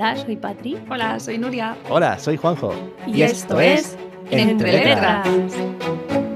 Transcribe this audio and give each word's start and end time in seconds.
Hola, 0.00 0.16
soy 0.16 0.36
Patri. 0.36 0.78
Hola, 0.88 1.20
soy 1.20 1.36
Nuria. 1.36 1.76
Hola, 1.90 2.18
soy 2.18 2.38
Juanjo. 2.38 2.72
Y, 3.06 3.20
esto, 3.20 3.60
es 3.60 3.98
Entre 4.30 4.72
Letras. 4.72 5.28
Hola 5.28 6.29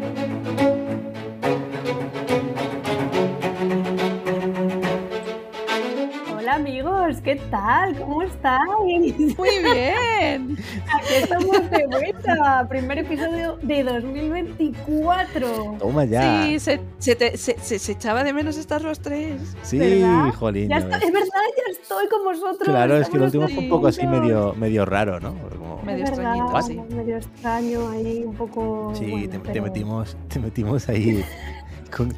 ¿qué 7.25 7.37
tal? 7.51 7.97
¿Cómo 7.99 8.23
estáis? 8.23 9.17
Muy 9.39 9.49
bien. 9.63 10.59
Aquí 10.95 11.15
estamos 11.23 11.71
de 11.71 11.87
vuelta. 11.87 12.67
Primer 12.69 12.99
episodio 12.99 13.57
de 13.63 13.83
2024. 13.83 15.77
Toma 15.79 16.05
ya. 16.05 16.45
Sí, 16.45 16.61
se, 16.61 16.81
se, 16.99 17.15
te- 17.17 17.37
se- 17.39 17.59
se- 17.59 17.79
se 17.79 17.93
echaba 17.93 18.23
de 18.25 18.33
menos 18.35 18.57
estar 18.59 18.83
los 18.83 19.01
tres. 19.01 19.41
Sí, 19.63 19.79
¿Verdad? 19.79 20.35
jolín. 20.35 20.69
Ya 20.69 20.77
estoy- 20.79 20.99
es 21.03 21.13
verdad, 21.13 21.29
ya 21.57 21.73
estoy 21.73 22.09
con 22.09 22.25
vosotros. 22.25 22.69
Claro, 22.69 22.99
es 22.99 23.09
que 23.09 23.19
lo 23.19 23.27
Estamos 23.27 23.45
último 23.47 23.49
fue 23.61 23.65
un 23.65 23.71
poco 23.71 23.87
así 23.89 24.07
medio, 24.07 24.55
medio 24.55 24.85
raro, 24.85 25.19
¿no? 25.21 25.35
Como- 25.49 25.83
Medio 25.83 26.05
extrañito, 26.05 26.63
sí. 26.63 26.81
Medio 26.95 27.17
extraño 27.19 27.89
ahí, 27.91 28.23
un 28.27 28.35
poco. 28.35 28.93
sí, 28.95 29.11
bueno, 29.11 29.29
te, 29.53 29.61
metimos, 29.61 30.17
te 30.29 30.41
metimos 30.41 30.89
ahí 30.89 31.25
con, 31.97 32.15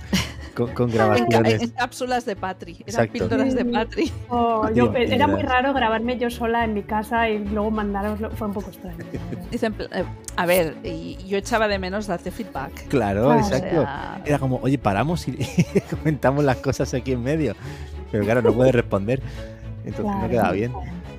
con, 0.56 0.72
con 0.74 0.90
En, 0.90 0.96
ca- 0.96 1.04
grabaciones. 1.06 1.62
en 1.62 1.70
cápsulas 1.70 2.24
de 2.24 2.34
Patri. 2.34 2.72
Eran 2.72 2.86
Exacto. 2.88 3.12
píldoras 3.12 3.54
de. 3.54 3.64
Patri. 3.64 4.12
Oh, 4.28 4.68
yo- 4.70 4.92
era 4.94 5.26
muy 5.28 5.42
raro 5.42 5.72
grabarme 5.72 6.18
yo 6.18 6.30
sola 6.30 6.64
en 6.64 6.74
mi 6.74 6.82
casa 6.82 7.28
y 7.28 7.38
luego 7.44 7.70
mandaroslo. 7.70 8.30
Fue 8.30 8.48
un 8.48 8.54
poco 8.54 8.70
extraño. 8.70 8.96
Dicen, 9.50 9.74
eh, 9.92 10.04
a 10.36 10.46
ver, 10.46 10.76
y 10.82 11.16
yo 11.28 11.38
echaba 11.38 11.68
de 11.68 11.78
menos 11.78 12.06
darte 12.08 12.30
feedback. 12.30 12.88
Claro, 12.88 13.24
Claro. 13.26 13.28
O 13.28 13.34
exacto. 13.34 13.82
sea, 13.82 14.20
Era 14.24 14.38
como, 14.38 14.56
oye, 14.62 14.78
paramos 14.78 15.28
y 15.28 15.36
comentamos 15.90 16.42
las 16.44 16.56
cosas 16.56 16.92
aquí 16.94 17.12
en 17.12 17.22
medio. 17.22 17.54
Pero 18.10 18.24
claro, 18.24 18.42
no 18.42 18.52
puede 18.52 18.72
responder. 18.72 19.20
Entonces 19.84 20.04
no 20.04 20.12
Claro, 20.12 20.30
queda 20.30 20.50
bien. 20.52 20.72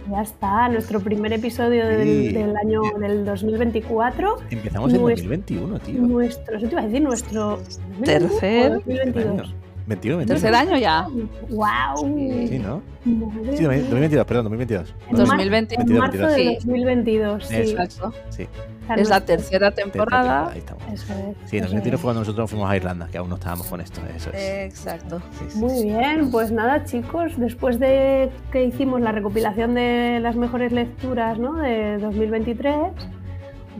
Ya 0.09 0.21
está, 0.21 0.69
nuestro 0.69 0.99
primer 1.01 1.33
episodio 1.33 1.85
del, 1.85 2.07
Sí. 2.07 2.33
del 2.33 2.55
año 2.55 2.81
del 2.99 3.25
2024. 3.25 4.37
Empezamos 4.49 4.93
en 4.93 5.01
Nuestro- 5.01 5.29
2021, 5.29 5.79
tío. 5.79 6.01
Nuestro, 6.01 6.57
eso 6.57 6.65
te 6.67 6.71
iba 6.71 6.81
a 6.81 6.85
decir, 6.85 7.01
nuestro 7.01 7.59
Tercer- 8.03 8.73
2022. 8.75 9.53
21, 9.87 10.17
21. 10.17 10.25
tercer 10.25 10.53
año 10.55 10.77
ya. 10.77 11.07
¡Wow! 11.49 12.05
Sí, 12.47 12.59
¿no? 12.59 12.81
Madre 13.05 13.57
Sí, 13.57 13.63
2022, 13.63 14.25
perdón, 14.25 14.43
2022. 14.45 14.93
En 15.09 15.17
mar- 15.17 15.27
2020. 15.27 15.75
En 15.75 15.79
22, 15.85 15.99
marzo 15.99 16.27
de 16.27 16.35
sí. 16.35 16.55
2022, 16.65 17.45
sí. 17.47 17.55
Exacto. 17.55 18.13
Sí, 18.29 18.47
Es 18.95 19.09
la 19.09 19.21
tercera 19.21 19.71
temporada. 19.71 20.49
Ahí 20.51 20.59
estamos. 20.59 20.83
Eso 20.93 21.13
es. 21.13 21.49
Sí, 21.49 21.57
en 21.57 21.63
eso 21.65 21.73
2021 21.73 21.95
es. 21.95 22.01
fue 22.01 22.07
cuando 22.07 22.21
nosotros 22.21 22.49
fuimos 22.49 22.69
a 22.69 22.75
Irlanda, 22.77 23.07
que 23.11 23.17
aún 23.17 23.29
no 23.29 23.35
estábamos 23.35 23.67
con 23.67 23.81
esto. 23.81 24.01
Eso 24.15 24.29
es. 24.31 24.71
Exacto. 24.73 25.21
Sí, 25.39 25.45
sí, 25.49 25.59
Muy 25.59 25.69
sí. 25.79 25.83
bien, 25.85 26.31
pues 26.31 26.51
nada 26.51 26.83
chicos, 26.85 27.33
después 27.37 27.79
de 27.79 28.29
que 28.51 28.63
hicimos 28.63 29.01
la 29.01 29.11
recopilación 29.11 29.73
de 29.73 30.19
las 30.21 30.35
mejores 30.35 30.71
lecturas 30.71 31.37
¿no? 31.39 31.53
de 31.55 31.97
2023, 31.97 32.75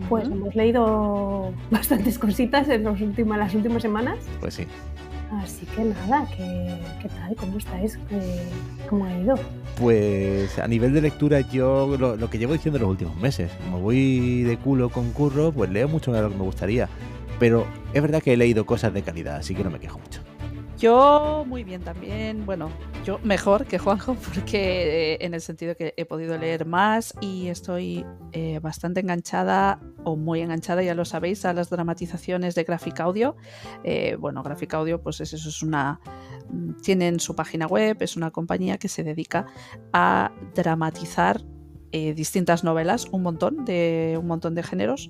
pues 0.09 0.25
hemos 0.27 0.55
leído 0.55 1.51
bastantes 1.71 2.19
cositas 2.19 2.67
en 2.69 2.83
los 2.83 3.01
últimos, 3.01 3.37
las 3.37 3.53
últimas 3.55 3.81
semanas. 3.81 4.17
Pues 4.39 4.53
sí. 4.55 4.67
Así 5.31 5.65
que 5.65 5.83
nada, 5.83 6.25
¿qué, 6.35 6.77
qué 7.01 7.09
tal? 7.09 7.35
¿Cómo 7.35 7.57
estáis? 7.57 7.97
¿Qué- 8.09 8.43
¿Cómo 8.89 9.05
ha 9.05 9.17
ido? 9.19 9.35
Pues 9.79 10.57
a 10.57 10.67
nivel 10.67 10.93
de 10.93 11.01
lectura, 11.01 11.41
yo 11.41 11.97
lo, 11.99 12.29
que 12.29 12.37
llevo 12.37 12.53
diciendo 12.53 12.79
los 12.79 12.89
últimos 12.89 13.15
meses, 13.17 13.51
como 13.65 13.79
voy 13.81 14.43
de 14.43 14.57
culo 14.57 14.89
con 14.89 15.11
curro, 15.11 15.51
pues 15.51 15.69
leo 15.69 15.87
mucho 15.89 16.13
de 16.13 16.21
lo 16.21 16.29
que 16.29 16.35
me 16.37 16.43
gustaría. 16.43 16.87
Pero 17.39 17.67
es 17.93 18.01
verdad 18.01 18.23
que 18.23 18.33
he 18.33 18.37
leído 18.37 18.65
cosas 18.65 18.93
de 18.93 19.01
calidad, 19.03 19.35
así 19.35 19.53
que 19.53 19.63
no 19.63 19.69
me 19.69 19.79
quejo 19.79 19.99
mucho. 19.99 20.21
Yo 20.77 21.43
muy 21.47 21.63
bien 21.63 21.81
también, 21.81 22.45
bueno, 22.45 22.69
yo 23.03 23.19
mejor 23.23 23.65
que 23.65 23.79
Juanjo 23.79 24.15
porque 24.33 25.13
eh, 25.13 25.17
en 25.21 25.33
el 25.33 25.41
sentido 25.41 25.75
que 25.75 25.95
he 25.97 26.05
podido 26.05 26.37
leer 26.37 26.65
más 26.67 27.15
y 27.19 27.47
estoy 27.47 28.05
eh, 28.31 28.59
bastante 28.59 28.99
enganchada 28.99 29.79
o 30.03 30.15
muy 30.15 30.41
enganchada, 30.41 30.83
ya 30.83 30.93
lo 30.93 31.03
sabéis, 31.03 31.45
a 31.45 31.53
las 31.53 31.71
dramatizaciones 31.71 32.53
de 32.53 32.63
Graphic 32.63 32.99
Audio. 32.99 33.35
Eh, 33.83 34.17
bueno, 34.19 34.43
Graphic 34.43 34.73
Audio 34.75 35.01
pues 35.01 35.19
es- 35.19 35.33
eso 35.33 35.49
es 35.49 35.63
una... 35.63 35.99
mm, 36.51 36.73
Tienen 36.83 37.19
su 37.19 37.35
página 37.35 37.65
web, 37.65 37.97
es 38.01 38.15
una 38.15 38.29
compañía 38.29 38.77
que 38.77 38.87
se 38.87 39.03
dedica 39.03 39.47
a 39.93 40.31
dramatizar 40.53 41.41
distintas 41.91 42.63
novelas, 42.63 43.07
un 43.11 43.23
montón 43.23 43.65
de, 43.65 44.17
un 44.19 44.27
montón 44.27 44.53
de 44.53 44.61
géneros. 44.61 45.09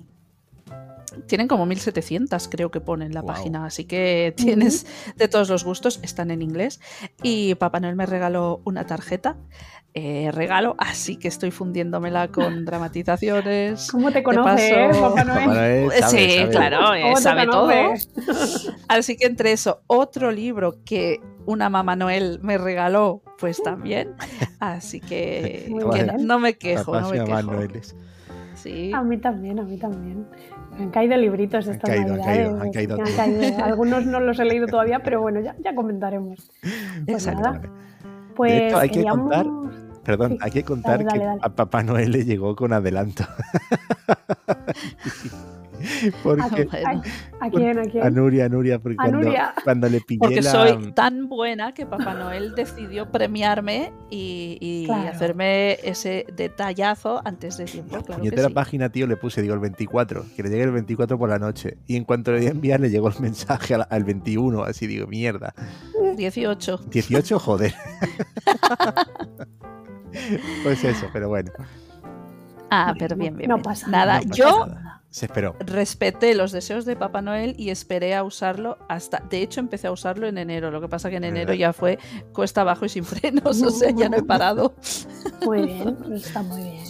Tienen 1.26 1.48
como 1.48 1.64
1700, 1.66 2.48
creo 2.48 2.70
que 2.70 2.80
ponen 2.80 3.12
la 3.14 3.20
Guau. 3.20 3.34
página, 3.34 3.64
así 3.64 3.84
que 3.84 4.32
tienes 4.36 4.86
de 5.16 5.28
todos 5.28 5.48
los 5.48 5.64
gustos, 5.64 6.00
están 6.02 6.30
en 6.30 6.42
inglés. 6.42 6.80
Y 7.22 7.54
Papá 7.56 7.80
Noel 7.80 7.96
me 7.96 8.06
regaló 8.06 8.60
una 8.64 8.84
tarjeta, 8.86 9.36
eh, 9.94 10.30
regalo, 10.32 10.74
así 10.78 11.16
que 11.16 11.28
estoy 11.28 11.50
fundiéndomela 11.50 12.28
con 12.28 12.64
dramatizaciones. 12.66 13.90
¿Cómo 13.90 14.10
te 14.12 14.22
paso- 14.22 14.40
conoce, 14.42 14.84
eh, 14.84 14.90
Papá 15.00 15.24
Noel? 15.24 15.44
Papá 15.44 15.54
Noel 15.54 15.90
sabe, 15.92 16.10
sí, 16.30 16.36
sabe. 16.38 16.50
claro, 16.50 16.94
eh, 16.94 17.02
¿Cómo 17.02 17.14
te 17.16 17.22
sabe 17.22 17.46
todo. 17.46 17.70
Así 18.88 19.16
que 19.16 19.26
entre 19.26 19.52
eso, 19.52 19.82
otro 19.86 20.30
libro 20.30 20.76
que 20.84 21.20
una 21.46 21.70
mamá 21.70 21.96
Noel 21.96 22.38
me 22.42 22.58
regaló, 22.58 23.22
pues 23.38 23.62
también. 23.62 24.14
Así 24.60 25.00
que, 25.00 25.66
no, 25.70 25.90
no 26.18 26.38
me 26.38 26.58
quejo, 26.58 27.00
no 27.00 27.08
me 27.10 27.24
quejo. 27.24 27.52
Sí. 28.54 28.90
A 28.92 29.02
mí 29.02 29.16
también, 29.18 29.58
a 29.60 29.62
mí 29.62 29.78
también. 29.78 30.26
Han 30.78 30.90
caído 30.90 31.16
libritos 31.16 31.66
Han 31.66 31.74
estas 31.74 31.90
caído, 31.90 32.14
han 32.14 32.20
caído, 32.22 32.60
han 32.60 32.70
caído 32.72 32.96
me 32.98 33.02
han 33.10 33.16
caído. 33.16 33.64
Algunos 33.64 34.06
no 34.06 34.20
los 34.20 34.38
he 34.38 34.44
leído 34.44 34.66
todavía, 34.66 35.00
pero 35.00 35.20
bueno, 35.20 35.40
ya, 35.40 35.54
ya 35.62 35.74
comentaremos. 35.74 36.50
Pues 37.06 37.26
nada, 37.26 37.60
pues 38.36 38.52
De 38.52 38.66
hecho, 38.68 38.78
hay 38.78 38.88
que 38.88 38.94
queríamos- 39.00 39.30
contar- 39.30 39.46
Perdón, 40.08 40.30
Sí, 40.32 40.38
hay 40.40 40.50
que 40.50 40.64
contar 40.64 41.04
dale, 41.04 41.18
que 41.20 41.24
dale. 41.26 41.40
a 41.42 41.48
Papá 41.50 41.82
Noel 41.82 42.10
le 42.12 42.24
llegó 42.24 42.56
con 42.56 42.72
adelanto. 42.72 43.24
Porque 46.24 46.24
Bueno, 46.24 46.44
¿A 46.44 46.48
quién? 47.50 47.78
¿A 47.78 47.82
quién? 47.84 48.02
a 48.02 48.10
Nuria, 48.10 48.46
a 48.46 48.48
Nuria, 48.48 48.78
porque 48.80 48.96
A 48.98 49.02
cuando, 49.04 49.18
Nuria. 49.18 49.54
cuando 49.62 49.88
le 49.88 50.00
pillé 50.00 50.18
porque 50.18 50.42
la... 50.42 50.50
soy 50.50 50.92
tan 50.92 51.28
buena 51.28 51.72
que 51.72 51.86
Papá 51.86 52.14
Noel 52.14 52.54
decidió 52.56 53.12
premiarme 53.12 53.92
y, 54.10 54.58
y 54.60 54.86
Claro. 54.86 55.08
hacerme 55.10 55.74
ese 55.84 56.26
detallazo 56.34 57.20
antes 57.24 57.58
de 57.58 57.66
tiempo. 57.66 57.90
Claro 57.90 58.06
que 58.06 58.12
puñetera 58.14 58.48
sí. 58.48 58.54
página, 58.54 58.88
tío, 58.90 59.06
le 59.06 59.16
puse, 59.16 59.40
digo, 59.40 59.54
el 59.54 59.60
24, 59.60 60.24
que 60.34 60.42
le 60.42 60.48
llegue 60.48 60.64
el 60.64 60.72
24 60.72 61.16
por 61.16 61.28
la 61.28 61.38
noche. 61.38 61.78
Y 61.86 61.94
en 61.94 62.02
cuanto 62.04 62.32
le 62.32 62.40
di 62.40 62.46
a 62.48 62.50
enviar, 62.50 62.80
le 62.80 62.90
llegó 62.90 63.08
el 63.08 63.20
mensaje 63.20 63.74
al, 63.74 63.86
al 63.88 64.02
21, 64.02 64.64
así 64.64 64.88
digo, 64.88 65.06
mierda. 65.06 65.54
18. 66.16 66.78
18, 66.90 67.38
joder. 67.38 67.72
pues 70.62 70.84
eso, 70.84 71.06
pero 71.12 71.28
bueno, 71.28 71.50
Ah, 72.70 72.94
pero 72.98 73.16
bien, 73.16 73.36
bien. 73.36 73.48
no 73.48 73.56
bien. 73.56 73.62
pasa 73.62 73.88
Nada, 73.88 74.20
no 74.20 74.28
pasa 74.28 74.34
yo 74.34 74.66
nada. 74.66 75.02
se 75.08 75.24
esperó. 75.26 75.54
respeté 75.60 76.34
los 76.34 76.52
deseos 76.52 76.84
de 76.84 76.96
Papá 76.96 77.22
Noel 77.22 77.54
y 77.58 77.70
esperé 77.70 78.14
a 78.14 78.22
usarlo 78.24 78.76
hasta. 78.88 79.20
De 79.30 79.40
hecho, 79.40 79.60
empecé 79.60 79.86
a 79.86 79.92
usarlo 79.92 80.26
en 80.26 80.36
enero. 80.36 80.70
Lo 80.70 80.80
que 80.82 80.88
pasa 80.88 81.08
que 81.08 81.16
en 81.16 81.24
enero 81.24 81.48
¿Verdad? 81.48 81.58
ya 81.60 81.72
fue 81.72 81.98
cuesta 82.34 82.60
abajo 82.60 82.84
y 82.84 82.90
sin 82.90 83.04
frenos. 83.04 83.62
O 83.62 83.70
sea, 83.70 83.90
ya 83.90 84.08
no 84.10 84.18
he 84.18 84.22
parado. 84.34 84.74
Muy 85.46 85.62
bien, 85.62 85.96
pues 85.96 86.26
está 86.26 86.42
muy 86.42 86.62
bien. 86.62 86.84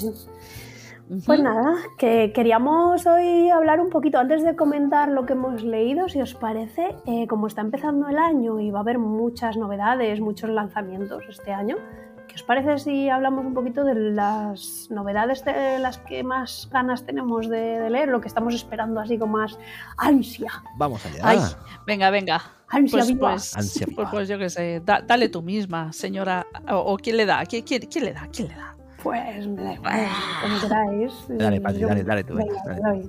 Pues 1.24 1.40
nada, 1.40 1.74
que 1.96 2.32
queríamos 2.34 3.06
hoy 3.06 3.48
hablar 3.48 3.80
un 3.80 3.88
poquito, 3.88 4.18
antes 4.18 4.42
de 4.42 4.54
comentar 4.56 5.08
lo 5.08 5.24
que 5.24 5.32
hemos 5.32 5.62
leído, 5.62 6.06
si 6.10 6.20
os 6.20 6.34
parece, 6.34 6.94
eh, 7.06 7.26
como 7.28 7.46
está 7.46 7.62
empezando 7.62 8.08
el 8.08 8.18
año 8.18 8.60
y 8.60 8.70
va 8.70 8.80
a 8.80 8.82
haber 8.82 8.98
muchas 8.98 9.56
novedades, 9.56 10.20
muchos 10.20 10.50
lanzamientos 10.50 11.24
este 11.30 11.54
año, 11.54 11.76
¿qué 11.78 12.07
os 12.38 12.42
parece 12.44 12.78
si 12.78 13.08
hablamos 13.10 13.44
un 13.44 13.52
poquito 13.52 13.82
de 13.84 13.94
las 13.94 14.86
novedades 14.90 15.44
de 15.44 15.78
las 15.80 15.98
que 15.98 16.22
más 16.22 16.68
ganas 16.70 17.04
tenemos 17.04 17.48
de, 17.48 17.58
de 17.80 17.90
leer, 17.90 18.08
lo 18.08 18.20
que 18.20 18.28
estamos 18.28 18.54
esperando 18.54 19.00
así 19.00 19.18
con 19.18 19.30
más 19.32 19.58
ansia? 19.96 20.52
Vamos 20.76 21.04
allá. 21.04 21.20
Ay, 21.22 21.38
venga, 21.86 22.10
venga. 22.10 22.40
Ansia 22.70 22.98
Pues, 22.98 23.08
viva. 23.08 23.30
pues, 23.32 23.56
Ansia 23.56 23.86
pues, 23.86 23.96
viva. 23.96 24.10
pues 24.10 24.28
yo 24.28 24.38
qué 24.38 24.50
sé, 24.50 24.80
da- 24.84 25.02
dale 25.04 25.28
tú 25.28 25.42
misma, 25.42 25.92
señora. 25.92 26.46
O, 26.70 26.76
o 26.92 26.96
quién 26.96 27.16
le 27.16 27.26
da, 27.26 27.44
¿Quién, 27.46 27.64
quién, 27.64 27.82
quién 27.90 28.04
le 28.04 28.12
da? 28.12 28.28
¿Quién 28.32 28.48
le 28.48 28.54
da? 28.54 28.74
Pues 29.02 29.46
me 29.48 29.62
da 29.62 29.74
igual, 29.74 30.06
como 30.42 30.60
queráis. 30.60 31.12
Dale, 31.28 31.60
Patri, 31.60 31.80
Yo- 31.80 31.88
dale, 31.88 32.04
dale 32.04 32.24
tú, 32.24 32.34
venga, 32.34 32.54
dale. 32.64 33.08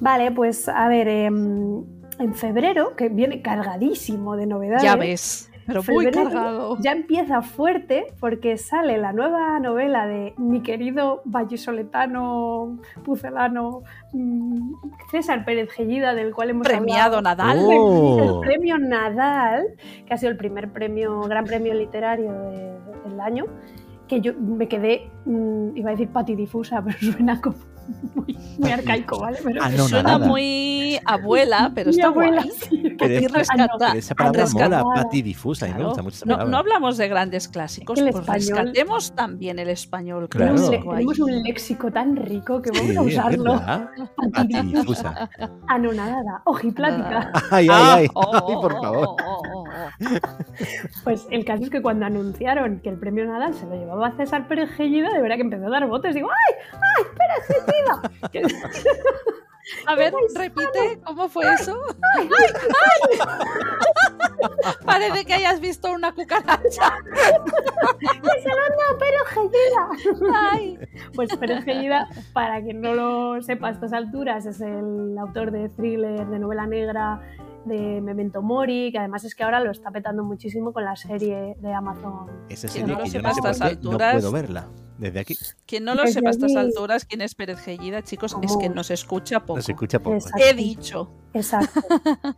Vale, 0.00 0.30
pues 0.32 0.68
a 0.68 0.86
ver, 0.88 1.08
em, 1.08 1.84
en 2.18 2.34
febrero, 2.34 2.94
que 2.94 3.08
viene 3.08 3.42
cargadísimo 3.42 4.36
de 4.36 4.46
novedades. 4.46 4.82
Ya 4.82 4.96
ves, 4.96 5.50
pero 5.66 5.82
muy 5.88 6.10
cargado. 6.10 6.76
Ya 6.80 6.92
empieza 6.92 7.42
fuerte 7.42 8.06
porque 8.20 8.56
sale 8.56 8.98
la 8.98 9.12
nueva 9.12 9.58
novela 9.60 10.06
de 10.06 10.34
mi 10.36 10.60
querido 10.62 11.22
vallisoletano, 11.24 12.78
pucelano, 13.04 13.82
mm, 14.12 14.72
César 15.10 15.44
Pérez 15.44 15.70
Gellida, 15.70 16.14
del 16.14 16.34
cual 16.34 16.50
hemos 16.50 16.66
Premiado 16.66 17.18
hablado. 17.18 17.22
Nadal. 17.22 17.58
Oh. 17.62 18.40
El 18.42 18.48
premio 18.48 18.78
Nadal, 18.78 19.66
que 20.06 20.14
ha 20.14 20.16
sido 20.16 20.30
el 20.32 20.36
primer 20.36 20.70
premio, 20.72 21.20
gran 21.22 21.44
premio 21.44 21.74
literario 21.74 22.32
de- 22.50 22.78
del 23.08 23.20
año, 23.20 23.44
que 24.08 24.20
yo 24.20 24.34
me 24.34 24.68
quedé, 24.68 25.10
mm, 25.24 25.76
iba 25.76 25.90
a 25.90 25.92
decir 25.92 26.08
patidifusa, 26.08 26.82
pero 26.84 26.98
suena 26.98 27.40
como 27.40 27.56
muy, 28.14 28.38
muy 28.58 28.70
arcaico, 28.70 29.18
¿vale? 29.20 29.38
Pero 29.42 29.60
Ah, 29.62 29.68
no, 29.70 29.88
Suena 29.88 30.12
nada. 30.18 30.26
muy 30.26 30.98
abuela, 31.04 31.70
pero 31.74 31.90
mi 31.90 31.96
está 31.96 32.08
abuela, 32.08 32.42
guay. 32.42 32.50
sí. 32.50 32.82
Pero 32.98 33.12
Y 33.14 33.24
es- 33.24 33.32
rescata- 33.32 33.68
Pero 33.78 33.92
esa 33.98 34.14
palabra 34.14 34.42
rescatada. 34.42 34.82
mola, 34.82 35.02
patidifusa, 35.02 35.66
y 35.66 35.70
me 35.70 35.74
Claro. 35.76 35.88
gusta 35.90 36.02
mucho 36.02 36.16
esa 36.16 36.44
No, 36.44 36.56
hablamos 36.58 36.96
de 36.96 37.08
grandes 37.08 37.48
clásicos, 37.48 38.00
pues 38.00 38.14
español- 38.14 38.34
rescatemos 38.34 39.14
también 39.14 39.58
el 39.58 39.68
español. 39.68 40.28
Claro. 40.28 40.52
Tenemos, 40.54 40.68
clásico 40.70 40.92
ahí. 40.92 40.96
tenemos 41.06 41.18
un 41.20 41.42
léxico 41.42 41.90
tan 41.92 42.16
rico 42.16 42.62
que 42.62 42.70
vamos 42.70 42.86
Sí, 42.90 42.96
a 42.96 43.02
usarlo. 43.02 43.60
Patidifusa. 44.32 45.28
Anonadada, 45.68 46.42
ojiplática. 46.44 47.32
Ay, 47.50 47.68
ay, 47.70 47.70
Ah, 47.70 47.94
ay. 47.96 48.08
oh, 48.14 48.30
Ay, 48.34 48.54
por 48.54 48.72
oh, 48.74 48.82
favor. 48.82 49.08
oh, 49.08 49.16
oh, 49.24 49.42
oh. 49.48 49.64
Pues 51.04 51.26
el 51.30 51.44
caso 51.44 51.64
es 51.64 51.70
que 51.70 51.82
cuando 51.82 52.06
anunciaron 52.06 52.80
que 52.80 52.88
el 52.88 52.98
premio 52.98 53.24
Nadal 53.26 53.54
se 53.54 53.66
lo 53.66 53.74
llevaba 53.74 54.08
a 54.08 54.16
César 54.16 54.46
Pérez 54.48 54.70
Gellida, 54.70 55.12
de 55.12 55.20
verdad 55.20 55.36
que 55.36 55.42
empezó 55.42 55.66
a 55.66 55.70
dar 55.70 55.86
botes. 55.88 56.14
Digo, 56.14 56.28
¡ay! 56.30 56.54
¡ay! 56.72 57.04
Pérez 57.04 57.64
A 59.86 59.94
ver, 59.94 60.12
repite, 60.34 61.00
¿cómo 61.04 61.28
fue 61.28 61.44
eso? 61.54 61.80
Parece 64.84 65.24
que 65.24 65.34
hayas 65.34 65.60
visto 65.60 65.92
una 65.92 66.12
cucaracha. 66.12 66.98
¡Que 67.98 68.06
se 68.42 68.48
lo 68.48 68.62
han 68.62 68.76
dado 68.76 68.94
a 68.94 68.98
Pérez 68.98 69.26
Gellida! 69.32 69.88
Ay. 70.52 70.78
Pues 71.14 71.36
Pérez 71.36 71.64
Gellida, 71.64 72.08
para 72.32 72.62
quien 72.62 72.80
no 72.80 72.94
lo 72.94 73.42
sepa 73.42 73.68
a 73.68 73.72
estas 73.72 73.92
alturas, 73.92 74.46
es 74.46 74.60
el 74.60 75.16
autor 75.18 75.50
de 75.50 75.68
thriller, 75.70 76.24
de 76.26 76.38
novela 76.38 76.66
negra, 76.66 77.20
de 77.64 78.00
Memento 78.00 78.42
Mori, 78.42 78.90
que 78.92 78.98
además 78.98 79.24
es 79.24 79.34
que 79.34 79.42
ahora 79.44 79.60
lo 79.60 79.70
está 79.70 79.90
petando 79.90 80.22
muchísimo 80.24 80.72
con 80.72 80.84
la 80.84 80.96
serie 80.96 81.56
de 81.60 81.72
Amazon. 81.72 82.26
Esa 82.48 82.68
Quien 82.68 82.86
serie 82.86 82.86
no 82.86 82.92
lo 82.98 83.04
que 83.04 83.10
yo 83.10 83.12
sepa 83.12 83.22
no 83.22 83.28
a 83.30 83.34
sé 83.34 83.40
por 83.42 83.50
estas 83.50 83.68
qué 83.70 83.74
no 83.82 83.90
alturas- 83.90 84.12
puedo 84.14 84.32
verla 84.32 84.68
desde 84.98 85.20
aquí. 85.20 85.36
Quien 85.66 85.84
no 85.84 85.94
lo 85.94 86.02
Desde 86.02 86.14
sepa 86.14 86.28
a 86.28 86.32
estas 86.32 86.54
alturas, 86.56 87.04
quién 87.04 87.20
es 87.20 87.34
Pérez 87.34 87.58
Gellida, 87.58 88.02
chicos, 88.02 88.36
es 88.42 88.56
que 88.56 88.68
nos 88.68 88.90
escucha 88.90 89.40
poco. 89.40 89.56
No 89.56 89.62
se 89.62 89.72
escucha 89.72 89.98
poco. 89.98 90.16
Exacto. 90.16 90.38
He 90.44 90.54
dicho. 90.54 91.10
Exacto. 91.32 91.80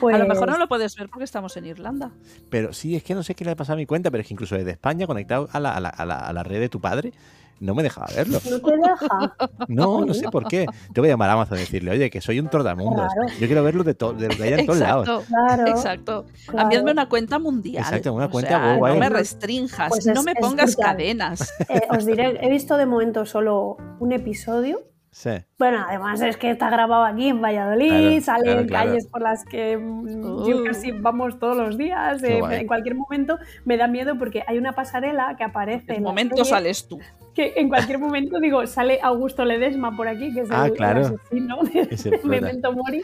Pues, 0.00 0.14
A 0.14 0.18
lo 0.18 0.26
mejor 0.26 0.48
no 0.48 0.56
lo 0.56 0.66
puedes 0.66 0.96
ver 0.96 1.10
porque 1.10 1.24
estamos 1.24 1.54
en 1.58 1.66
Irlanda. 1.66 2.10
Pero 2.48 2.72
sí, 2.72 2.96
es 2.96 3.02
que 3.04 3.14
no 3.14 3.22
sé 3.22 3.34
qué 3.34 3.44
le 3.44 3.50
ha 3.50 3.56
pasado 3.56 3.74
a 3.74 3.76
mi 3.76 3.84
cuenta, 3.84 4.10
pero 4.10 4.22
es 4.22 4.26
que 4.28 4.32
incluso 4.32 4.54
desde 4.56 4.70
España, 4.70 5.06
conectado 5.06 5.46
a 5.52 5.60
la, 5.60 5.76
a 5.76 5.80
la, 5.80 5.90
a 5.90 6.06
la, 6.06 6.16
a 6.16 6.32
la 6.32 6.42
red 6.42 6.58
de 6.58 6.70
tu 6.70 6.80
padre, 6.80 7.12
no 7.60 7.74
me 7.74 7.82
dejaba 7.82 8.08
verlo. 8.16 8.40
No 8.50 8.58
te 8.58 8.76
deja. 8.76 9.36
No, 9.68 10.04
no 10.04 10.14
sé 10.14 10.28
por 10.30 10.48
qué. 10.48 10.66
Te 10.92 11.00
voy 11.00 11.10
a 11.10 11.12
llamar 11.12 11.30
a 11.30 11.34
Amazon 11.34 11.58
y 11.58 11.60
decirle, 11.60 11.90
oye, 11.92 12.10
que 12.10 12.20
soy 12.20 12.40
un 12.40 12.48
tordamundos. 12.48 13.12
Claro. 13.12 13.38
Yo 13.38 13.46
quiero 13.46 13.62
verlo 13.62 13.84
de, 13.84 13.92
de 13.94 14.28
lo 14.28 14.36
que 14.36 14.42
haya 14.42 14.58
en 14.58 14.66
todos 14.66 14.78
lados. 14.78 15.08
Exacto. 15.08 15.26
Claro. 15.28 15.66
Exacto. 15.66 16.26
claro. 16.46 16.82
Una 16.90 17.08
cuenta 17.08 17.38
mundial. 17.38 17.84
Exacto, 17.84 18.12
una 18.12 18.26
O 18.26 18.30
cuenta 18.30 18.48
sea, 18.50 18.78
worldwide. 18.78 18.94
No 18.94 19.00
me 19.00 19.08
restrinjas, 19.10 19.88
Pues 19.90 20.06
no 20.06 20.22
me 20.22 20.34
pongas 20.34 20.74
cadenas. 20.76 21.52
Eh, 21.68 21.82
os 21.90 22.04
diré, 22.06 22.38
he 22.40 22.50
visto 22.50 22.76
de 22.76 22.86
momento 22.86 23.26
solo 23.26 23.76
un 24.00 24.12
episodio. 24.12 24.89
Sí. 25.12 25.30
Bueno, 25.58 25.84
además 25.88 26.20
es 26.22 26.36
que 26.36 26.50
está 26.52 26.70
grabado 26.70 27.04
aquí 27.04 27.28
en 27.28 27.42
Valladolid, 27.42 27.88
Claro, 27.88 28.20
sale 28.22 28.42
claro, 28.44 28.60
en 28.60 28.66
claro. 28.68 28.86
calles 28.90 29.06
por 29.08 29.22
las 29.22 29.44
que 29.44 29.76
mm, 29.76 30.46
yo 30.46 30.58
Uh. 30.60 30.64
casi 30.64 30.92
vamos 30.92 31.38
todos 31.40 31.56
los 31.56 31.76
días. 31.76 32.22
Eh, 32.22 32.38
en 32.50 32.66
cualquier 32.68 32.94
momento 32.94 33.38
me 33.64 33.76
da 33.76 33.88
miedo 33.88 34.16
porque 34.18 34.44
hay 34.46 34.56
una 34.56 34.72
pasarela 34.72 35.34
que 35.36 35.42
aparece 35.44 35.94
En 35.94 36.04
momento 36.04 36.36
serie, 36.36 36.50
sales 36.50 36.86
tú. 36.86 37.00
que 37.34 37.54
en 37.56 37.68
cualquier 37.68 37.98
momento 37.98 38.38
digo 38.38 38.64
sale 38.68 39.00
Augusto 39.02 39.44
Ledesma 39.44 39.96
por 39.96 40.06
aquí, 40.06 40.32
que 40.32 40.42
es 40.42 40.48
Ah, 40.52 40.68
el, 40.68 40.80
asesino 40.82 41.58
de. 41.64 42.20
Memento 42.24 42.72
Mori. 42.72 43.02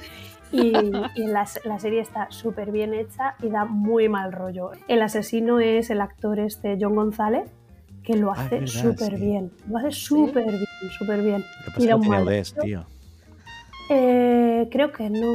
Y, 0.52 0.72
y 1.16 1.26
la, 1.26 1.44
la 1.64 1.78
serie 1.80 2.00
está 2.00 2.28
súper 2.30 2.70
bien 2.70 2.94
hecha 2.94 3.34
y 3.42 3.48
da 3.48 3.64
muy 3.64 4.08
mal 4.08 4.30
rollo. 4.32 4.70
El 4.86 5.02
asesino 5.02 5.58
es 5.58 5.90
el 5.90 6.00
actor 6.00 6.38
este 6.38 6.78
John 6.80 6.94
González, 6.94 7.50
que 8.06 8.14
lo 8.16 8.30
Ah, 8.30 8.36
hace 8.38 8.66
súper 8.68 9.16
sí. 9.18 9.24
bien. 9.24 9.50
Lo 9.68 9.78
hace 9.78 9.90
súper 9.90 10.44
bien, 10.44 10.66
súper 10.96 11.22
bien. 11.22 11.44
Lo 11.66 11.72
que 11.72 11.82
Y 11.84 11.88
pasa 11.88 12.24
da 12.24 12.34
es 12.36 12.52
un 12.52 12.56
que 12.56 12.62
tío. 12.62 12.86
Eh, 13.90 14.68
creo 14.70 14.92
que 14.92 15.10
no. 15.10 15.26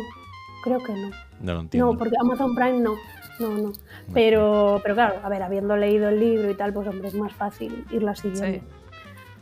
Creo 0.64 0.80
que 0.80 0.94
no. 0.94 1.10
No 1.42 1.54
lo 1.54 1.60
entiendo. 1.62 1.92
No, 1.92 1.98
porque 1.98 2.16
Amazon 2.20 2.56
Prime 2.56 2.80
no. 2.80 2.96
No, 3.40 3.58
no. 3.58 3.72
Pero, 4.14 4.80
pero 4.84 4.94
claro, 4.96 5.16
a 5.24 5.30
ver, 5.30 5.42
habiendo 5.44 5.76
leído 5.76 6.10
el 6.10 6.20
libro 6.20 6.50
y 6.50 6.56
tal, 6.56 6.74
pues 6.74 6.88
hombre, 6.88 7.08
es 7.08 7.16
más 7.16 7.34
fácil 7.34 7.86
irla 7.92 8.16
siguiendo. 8.16 8.60
Sí. 8.60 8.66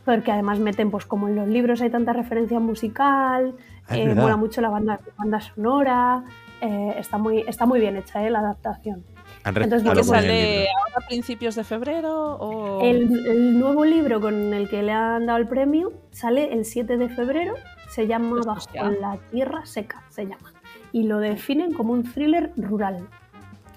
Porque 0.04 0.32
además 0.32 0.58
meten, 0.58 0.90
pues 0.90 1.04
como 1.04 1.28
en 1.28 1.36
los 1.36 1.46
libros 1.48 1.80
hay 1.82 1.90
tanta 1.90 2.12
referencia 2.12 2.58
musical, 2.58 3.54
Ah, 3.88 3.96
eh, 3.98 4.14
mola 4.14 4.36
mucho 4.36 4.60
la 4.60 4.70
banda, 4.70 5.00
banda 5.18 5.40
sonora, 5.40 6.22
eh, 6.60 6.94
está, 6.96 7.18
muy, 7.18 7.40
está 7.46 7.66
muy 7.66 7.80
bien 7.80 7.96
hecha 7.96 8.24
eh, 8.24 8.30
la 8.30 8.38
adaptación. 8.38 9.02
Han 9.44 9.56
entonces, 9.56 9.82
respetado 9.84 9.94
¿qué 9.94 10.00
¿Que 10.00 10.04
sale 10.06 10.68
ahora 10.68 10.94
a 11.04 11.06
principios 11.08 11.54
de 11.54 11.64
febrero? 11.64 12.36
O... 12.36 12.80
El, 12.82 13.26
el 13.26 13.58
nuevo 13.58 13.84
libro 13.84 14.20
con 14.20 14.52
el 14.52 14.68
que 14.68 14.82
le 14.82 14.92
han 14.92 15.26
dado 15.26 15.38
el 15.38 15.48
premio 15.48 15.92
sale 16.10 16.52
el 16.52 16.64
7 16.64 16.96
de 16.98 17.08
febrero, 17.08 17.54
se 17.88 18.06
llama 18.06 18.30
Pues 18.30 18.46
Bajo 18.46 18.68
ya. 18.74 18.90
la 18.90 19.18
Tierra 19.30 19.64
Seca, 19.64 20.02
se 20.10 20.24
llama. 20.24 20.52
Y 20.92 21.04
lo 21.04 21.18
definen 21.18 21.72
como 21.72 21.92
un 21.92 22.02
thriller 22.12 22.52
rural. 22.56 23.08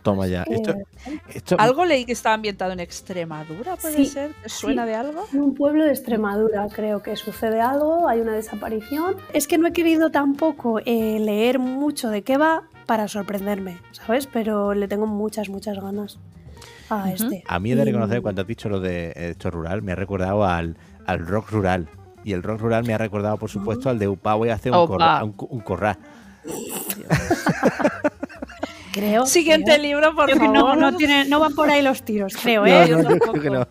Toma 0.02 0.28
ya. 0.28 0.44
Esto, 0.44 0.72
Eh, 0.72 0.84
esto- 1.30 1.56
Algo 1.58 1.86
leí 1.86 2.04
que 2.04 2.12
estaba 2.12 2.36
ambientado 2.36 2.74
en 2.74 2.82
Extremadura, 2.82 3.78
¿puede 3.78 3.96
Sí, 3.96 4.06
ser? 4.06 4.32
¿Te 4.44 4.50
suena 4.50 4.84
sí. 4.84 4.90
de 4.90 4.96
algo? 4.96 5.26
En 5.32 5.42
un 5.42 5.54
pueblo 5.54 5.86
de 5.86 5.92
Extremadura 5.92 6.68
creo 6.76 7.02
que 7.02 7.16
sucede 7.16 7.62
algo, 7.62 8.10
hay 8.10 8.20
una 8.20 8.34
desaparición. 8.34 9.16
Es 9.32 9.48
que 9.48 9.58
no 9.58 9.68
he 9.68 9.72
querido 9.72 10.10
tampoco 10.10 10.80
eh, 10.86 11.20
leer 11.22 11.58
mucho 11.60 12.10
de 12.10 12.22
qué 12.22 12.36
va 12.38 12.64
para 12.86 13.08
sorprenderme, 13.08 13.78
¿sabes? 13.92 14.28
Pero 14.28 14.74
le 14.74 14.88
tengo 14.88 15.06
muchas, 15.08 15.50
muchas 15.50 15.80
ganas 15.80 16.20
a 16.90 17.12
este. 17.12 17.44
A 17.48 17.60
mí 17.60 17.72
he 17.72 17.76
de 17.76 17.86
reconocer 17.86 18.22
cuando 18.22 18.42
has 18.42 18.48
dicho 18.48 18.70
lo 18.70 18.80
de 18.80 19.14
esto 19.16 19.50
rural, 19.52 19.82
me 19.82 19.92
ha 19.94 19.96
recordado 19.96 20.46
al, 20.46 20.78
al 21.06 21.26
rock 21.26 21.52
rural. 21.52 21.88
Y 22.26 22.32
el 22.34 22.42
rock 22.44 22.62
rural 22.62 22.86
me 22.86 22.94
ha 22.94 22.98
recordado, 22.98 23.38
por 23.38 23.50
supuesto, 23.50 23.90
al 23.90 24.00
de 24.00 24.08
Upa 24.08 24.34
voy 24.36 24.50
a 24.50 24.54
hacer 24.56 24.72
un, 24.72 24.88
corra, 24.88 25.24
un, 25.24 25.36
un 25.38 25.60
corral. 25.60 25.98
Creo, 28.94 29.26
Siguiente 29.26 29.72
creo- 29.74 29.82
libro, 29.84 30.16
por 30.16 30.26
creo 30.26 30.40
que 30.40 30.46
favor. 30.46 30.78
no, 30.78 30.92
no, 30.92 30.98
tiene- 30.98 31.26
no 31.26 31.40
van 31.40 31.54
por 31.56 31.70
ahí 31.70 31.82
los 31.82 32.04
tiros, 32.04 32.36
creo, 32.42 32.66
¿eh? 32.66 32.88
no, 32.90 33.02
yo 33.02 33.20
creo 33.20 33.34
que 33.42 33.50
no. 33.50 33.68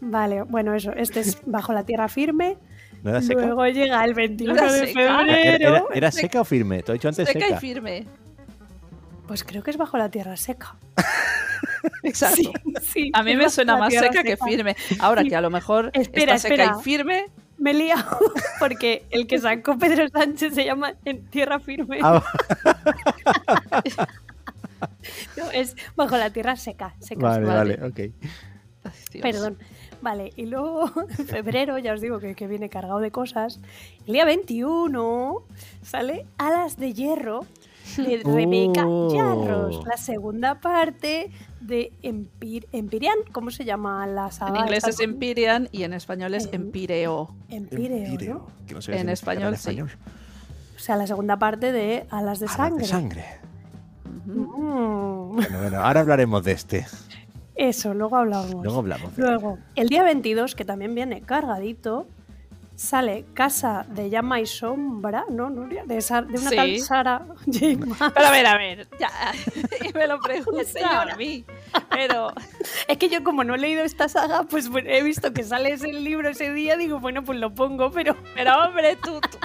Vale, 0.00 0.42
bueno, 0.42 0.74
eso, 0.74 0.92
este 0.92 1.20
es 1.20 1.38
Bajo 1.44 1.72
la 1.72 1.82
Tierra 1.84 2.08
Firme. 2.08 2.56
¿No 3.02 3.10
era 3.10 3.22
seca? 3.22 3.40
Luego 3.46 3.66
llega 3.66 4.04
el 4.04 4.14
21 4.14 4.54
¿No 4.54 4.60
era 4.62 4.72
de 4.72 4.86
febrero. 4.88 5.18
era- 5.66 5.82
era 5.94 6.10
seca 6.12 6.40
o 6.40 6.44
firme? 6.44 6.82
Te 6.82 6.92
he 6.92 6.94
dicho 6.94 7.08
antes 7.08 7.28
Seca 7.28 7.40
seca. 7.46 7.56
y 7.56 7.60
firme. 7.60 8.06
Pues 9.26 9.44
creo 9.44 9.62
que 9.62 9.70
es 9.70 9.76
Bajo 9.76 9.96
la 9.98 10.08
Tierra 10.10 10.36
Seca. 10.36 10.74
Exacto. 12.02 12.36
Sí, 12.36 12.52
sí, 12.82 13.10
A 13.14 13.22
mí 13.22 13.36
me 13.36 13.48
suena 13.50 13.76
más 13.76 13.92
seca 13.92 14.22
que 14.22 14.36
firme. 14.36 14.74
Ahora 15.00 15.22
que 15.24 15.36
a 15.36 15.40
lo 15.40 15.50
mejor 15.50 15.90
Espera, 15.92 16.34
está 16.34 16.48
seca 16.48 16.62
espera. 16.64 16.76
y 16.80 16.82
firme. 16.82 17.26
Me 17.58 17.72
he 17.72 17.74
liado 17.74 18.18
porque 18.60 19.04
el 19.10 19.26
que 19.26 19.38
sacó 19.38 19.76
Pedro 19.76 20.08
Sánchez 20.08 20.54
se 20.54 20.64
llama 20.64 20.94
En 21.04 21.26
Tierra 21.26 21.58
Firme. 21.58 21.98
Ah, 22.02 22.22
No, 25.36 25.50
es 25.52 25.76
Bajo 25.96 26.16
la 26.16 26.30
Tierra 26.30 26.56
Seca. 26.56 26.94
seca 27.00 27.20
vale, 27.20 27.46
vale. 27.46 27.76
vale, 27.76 27.88
ok. 27.88 27.96
Dios. 29.12 29.22
Perdón. 29.22 29.58
Vale, 30.00 30.32
y 30.36 30.46
luego 30.46 30.90
en 31.18 31.26
febrero, 31.26 31.78
ya 31.78 31.92
os 31.94 32.00
digo 32.00 32.18
que, 32.20 32.34
que 32.34 32.46
viene 32.46 32.68
cargado 32.68 33.00
de 33.00 33.10
cosas. 33.10 33.60
El 34.06 34.12
día 34.14 34.24
21 34.24 35.42
sale 35.82 36.26
Alas 36.38 36.76
de 36.76 36.92
Hierro 36.94 37.40
de 37.96 38.18
Rebeca 38.24 38.84
Oh. 38.86 39.12
Yarros, 39.14 39.84
la 39.86 39.96
segunda 39.96 40.60
parte 40.60 41.30
de 41.60 41.92
Empir 42.02 42.68
Empyrean. 42.72 43.16
¿Cómo 43.32 43.50
se 43.50 43.64
llama 43.64 44.06
la 44.06 44.30
saga? 44.30 44.56
En 44.58 44.64
inglés 44.64 44.86
es 44.86 45.00
Empyrean 45.00 45.68
y 45.72 45.82
en 45.82 45.92
español 45.94 46.34
es 46.34 46.46
Em- 46.46 46.62
Empireo. 46.62 47.34
Empíreo, 47.48 47.96
Empíreo, 47.96 48.34
¿no? 48.34 48.66
que 48.66 48.74
no 48.74 48.82
sé 48.82 48.92
En 48.92 49.06
qué 49.06 49.16
significa 49.16 49.32
español, 49.32 49.56
sí. 49.56 49.70
español. 49.70 49.90
O 50.76 50.78
sea, 50.78 50.96
la 50.96 51.06
segunda 51.08 51.38
parte 51.38 51.72
de 51.72 52.06
Alas 52.10 52.38
de 52.38 52.46
Alas 52.46 52.56
Sangre. 52.56 52.82
de 52.82 52.88
sangre. 52.88 53.24
Mm, 54.26 55.34
Bueno, 55.36 55.58
bueno, 55.60 55.80
ahora 55.82 56.00
hablaremos 56.00 56.44
de 56.44 56.52
este. 56.52 56.86
Eso, 57.58 57.92
luego 57.92 58.16
hablamos. 58.16 58.62
Luego 58.64 58.78
hablamos. 58.78 59.18
Luego, 59.18 59.58
el 59.74 59.88
día 59.88 60.02
22, 60.04 60.54
que 60.54 60.64
también 60.64 60.94
viene 60.94 61.20
cargadito, 61.22 62.06
sale 62.76 63.24
Casa 63.34 63.84
de 63.88 64.08
Llama 64.10 64.40
y 64.40 64.46
Sombra, 64.46 65.24
¿no, 65.28 65.50
Nuria? 65.50 65.84
De, 65.84 66.00
Sa- 66.00 66.22
de 66.22 66.38
una 66.38 66.50
Sí. 66.50 66.54
tal 66.56 66.78
Sara 66.78 67.26
J. 67.44 67.84
Maas. 67.84 68.12
Pero 68.14 68.26
a 68.26 68.30
ver, 68.30 68.46
a 68.46 68.56
ver, 68.56 68.88
ya. 69.00 69.10
Y 69.88 69.92
me 69.92 70.06
lo 70.06 70.20
pregunta 70.20 71.02
a 71.02 71.16
mí. 71.16 71.44
Pero 71.90 72.32
Es 72.88 72.96
que 72.96 73.08
yo 73.08 73.24
como 73.24 73.42
no 73.42 73.56
he 73.56 73.58
leído 73.58 73.82
esta 73.82 74.08
saga, 74.08 74.44
pues 74.44 74.68
bueno, 74.68 74.88
he 74.90 75.02
visto 75.02 75.32
que 75.32 75.42
sale 75.42 75.72
ese 75.72 75.92
libro 75.92 76.28
ese 76.28 76.52
día, 76.52 76.76
digo, 76.76 77.00
bueno, 77.00 77.24
pues 77.24 77.40
lo 77.40 77.52
pongo, 77.52 77.90
pero 77.90 78.16
Pero 78.36 78.52
hombre, 78.66 78.96
tú, 79.02 79.20
tú- 79.20 79.38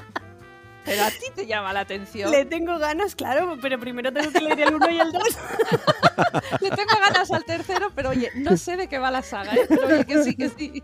Pero 0.85 1.03
a 1.03 1.09
ti 1.11 1.25
te 1.35 1.45
llama 1.45 1.71
la 1.73 1.81
atención. 1.81 2.29
le 2.31 2.45
tengo 2.45 2.77
ganas, 2.77 3.15
claro, 3.15 3.57
pero 3.61 3.79
primero 3.79 4.11
tengo 4.11 4.31
que 4.31 4.41
leer 4.41 4.59
el 4.61 4.75
1 4.75 4.89
y 4.91 4.99
el 4.99 5.11
2. 5.11 5.23
Le 6.61 6.69
tengo 6.69 6.91
ganas 6.99 7.31
al 7.31 7.43
tercero, 7.45 7.91
pero 7.95 8.09
oye, 8.09 8.29
no 8.35 8.57
sé 8.57 8.77
de 8.77 8.87
qué 8.87 8.97
va 8.99 9.09
la 9.11 9.21
saga, 9.21 9.53
¿eh? 9.55 9.65
pero 9.67 9.87
oye, 9.87 10.05
que 10.05 10.23
sí, 10.23 10.35
que 10.35 10.49
sí. 10.49 10.83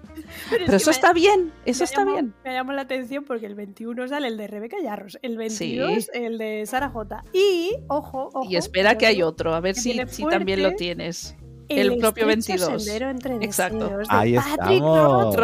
Pero 0.50 0.64
es 0.66 0.70
que 0.70 0.76
eso 0.78 0.90
me- 0.90 0.96
está 0.96 1.14
bien, 1.14 1.52
eso 1.66 1.84
está 1.84 2.02
llamó- 2.02 2.14
bien. 2.14 2.34
Me 2.44 2.54
llama 2.54 2.74
la 2.74 2.82
atención 2.84 3.24
porque 3.26 3.46
el 3.46 3.56
21 3.56 4.08
sale 4.08 4.28
el 4.28 4.38
de 4.38 4.48
Rebeca 4.48 4.78
Yarros, 4.82 5.20
el 5.22 5.38
22 5.38 6.10
el 6.14 6.38
de 6.38 6.66
Sara 6.66 6.90
J. 6.90 7.24
Y, 7.34 7.76
ojo, 7.88 8.30
ojo. 8.34 8.50
Y 8.50 8.56
espera 8.56 8.98
que 8.98 9.06
hay 9.06 9.22
otro, 9.22 9.54
a 9.54 9.60
ver 9.60 9.76
si, 9.76 10.00
si 10.08 10.26
también 10.26 10.64
lo 10.64 10.74
tienes. 10.76 11.36
El, 11.70 11.98
propio 11.98 12.30
estrecho 12.30 12.68
22. 12.68 12.84
sendero 12.84 13.10
entre 13.10 13.36
Exacto. 13.46 13.92
Ahí 14.10 14.36
Patrick 14.36 14.82
estamos. 14.84 15.36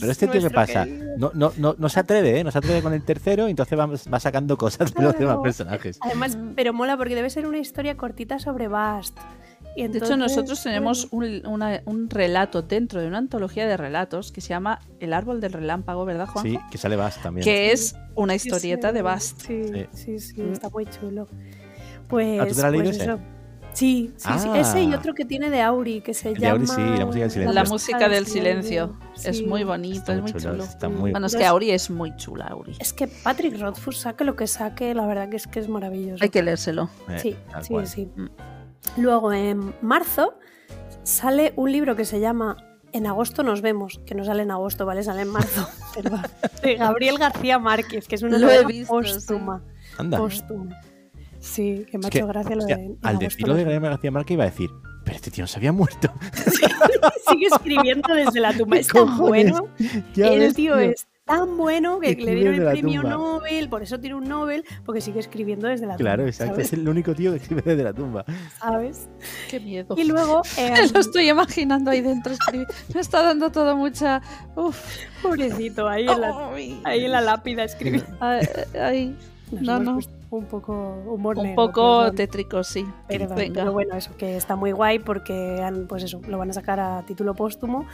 Pero 0.00 0.12
este 0.12 0.26
tío, 0.28 0.40
¿qué 0.40 0.50
pasa? 0.50 0.84
querido. 0.84 1.16
No, 1.18 1.30
no, 1.34 1.52
no, 1.56 1.74
no 1.78 1.88
se 1.88 2.00
atreve, 2.00 2.40
¿eh? 2.40 2.44
No 2.44 2.50
se 2.50 2.58
atreve 2.58 2.82
con 2.82 2.92
el 2.92 3.02
tercero 3.04 3.46
y 3.48 3.50
entonces 3.50 3.78
va, 3.78 3.86
va 3.86 4.20
sacando 4.20 4.56
cosas 4.56 4.92
de 4.94 5.02
los 5.02 5.18
demás 5.18 5.38
personajes. 5.42 5.98
Además, 6.00 6.36
pero 6.56 6.72
mola 6.72 6.96
porque 6.96 7.14
debe 7.14 7.30
ser 7.30 7.46
una 7.46 7.58
historia 7.58 7.96
cortita 7.96 8.38
sobre 8.38 8.68
Bast. 8.68 9.18
Y 9.76 9.82
De 9.82 9.98
hecho, 9.98 10.14
entonces, 10.14 10.18
nosotros 10.18 10.62
tenemos 10.64 11.06
un, 11.12 11.46
una- 11.46 11.80
un 11.84 12.10
relato 12.10 12.62
dentro 12.62 13.00
de 13.00 13.06
una 13.06 13.18
antología 13.18 13.68
de 13.68 13.76
relatos 13.76 14.32
que 14.32 14.40
se 14.40 14.48
llama 14.48 14.80
El 14.98 15.12
árbol 15.12 15.40
del 15.40 15.52
relámpago, 15.52 16.04
¿verdad, 16.04 16.26
Juan? 16.26 16.44
Sí, 16.44 16.58
que 16.72 16.76
sale 16.78 16.96
Bass 16.96 17.22
también. 17.22 17.44
Que 17.44 17.70
es 17.70 17.94
una 18.16 18.34
historieta 18.34 18.88
sí, 18.88 18.94
de 18.94 19.02
Bast. 19.02 19.40
Sí, 19.46 19.62
Sí. 19.64 19.86
sí, 19.92 20.18
sí, 20.18 20.42
Mm. 20.42 20.52
está 20.52 20.70
muy 20.70 20.86
chulo. 20.86 21.28
Pues, 22.08 22.40
¿Ah, 22.40 22.46
tú 22.48 22.54
te 22.56 22.62
la 22.62 22.70
pues 22.72 22.96
eso. 23.00 23.18
Sí, 23.72 24.12
sí, 24.16 24.28
sí, 24.38 24.48
Ah. 24.52 24.58
ese 24.60 24.82
y 24.82 24.92
otro 24.94 25.14
que 25.14 25.24
tiene 25.24 25.48
de 25.48 25.62
Auri, 25.62 26.00
que 26.00 26.12
se 26.12 26.30
de 26.34 26.40
llama... 26.40 26.54
Auri, 26.56 26.66
sí, 26.66 26.98
la 26.98 27.06
música 27.06 27.20
del 27.22 27.30
silencio. 27.30 27.52
La 27.52 27.64
música 27.64 28.08
del 28.08 28.26
silencio. 28.26 28.98
Es 29.22 29.38
Sí. 29.38 29.46
muy 29.46 29.64
bonito, 29.64 30.12
es 30.12 30.20
muy 30.22 30.32
chulo. 30.32 30.64
Está 30.64 30.88
muy 30.88 31.12
Bueno, 31.12 31.26
es 31.26 31.36
que 31.36 31.44
Auri 31.46 31.70
es 31.70 31.88
muy 31.90 32.14
chula, 32.16 32.46
Auri. 32.46 32.74
Es 32.80 32.92
que 32.92 33.06
Patrick 33.06 33.58
Rothfuss 33.60 33.98
saque 33.98 34.24
lo 34.24 34.34
que 34.36 34.46
saque, 34.46 34.94
la 34.94 35.06
verdad 35.06 35.28
que 35.28 35.36
es 35.36 35.46
que 35.46 35.60
es 35.60 35.68
maravilloso. 35.68 36.22
Hay 36.22 36.30
que 36.30 36.42
leérselo. 36.42 36.90
eh, 37.08 37.18
Sí, 37.20 37.36
sí, 37.62 37.72
cual. 37.72 37.86
sí. 37.86 38.08
Luego, 38.96 39.32
en 39.32 39.74
marzo, 39.82 40.34
sale 41.04 41.52
un 41.56 41.70
libro 41.70 41.96
que 41.96 42.04
se 42.04 42.18
llama 42.20 42.56
En 42.92 43.06
agosto 43.06 43.44
nos 43.44 43.62
vemos, 43.62 44.00
que 44.04 44.16
no 44.16 44.24
sale 44.24 44.42
en 44.42 44.50
agosto, 44.50 44.84
¿vale? 44.84 45.04
Sale 45.04 45.22
en 45.22 45.28
marzo, 45.28 45.64
perdón. 45.94 46.22
De 46.60 46.74
Gabriel 46.74 47.18
García 47.18 47.60
Márquez, 47.60 48.08
que 48.08 48.16
es 48.16 48.22
una 48.22 48.36
novela 48.36 48.66
póstuma. 48.88 49.62
Anda. 49.96 50.18
Póstuma. 50.18 50.80
Sí, 51.40 51.86
que 51.90 51.98
me 51.98 52.06
ha 52.06 52.08
hecho 52.08 52.26
gracia 52.26 52.54
lo 52.54 52.58
hostia, 52.60 52.76
de. 52.76 52.84
en 52.84 52.98
al 53.02 53.18
decirlo 53.18 53.54
de 53.54 53.62
Gabriel 53.64 53.82
García 53.82 54.10
Márquez 54.10 54.34
iba 54.34 54.44
a 54.44 54.50
decir, 54.50 54.70
pero 55.04 55.16
este 55.16 55.30
tío 55.30 55.42
no 55.44 55.48
se 55.48 55.58
había 55.58 55.72
muerto. 55.72 56.12
Sigue 57.30 57.46
escribiendo 57.46 58.14
desde 58.14 58.40
la 58.40 58.52
tumba. 58.56 58.76
Es 58.80 58.88
¿Qué 58.88 58.98
tan 58.98 59.06
cojones? 59.08 59.52
bueno. 59.52 59.68
El 60.16 60.38
ves, 60.40 60.54
tío 60.54 60.74
tío. 60.74 60.78
es 60.78 61.06
tan 61.24 61.56
bueno 61.56 62.00
que 62.00 62.08
le 62.08 62.12
Escribe 62.12 62.34
dieron 62.34 62.54
el 62.66 62.72
premio 62.72 63.00
tumba. 63.02 63.16
Nobel, 63.16 63.68
por 63.68 63.82
eso 63.84 64.00
tiene 64.00 64.16
un 64.16 64.24
Nobel, 64.24 64.64
porque 64.84 65.00
sigue 65.00 65.20
escribiendo 65.20 65.68
desde 65.68 65.86
la 65.86 65.94
Claro, 65.96 66.16
tumba. 66.22 66.28
exacto. 66.30 66.54
¿sabes? 66.54 66.66
Es 66.66 66.72
el 66.74 66.88
único 66.88 67.14
tío 67.14 67.30
que 67.30 67.36
escribe 67.38 67.62
desde 67.64 67.84
la 67.84 67.92
tumba. 67.94 68.24
¿Sabes? 68.58 69.08
Qué 69.48 69.60
miedo. 69.60 69.94
Y 69.96 70.04
luego. 70.04 70.42
Em, 70.58 70.74
lo 70.92 71.00
estoy 71.00 71.28
imaginando 71.30 71.90
ahí 71.92 72.00
dentro. 72.02 72.34
Me 72.94 73.00
está 73.00 73.22
dando 73.22 73.50
todo 73.50 73.76
mucha. 73.76 74.20
Uf. 74.56 74.76
Pobrecito, 75.22 75.88
ahí 75.88 76.06
en 76.08 76.20
la, 76.20 76.50
Ay. 76.52 76.80
ahí 76.84 77.04
en 77.04 77.12
la 77.12 77.20
lápida 77.20 77.64
ay. 78.78 79.16
Nos 79.52 79.62
No, 79.62 79.78
no. 79.78 79.98
Un 80.30 80.46
poco 80.46 80.72
humor 81.06 81.38
Un 81.38 81.42
negro, 81.44 81.66
poco 81.66 81.98
perdón, 81.98 82.16
tétrico, 82.16 82.62
sí. 82.62 82.86
perdón, 83.08 83.36
Venga. 83.36 83.60
pero 83.62 83.72
bueno, 83.72 83.96
eso 83.96 84.16
que 84.16 84.36
está 84.36 84.54
muy 84.54 84.70
guay 84.70 85.00
porque 85.00 85.60
han, 85.60 85.88
pues 85.88 86.04
eso, 86.04 86.20
lo 86.28 86.38
van 86.38 86.50
a 86.50 86.52
sacar 86.52 86.78
a 86.78 87.04
título 87.04 87.34
póstumo 87.34 87.86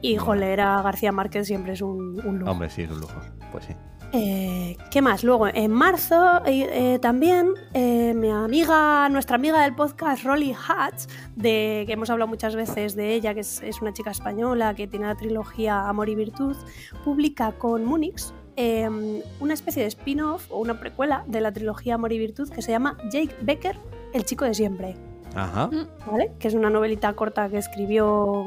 y 0.00 0.16
joder, 0.16 0.60
a 0.62 0.80
García 0.80 1.12
Márquez 1.12 1.46
siempre 1.46 1.74
es 1.74 1.82
un, 1.82 2.20
un 2.24 2.38
lujo. 2.38 2.50
Hombre, 2.50 2.70
sí, 2.70 2.82
es 2.82 2.90
un 2.90 3.00
lujo. 3.00 3.20
Pues 3.50 3.66
sí. 3.66 3.74
Eh, 4.14 4.76
¿Qué 4.90 5.00
más? 5.00 5.24
Luego, 5.24 5.48
en 5.48 5.70
marzo 5.70 6.44
eh, 6.44 6.68
eh, 6.94 6.98
también 6.98 7.48
eh, 7.72 8.12
mi 8.14 8.28
amiga, 8.28 9.08
nuestra 9.08 9.36
amiga 9.36 9.62
del 9.62 9.74
podcast, 9.74 10.22
Rolly 10.24 10.54
Hatch, 10.54 11.04
de, 11.34 11.84
que 11.86 11.94
hemos 11.94 12.10
hablado 12.10 12.28
muchas 12.28 12.54
veces 12.54 12.94
de 12.94 13.14
ella, 13.14 13.32
que 13.32 13.40
es, 13.40 13.62
es 13.62 13.80
una 13.80 13.94
chica 13.94 14.10
española 14.10 14.74
que 14.74 14.86
tiene 14.86 15.06
la 15.06 15.14
trilogía 15.14 15.88
Amor 15.88 16.10
y 16.10 16.14
Virtud, 16.14 16.56
publica 17.04 17.52
con 17.52 17.86
Munix 17.86 18.34
eh, 18.56 18.88
una 19.40 19.54
especie 19.54 19.82
de 19.82 19.88
spin-off 19.88 20.50
o 20.50 20.58
una 20.58 20.78
precuela 20.80 21.24
de 21.26 21.40
la 21.40 21.52
trilogía 21.52 21.94
Amor 21.94 22.12
y 22.12 22.18
Virtud 22.18 22.50
que 22.50 22.62
se 22.62 22.70
llama 22.72 22.96
Jake 23.10 23.34
Becker, 23.40 23.76
el 24.12 24.24
chico 24.24 24.44
de 24.44 24.54
siempre. 24.54 24.96
Ajá. 25.34 25.70
¿vale? 26.10 26.32
Que 26.38 26.48
es 26.48 26.54
una 26.54 26.68
novelita 26.70 27.12
corta 27.14 27.48
que 27.48 27.56
escribió, 27.58 28.44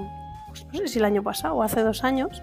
pues, 0.49 0.65
no 0.71 0.79
sé 0.79 0.87
si 0.87 0.99
el 0.99 1.05
año 1.05 1.23
pasado 1.23 1.55
o 1.55 1.63
hace 1.63 1.81
dos 1.81 2.03
años, 2.03 2.41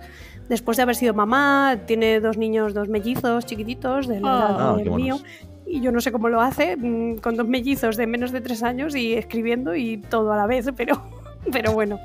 después 0.49 0.77
de 0.77 0.83
haber 0.83 0.97
sido 0.97 1.15
mamá, 1.15 1.79
tiene 1.87 2.19
dos 2.21 2.37
niños, 2.37 2.75
dos 2.75 2.89
mellizos 2.89 3.47
chiquititos 3.47 4.09
de 4.09 4.21
la 4.21 4.29
edad 4.29 4.57
Ah, 4.71 4.75
del 4.77 4.85
qué 4.85 4.91
mío. 4.91 5.15
monos. 5.17 5.29
Y 5.65 5.81
yo 5.81 5.93
no 5.93 6.01
sé 6.01 6.11
cómo 6.13 6.29
lo 6.29 6.41
hace, 6.41 6.77
mm, 6.77 7.19
con 7.19 7.37
dos 7.37 7.47
mellizos 7.47 7.97
de 7.97 8.07
menos 8.07 8.33
de 8.33 8.41
tres 8.41 8.63
años 8.63 8.95
y 8.97 9.15
escribiendo 9.15 9.75
y 9.77 9.97
todo 9.99 10.33
a 10.33 10.37
la 10.37 10.47
vez, 10.47 10.67
pero, 10.77 11.01
pero 11.53 11.73
bueno, 11.73 11.99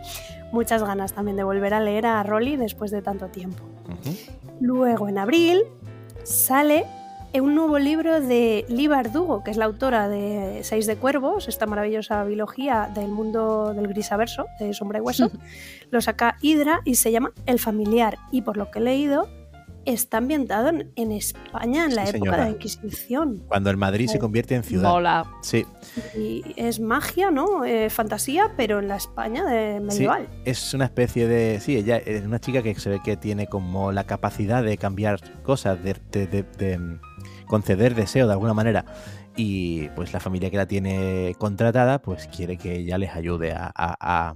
muchas 0.52 0.84
ganas 0.84 1.14
también 1.14 1.38
de 1.38 1.44
volver 1.44 1.74
a 1.74 1.80
leer 1.80 2.06
a 2.06 2.24
Rolly 2.24 2.58
después 2.58 2.92
de 2.92 3.02
tanto 3.02 3.28
tiempo. 3.28 3.64
Luego, 4.60 5.08
en 5.08 5.18
abril, 5.18 5.64
sale 6.24 6.86
un 7.42 7.56
nuevo 7.56 7.80
libro 7.80 8.22
de 8.22 8.66
Lee 8.70 8.88
Bardugo, 8.88 9.44
que 9.44 9.52
es 9.52 9.58
la 9.58 9.66
autora 9.66 10.08
de 10.10 10.62
Seis 10.64 10.88
de 10.88 10.96
Cuervos, 10.96 11.48
esta 11.48 11.66
maravillosa 11.66 12.24
biología 12.24 12.90
del 12.94 13.10
mundo 13.10 13.74
del 13.74 13.88
grisaverso, 13.88 14.46
de 14.60 14.74
Sombra 14.74 15.00
y 15.00 15.02
Hueso. 15.02 15.32
Lo 15.92 16.02
saca 16.02 16.38
Hydra 16.42 16.82
y 16.86 16.96
se 16.96 17.12
llama 17.12 17.32
El 17.46 17.60
Familiar. 17.60 18.18
Y 18.32 18.42
por 18.42 18.58
lo 18.58 18.72
que 18.72 18.80
he 18.80 18.82
leído, 18.82 19.30
está 19.88 20.18
ambientado 20.18 20.70
en, 20.70 20.92
en 20.96 21.12
España 21.12 21.86
en 21.86 21.96
la 21.96 22.06
Sí, 22.06 22.18
época 22.18 22.20
señora. 22.32 22.38
de 22.38 22.44
la 22.44 22.50
Inquisición. 22.56 23.44
Cuando 23.48 23.70
el 23.70 23.78
Madrid 23.78 24.08
se 24.08 24.20
convierte 24.20 24.56
en 24.56 24.64
ciudad. 24.64 24.90
Mola. 24.90 25.32
Sí, 25.42 25.66
Y 26.18 26.44
es 26.56 26.80
magia, 26.80 27.32
¿no? 27.32 27.66
Eh, 27.66 27.90
fantasía, 27.90 28.54
pero 28.58 28.80
en 28.80 28.88
la 28.88 28.98
España 28.98 29.44
de 29.46 29.80
medieval. 29.80 30.28
es 30.46 30.74
una 30.74 30.86
especie 30.86 31.28
de. 31.28 31.60
Sí, 31.60 31.76
ella 31.78 31.98
es 31.98 32.24
una 32.26 32.40
chica 32.40 32.62
que 32.62 32.76
se 32.76 32.90
ve 32.90 33.00
que 33.04 33.18
tiene 33.18 33.48
como 33.48 33.92
la 33.92 34.04
capacidad 34.06 34.64
de 34.64 34.78
cambiar 34.78 35.20
cosas, 35.44 35.84
de, 35.84 35.96
de- 36.12 36.28
de- 36.28 36.44
de, 36.44 36.78
mm, 36.78 37.00
conceder 37.48 37.96
deseo 37.96 38.28
de 38.28 38.34
alguna 38.34 38.54
manera. 38.54 38.86
Y 39.36 39.90
pues 39.90 40.14
la 40.14 40.20
familia 40.20 40.50
que 40.50 40.58
la 40.58 40.66
tiene 40.68 41.36
contratada, 41.38 42.02
pues 42.02 42.28
quiere 42.28 42.58
que 42.58 42.76
ella 42.78 42.98
les 42.98 43.12
ayude 43.16 43.52
a, 43.54 43.72
a- 43.76 44.36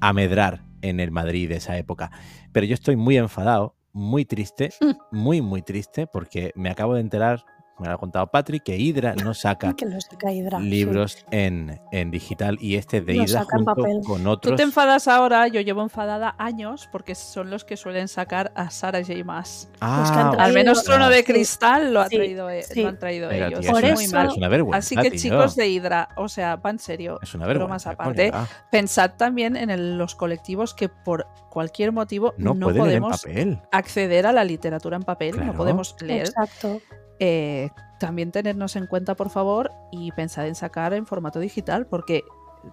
a 0.00 0.12
medrar 0.12 0.64
en 0.82 1.00
el 1.00 1.10
Madrid 1.10 1.48
de 1.48 1.56
esa 1.56 1.76
época. 1.78 2.10
Pero 2.52 2.66
yo 2.66 2.74
estoy 2.74 2.96
muy 2.96 3.16
enfadado, 3.16 3.75
muy 3.96 4.26
triste, 4.26 4.74
muy, 5.10 5.40
muy 5.40 5.62
triste, 5.62 6.06
porque 6.06 6.52
me 6.54 6.68
acabo 6.68 6.94
de 6.94 7.00
enterar, 7.00 7.46
me 7.78 7.88
lo 7.88 7.94
ha 7.94 7.98
contado 7.98 8.26
Patrick, 8.28 8.62
que 8.62 8.76
Hydra 8.78 9.14
no 9.14 9.34
saca 9.34 9.72
Que 9.76 9.86
lo 9.86 10.00
saca 10.00 10.32
Hydra. 10.32 10.58
sí. 10.58 10.64
libros 10.64 11.24
en, 11.30 11.80
en 11.92 12.10
digital 12.10 12.56
y 12.60 12.76
este 12.76 13.00
de 13.00 13.14
Hydra 13.16 13.26
saca 13.44 13.56
en 13.58 13.64
junto 13.64 13.74
papel. 13.82 14.00
con 14.06 14.22
Tú 14.22 14.30
otros. 14.30 14.56
te 14.56 14.62
enfadas 14.62 15.08
ahora, 15.08 15.46
yo 15.48 15.60
llevo 15.60 15.82
enfadada 15.82 16.34
años 16.38 16.88
porque 16.90 17.14
son 17.14 17.50
los 17.50 17.64
que 17.64 17.76
suelen 17.76 18.08
sacar 18.08 18.52
a 18.54 18.70
Sarah 18.70 19.00
J. 19.04 19.22
Maas. 19.24 19.68
Ah, 19.80 20.34
Al 20.38 20.52
menos 20.54 20.82
Trono 20.84 21.08
de 21.10 21.22
Cristal 21.24 21.92
lo, 21.92 22.00
ha 22.00 22.08
sí, 22.08 22.16
traído, 22.16 22.48
eh, 22.50 22.62
sí. 22.62 22.82
lo 22.82 22.88
han 22.88 22.98
traído 22.98 23.28
pero, 23.28 23.46
ellos. 23.48 23.60
tía, 23.60 23.70
Por 23.72 23.84
es, 23.84 23.94
muy 23.94 24.04
eso- 24.04 24.12
una, 24.12 24.22
mal. 24.22 24.30
es 24.32 24.36
una 24.38 24.48
vergüenza. 24.48 24.78
Así 24.78 24.96
que 24.96 25.10
tío. 25.10 25.20
chicos 25.20 25.56
de 25.56 25.68
Hydra, 25.68 26.08
o 26.16 26.28
sea, 26.28 26.56
va 26.56 26.70
en 26.70 26.78
serio. 26.78 27.18
Es 27.22 27.34
una 27.34 27.46
bromas 27.46 27.84
vergüenza. 27.84 27.90
aparte, 27.90 28.30
coño, 28.30 28.42
ah, 28.44 28.66
Pensad 28.70 29.10
también 29.16 29.56
en 29.56 29.70
el- 29.70 29.98
los 29.98 30.14
colectivos 30.14 30.72
que 30.74 30.88
por 30.88 31.26
cualquier 31.50 31.92
motivo 31.92 32.34
no, 32.38 32.54
no, 32.54 32.66
pueden 32.66 32.82
leer 32.84 32.96
en 32.96 33.02
podemos 33.02 33.22
papel. 33.22 33.60
acceder 33.72 34.26
a 34.26 34.32
la 34.32 34.44
literatura 34.44 34.96
en 34.96 35.02
papel, 35.02 35.32
Claro. 35.34 35.52
no 35.52 35.58
podemos 35.58 35.94
leer. 36.00 36.26
Exacto. 36.26 36.80
Eh, 37.18 37.70
también 37.98 38.30
tenernos 38.30 38.76
en 38.76 38.86
cuenta, 38.86 39.14
por 39.14 39.30
favor, 39.30 39.70
y 39.90 40.12
pensad 40.12 40.46
en 40.46 40.54
sacar 40.54 40.92
en 40.92 41.06
formato 41.06 41.40
digital, 41.40 41.86
porque 41.86 42.22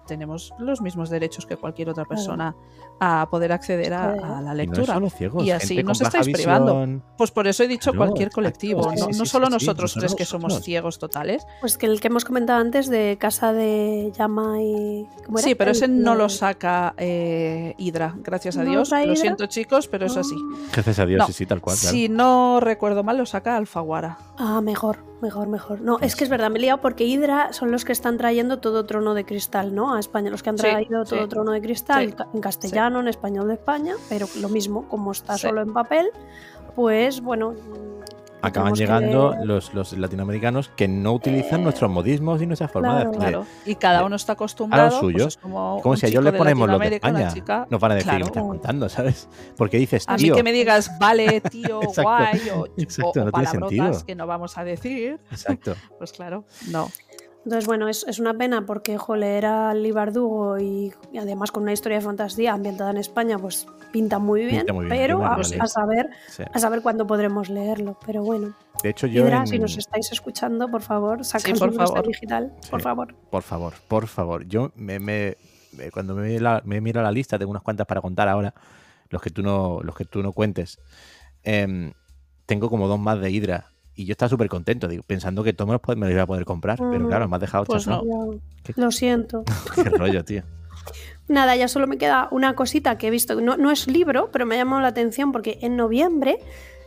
tenemos 0.08 0.52
los 0.58 0.80
mismos 0.80 1.08
derechos 1.08 1.46
que 1.46 1.56
cualquier 1.56 1.88
otra 1.88 2.04
Claro. 2.04 2.16
persona 2.16 2.56
a 3.00 3.28
poder 3.30 3.52
acceder 3.52 3.92
a, 3.94 4.14
la 4.40 4.40
Y 4.40 4.44
no 4.44 4.54
lectura. 4.54 4.98
ciegos, 5.10 5.44
Y 5.44 5.50
así 5.52 5.82
nos 5.84 6.00
estáis 6.00 6.28
privando. 6.30 7.00
Pues 7.16 7.30
por 7.30 7.46
eso 7.46 7.62
he 7.62 7.68
dicho 7.68 7.92
Claro, 7.92 8.06
cualquier 8.06 8.30
colectivo, 8.30 8.82
no, 8.82 8.90
sí, 8.92 9.18
no 9.18 9.24
sí, 9.24 9.26
solo 9.26 9.46
sí, 9.46 9.52
nosotros 9.52 9.96
no 9.96 10.00
tres 10.00 10.14
que 10.16 10.24
somos 10.24 10.60
ciegos 10.62 10.98
totales. 10.98 11.46
Pues 11.60 11.78
que 11.78 11.86
el 11.86 12.00
que 12.00 12.08
hemos 12.08 12.24
comentado 12.24 12.60
antes 12.60 12.88
de 12.88 13.18
Casa 13.20 13.52
de 13.52 14.12
Llama 14.16 14.60
y. 14.60 15.06
¿cómo 15.26 15.38
era? 15.38 15.46
Sí, 15.46 15.54
pero 15.54 15.70
ese 15.70 15.86
no 15.88 16.14
lo 16.16 16.28
saca 16.28 16.94
eh, 16.96 17.74
Hydra, 17.78 18.14
gracias 18.16 18.56
a 18.56 18.60
¿No 18.60 18.64
lo 18.64 18.70
Dios. 18.70 18.90
Lo 18.90 19.16
siento 19.16 19.46
chicos, 19.46 19.86
pero 19.86 20.06
es 20.06 20.16
así. 20.16 20.36
Gracias 20.72 20.98
a 20.98 21.06
Dios, 21.06 21.18
No, 21.20 21.26
sí, 21.28 21.32
sí, 21.32 21.46
tal 21.46 21.60
cual. 21.60 21.76
claro. 21.78 21.92
Si 21.94 22.08
no 22.08 22.58
recuerdo 22.60 23.04
mal, 23.04 23.16
lo 23.18 23.26
saca 23.26 23.56
Alfaguara. 23.56 24.18
Ah, 24.36 24.60
mejor, 24.60 24.98
mejor, 25.22 25.46
mejor. 25.48 25.80
No, 25.80 25.98
Pues 25.98 26.12
es 26.12 26.16
que 26.16 26.24
es 26.24 26.30
verdad, 26.30 26.50
me 26.50 26.58
he 26.58 26.62
liado 26.62 26.80
porque 26.80 27.04
Hydra 27.04 27.52
son 27.52 27.70
los 27.70 27.84
que 27.84 27.92
están 27.92 28.18
trayendo 28.18 28.58
todo 28.58 28.84
trono 28.84 29.14
de 29.14 29.24
cristal, 29.24 29.74
¿no? 29.74 29.94
A 29.94 30.00
España, 30.00 30.30
los 30.30 30.42
que 30.42 30.50
han 30.50 30.58
Sí, 30.58 30.62
traído 30.62 31.04
todo 31.04 31.22
sí. 31.22 31.28
trono 31.28 31.52
de 31.52 31.60
cristal 31.60 32.08
Sí, 32.10 32.14
en 32.34 32.40
castellano, 32.40 33.00
en 33.00 33.08
español 33.08 33.46
de 33.48 33.54
España, 33.54 33.94
pero 34.08 34.26
lo 34.40 34.48
mismo, 34.48 34.88
como 34.88 35.12
está 35.12 35.38
solo 35.38 35.60
en 35.62 35.72
papel, 35.72 36.10
pues 36.74 37.20
bueno. 37.20 37.54
Acaban 38.46 38.74
llegando 38.74 39.34
los, 39.42 39.72
los 39.74 39.92
latinoamericanos 39.94 40.70
que 40.76 40.86
no 40.88 41.12
utilizan 41.12 41.62
nuestros 41.64 41.90
modismos 41.90 42.40
y 42.42 42.46
nuestra 42.46 42.68
forma 42.68 42.90
claro, 42.94 43.10
de 43.10 43.16
hacer. 43.16 43.28
Claro. 43.30 43.46
Y 43.66 43.74
cada 43.76 44.04
uno 44.04 44.16
está 44.16 44.32
acostumbrado. 44.34 45.00
suyo. 45.00 45.24
pues 45.24 45.26
es 45.28 45.36
como 45.38 45.80
Como 45.82 45.96
si 45.96 46.06
a 46.06 46.08
ellos 46.08 46.24
le 46.24 46.32
ponemos 46.32 46.68
los 46.68 46.78
de 46.80 46.94
España. 46.96 47.32
chica. 47.32 47.66
Nos 47.70 47.80
van 47.80 47.92
a 47.92 47.94
decir, 47.94 48.10
Claro. 48.10 48.18
¿qué 48.18 48.24
me 48.24 48.28
estás 48.30 48.42
contando? 48.44 48.88
¿Sabes? 48.88 49.28
Porque 49.56 49.76
dices, 49.78 50.04
A 50.06 50.16
mí 50.16 50.24
tío. 50.24 50.34
que 50.34 50.42
me 50.42 50.52
digas, 50.52 50.90
vale, 50.98 51.40
tío, 51.50 51.80
guay, 52.02 52.40
o, 52.54 52.66
exacto, 52.76 53.20
o- 53.20 53.22
o 53.22 53.24
no 53.26 53.32
palabrotas 53.32 54.04
que 54.04 54.14
no 54.14 54.26
vamos 54.26 54.56
a 54.58 54.64
decir, 54.64 55.18
Exacto. 55.30 55.74
pues 55.98 56.12
claro, 56.12 56.44
no. 56.70 56.88
Entonces, 57.44 57.66
bueno, 57.66 57.88
es, 57.88 58.04
es 58.08 58.18
una 58.18 58.32
pena 58.34 58.64
porque, 58.64 58.96
jole, 58.96 59.36
era 59.36 59.74
Lee 59.74 59.92
Bardugo 59.92 60.58
y, 60.58 60.92
y 61.12 61.18
además 61.18 61.52
con 61.52 61.62
una 61.64 61.72
historia 61.72 61.98
de 61.98 62.04
fantasía 62.04 62.54
ambientada 62.54 62.90
en 62.90 62.96
España, 62.96 63.38
pues 63.38 63.66
pinta 63.92 64.18
muy 64.18 64.46
bien, 64.46 64.60
Pinta 64.60 64.72
muy 64.72 64.86
bien, 64.86 64.96
pero 64.96 65.24
a, 65.26 65.42
saber 65.68 66.08
Sí. 66.28 66.42
a 66.50 66.58
saber 66.58 66.80
cuándo 66.80 67.06
podremos 67.06 67.50
leerlo. 67.50 67.98
Pero 68.06 68.22
bueno, 68.22 68.54
De 68.82 68.88
hecho, 68.90 69.06
yo. 69.06 69.24
Hydra, 69.26 69.40
en- 69.40 69.46
si 69.46 69.58
nos 69.58 69.76
estáis 69.76 70.10
escuchando, 70.10 70.68
por 70.70 70.80
favor, 70.80 71.22
sacad 71.24 71.50
por 71.58 71.68
libros 71.70 71.90
de 71.90 71.94
favor. 71.94 72.06
digital, 72.08 72.52
por 72.70 72.80
Sí. 72.80 72.84
favor. 72.84 73.14
Por 73.30 73.42
favor, 73.42 73.74
por 73.88 74.06
favor. 74.06 74.46
Yo 74.46 74.72
me, 74.76 74.98
me- 74.98 75.36
cuando 75.92 76.14
me, 76.14 76.40
la- 76.40 76.62
me 76.64 76.80
miro 76.80 77.02
la 77.02 77.12
lista, 77.12 77.38
tengo 77.38 77.50
unas 77.50 77.62
cuantas 77.62 77.86
para 77.86 78.00
contar 78.00 78.26
ahora, 78.28 78.54
los 79.10 79.20
que 79.20 79.28
tú 79.30 79.42
no, 79.42 79.80
los 79.82 79.94
que 79.94 80.06
tú 80.06 80.22
no 80.22 80.32
cuentes. 80.32 80.78
Em, 81.42 81.92
tengo 82.46 82.70
como 82.70 82.88
dos 82.88 82.98
más 82.98 83.20
de 83.20 83.30
Hydra. 83.30 83.66
Y 83.96 84.06
yo 84.06 84.12
estaba 84.12 84.28
súper 84.28 84.48
contento, 84.48 84.88
digo, 84.88 85.02
pensando 85.06 85.44
que 85.44 85.52
me 85.58 85.72
los, 85.72 85.80
pod- 85.80 85.96
me 85.96 86.06
los 86.06 86.12
iba 86.12 86.22
a 86.22 86.26
poder 86.26 86.44
comprar. 86.44 86.78
Pero 86.78 86.98
Ujú. 86.98 87.08
claro, 87.08 87.28
me 87.28 87.36
has 87.36 87.40
dejado 87.40 87.64
Pues 87.64 87.86
no. 87.86 88.02
Lo 88.76 88.90
siento. 88.90 89.44
Qué 89.74 89.84
rollo, 89.90 90.24
tío. 90.24 90.42
Nada, 91.28 91.56
ya 91.56 91.68
solo 91.68 91.86
me 91.86 91.96
queda 91.96 92.28
una 92.32 92.54
cosita 92.54 92.98
que 92.98 93.06
he 93.06 93.10
visto. 93.10 93.40
No, 93.40 93.56
no 93.56 93.70
es 93.70 93.86
libro, 93.86 94.30
pero 94.32 94.46
me 94.46 94.56
ha 94.56 94.58
llamado 94.58 94.82
la 94.82 94.88
atención 94.88 95.32
porque 95.32 95.58
en 95.62 95.76
noviembre 95.76 96.38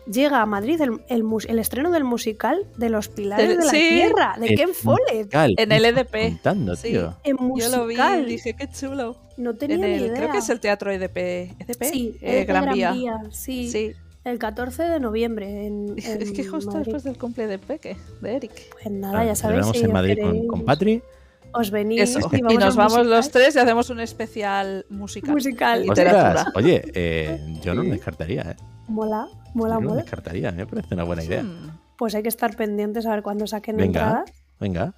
llega 0.06 0.42
a 0.42 0.46
Madrid 0.46 0.80
el, 0.82 1.02
el 1.10 1.24
mus- 1.24 1.46
el 1.46 1.60
estreno 1.60 1.92
del 1.92 2.04
musical 2.04 2.66
de 2.78 2.90
Los 2.90 3.08
Pilares 3.10 3.50
de 3.50 3.56
la 3.56 3.62
sí. 3.72 3.78
Tierra, 3.90 4.36
de 4.40 4.48
El 4.48 4.56
Ken 4.58 4.70
Follett. 4.74 5.16
Musical, 5.16 5.56
En 5.58 5.70
¿qué 5.70 5.76
el 5.76 5.86
EDP, 5.86 6.22
contando, 6.30 6.76
sí. 6.76 6.90
tío? 6.90 7.16
En 7.24 7.38
Yo 7.38 7.70
lo 7.70 7.88
vi 7.88 7.96
musical. 7.96 8.22
y 8.22 8.26
dije, 8.26 8.54
qué 8.56 8.68
chulo. 8.70 9.18
No 9.38 9.56
tenía 9.56 9.76
En 9.76 9.82
ni 9.82 9.88
el, 9.94 10.02
idea. 10.06 10.14
creo 10.16 10.32
que 10.32 10.38
es 10.40 10.50
el 10.50 10.60
teatro 10.60 10.92
EDP. 10.92 11.18
¿EDP? 11.60 11.84
Sí, 11.84 12.18
Eh, 12.22 12.36
de 12.36 12.46
Gran 12.46 12.74
Vía. 12.74 12.94
Sí, 13.32 13.70
Sí. 13.72 13.94
El 14.32 14.40
14 14.40 14.84
de 14.84 15.00
noviembre. 15.00 15.66
En, 15.68 15.96
Es 15.98 16.32
que 16.32 16.46
justo 16.46 16.72
Madrid. 16.72 16.86
después 16.86 17.04
del 17.04 17.18
cumple 17.18 17.48
de 17.48 17.60
Peque, 17.60 17.98
de 18.22 18.36
Eric. 18.36 18.52
Pues 18.74 18.92
nada, 18.94 19.24
ya 19.24 19.30
Nos 19.30 19.40
sabéis. 19.40 19.62
vemos 19.62 19.78
si 19.78 19.84
en 19.84 19.88
os 19.88 19.94
Madrid 19.94 20.18
con, 20.22 20.32
queréis, 20.32 20.50
con 20.50 20.66
Patri. 20.66 21.04
Os 21.54 21.72
venís 21.72 22.02
Eso. 22.02 22.30
y 22.52 22.58
nos 22.58 22.76
vamos 22.76 23.06
los 23.06 23.32
tres 23.32 23.56
y 23.56 23.60
hacemos 23.60 23.90
un 23.90 24.00
especial 24.02 24.86
musical. 24.90 25.32
Musical. 25.34 25.90
Ostras, 25.90 26.46
oye, 26.56 26.84
eh, 26.94 27.40
yo 27.64 27.74
no 27.74 27.84
lo 27.84 27.90
descartaría, 27.90 28.42
¿eh? 28.52 28.56
Mola, 28.90 29.28
Yo 29.30 29.52
mola, 29.54 29.76
no 29.76 29.82
lo 29.82 29.90
mola. 29.90 30.02
descartaría, 30.02 30.52
me 30.52 30.66
parece 30.68 30.94
una 30.94 31.04
buena 31.04 31.24
idea. 31.24 31.44
Hmm. 31.44 31.80
Pues 31.98 32.14
hay 32.16 32.22
que 32.22 32.30
estar 32.30 32.56
pendientes 32.56 33.06
a 33.06 33.12
ver 33.12 33.24
cuándo 33.24 33.48
saquen 33.48 33.78
Venga. 33.78 33.86
entradas. 34.02 34.32
Venga. 34.60 34.94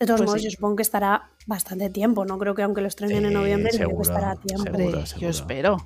De 0.00 0.06
todos 0.06 0.20
Pues 0.20 0.26
modos, 0.28 0.40
sí. 0.42 0.46
yo 0.46 0.50
supongo 0.52 0.76
que 0.76 0.82
estará 0.82 1.30
bastante 1.46 1.90
tiempo. 1.90 2.24
No 2.24 2.38
creo 2.38 2.54
que 2.54 2.62
aunque 2.62 2.80
lo 2.80 2.86
estrenen 2.88 3.24
en 3.24 3.32
Eh, 3.32 3.34
noviembre, 3.34 3.70
creo 3.70 3.88
que 3.88 3.94
seguro, 3.94 4.02
estará 4.08 4.30
a 4.30 4.36
tiempo. 4.36 4.64
seguro. 4.64 4.84
Hombre, 4.84 5.06
seguro. 5.06 5.20
yo 5.24 5.28
espero. 5.30 5.76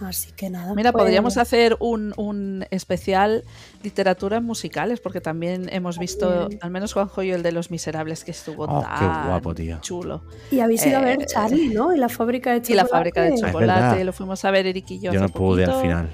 Así 0.00 0.32
que 0.32 0.48
nada. 0.50 0.74
Mira, 0.74 0.92
pues, 0.92 1.02
podríamos 1.02 1.36
hacer 1.36 1.76
un, 1.78 2.14
un 2.16 2.64
especial 2.70 3.44
literatura 3.82 4.38
en 4.38 4.44
musicales, 4.44 4.98
porque 5.00 5.20
también 5.20 5.68
hemos 5.72 5.98
visto, 5.98 6.28
También. 6.42 6.58
al 6.62 6.70
menos 6.70 6.92
Juanjo 6.94 7.22
y 7.22 7.30
el 7.32 7.42
de 7.42 7.52
los 7.52 7.70
miserables, 7.70 8.24
que 8.24 8.30
estuvo 8.30 8.64
Oh, 8.64 8.80
qué 8.80 9.04
tan 9.04 9.28
guapo, 9.28 9.54
tío. 9.54 9.78
chulo. 9.82 10.22
Y 10.50 10.60
habéis 10.60 10.86
ido 10.86 10.98
a 10.98 11.02
ver 11.02 11.20
eh, 11.22 11.26
Charlie, 11.26 11.68
¿no? 11.68 11.94
Y 11.94 11.98
la 11.98 12.08
fábrica 12.08 12.50
de 12.52 12.58
Y 12.58 12.60
chocolate. 12.60 12.82
la 12.82 12.88
fábrica 12.88 13.22
de 13.24 13.34
chocolate, 13.36 14.04
lo 14.04 14.12
fuimos 14.14 14.44
a 14.44 14.50
ver 14.50 14.66
Eric 14.66 14.90
y 14.90 15.00
yo. 15.00 15.12
Yo 15.12 15.20
no 15.20 15.28
pude 15.28 15.64
al 15.64 15.74
final. 15.82 16.10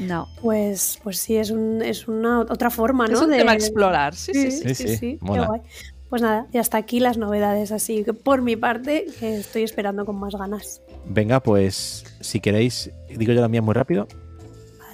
No, 0.00 0.26
Pues, 0.42 0.98
pues 1.04 1.18
sí, 1.20 1.36
es, 1.36 1.50
un, 1.50 1.80
es 1.80 2.08
una 2.08 2.40
otra 2.40 2.70
forma, 2.70 3.06
¿no? 3.06 3.14
es 3.14 3.20
un 3.22 3.30
de- 3.30 3.36
tema 3.38 3.52
a 3.52 3.54
explorar. 3.54 4.14
Sí, 4.16 4.32
sí, 4.34 4.50
Sí, 4.50 4.50
sí. 4.50 4.68
Sí, 4.68 4.74
sí, 4.74 4.88
sí, 4.88 4.96
sí, 4.96 5.18
qué 5.22 5.38
guay. 5.46 5.60
Pues 6.08 6.22
nada, 6.22 6.46
y 6.52 6.58
hasta 6.58 6.78
aquí 6.78 7.00
las 7.00 7.18
novedades, 7.18 7.72
así 7.72 8.04
que 8.04 8.12
por 8.14 8.40
mi 8.40 8.54
parte 8.56 9.06
que 9.18 9.36
estoy 9.38 9.64
esperando 9.64 10.04
con 10.06 10.16
más 10.16 10.34
ganas. 10.34 10.80
Venga, 11.04 11.40
pues 11.40 12.04
si 12.20 12.38
queréis, 12.40 12.90
digo 13.08 13.32
yo 13.32 13.40
la 13.40 13.48
mía 13.48 13.60
muy 13.62 13.74
rápido. 13.74 14.06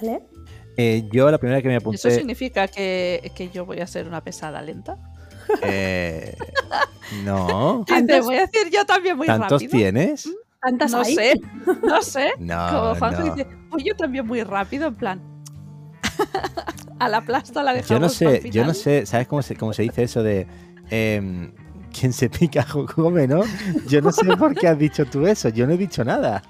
¿Vale? 0.01 0.21
Eh, 0.75 1.07
yo 1.11 1.29
la 1.29 1.37
primera 1.37 1.61
que 1.61 1.67
me 1.67 1.75
¿Eso 1.75 1.83
apunté. 1.83 2.11
significa 2.11 2.67
que, 2.67 3.31
que 3.35 3.49
yo 3.49 3.63
voy 3.65 3.79
a 3.79 3.85
ser 3.87 4.07
una 4.07 4.21
pesada 4.23 4.59
lenta? 4.63 4.97
eh, 5.61 6.35
no. 7.23 7.83
Te 7.87 7.93
¿Tantos- 7.93 8.25
voy 8.25 8.37
a 8.37 8.41
decir 8.47 8.71
yo 8.71 8.83
también 8.85 9.15
muy 9.15 9.27
¿Tantos 9.27 9.61
rápido. 9.61 9.71
tienes? 9.71 10.27
¿Tantas 10.61 10.91
No 10.93 11.01
hay? 11.01 11.13
sé, 11.15 11.41
no 11.83 12.01
sé. 12.01 12.31
No. 12.39 12.67
Como 12.71 12.95
Juanjo 12.95 13.21
no. 13.23 13.35
dice, 13.35 13.47
pues 13.69 13.83
yo 13.83 13.95
también 13.95 14.25
muy 14.25 14.41
rápido, 14.41 14.87
en 14.87 14.95
plan. 14.95 15.21
a 16.99 17.09
la 17.09 17.21
plasta 17.25 17.61
la 17.63 17.73
dejamos 17.73 17.89
Yo 17.89 17.99
no 17.99 18.09
sé, 18.09 18.49
yo 18.49 18.65
no 18.65 18.73
sé, 18.73 19.05
¿sabes 19.05 19.27
cómo 19.27 19.41
se, 19.41 19.55
cómo 19.55 19.73
se 19.73 19.83
dice 19.83 20.03
eso 20.03 20.23
de 20.23 20.47
em, 20.89 21.51
quien 21.91 22.11
se 22.13 22.29
pica 22.29 22.65
come, 22.95 23.27
no? 23.27 23.41
Yo 23.87 24.01
no 24.01 24.11
sé 24.11 24.25
por 24.37 24.55
qué 24.55 24.67
has 24.67 24.77
dicho 24.79 25.05
tú 25.05 25.27
eso, 25.27 25.49
yo 25.49 25.67
no 25.67 25.73
he 25.73 25.77
dicho 25.77 26.03
nada. 26.03 26.41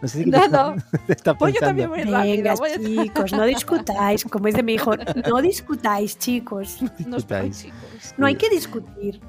No 0.00 0.08
sé 0.08 0.24
si 0.24 0.30
No, 0.30 0.40
te, 0.40 0.48
no. 0.48 0.74
te 1.06 1.12
estás 1.14 1.36
Pues 1.38 1.54
yo 1.54 1.60
pensando. 1.60 1.82
también 1.90 2.06
Venga, 2.12 2.54
rápido. 2.54 2.54
voy 2.56 2.70
a- 2.70 3.04
chicos, 3.04 3.32
no 3.32 3.44
discutáis, 3.44 4.24
como 4.24 4.46
dice 4.46 4.62
mi 4.62 4.74
hijo, 4.74 4.92
no 5.28 5.42
discutáis, 5.42 6.18
chicos. 6.18 6.78
No 6.80 7.16
discutáis. 7.16 7.62
chicos. 7.62 8.14
No 8.16 8.26
hay 8.26 8.36
que 8.36 8.48
discutir. 8.48 9.20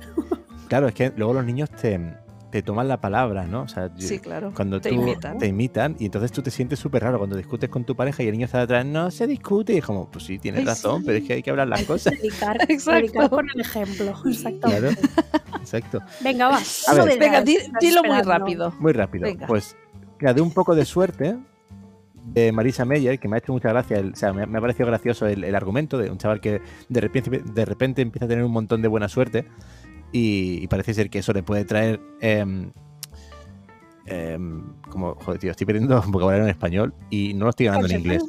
Claro, 0.68 0.88
es 0.88 0.94
que 0.96 1.12
luego 1.16 1.34
los 1.34 1.46
niños 1.46 1.70
te, 1.72 2.00
te 2.54 2.62
toman 2.62 2.88
la 2.88 3.02
palabra, 3.02 3.48
¿no? 3.48 3.64
O 3.64 3.68
sea, 3.68 3.90
yo- 3.98 4.08
Sí, 4.08 4.20
claro. 4.20 4.54
cuando 4.56 4.80
te 4.80 4.90
tú 4.90 4.96
imitan. 4.96 5.40
te 5.40 5.48
imitan 5.48 5.96
y 5.98 6.06
entonces 6.06 6.32
tú 6.32 6.44
te 6.44 6.52
sientes 6.52 6.78
súper 6.78 7.02
raro 7.02 7.18
cuando 7.18 7.36
discutes 7.36 7.68
con 7.68 7.84
tu 7.84 7.96
pareja 7.96 8.22
y 8.22 8.28
el 8.28 8.34
niño 8.34 8.46
está 8.46 8.60
detrás, 8.60 8.86
no 8.86 9.10
se 9.10 9.26
discute 9.26 9.74
y 9.74 9.78
es 9.78 9.84
como, 9.86 10.12
pues 10.12 10.24
sí, 10.26 10.38
tienes 10.38 10.60
Ay, 10.60 10.66
razón, 10.68 11.00
sí. 11.00 11.04
pero 11.08 11.18
es 11.18 11.24
que 11.24 11.34
hay 11.34 11.42
que 11.42 11.50
hablar 11.50 11.68
las 11.68 11.80
Hay 11.80 11.86
que 11.86 11.92
cosas. 11.94 12.14
predicar, 12.20 12.58
Exacto. 12.70 12.92
predicar 13.00 13.30
con 13.32 13.48
el 13.50 13.60
ejemplo. 13.60 14.14
Exacto. 14.28 14.68
Claro, 14.70 14.90
exacto. 15.60 16.00
Venga, 16.22 16.50
va. 16.50 16.58
A 16.58 16.94
ver. 16.94 16.98
novedades 17.00 17.20
Venga, 17.20 17.42
di- 17.42 17.58
dilo 17.82 18.04
muy 18.04 18.22
rápido. 18.22 18.72
Muy 18.80 18.94
rápido. 18.94 19.24
Venga. 19.24 19.48
Pues, 19.48 19.76
mira, 20.20 20.34
de 20.36 20.42
un 20.42 20.52
poco 20.52 20.76
de 20.76 20.86
suerte 20.86 21.36
de 22.26 22.52
Marisa 22.52 22.86
Meyer, 22.86 23.20
que 23.20 23.28
me 23.28 23.36
ha 23.36 23.40
hecho 23.40 23.52
mucha 23.52 23.70
gracia, 23.70 23.98
el- 23.98 24.14
o 24.14 24.16
sea, 24.16 24.32
me, 24.32 24.44
ha- 24.44 24.46
me 24.46 24.60
ha 24.60 24.62
parecido 24.62 24.86
gracioso 24.88 25.26
el, 25.28 25.44
el 25.44 25.56
argumento 25.56 25.98
de 25.98 26.10
un 26.12 26.18
chaval 26.20 26.40
que 26.40 26.62
de 26.88 27.02
repente, 27.02 27.42
de 27.44 27.66
repente 27.66 28.02
empieza 28.02 28.26
a 28.26 28.28
tener 28.28 28.44
un 28.46 28.52
montón 28.52 28.82
de 28.84 28.88
buena 28.88 29.10
suerte 29.10 29.46
y, 30.14 30.64
y 30.64 30.68
parece 30.68 30.94
ser 30.94 31.10
que 31.10 31.20
eso 31.20 31.34
le 31.34 31.44
puede 31.44 31.66
traer... 31.66 32.00
em, 32.22 32.72
em, 34.06 34.64
como, 34.90 35.16
joder, 35.16 35.40
tío, 35.40 35.52
estoy 35.52 35.66
perdiendo 35.66 36.02
vocabulario 36.08 36.44
en 36.44 36.50
español 36.50 36.94
y 37.10 37.34
no 37.34 37.46
lo 37.46 37.50
estoy 37.50 37.66
ganando 37.66 37.88
en 37.88 38.00
inglés. 38.00 38.24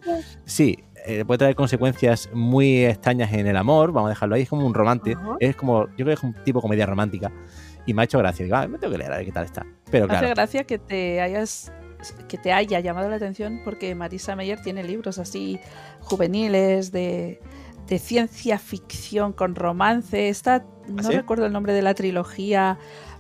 Sí, 0.45 0.79
eh, 1.07 1.25
puede 1.25 1.39
traer 1.39 1.55
consecuencias 1.55 2.31
muy 2.33 2.87
extrañas 2.87 3.33
en 3.33 3.47
el 3.47 3.57
amor, 3.57 3.93
vamos 3.93 4.09
a 4.09 4.11
dejarlo 4.11 4.35
ahí, 4.37 4.43
es 4.43 4.49
como 4.49 4.67
un 4.67 4.73
romance, 4.73 5.13
Ajá. 5.13 5.37
es 5.39 5.55
como, 5.55 5.87
yo 5.89 6.05
creo 6.05 6.07
que 6.07 6.13
es 6.15 6.23
un 6.23 6.35
tipo 6.45 6.63
comedia 6.63 6.87
romántica 6.87 7.31
y 7.87 7.93
me 7.93 8.03
ha 8.03 8.05
hecho 8.07 8.19
gracia, 8.19 8.45
digo, 8.45 8.57
ah, 8.57 8.67
me 8.67 8.79
tengo 8.79 8.93
que 8.93 8.99
leer 8.99 9.13
a 9.13 9.17
ver 9.19 9.27
qué 9.27 9.33
tal 9.33 9.45
está. 9.45 9.67
Pero 9.91 10.07
Me 10.07 10.15
hace 10.15 10.21
claro, 10.21 10.35
gracia 10.35 10.65
que 10.65 10.79
te 10.79 11.21
hayas 11.21 11.71
que 12.29 12.37
te 12.37 12.53
haya 12.53 12.81
llamado 12.81 13.09
la 13.09 13.17
atención 13.17 13.61
porque 13.65 13.95
Marisa 13.95 14.37
Meyer 14.37 14.61
tiene 14.61 14.85
libros 14.85 15.19
así 15.19 15.59
juveniles 16.01 16.93
de, 16.93 17.41
de 17.87 17.99
ciencia 17.99 18.59
ficción 18.59 19.33
con 19.33 19.55
romance. 19.55 20.29
Esta, 20.29 20.65
no 20.89 21.01
¿Ah, 21.01 21.03
sí? 21.05 21.13
recuerdo 21.13 21.47
el 21.47 21.53
nombre 21.53 21.73
de 21.73 21.83
la 21.83 21.95
trilogía, 21.95 22.79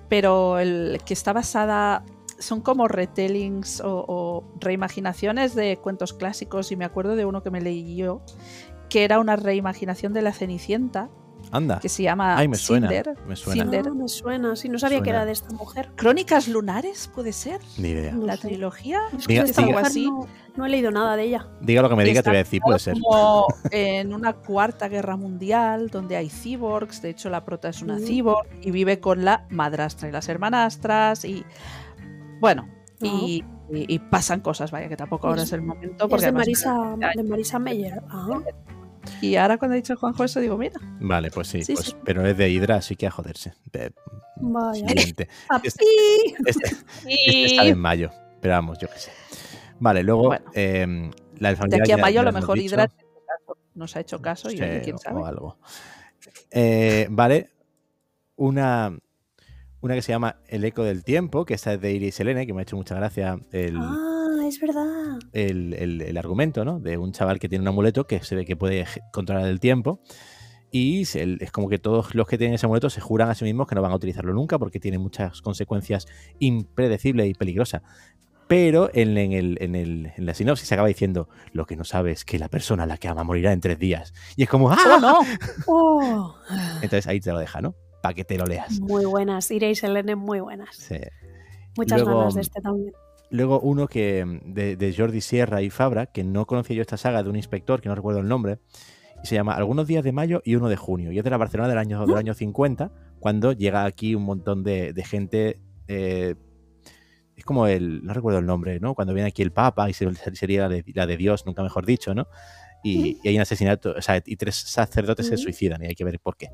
pero 0.08 0.58
el 0.58 1.00
que 1.04 1.14
está 1.14 1.32
basada 1.32 2.04
son 2.38 2.60
como 2.60 2.88
retellings 2.88 3.80
o, 3.80 4.04
o 4.06 4.44
reimaginaciones 4.60 5.54
de 5.54 5.76
cuentos 5.76 6.12
clásicos 6.12 6.72
y 6.72 6.76
me 6.76 6.84
acuerdo 6.84 7.16
de 7.16 7.24
uno 7.24 7.42
que 7.42 7.50
me 7.50 7.60
leí 7.60 7.96
yo 7.96 8.22
que 8.88 9.04
era 9.04 9.18
una 9.18 9.36
reimaginación 9.36 10.12
de 10.12 10.22
la 10.22 10.32
Cenicienta 10.32 11.08
anda. 11.56 11.78
que 11.80 11.88
se 11.88 12.02
llama 12.02 12.36
Ay, 12.36 12.48
me 12.48 12.56
suena, 12.56 12.88
Cinder. 12.88 13.16
me 13.26 13.36
suena. 13.36 13.62
Cinder. 13.64 13.84
Ah, 13.88 13.94
me 13.94 14.08
suena, 14.08 14.56
sí, 14.56 14.68
no 14.68 14.78
sabía 14.78 15.02
que 15.02 15.10
era 15.10 15.24
de 15.24 15.32
esta 15.32 15.54
mujer. 15.54 15.90
Crónicas 15.96 16.48
lunares, 16.48 17.10
puede 17.14 17.32
ser. 17.32 17.60
Ni 17.78 17.88
idea. 17.88 18.12
No 18.12 18.26
La 18.26 18.36
sé. 18.36 18.48
trilogía. 18.48 19.00
Es 19.16 19.26
que 19.26 19.34
Diga- 19.34 19.44
de 19.44 19.50
esta 19.50 19.62
diga- 19.62 19.70
mujer 19.72 19.86
así. 19.86 20.06
no, 20.10 20.26
no 20.56 20.66
he 20.66 20.68
leído 20.68 20.90
nada 20.90 21.16
de 21.16 21.24
ella. 21.24 21.46
Diga 21.60 21.82
lo 21.82 21.88
que 21.88 21.96
me 21.96 22.04
diga, 22.04 22.22
te 22.22 22.30
voy 22.30 22.36
a 22.36 22.44
decir, 22.44 22.60
puede 22.62 22.78
ser. 22.78 22.94
como 23.00 23.46
en 23.70 24.12
una 24.14 24.32
cuarta 24.34 24.88
guerra 24.88 25.16
mundial 25.16 25.88
donde 25.90 26.16
hay 26.16 26.28
cyborgs, 26.28 27.02
de 27.02 27.10
hecho 27.10 27.30
la 27.30 27.44
prota 27.44 27.68
es 27.68 27.82
una 27.82 27.96
Mm. 27.96 28.04
cyborg 28.06 28.48
y 28.62 28.70
vive 28.70 29.00
con 29.00 29.24
la 29.24 29.46
madrastra 29.50 30.08
y 30.08 30.12
las 30.12 30.28
hermanastras 30.28 31.24
y 31.24 31.44
bueno, 32.40 32.68
y, 33.00 33.42
y- 33.72 33.94
y 33.94 33.98
pasan 33.98 34.40
cosas, 34.40 34.70
vaya 34.70 34.88
que 34.88 34.96
tampoco 34.96 35.28
ahora 35.28 35.42
Es- 35.42 35.52
el 35.52 35.62
momento 35.62 36.08
Es 36.14 36.22
de 36.22 36.32
Marisa, 36.32 36.96
de 37.16 37.22
Marisa 37.22 37.58
Meyer. 37.58 38.02
Ah, 38.10 38.38
y 39.20 39.36
ahora 39.36 39.58
cuando 39.58 39.72
ha 39.74 39.76
dicho 39.76 39.96
Juanjo 39.96 40.24
eso 40.24 40.40
digo, 40.40 40.56
mira, 40.58 40.78
Vale, 41.00 41.30
pues 41.30 41.48
sí, 41.48 41.62
Sí, 41.62 41.74
pues, 41.74 41.86
sí. 41.86 41.96
pero 42.04 42.26
es 42.26 42.36
de 42.36 42.50
Hydra, 42.50 42.76
así 42.76 42.96
que 42.96 43.06
a 43.06 43.10
joderse. 43.10 43.52
De- 43.72 43.92
vaya. 44.36 44.86
siguiente. 44.88 45.28
Este, 45.62 45.84
este 47.06 47.56
sale 47.56 47.70
en 47.70 47.78
mayo, 47.78 48.10
pero 48.40 48.54
vamos, 48.54 48.78
yo 48.78 48.88
qué 48.88 48.98
sé. 48.98 49.10
Vale, 49.80 50.02
luego 50.02 50.24
Bueno. 50.24 50.44
em, 50.54 51.10
la 51.38 51.48
de 51.50 51.54
de 51.54 51.56
familiar 51.58 51.82
aquí 51.82 51.92
a 51.92 51.96
mayo 51.96 52.20
a 52.20 52.24
lo 52.24 52.32
mejor 52.32 52.58
dicho. 52.58 52.74
Hydra 52.76 52.90
nos 53.74 53.96
ha 53.96 54.00
hecho 54.00 54.20
caso 54.22 54.50
y 54.50 54.56
Sí, 54.58 54.64
quién 54.84 54.98
sabe. 54.98 55.20
o 55.20 55.26
algo. 55.26 55.58
Eh, 56.50 57.06
vale, 57.10 57.50
una, 58.36 58.96
una 59.80 59.94
que 59.94 60.02
se 60.02 60.12
llama 60.12 60.36
El 60.46 60.64
eco 60.64 60.84
del 60.84 61.02
tiempo, 61.04 61.44
que 61.44 61.54
esta 61.54 61.72
es 61.74 61.80
de 61.80 61.92
Iris 61.92 62.14
Selene, 62.14 62.46
que 62.46 62.52
me 62.54 62.60
ha 62.60 62.62
hecho 62.62 62.76
mucha 62.76 62.94
gracia 62.94 63.38
el, 63.52 63.76
Ah, 63.78 64.13
es 64.46 64.60
verdad. 64.60 65.18
el, 65.32 65.74
el- 65.74 66.00
el 66.02 66.16
argumento, 66.16 66.64
¿no? 66.64 66.80
De 66.80 66.96
un 66.98 67.12
chaval 67.12 67.38
que 67.38 67.48
tiene 67.48 67.62
un 67.62 67.68
amuleto 67.68 68.06
que 68.06 68.22
se 68.22 68.34
ve 68.36 68.44
que 68.44 68.56
puede 68.56 68.86
controlar 69.12 69.46
el 69.48 69.60
tiempo. 69.60 70.00
Y 70.70 71.04
se- 71.04 71.22
el- 71.22 71.38
es 71.40 71.50
como 71.52 71.68
que 71.68 71.78
todos 71.78 72.14
los 72.14 72.26
que 72.26 72.36
tienen 72.38 72.54
ese 72.54 72.66
amuleto 72.66 72.90
se 72.90 73.00
juran 73.00 73.30
a 73.30 73.34
sí 73.34 73.44
mismos 73.44 73.66
que 73.68 73.74
no 73.74 73.82
van 73.82 73.92
a 73.92 73.96
utilizarlo 73.96 74.32
nunca 74.34 74.58
porque 74.58 74.80
tiene 74.80 74.98
muchas 74.98 75.40
consecuencias 75.42 76.06
impredecibles 76.40 77.28
y 77.28 77.34
peligrosas. 77.34 77.82
Pero 78.46 78.90
en, 78.92 79.16
en 79.16 79.32
el- 79.32 79.56
en 79.60 79.74
el- 79.74 80.12
en 80.16 80.26
la 80.26 80.34
sinopsis 80.34 80.68
se 80.68 80.74
acaba 80.74 80.88
diciendo: 80.88 81.28
Lo 81.52 81.64
que 81.64 81.76
no 81.76 81.84
sabes 81.84 82.18
es 82.18 82.24
que 82.24 82.38
la 82.38 82.48
persona 82.48 82.82
a 82.82 82.86
la 82.86 82.98
que 82.98 83.08
ama 83.08 83.24
morirá 83.24 83.52
en 83.52 83.60
tres 83.60 83.78
días. 83.78 84.12
Y 84.36 84.42
es 84.42 84.48
como: 84.50 84.70
¡Ah! 84.70 84.76
¡Oh, 84.86 85.00
no! 85.00 85.18
Oh, 85.66 86.34
Entonces 86.82 87.06
ahí 87.06 87.20
te 87.20 87.32
lo 87.32 87.38
deja, 87.38 87.62
¿no? 87.62 87.74
Para 88.02 88.14
que 88.14 88.24
te 88.24 88.36
lo 88.36 88.44
leas. 88.44 88.80
muy 88.80 89.06
buenas. 89.06 89.50
Ira 89.50 89.68
y 89.68 89.74
Selene, 89.74 90.14
muy 90.14 90.40
buenas. 90.40 90.76
Sí. 90.76 90.96
Muchas 91.76 92.02
Luego, 92.02 92.18
ganas 92.18 92.34
de 92.34 92.40
este 92.42 92.60
también. 92.60 92.92
Luego 93.30 93.60
uno 93.60 93.88
que 93.88 94.24
mm, 94.24 94.52
de, 94.52 94.76
de 94.76 94.94
Jordi 94.94 95.20
Sierra 95.20 95.62
y 95.62 95.70
Fabra, 95.70 96.06
que 96.06 96.24
no 96.24 96.46
conocía 96.46 96.76
yo 96.76 96.82
esta 96.82 96.96
saga 96.96 97.22
de 97.22 97.30
un 97.30 97.36
inspector, 97.36 97.80
que 97.80 97.88
no 97.88 97.94
recuerdo 97.94 98.20
el 98.20 98.28
nombre, 98.28 98.58
y 99.22 99.26
se 99.26 99.34
llama 99.34 99.54
Algunos 99.54 99.86
días 99.86 100.04
de 100.04 100.12
mayo 100.12 100.42
y 100.44 100.56
uno 100.56 100.68
de 100.68 100.76
junio. 100.76 101.12
Y 101.12 101.18
es 101.18 101.24
de 101.24 101.30
la 101.30 101.38
Barcelona 101.38 101.68
del 101.68 101.78
año, 101.78 102.06
del 102.06 102.16
año 102.16 102.34
50, 102.34 102.92
cuando 103.20 103.52
llega 103.52 103.84
aquí 103.84 104.14
un 104.14 104.24
montón 104.24 104.62
de, 104.62 104.92
de 104.92 105.04
gente 105.04 105.60
eh, 105.88 106.34
es 107.36 107.44
como 107.44 107.66
el, 107.66 108.04
no 108.04 108.14
recuerdo 108.14 108.38
el 108.38 108.46
nombre, 108.46 108.78
¿no? 108.80 108.94
Cuando 108.94 109.12
viene 109.12 109.28
aquí 109.28 109.42
el 109.42 109.52
Papa 109.52 109.90
y 109.90 109.92
sería 109.92 110.62
la 110.62 110.68
de, 110.68 110.84
la 110.94 111.06
de 111.06 111.16
Dios, 111.16 111.46
nunca 111.46 111.62
mejor 111.62 111.84
dicho, 111.84 112.14
¿no? 112.14 112.28
Y, 112.82 113.18
y, 113.22 113.28
hay 113.28 113.36
un 113.36 113.42
asesinato, 113.42 113.94
o 113.96 114.02
sea, 114.02 114.22
y 114.24 114.36
tres 114.36 114.56
sacerdotes 114.56 115.26
se 115.26 115.36
suicidan 115.36 115.82
y 115.82 115.86
hay 115.86 115.94
que 115.94 116.04
ver 116.04 116.20
por 116.20 116.36
qué. 116.36 116.50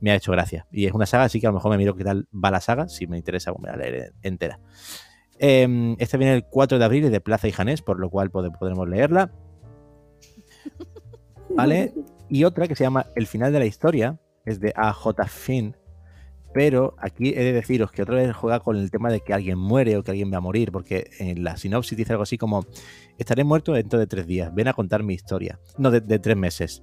Me 0.00 0.10
ha 0.10 0.14
hecho 0.14 0.32
gracia. 0.32 0.66
Y 0.72 0.86
es 0.86 0.92
una 0.92 1.06
saga, 1.06 1.24
así 1.24 1.40
que 1.40 1.46
a 1.46 1.50
lo 1.50 1.54
mejor 1.54 1.70
me 1.70 1.78
miro 1.78 1.94
qué 1.94 2.02
tal 2.02 2.26
va 2.32 2.50
la 2.50 2.60
saga, 2.60 2.88
si 2.88 3.06
me 3.06 3.18
interesa, 3.18 3.52
pues 3.52 3.62
me 3.62 3.68
la 3.68 3.76
leeré 3.76 4.12
entera. 4.22 4.58
Eh, 5.38 5.96
este 5.98 6.16
viene 6.18 6.34
el 6.34 6.44
4 6.44 6.78
de 6.78 6.84
abril 6.84 7.04
y 7.04 7.08
de 7.08 7.20
Plaza 7.20 7.48
y 7.48 7.52
Janés, 7.52 7.82
por 7.82 7.98
lo 7.98 8.10
cual 8.10 8.30
podremos 8.30 8.88
leerla. 8.88 9.32
¿Vale? 11.50 11.94
Y 12.28 12.44
otra 12.44 12.66
que 12.66 12.74
se 12.74 12.84
llama 12.84 13.06
El 13.14 13.26
final 13.26 13.52
de 13.52 13.58
la 13.58 13.66
historia, 13.66 14.18
es 14.44 14.60
de 14.60 14.72
A.J. 14.76 15.26
Finn, 15.26 15.76
pero 16.54 16.94
aquí 16.98 17.34
he 17.36 17.44
de 17.44 17.52
deciros 17.52 17.92
que 17.92 18.02
otra 18.02 18.14
vez 18.14 18.34
juega 18.34 18.60
con 18.60 18.76
el 18.76 18.90
tema 18.90 19.10
de 19.10 19.20
que 19.20 19.34
alguien 19.34 19.58
muere 19.58 19.96
o 19.96 20.02
que 20.02 20.12
alguien 20.12 20.32
va 20.32 20.38
a 20.38 20.40
morir, 20.40 20.72
porque 20.72 21.10
en 21.18 21.44
la 21.44 21.56
sinopsis 21.56 21.98
dice 21.98 22.12
algo 22.12 22.22
así 22.22 22.38
como, 22.38 22.64
estaré 23.18 23.44
muerto 23.44 23.72
dentro 23.72 23.98
de 23.98 24.06
tres 24.06 24.26
días, 24.26 24.54
ven 24.54 24.68
a 24.68 24.72
contar 24.72 25.02
mi 25.02 25.12
historia. 25.12 25.60
No, 25.76 25.90
de, 25.90 26.00
tres 26.18 26.36
meses. 26.36 26.82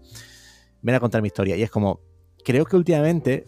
Ven 0.82 0.96
a 0.96 1.00
contar 1.00 1.22
mi 1.22 1.28
historia. 1.28 1.56
Y 1.56 1.64
es 1.64 1.72
como, 1.72 2.02
creo 2.46 2.66
que 2.66 2.76
últimamente, 2.76 3.48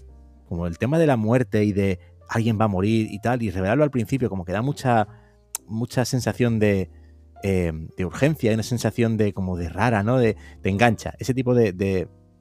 como 0.50 0.66
el 0.66 0.80
tema 0.80 0.98
de 0.98 1.06
la 1.06 1.18
muerte 1.18 1.64
y 1.64 1.74
de 1.74 2.00
alguien 2.30 2.60
va 2.60 2.66
a 2.66 2.70
morir 2.70 3.08
y 3.12 3.20
tal, 3.20 3.42
y 3.44 3.52
revelarlo 3.52 3.84
al 3.84 3.92
principio, 3.92 4.30
como 4.30 4.46
que 4.46 4.52
da 4.52 4.62
mucha, 4.62 5.08
mucha 5.68 6.06
sensación 6.06 6.60
de, 6.60 6.90
eh, 7.44 7.72
de 7.98 8.06
urgencia, 8.06 8.54
una 8.54 8.64
sensación 8.64 9.18
de 9.18 9.34
como 9.34 9.58
de 9.58 9.70
rara, 9.70 10.04
¿no? 10.04 10.18
De, 10.18 10.36
te 10.62 10.70
engancha. 10.70 11.14
Ese 11.20 11.34
tipo 11.34 11.54
de, 11.54 11.74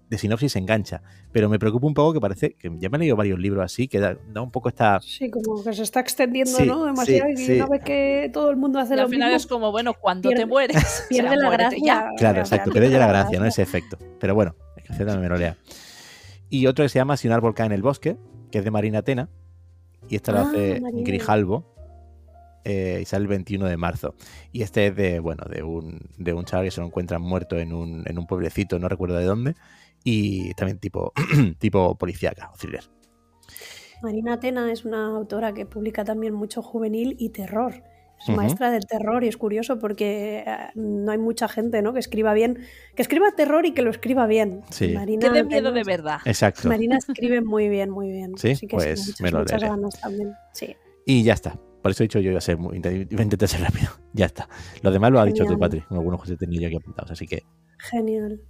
de 0.09 0.19
sinopsis 0.19 0.57
engancha. 0.57 1.03
Pero 1.33 1.49
me 1.49 1.59
preocupa 1.59 1.87
un 1.87 1.95
poco 1.95 2.13
que 2.13 2.21
parece 2.21 2.55
que 2.55 2.71
ya 2.79 2.89
me 2.89 2.97
han 2.97 3.01
leído 3.01 3.17
varios 3.17 3.39
libros 3.39 3.65
así, 3.65 3.89
que 3.89 3.99
da, 3.99 4.17
un 4.37 4.51
poco 4.51 4.69
esta. 4.69 5.01
Sí, 5.01 5.31
como 5.31 5.63
que 5.63 5.73
se 5.73 5.83
está 5.83 6.01
extendiendo, 6.01 6.65
¿no? 6.65 6.85
Demasiado. 6.87 7.31
y 7.31 7.53
una 7.53 7.67
vez 7.67 7.83
que 7.83 8.31
todo 8.33 8.51
el 8.51 8.57
mundo 8.57 8.79
hace 8.79 8.95
y 8.95 8.97
lo 8.97 9.05
al 9.05 9.09
final 9.09 9.33
es 9.33 9.47
como, 9.47 9.71
bueno, 9.73 9.95
cuando 9.95 10.31
te 10.31 10.47
mueres. 10.47 11.07
Pierde 11.09 11.37
la 11.37 11.51
gracia. 11.51 12.11
Claro, 12.17 12.41
exacto, 12.41 12.71
pierde 12.71 12.91
ya 12.91 12.99
la 12.99 13.09
gracia, 13.09 13.39
¿no? 13.39 13.47
Ese 13.47 13.63
efecto. 13.63 13.99
Pero 14.21 14.35
bueno, 14.35 14.55
es 14.77 14.85
que 14.85 15.05
también 15.05 15.21
me 15.21 15.29
lo 15.29 15.37
lea. 15.37 15.57
Y 16.49 16.67
otro 16.67 16.85
que 16.85 16.89
se 16.89 16.99
llama 16.99 17.17
Si 17.17 17.27
un 17.27 17.35
árbol 17.35 17.55
cae 17.55 17.67
en 17.67 17.73
el 17.73 17.83
bosque, 17.83 18.17
que 18.51 18.59
es 18.59 18.65
de 18.65 18.71
Marina 18.71 19.01
Atena. 19.01 19.29
Y 20.09 20.17
esta 20.17 20.33
lo 20.33 20.39
ah, 20.39 20.43
hace 20.43 20.81
Grijalvo. 20.93 21.75
Eh, 22.65 23.01
y 23.03 23.05
sale 23.05 23.23
el 23.23 23.29
21 23.29 23.67
de 23.67 23.77
marzo. 23.77 24.15
Y 24.51 24.63
este 24.63 24.87
es 24.87 24.97
de, 24.97 25.21
bueno, 25.21 25.45
de 25.51 25.63
un, 25.63 26.01
de 26.17 26.33
un 26.33 26.45
chaval 26.45 26.65
que 26.65 26.71
se 26.71 26.81
lo 26.81 26.87
encuentran 26.87 27.21
muerto 27.21 27.59
en 27.59 27.75
un, 27.75 28.05
en 28.07 28.19
un 28.19 28.27
pueblecito, 28.27 28.79
no 28.79 28.89
recuerdo 28.89 29.17
de 29.17 29.25
dónde, 29.25 29.55
y 30.03 30.55
también 30.55 30.79
tipo, 30.79 31.13
tipo 31.59 31.97
policíaca 31.97 32.51
o 32.53 32.57
thriller. 32.57 32.85
Marina 34.03 34.35
Atena 34.35 34.73
es 34.73 34.85
una 34.85 35.07
autora 35.07 35.53
que 35.53 35.67
publica 35.67 36.05
también 36.05 36.35
mucho 36.35 36.63
juvenil 36.63 37.17
y 37.19 37.31
terror. 37.31 37.83
Es 38.27 38.37
maestra 38.37 38.71
del 38.71 38.87
terror 38.87 39.25
y 39.25 39.29
es 39.29 39.37
curioso 39.37 39.79
porque 39.79 40.45
eh, 40.47 40.71
no 40.75 41.13
hay 41.13 41.19
mucha 41.19 41.49
gente 41.49 41.83
¿no? 41.83 41.93
que 41.93 42.01
escriba 42.01 42.33
bien, 42.33 42.61
que 42.95 43.03
escriba 43.03 43.31
terror 43.37 43.67
y 43.67 43.73
que 43.73 43.83
lo 43.83 43.91
escriba 43.91 44.27
bien. 44.27 44.63
Sí. 44.71 44.89
Marina 44.95 45.29
que 45.29 45.35
dé 45.35 45.45
miedo 45.45 45.73
de 45.73 45.85
verdad. 45.85 46.19
Exacto. 46.25 46.69
Marina 46.69 46.97
escribe 46.99 47.41
muy 47.41 47.69
bien, 47.69 47.91
muy 47.91 48.11
bien. 48.11 48.37
Sí, 48.39 48.55
pues 48.69 49.07
muchas, 49.07 49.21
me 49.21 49.31
lo 49.31 49.39
muchas 49.41 49.63
ganas 49.63 50.01
también. 50.01 50.35
Sí. 50.53 50.77
Y 51.07 51.23
ya 51.23 51.35
está. 51.35 51.59
Por 51.83 51.91
eso 51.91 52.03
he 52.03 52.07
dicho 52.07 52.19
yo 52.19 52.31
iba 52.31 52.39
a 52.39 52.41
ser 52.41 52.57
muy, 52.57 52.77
intentar 52.77 53.49
ser 53.49 53.61
rápido. 53.61 53.91
Ya 54.15 54.27
está. 54.27 54.49
Lo 54.83 54.93
demás 54.93 55.11
lo 55.11 55.21
ha 55.21 55.25
dicho 55.25 55.45
tú, 55.45 55.59
Patri. 55.59 55.83
Algunos 55.91 56.23
que 56.23 56.37
tenía 56.37 56.61
yo 56.61 56.69
aquí 56.69 56.77
apuntados, 56.77 57.11
así 57.11 57.27
que. 57.27 57.43
Genial. 57.79 58.41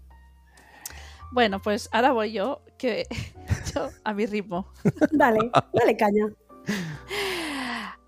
Bueno, 1.32 1.60
pues 1.60 1.88
ahora 1.90 2.12
voy 2.12 2.32
yo, 2.32 2.60
que 2.78 3.06
yo 3.74 3.88
a 4.04 4.14
mi 4.14 4.26
ritmo. 4.26 4.68
dale, 5.10 5.50
dale 5.72 5.96
caña. 5.96 6.28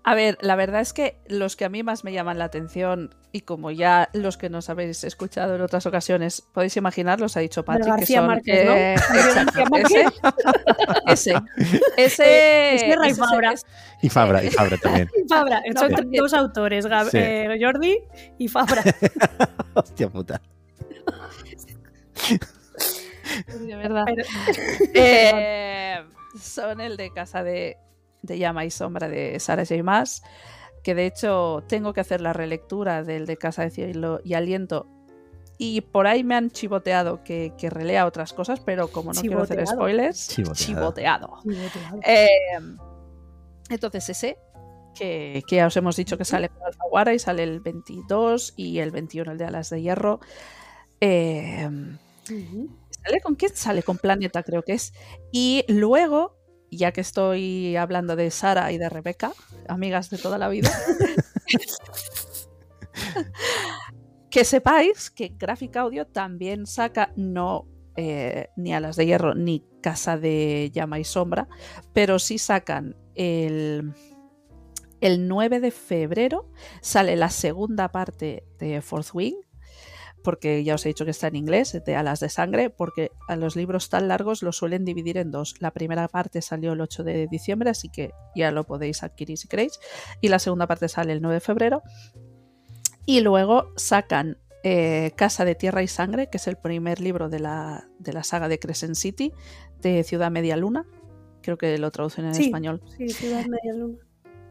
A 0.07 0.15
ver, 0.15 0.37
la 0.39 0.55
verdad 0.55 0.79
es 0.79 0.93
que 0.93 1.19
los 1.27 1.57
que 1.57 1.65
a 1.65 1.69
mí 1.69 1.83
más 1.83 2.05
me 2.05 2.13
llaman 2.13 2.39
la 2.39 2.45
atención, 2.45 3.13
y 3.33 3.41
como 3.41 3.71
ya 3.71 4.07
los 4.13 4.37
que 4.37 4.49
nos 4.49 4.69
habéis 4.69 5.03
escuchado 5.03 5.55
en 5.55 5.61
otras 5.61 5.85
ocasiones, 5.85 6.47
podéis 6.53 6.77
imaginar, 6.77 7.19
los 7.19 7.35
ha 7.35 7.41
dicho 7.41 7.65
Patrick, 7.65 7.93
que 7.97 8.05
son... 8.05 8.27
Márquez, 8.27 8.65
¿no? 8.65 8.73
Eh, 8.73 8.95
ese, 9.75 10.05
ese, 11.07 11.33
ese, 11.97 12.73
es 12.73 12.83
y 12.83 13.13
Fabra. 13.15 13.53
Y 14.01 14.07
Fabra, 14.07 14.43
y 14.45 14.49
Fabra 14.49 14.77
también. 14.77 15.09
Y 15.13 15.27
Fabra, 15.27 15.61
son 15.77 16.09
dos 16.09 16.33
autores, 16.33 16.87
eh, 17.11 17.57
Jordi 17.61 17.99
y 18.37 18.47
Fabra. 18.47 18.83
Hostia 19.73 20.07
puta. 20.07 20.41
de 23.59 23.75
verdad. 23.75 24.05
Eh, 24.93 26.01
son 26.39 26.79
el 26.79 26.95
de 26.95 27.11
Casa 27.11 27.43
de, 27.43 27.75
Llama 28.35 28.65
y 28.65 28.71
Sombra 28.71 29.07
de 29.07 29.39
Sarah 29.39 29.65
J. 29.65 29.83
Maas, 29.83 30.23
que 30.83 30.95
de 30.95 31.05
hecho 31.05 31.63
tengo 31.67 31.93
que 31.93 32.01
hacer 32.01 32.21
la 32.21 32.33
relectura 32.33 33.03
del 33.03 33.25
de 33.25 33.37
Casa 33.37 33.63
de 33.63 33.69
Cielo 33.71 34.19
y 34.23 34.33
Aliento. 34.33 34.87
Y 35.59 35.81
por 35.81 36.05
ahí 36.05 36.23
me 36.23 36.35
han 36.35 36.51
chivoteado 36.51 37.23
que, 37.23 37.51
relea 37.71 38.05
otras 38.05 38.33
cosas, 38.33 38.59
pero 38.59 38.89
como 38.89 39.11
no 39.11 39.21
quiero 39.21 39.41
hacer 39.41 39.65
spoilers, 39.65 40.27
chivoteado. 40.53 41.39
Eh, 42.03 42.27
entonces 43.69 44.09
ese, 44.09 44.37
que, 44.97 45.43
ya 45.49 45.67
os 45.67 45.77
hemos 45.77 45.95
dicho 45.95 46.17
que 46.17 46.25
sale 46.25 46.49
con 46.49 46.63
Alfaguara 46.63 47.13
y 47.13 47.19
sale 47.19 47.43
el 47.43 47.59
22 47.59 48.53
y 48.55 48.79
el 48.79 48.91
21 48.91 49.31
el 49.31 49.37
de 49.37 49.45
Alas 49.45 49.69
de 49.69 49.81
Hierro. 49.81 50.19
Eh, 51.01 51.69
¿Sale 52.23 53.21
con 53.21 53.35
quién? 53.35 53.55
Sale 53.55 53.83
con 53.83 53.97
Planeta, 53.97 54.43
creo 54.43 54.63
que 54.63 54.73
es. 54.73 54.93
Y 55.31 55.63
luego, 55.67 56.36
ya 56.71 56.91
que 56.91 57.01
estoy 57.01 57.75
hablando 57.75 58.15
de 58.15 58.31
Sara 58.31 58.71
y 58.71 58.77
de 58.77 58.89
Rebeca, 58.89 59.33
amigas 59.67 60.09
de 60.09 60.17
toda 60.17 60.37
la 60.37 60.49
vida, 60.49 60.71
que 64.29 64.43
sepáis 64.43 65.09
que 65.09 65.33
Graphic 65.37 65.75
Audio 65.77 66.05
también 66.07 66.65
saca, 66.65 67.11
no 67.15 67.67
eh, 67.95 68.49
ni 68.55 68.73
Alas 68.73 68.95
de 68.95 69.05
Hierro 69.05 69.33
ni 69.33 69.65
Casa 69.81 70.17
de 70.17 70.69
Llama 70.73 70.99
y 70.99 71.03
Sombra, 71.03 71.47
pero 71.93 72.19
sí 72.19 72.37
sacan 72.37 72.95
el, 73.15 73.93
el 75.01 75.27
9 75.27 75.59
de 75.59 75.71
febrero, 75.71 76.51
sale 76.81 77.15
la 77.15 77.29
segunda 77.29 77.91
parte 77.91 78.45
de 78.59 78.81
Fourth 78.81 79.09
Wing 79.13 79.46
porque 80.27 80.61
ya 80.65 80.75
os 80.75 80.85
he 80.85 80.89
dicho 80.89 81.05
que 81.05 81.11
está 81.11 81.29
en 81.29 81.37
inglés, 81.37 81.81
de 81.85 81.95
Alas 81.95 82.19
de 82.19 82.27
Sangre, 82.27 82.69
porque 82.69 83.11
a 83.29 83.37
los 83.37 83.55
libros 83.55 83.87
tan 83.87 84.09
largos 84.09 84.43
los 84.43 84.57
suelen 84.57 84.83
dividir 84.83 85.17
en 85.17 85.31
dos. 85.31 85.55
La 85.61 85.71
primera 85.71 86.05
parte 86.09 86.41
salió 86.41 86.73
el 86.73 86.81
8 86.81 87.05
de 87.05 87.27
diciembre, 87.27 87.69
así 87.69 87.87
que 87.87 88.11
ya 88.35 88.51
lo 88.51 88.65
podéis 88.65 89.03
adquirir 89.03 89.37
si 89.37 89.47
queréis, 89.47 89.79
y 90.19 90.27
la 90.27 90.39
segunda 90.39 90.67
parte 90.67 90.89
sale 90.89 91.13
el 91.13 91.21
9 91.21 91.35
de 91.35 91.39
febrero. 91.39 91.81
Y 93.05 93.21
luego 93.21 93.71
sacan 93.77 94.37
eh, 94.65 95.13
Casa 95.15 95.45
de 95.45 95.55
Tierra 95.55 95.81
y 95.81 95.87
Sangre, 95.87 96.27
que 96.29 96.35
es 96.35 96.47
el 96.49 96.57
primer 96.57 96.99
libro 96.99 97.29
de 97.29 97.39
la, 97.39 97.87
de 97.97 98.11
la 98.11 98.25
saga 98.25 98.49
de 98.49 98.59
Crescent 98.59 98.95
City, 98.95 99.31
de 99.79 100.03
Ciudad 100.03 100.29
Media 100.29 100.57
Luna. 100.57 100.85
Creo 101.41 101.57
que 101.57 101.77
lo 101.77 101.89
traducen 101.91 102.25
en 102.25 102.31
español. 102.31 102.81
Sí, 102.97 103.07
Ciudad 103.07 103.45
Media 103.45 103.73
Luna. 103.77 103.97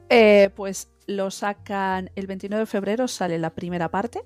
Eh, 0.08 0.48
pues 0.56 0.88
lo 1.06 1.30
sacan 1.30 2.10
el 2.14 2.26
29 2.26 2.60
de 2.60 2.66
febrero, 2.66 3.08
sale 3.08 3.38
la 3.38 3.50
primera 3.50 3.90
parte, 3.90 4.22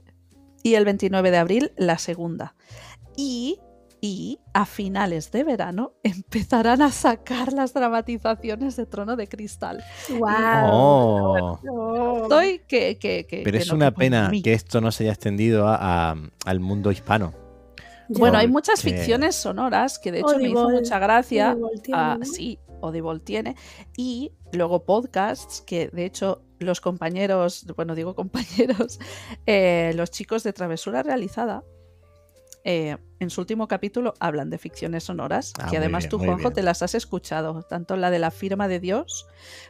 y 0.62 0.75
el 0.75 0.85
29 0.85 1.31
de 1.31 1.37
abril 1.38 1.73
la 1.77 1.99
segunda. 1.99 2.55
Y, 3.16 3.59
y 4.01 4.38
a 4.55 4.66
finales 4.66 5.31
de 5.31 5.44
verano 5.44 5.94
empezarán 6.03 6.83
a 6.83 6.90
sacar 6.90 7.53
las 7.53 7.75
dramatizaciones 7.75 8.77
de 8.77 8.87
Trono 8.87 9.16
de 9.16 9.29
Cristal. 9.29 9.83
¡Wow! 10.09 10.29
Oh. 10.73 12.20
Estoy 12.23 12.61
que, 12.66 12.99
que, 12.99 13.27
que, 13.27 13.42
Pero 13.44 13.59
es 13.59 13.70
una 13.70 13.92
pena 13.92 14.31
que 14.42 14.53
esto 14.53 14.81
no 14.81 14.92
se 14.92 15.05
haya 15.05 15.12
extendido 15.12 15.66
al 15.68 16.61
mundo 16.61 16.90
hispano. 16.90 17.35
Bueno, 18.09 18.38
hay 18.38 18.49
muchas 18.49 18.83
ficciones 18.83 19.37
sonoras 19.37 19.99
que 19.99 20.11
de 20.11 20.20
hecho 20.20 20.37
me 20.38 20.49
hizo 20.49 20.68
mucha 20.68 20.99
gracia. 20.99 21.57
Sí, 22.23 22.59
Audible 22.83 23.20
tiene. 23.20 23.57
Y 23.96 24.33
luego 24.53 24.85
podcasts 24.85 25.62
que 25.62 25.88
de 25.88 26.07
hecho 26.07 26.42
los 26.64 26.81
compañeros, 26.81 27.66
bueno, 27.77 27.94
digo 27.94 28.14
compañeros, 28.14 28.99
eh, 29.46 29.92
los 29.94 30.11
chicos 30.11 30.42
de 30.42 30.53
Travesura 30.53 31.03
Realizada, 31.03 31.64
eh, 32.62 32.99
en 33.20 33.31
su 33.31 33.40
último 33.40 33.68
capítulo 33.68 34.14
hablan 34.18 34.51
de 34.51 34.59
ficciones 34.59 35.05
sonoras, 35.05 35.53
ah, 35.59 35.68
que 35.70 35.79
además 35.79 36.09
tú, 36.09 36.18
Juanjo, 36.18 36.51
te 36.51 36.62
las 36.62 36.83
has 36.83 36.94
escuchado, 36.94 37.62
tanto 37.62 37.96
la 37.96 38.11
de 38.11 38.18
la 38.18 38.31
firma 38.31 38.68
de 38.68 38.81
Dios 38.81 39.27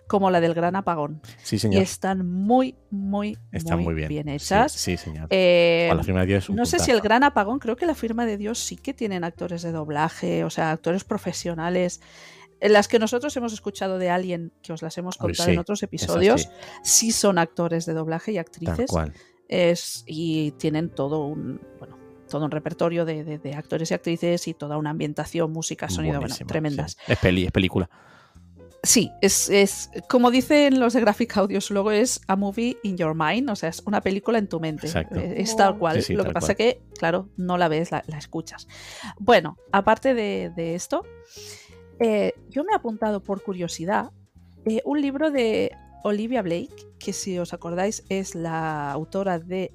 como 0.09 0.31
la 0.31 0.41
del 0.41 0.55
gran 0.55 0.75
apagón. 0.75 1.21
Sí, 1.43 1.59
señor. 1.59 1.81
Y 1.81 1.85
están 1.85 2.27
muy, 2.27 2.77
muy, 2.91 3.39
muy, 3.77 3.95
bien. 3.95 4.29
hechas. 4.29 4.73
Sí, 4.73 4.97
señor. 4.97 5.29
Eh, 5.31 5.91
la 5.95 6.03
firma 6.03 6.21
de 6.21 6.27
Dios 6.27 6.51
no 6.51 6.67
sé 6.67 6.81
si 6.81 6.91
el 6.91 7.01
gran 7.01 7.23
apagón, 7.23 7.61
creo 7.61 7.77
que 7.77 7.87
la 7.87 7.95
firma 7.95 8.27
de 8.27 8.37
Dios 8.37 8.59
sí 8.59 8.77
que 8.77 8.93
tienen 8.93 9.23
actores 9.23 9.63
de 9.63 9.71
doblaje, 9.73 10.45
o 10.45 10.51
sea, 10.51 10.73
actores 10.73 11.05
profesionales. 11.05 12.01
Las 12.61 12.89
que 12.89 12.99
nosotros 12.99 13.37
hemos 13.37 13.53
escuchado 13.53 13.99
de 13.99 14.11
alguien, 14.11 14.53
que 14.63 14.73
os 14.73 14.83
las 14.83 14.97
hemos 14.99 15.17
contado 15.17 15.51
en 15.51 15.59
otros 15.59 15.83
episodios, 15.83 16.49
sí. 16.83 17.13
son 17.13 17.39
actores 17.39 17.87
de 17.87 17.95
doblaje 17.95 18.33
y 18.33 18.39
actrices. 18.39 18.91
Es, 19.49 20.05
y 20.07 20.53
tienen 20.53 20.91
todo 20.91 21.27
un, 21.27 21.61
bueno, 21.79 21.99
todo 22.29 22.45
un 22.45 22.51
repertorio 22.51 23.05
de, 23.05 23.55
actores 23.57 23.91
y 23.91 23.95
actrices 23.95 24.47
y 24.49 24.55
toda 24.55 24.79
una 24.79 24.91
ambientación, 24.91 25.53
música, 25.53 25.89
sonido, 25.89 26.21
bueno, 26.21 26.35
tremendas. 26.47 26.97
Es 27.09 27.19
peli, 27.19 27.45
es 27.45 27.53
película. 27.53 27.91
Sí, 28.83 29.11
es, 29.21 29.51
es 29.51 29.91
como 30.09 30.31
dicen 30.31 30.81
los 30.81 30.95
de 30.95 31.01
Graphic 31.03 31.37
Audios, 31.37 31.71
luego 31.71 31.91
es 31.91 32.23
a 32.29 32.37
movie 32.37 32.79
in 32.83 32.97
your 32.97 33.15
mind, 33.15 33.51
o 33.51 33.57
sea, 33.57 33.69
es 33.69 33.83
una 33.85 34.01
película 34.01 34.39
en 34.39 34.49
tu 34.49 34.59
mente. 34.59 34.87
Exacto. 34.87 35.21
Eh, 35.21 35.43
Es 35.43 35.55
tal 35.55 35.77
cual. 35.77 35.97
Sí, 35.97 36.03
sí, 36.03 36.15
Lo 36.15 36.25
que 36.25 36.33
pasa 36.33 36.55
cual. 36.55 36.57
que, 36.57 36.83
claro, 36.99 37.29
no 37.37 37.59
la 37.59 37.69
ves, 37.69 37.91
la, 37.91 38.03
la 38.07 38.17
escuchas. 38.17 38.69
Bueno, 39.19 39.59
aparte 39.71 40.15
de, 40.15 40.51
de 40.57 40.75
esto, 40.75 41.05
eh, 42.01 42.33
yo 42.49 42.65
me 42.65 42.73
he 42.73 42.77
apuntado 42.77 43.23
por 43.23 43.43
curiosidad 43.43 44.11
eh, 44.67 44.83
un 44.85 45.01
libro 45.01 45.31
de 45.31 45.73
Olivia 46.03 46.43
Blake, 46.43 46.75
que 46.99 47.13
si 47.13 47.39
os 47.39 47.55
acordáis 47.55 48.05
es 48.09 48.35
la 48.35 48.93
autora 48.93 49.39
de 49.39 49.73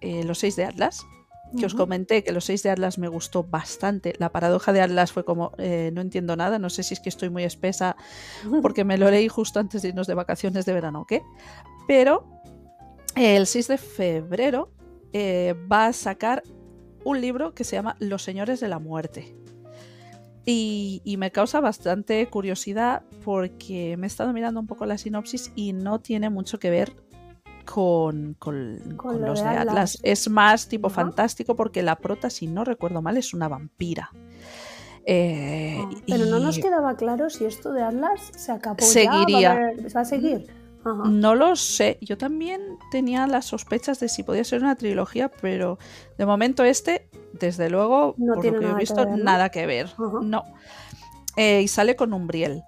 eh, 0.00 0.24
Los 0.24 0.38
Seis 0.38 0.56
de 0.56 0.64
Atlas, 0.64 1.06
que 1.58 1.64
os 1.64 1.74
comenté 1.74 2.24
que 2.24 2.32
los 2.32 2.44
seis 2.44 2.64
de 2.64 2.70
Atlas 2.70 2.98
me 2.98 3.08
gustó 3.08 3.44
bastante. 3.44 4.14
La 4.18 4.30
paradoja 4.30 4.72
de 4.72 4.82
Atlas 4.82 5.12
fue 5.12 5.24
como, 5.24 5.52
eh, 5.58 5.90
no 5.94 6.00
entiendo 6.00 6.36
nada, 6.36 6.58
no 6.58 6.68
sé 6.68 6.82
si 6.82 6.92
es 6.92 7.00
que 7.00 7.08
estoy 7.08 7.30
muy 7.30 7.44
espesa 7.44 7.96
porque 8.62 8.84
me 8.84 8.98
lo 8.98 9.10
leí 9.10 9.28
justo 9.28 9.60
antes 9.60 9.80
de 9.80 9.88
irnos 9.88 10.08
de 10.08 10.14
vacaciones 10.14 10.66
de 10.66 10.74
verano, 10.74 11.02
¿o 11.02 11.06
qué? 11.06 11.22
Pero 11.86 12.26
el 13.14 13.46
6 13.46 13.68
de 13.68 13.78
febrero 13.78 14.72
va 15.72 15.86
a 15.86 15.92
sacar 15.94 16.42
un 17.04 17.20
libro 17.22 17.54
que 17.54 17.64
se 17.64 17.76
llama 17.76 17.96
Los 18.00 18.22
Señores 18.22 18.60
de 18.60 18.68
la 18.68 18.80
Muerte. 18.80 19.34
Y, 20.48 21.02
y 21.04 21.16
me 21.16 21.32
causa 21.32 21.60
bastante 21.60 22.24
curiosidad 22.28 23.02
porque 23.24 23.96
me 23.98 24.06
he 24.06 24.08
estado 24.08 24.32
mirando 24.32 24.60
un 24.60 24.66
poco 24.68 24.86
la 24.86 24.96
sinopsis 24.96 25.50
y 25.56 25.72
no 25.72 26.00
tiene 26.00 26.30
mucho 26.30 26.58
que 26.60 26.70
ver 26.70 26.94
con, 27.64 28.34
con- 28.38 28.78
Con 28.78 28.96
con 28.96 29.20
lo 29.22 29.26
los 29.28 29.42
de 29.42 29.48
Atlas. 29.48 29.66
Atlas. 29.66 29.98
Es 30.04 30.30
más 30.30 30.68
tipo 30.68 30.88
fantástico 30.88 31.56
porque 31.56 31.82
la 31.82 31.96
prota, 31.96 32.30
si 32.30 32.46
no 32.46 32.64
recuerdo 32.64 33.02
mal, 33.02 33.16
es 33.16 33.34
una 33.34 33.48
vampira. 33.48 34.10
Eh, 35.04 35.78
Ah, 35.84 35.90
Pero 36.06 36.26
no 36.26 36.38
nos 36.38 36.58
quedaba 36.58 36.96
claro 36.96 37.28
si 37.30 37.44
esto 37.44 37.72
de 37.72 37.82
Atlas 37.82 38.20
se 38.36 38.52
acabó 38.52 38.78
ya, 38.78 38.86
Seguiría. 38.86 39.48
¿Va 39.48 39.54
a, 39.54 39.56
haber- 39.68 39.96
va 39.96 40.00
a 40.00 40.04
seguir? 40.04 40.46
Ajá. 40.86 41.02
No 41.10 41.34
lo 41.34 41.56
sé. 41.56 41.98
Yo 42.00 42.16
también 42.16 42.60
tenía 42.90 43.26
las 43.26 43.46
sospechas 43.46 43.98
de 44.00 44.08
si 44.08 44.22
podía 44.22 44.44
ser 44.44 44.62
una 44.62 44.76
trilogía, 44.76 45.30
pero 45.30 45.78
de 46.18 46.26
momento 46.26 46.64
este, 46.64 47.08
desde 47.32 47.68
luego, 47.70 48.14
No 48.18 48.34
por 48.34 48.42
tiene 48.42 48.56
lo 48.58 48.60
que 48.62 48.66
he 48.68 48.70
que 48.74 48.78
visto, 48.80 48.96
ver, 48.96 49.08
¿no? 49.08 49.16
nada 49.24 49.48
que 49.50 49.66
ver. 49.66 49.86
Ajá. 49.86 50.18
No. 50.22 50.42
Eh, 51.36 51.62
y 51.62 51.68
sale 51.68 51.96
con 51.96 52.12
Umbriel. 52.14 52.62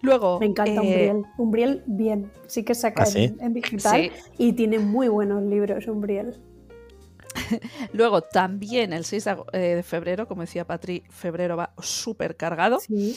Luego. 0.00 0.40
Me 0.40 0.46
encanta 0.46 0.72
eh, 0.72 0.78
Umbriel. 0.80 1.22
Umbriel, 1.38 1.82
bien. 1.86 2.32
Sí 2.46 2.64
que 2.64 2.74
saca 2.74 3.02
¿Ah, 3.04 3.06
sí? 3.06 3.24
en, 3.24 3.40
en 3.40 3.52
digital 3.54 4.02
sí. 4.02 4.10
y 4.38 4.52
tiene 4.54 4.78
muy 4.78 5.08
buenos 5.08 5.42
libros 5.42 5.86
Umbriel. 5.86 6.40
Luego 7.92 8.20
también 8.22 8.92
el 8.92 9.04
6 9.04 9.24
de, 9.24 9.30
ago- 9.30 9.46
eh, 9.52 9.58
de 9.76 9.82
febrero, 9.82 10.26
como 10.28 10.42
decía 10.42 10.66
Patri, 10.66 11.02
febrero 11.10 11.56
va 11.56 11.72
súper 11.80 12.36
cargado. 12.36 12.80
Sí. 12.80 13.16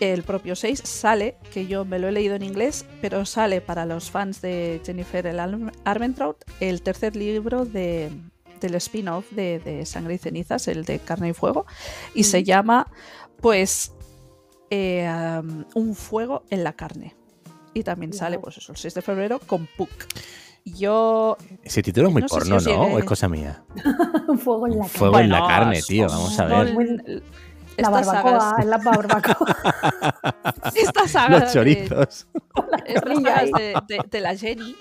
El 0.00 0.22
propio 0.24 0.56
6 0.56 0.80
sale, 0.84 1.36
que 1.52 1.66
yo 1.66 1.84
me 1.84 1.98
lo 1.98 2.08
he 2.08 2.12
leído 2.12 2.34
en 2.34 2.42
inglés, 2.42 2.84
pero 3.00 3.24
sale 3.24 3.60
para 3.60 3.86
los 3.86 4.10
fans 4.10 4.40
de 4.40 4.80
Jennifer 4.84 5.26
el 5.26 5.38
Arm- 5.38 5.70
Armentrout 5.84 6.38
el 6.60 6.82
tercer 6.82 7.14
libro 7.14 7.64
de, 7.64 8.10
del 8.60 8.74
spin-off 8.76 9.30
de, 9.30 9.60
de 9.60 9.86
Sangre 9.86 10.14
y 10.14 10.18
Cenizas, 10.18 10.66
el 10.66 10.84
de 10.84 10.98
Carne 10.98 11.28
y 11.28 11.32
Fuego, 11.34 11.66
y 12.14 12.24
se 12.24 12.42
llama, 12.42 12.88
pues, 13.40 13.92
eh, 14.70 15.08
um, 15.40 15.64
Un 15.74 15.94
fuego 15.94 16.44
en 16.50 16.64
la 16.64 16.72
carne. 16.72 17.14
Y 17.74 17.82
también 17.84 18.12
sale, 18.12 18.38
pues 18.38 18.56
eso, 18.58 18.72
el 18.72 18.78
6 18.78 18.94
de 18.94 19.02
febrero 19.02 19.40
con 19.46 19.66
Puck. 19.76 19.90
Yo 20.64 21.36
Ese 21.62 21.82
título 21.82 22.08
es 22.08 22.12
muy 22.12 22.22
No 22.22 22.28
si 22.28 22.34
porno, 22.34 22.54
¿no? 22.54 22.60
llegué- 22.60 22.94
¿O 22.94 22.98
es 22.98 23.04
cosa 23.04 23.28
mía? 23.28 23.62
Un 24.28 24.38
fuego 24.38 24.66
en 24.66 24.72
la 24.78 24.84
cara. 24.84 24.88
Fuego 24.98 25.18
en 25.18 25.28
la 25.30 25.46
carne, 25.46 25.80
tío, 25.82 26.06
vamos 26.08 26.38
a 26.38 26.44
ver. 26.46 26.74
Estas 27.88 28.06
barbacoa, 28.06 28.40
sagas- 28.40 28.62
en 28.64 28.70
la 28.70 28.78
barbacoa. 28.78 29.56
Esta 30.74 31.08
saga 31.08 31.38
Los 31.38 31.40
de- 31.40 31.52
chorizos. 31.52 32.26
estas 32.86 33.22
sagas 33.22 33.50
de, 33.52 33.74
de- 33.88 34.00
de 34.10 34.20
la 34.20 34.34
Jenny, 34.36 34.76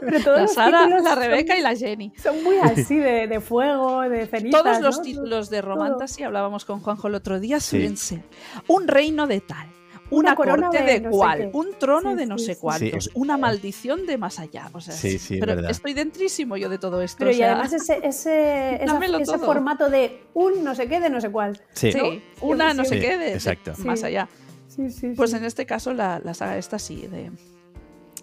Pero 0.00 0.20
todos 0.22 0.36
la 0.36 0.42
los 0.42 0.52
Sara, 0.54 0.78
títulos 0.84 1.02
la 1.04 1.10
son- 1.10 1.18
Rebeca 1.18 1.56
y 1.56 1.60
la 1.62 1.74
Jenny. 1.76 2.12
Son 2.22 2.42
muy 2.42 2.56
así, 2.58 2.96
de, 2.98 3.26
de 3.26 3.40
fuego, 3.40 4.02
de 4.02 4.26
cenizas. 4.26 4.62
Todos 4.62 4.80
los 4.80 4.96
¿no? 4.98 5.02
títulos 5.02 5.50
de 5.50 5.62
Romantasy, 5.62 6.22
hablábamos 6.22 6.64
con 6.64 6.80
Juanjo 6.80 7.08
el 7.08 7.14
otro 7.14 7.40
día, 7.40 7.60
Sí. 7.60 7.70
suelen 7.70 7.96
ser 7.96 8.22
un 8.68 8.86
reino 8.88 9.26
de 9.26 9.40
tal, 9.40 9.68
una, 10.10 10.28
Una 10.30 10.36
corona 10.36 10.66
corte 10.68 10.82
de 10.84 10.92
de, 10.92 11.00
no 11.00 11.10
qué. 11.10 11.50
un 11.52 11.74
trono 11.78 12.10
Sí, 12.12 12.16
de 12.16 12.26
no 12.26 12.38
sí, 12.38 12.44
sé 12.46 12.54
sí. 12.54 12.60
cuántos, 12.60 13.04
Sí. 13.04 13.10
una 13.14 13.36
maldición 13.36 14.06
de 14.06 14.18
más 14.18 14.38
allá. 14.38 14.70
O 14.72 14.80
sea, 14.80 14.94
Sí, 14.94 15.18
sí, 15.18 15.38
pero 15.40 15.54
verdad. 15.56 15.70
estoy 15.70 15.94
dentrísimo 15.94 16.56
yo 16.56 16.68
de 16.68 16.78
todo 16.78 17.02
esto. 17.02 17.18
Pero 17.18 17.30
o 17.30 17.34
y 17.34 17.36
sea, 17.38 17.52
además 17.54 17.72
ese, 17.72 17.98
ese, 18.06 18.74
esa- 18.84 18.98
ese 19.20 19.38
formato 19.38 19.90
de 19.90 20.22
un 20.34 20.62
no 20.62 20.74
sé 20.74 20.88
qué 20.88 21.00
de 21.00 21.10
no 21.10 21.20
sé 21.20 21.30
cuál. 21.30 21.60
Sí. 21.72 21.92
sí, 21.92 21.98
¿no? 21.98 22.46
una 22.46 22.72
no 22.74 22.84
sé 22.84 22.94
Sí, 22.96 23.00
qué 23.00 23.18
de, 23.18 23.24
de 23.24 23.32
exacto. 23.34 23.72
más 23.78 24.00
Sí. 24.00 24.06
allá. 24.06 24.28
Sí, 24.68 24.90
sí, 24.90 25.08
Pues 25.16 25.30
sí. 25.30 25.36
en 25.38 25.44
este 25.44 25.66
caso 25.66 25.92
la, 25.92 26.20
la 26.22 26.34
saga 26.34 26.56
esta 26.58 26.78
sí, 26.78 27.06
de, 27.06 27.32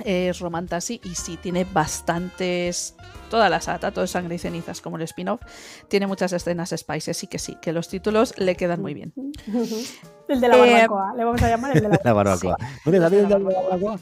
es 0.06 0.40
Romantasy 0.40 1.02
y 1.04 1.16
sí, 1.16 1.38
tiene 1.38 1.66
bastantes... 1.66 2.96
Toda 3.34 3.50
la 3.50 3.60
saga, 3.62 3.90
todo 3.90 4.06
Sangre 4.06 4.36
y 4.36 4.38
Cenizas 4.38 4.80
como 4.80 4.98
el 4.98 5.02
spin-off, 5.02 5.42
tiene 5.88 6.06
muchas 6.06 6.32
escenas 6.34 6.70
spices 6.78 7.24
y 7.24 7.26
que 7.26 7.40
sí, 7.40 7.58
que 7.60 7.74
los 7.74 7.90
títulos 7.90 8.36
le 8.38 8.56
quedan 8.56 8.80
muy 8.80 8.94
bien. 8.94 9.12
El 10.28 10.40
de 10.40 10.48
la 10.48 10.56
Eh, 10.58 10.60
barbacoa, 10.72 11.16
le 11.18 11.24
vamos 11.24 11.42
a 11.42 11.50
llamar 11.50 11.76
el 11.76 11.82
de 11.82 11.90
la 11.90 12.00
La 12.04 12.14
barbacoa. 12.14 12.58
¿Dónde 12.86 13.00
La 13.00 13.10
de 13.10 13.24
barbacoa? 13.24 14.00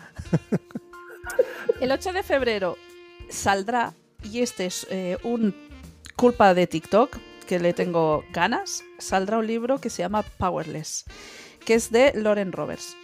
El 1.79 1.93
8 1.93 2.11
de 2.11 2.23
febrero 2.23 2.75
saldrá, 3.29 3.93
y 4.21 4.41
este 4.41 4.65
es 4.65 4.85
eh, 4.89 5.17
un 5.23 5.55
culpa 6.17 6.53
de 6.53 6.67
TikTok, 6.67 7.17
que 7.47 7.57
le 7.59 7.71
tengo 7.71 8.25
ganas, 8.33 8.83
saldrá 8.99 9.37
un 9.37 9.47
libro 9.47 9.79
que 9.79 9.89
se 9.89 10.03
llama 10.03 10.23
Powerless, 10.23 11.05
que 11.65 11.75
es 11.75 11.89
de 11.89 12.11
Lauren 12.15 12.51
Roberts. 12.51 12.97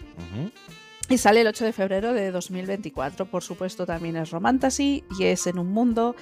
Y 1.09 1.17
sale 1.17 1.41
el 1.41 1.47
8 1.47 1.63
de 1.65 1.73
febrero 1.73 2.13
de 2.13 2.31
2024. 2.31 3.25
Por 3.27 3.41
supuesto, 3.43 3.85
también 3.85 4.17
es 4.17 4.29
romantasy 4.31 5.03
y 5.19 5.23
es 5.25 5.47
en 5.47 5.59
un 5.59 5.67
mundo. 5.71 6.15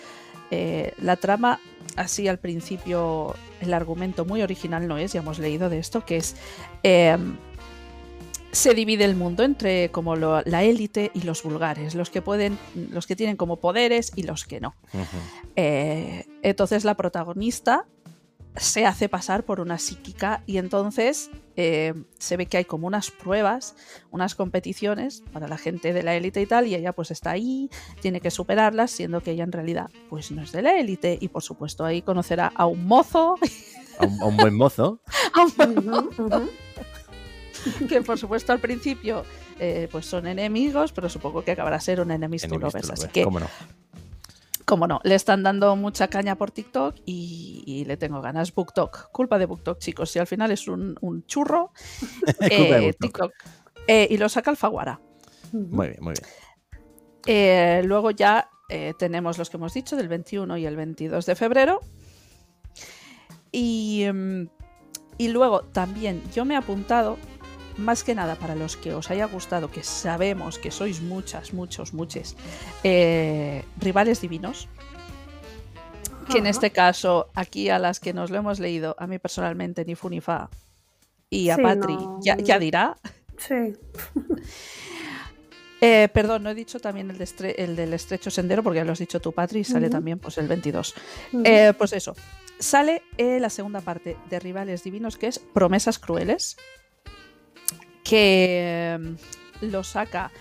eh, 0.51 0.93
la 1.01 1.15
trama, 1.15 1.59
así 1.95 2.27
al 2.27 2.37
principio, 2.37 3.33
el 3.61 3.73
argumento 3.73 4.25
muy 4.25 4.43
original 4.43 4.87
no 4.87 4.99
es, 4.99 5.13
ya 5.13 5.21
hemos 5.21 5.39
leído 5.39 5.69
de 5.69 5.79
esto, 5.79 6.05
que 6.05 6.17
es. 6.17 6.35
eh, 6.83 7.17
se 8.51 8.73
divide 8.75 9.03
el 9.05 9.15
mundo 9.17 9.43
entre 9.43 9.89
como 9.91 10.15
lo- 10.15 10.41
la 10.43 10.63
élite 10.63 11.09
y 11.15 11.23
los 11.23 11.41
vulgares, 11.43 11.93
los 11.95 12.09
que 12.11 12.21
pueden, 12.21 12.57
los 12.91 13.05
que 13.07 13.15
tienen 13.17 13.35
como 13.37 13.57
poderes 13.57 14.11
y 14.15 14.21
los 14.23 14.45
que 14.45 14.61
no. 14.61 14.75
Eh, 15.57 16.25
entonces 16.41 16.85
la 16.85 16.95
protagonista 16.95 17.85
se 18.57 18.85
hace 18.85 19.09
pasar 19.09 19.43
por 19.43 19.59
una 19.59 19.77
psíquica 19.77 20.41
y 20.45 20.57
entonces 20.57 21.29
eh, 21.55 21.93
se 22.17 22.37
ve 22.37 22.45
que 22.45 22.57
hay 22.57 22.65
como 22.65 22.87
unas 22.87 23.11
pruebas, 23.11 23.75
unas 24.11 24.35
competiciones 24.35 25.23
para 25.33 25.47
la 25.47 25.57
gente 25.57 25.93
de 25.93 26.03
la 26.03 26.15
élite 26.15 26.41
y 26.41 26.45
tal, 26.45 26.67
y 26.67 26.75
ella 26.75 26.93
pues 26.93 27.11
está 27.11 27.31
ahí, 27.31 27.69
tiene 28.01 28.21
que 28.21 28.31
superarlas, 28.31 28.91
siendo 28.91 29.21
que 29.21 29.31
ella 29.31 29.43
en 29.43 29.51
realidad 29.51 29.89
pues 30.09 30.31
no 30.31 30.41
es 30.41 30.51
de 30.51 30.61
la 30.61 30.77
élite 30.77 31.17
y 31.19 31.27
por 31.27 31.43
supuesto 31.43 31.85
ahí 31.85 32.01
conocerá 32.01 32.51
a 32.55 32.65
un 32.65 32.85
mozo, 32.85 33.35
A 33.99 34.05
un, 34.05 34.21
a 34.21 34.25
un 34.25 34.37
buen 34.37 34.55
mozo. 34.55 34.99
a 35.33 35.41
un 35.41 35.53
buen 35.55 35.89
ujú. 35.89 36.49
que 37.87 38.01
por 38.01 38.17
supuesto 38.17 38.51
al 38.51 38.59
principio 38.59 39.23
eh, 39.59 39.87
pues 39.91 40.05
son 40.05 40.27
enemigos, 40.27 40.91
pero 40.91 41.09
supongo 41.09 41.43
que 41.43 41.51
acabará 41.51 41.79
ser 41.79 42.01
un 42.01 42.11
enemies 42.11 42.43
to 42.43 42.47
Enemies 42.47 42.73
to 42.73 42.77
lovers, 42.79 42.89
así 42.91 43.07
que 43.09 43.23
¿Cómo 43.23 43.39
no? 43.39 43.47
Como 44.65 44.87
no, 44.87 44.99
le 45.03 45.15
están 45.15 45.43
dando 45.43 45.75
mucha 45.75 46.07
caña 46.07 46.35
por 46.35 46.51
TikTok 46.51 46.95
y, 47.05 47.63
y 47.65 47.85
le 47.85 47.97
tengo 47.97 48.21
ganas. 48.21 48.53
BookTok, 48.53 49.11
culpa 49.11 49.37
de 49.37 49.45
BookTok, 49.45 49.77
chicos. 49.79 50.09
Si 50.09 50.19
al 50.19 50.27
final 50.27 50.51
es 50.51 50.67
un, 50.67 50.97
un 51.01 51.25
churro, 51.25 51.71
eh. 52.41 52.93
TikTok. 52.99 53.31
Eh, 53.87 54.07
y 54.09 54.17
lo 54.17 54.27
saca 54.27 54.49
Alfaguara. 54.49 54.99
Muy 55.53 55.89
bien, 55.89 55.99
muy 56.01 56.13
bien. 56.13 56.29
Eh, 57.27 57.81
luego 57.85 58.11
ya 58.11 58.49
eh, 58.69 58.93
tenemos 58.97 59.37
los 59.37 59.49
que 59.49 59.57
hemos 59.57 59.73
dicho 59.73 59.95
del 59.95 60.07
21 60.07 60.57
y 60.57 60.65
el 60.65 60.75
22 60.75 61.25
de 61.25 61.35
febrero. 61.35 61.79
Y, 63.51 64.05
mm, 64.11 64.47
y 65.17 65.27
luego 65.29 65.61
también 65.61 66.21
yo 66.33 66.43
me 66.45 66.55
he 66.55 66.57
apuntado, 66.57 67.17
más 67.77 68.03
que 68.03 68.15
nada 68.15 68.35
para 68.35 68.55
los 68.55 68.77
que 68.77 68.93
os 68.93 69.09
haya 69.11 69.25
gustado, 69.25 69.69
que 69.71 69.83
sabemos 69.83 70.57
que 70.59 70.71
sois 70.71 71.01
muchas, 71.01 71.53
muchos, 71.53 71.93
muchos, 71.93 72.35
eh, 72.83 73.63
rivales 73.79 74.21
divinos. 74.21 74.67
Que 76.31 76.39
en 76.39 76.47
este 76.47 76.71
caso, 76.71 77.29
aquí 77.35 77.69
a 77.69 77.77
las 77.77 77.99
que 77.99 78.11
nos 78.13 78.31
lo 78.31 78.37
hemos 78.37 78.59
leído, 78.59 78.95
a 78.97 79.05
mí 79.05 79.19
personalmente 79.19 79.85
ni 79.85 79.93
fu 79.93 80.09
ni 80.09 80.21
fa, 80.21 80.49
y 81.29 81.49
a 81.49 81.55
Sí, 81.55 81.61
Patri 81.61 81.93
no, 81.95 82.19
ya, 82.23 82.57
dirá, 82.59 82.95
Sí. 83.37 83.73
Eh, 85.81 86.07
perdón, 86.13 86.41
no 86.43 86.49
he 86.49 86.55
dicho 86.55 86.79
también 86.79 87.11
el, 87.11 87.17
de 87.17 87.25
estre- 87.25 87.53
el 87.57 87.75
del 87.75 87.93
estrecho 87.93 88.31
sendero, 88.31 88.63
porque 88.63 88.77
ya 88.77 88.85
lo 88.85 88.93
has 88.93 88.99
dicho 88.99 89.19
tú, 89.19 89.33
Patri, 89.33 89.59
y 89.59 89.63
sale 89.65 89.89
también 89.89 90.17
pues, 90.19 90.37
el 90.37 90.47
22. 90.47 90.95
Ujú. 91.33 91.43
Eh, 91.45 91.73
pues 91.77 91.93
eso, 91.93 92.15
sale 92.57 93.03
eh, 93.17 93.39
la 93.39 93.49
segunda 93.49 93.81
parte 93.81 94.17
de 94.29 94.39
Rivales 94.39 94.83
Divinos, 94.83 95.17
que 95.17 95.27
es 95.27 95.37
Promesas 95.37 95.99
Crueles, 95.99 96.57
que 98.05 98.97
mm, 98.97 99.65
lo 99.65 99.83
saca 99.83 100.31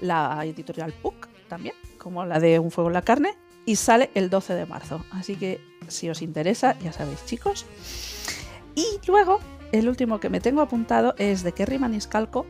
la 0.00 0.40
editorial 0.44 0.92
Puck 0.92 1.28
también, 1.48 1.74
como 1.98 2.24
la 2.24 2.40
de 2.40 2.58
Un 2.58 2.72
Fuego 2.72 2.90
en 2.90 2.94
la 2.94 3.02
Carne, 3.02 3.36
y 3.64 3.76
sale 3.76 4.10
el 4.14 4.30
12 4.30 4.54
de 4.54 4.66
marzo. 4.66 5.04
Así 5.12 5.36
que 5.36 5.60
si 5.86 6.10
os 6.10 6.22
interesa, 6.22 6.76
ya 6.80 6.92
sabéis, 6.92 7.24
chicos. 7.26 7.66
Y 8.74 8.86
luego 9.06 9.38
el 9.72 9.88
último 9.88 10.18
que 10.20 10.30
me 10.30 10.40
tengo 10.40 10.60
apuntado 10.60 11.14
es 11.18 11.42
de 11.42 11.52
Kerry 11.52 11.78
Maniscalco, 11.78 12.46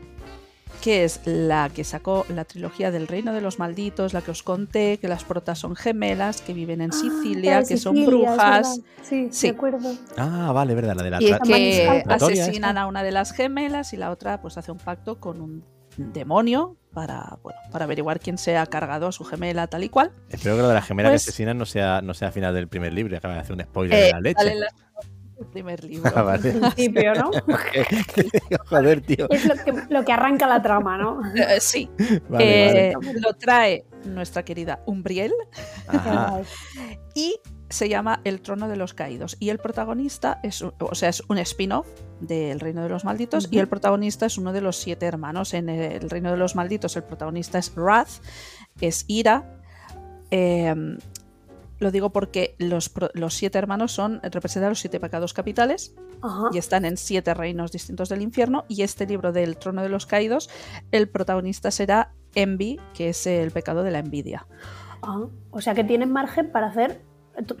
que 0.81 1.03
es 1.03 1.21
la 1.25 1.69
que 1.69 1.83
sacó 1.83 2.25
la 2.29 2.45
trilogía 2.45 2.91
del 2.91 3.07
Reino 3.07 3.33
de 3.33 3.41
los 3.41 3.59
Malditos, 3.59 4.13
la 4.13 4.21
que 4.21 4.31
os 4.31 4.43
conté, 4.43 4.97
que 4.99 5.07
las 5.07 5.23
protas 5.23 5.59
son 5.59 5.75
gemelas, 5.75 6.41
que 6.41 6.53
viven 6.53 6.81
en 6.81 6.91
Ah, 6.91 6.95
Sicilia, 6.95 7.63
que 7.63 7.77
son 7.77 7.95
Sicilia, 7.95 8.29
brujas. 8.31 8.79
Sí, 9.03 9.27
Sí. 9.31 9.47
de 9.47 9.55
acuerdo. 9.55 9.91
Ah, 10.17 10.51
vale, 10.53 10.75
verdad, 10.75 10.95
la 10.95 11.03
de 11.03 11.09
la 11.09 11.21
Y 11.21 11.25
que 11.33 12.03
asesinan 12.09 12.77
a 12.77 12.87
una 12.87 13.03
de 13.03 13.11
las 13.11 13.31
gemelas 13.33 13.93
y 13.93 13.97
la 13.97 14.11
otra 14.11 14.41
pues 14.41 14.57
hace 14.57 14.71
un 14.71 14.77
pacto 14.77 15.19
con 15.19 15.41
un 15.41 15.63
demonio 15.97 16.77
para, 16.93 17.37
bueno, 17.43 17.59
para 17.71 17.85
averiguar 17.85 18.19
quién 18.19 18.37
se 18.37 18.55
ha 18.57 18.65
cargado 18.65 19.07
a 19.07 19.11
su 19.11 19.23
gemela 19.23 19.67
tal 19.67 19.83
y 19.83 19.89
cual. 19.89 20.11
Espero 20.29 20.55
que 20.55 20.61
lo 20.61 20.67
de 20.67 20.73
la 20.75 20.81
gemela 20.81 21.09
Pues- 21.09 21.25
que 21.25 21.29
asesinan 21.29 21.57
no 21.57 21.65
sea, 21.65 22.01
no 22.01 22.13
sea 22.13 22.27
al 22.29 22.33
final 22.33 22.53
del 22.53 22.67
primer 22.67 22.93
libro, 22.93 23.17
acaba 23.17 23.33
de 23.35 23.39
hacer 23.41 23.53
un 23.55 23.61
spoiler 23.63 23.97
Eh, 23.99 24.03
de 24.05 24.11
la 24.11 24.19
leche. 24.21 24.55
la- 24.55 24.67
el 25.39 25.45
primer 25.51 25.83
libro. 25.83 26.11
Ah, 26.15 26.21
vale. 26.21 26.51
Principio, 26.51 27.13
¿no? 27.15 27.31
Joder, 28.69 29.01
tío. 29.01 29.27
Es 29.29 29.45
lo 29.45 29.55
que, 29.63 29.73
lo 29.89 30.05
que 30.05 30.11
arranca 30.11 30.47
la 30.47 30.61
trama, 30.61 30.97
¿no? 30.97 31.21
Eh, 31.35 31.59
sí, 31.59 31.89
Vale, 32.29 32.89
eh, 32.89 32.93
vale. 32.95 33.19
lo 33.19 33.33
trae 33.35 33.85
nuestra 34.05 34.43
querida 34.43 34.81
Umbriel 34.85 35.33
Ajá. 35.87 36.39
y 37.15 37.39
se 37.69 37.89
llama 37.89 38.21
El 38.23 38.41
trono 38.41 38.69
de 38.69 38.77
los 38.77 38.93
caídos. 38.93 39.35
Y 39.39 39.49
el 39.49 39.57
protagonista 39.57 40.39
es, 40.43 40.61
un- 40.61 40.73
o 40.79 40.95
sea, 40.95 41.09
es 41.09 41.21
un 41.27 41.37
spin-off 41.39 41.87
del 42.21 42.59
Reino 42.61 42.81
de 42.81 42.89
los 42.89 43.03
Malditos 43.03 43.49
y 43.51 43.59
el 43.59 43.67
protagonista 43.67 44.25
es 44.25 44.37
uno 44.37 44.53
de 44.53 44.61
los 44.61 44.77
siete 44.77 45.05
hermanos. 45.05 45.53
En 45.53 45.67
el 45.67 46.09
Reino 46.09 46.31
de 46.31 46.37
los 46.37 46.55
Malditos 46.55 46.95
el 46.95 47.03
protagonista 47.03 47.57
es 47.59 47.73
Wrath, 47.75 48.21
es 48.79 49.03
Ira. 49.07 49.59
eh, 50.31 50.73
lo 51.79 51.91
digo 51.91 52.11
porque 52.11 52.55
los, 52.59 52.91
los 53.13 53.33
siete 53.33 53.57
hermanos 53.57 53.91
son 53.91 54.19
representan 54.23 54.69
los 54.69 54.79
siete 54.79 54.99
pecados 54.99 55.33
capitales 55.33 55.93
Ajá. 56.21 56.45
y 56.51 56.57
están 56.57 56.85
en 56.85 56.97
siete 56.97 57.33
reinos 57.33 57.71
distintos 57.71 58.09
del 58.09 58.21
infierno. 58.21 58.65
Y 58.67 58.81
este 58.81 59.05
libro 59.05 59.31
del 59.31 59.57
Trono 59.57 59.81
de 59.83 59.89
los 59.89 60.05
Caídos, 60.05 60.49
el 60.91 61.07
protagonista 61.09 61.71
será 61.71 62.13
Envy, 62.35 62.79
que 62.93 63.09
es 63.09 63.27
el 63.27 63.51
pecado 63.51 63.83
de 63.83 63.91
la 63.91 63.99
envidia. 63.99 64.47
Ah, 65.01 65.25
o 65.51 65.61
sea 65.61 65.75
que 65.75 65.83
tienen 65.83 66.11
margen 66.11 66.51
para 66.51 66.67
hacer 66.67 67.01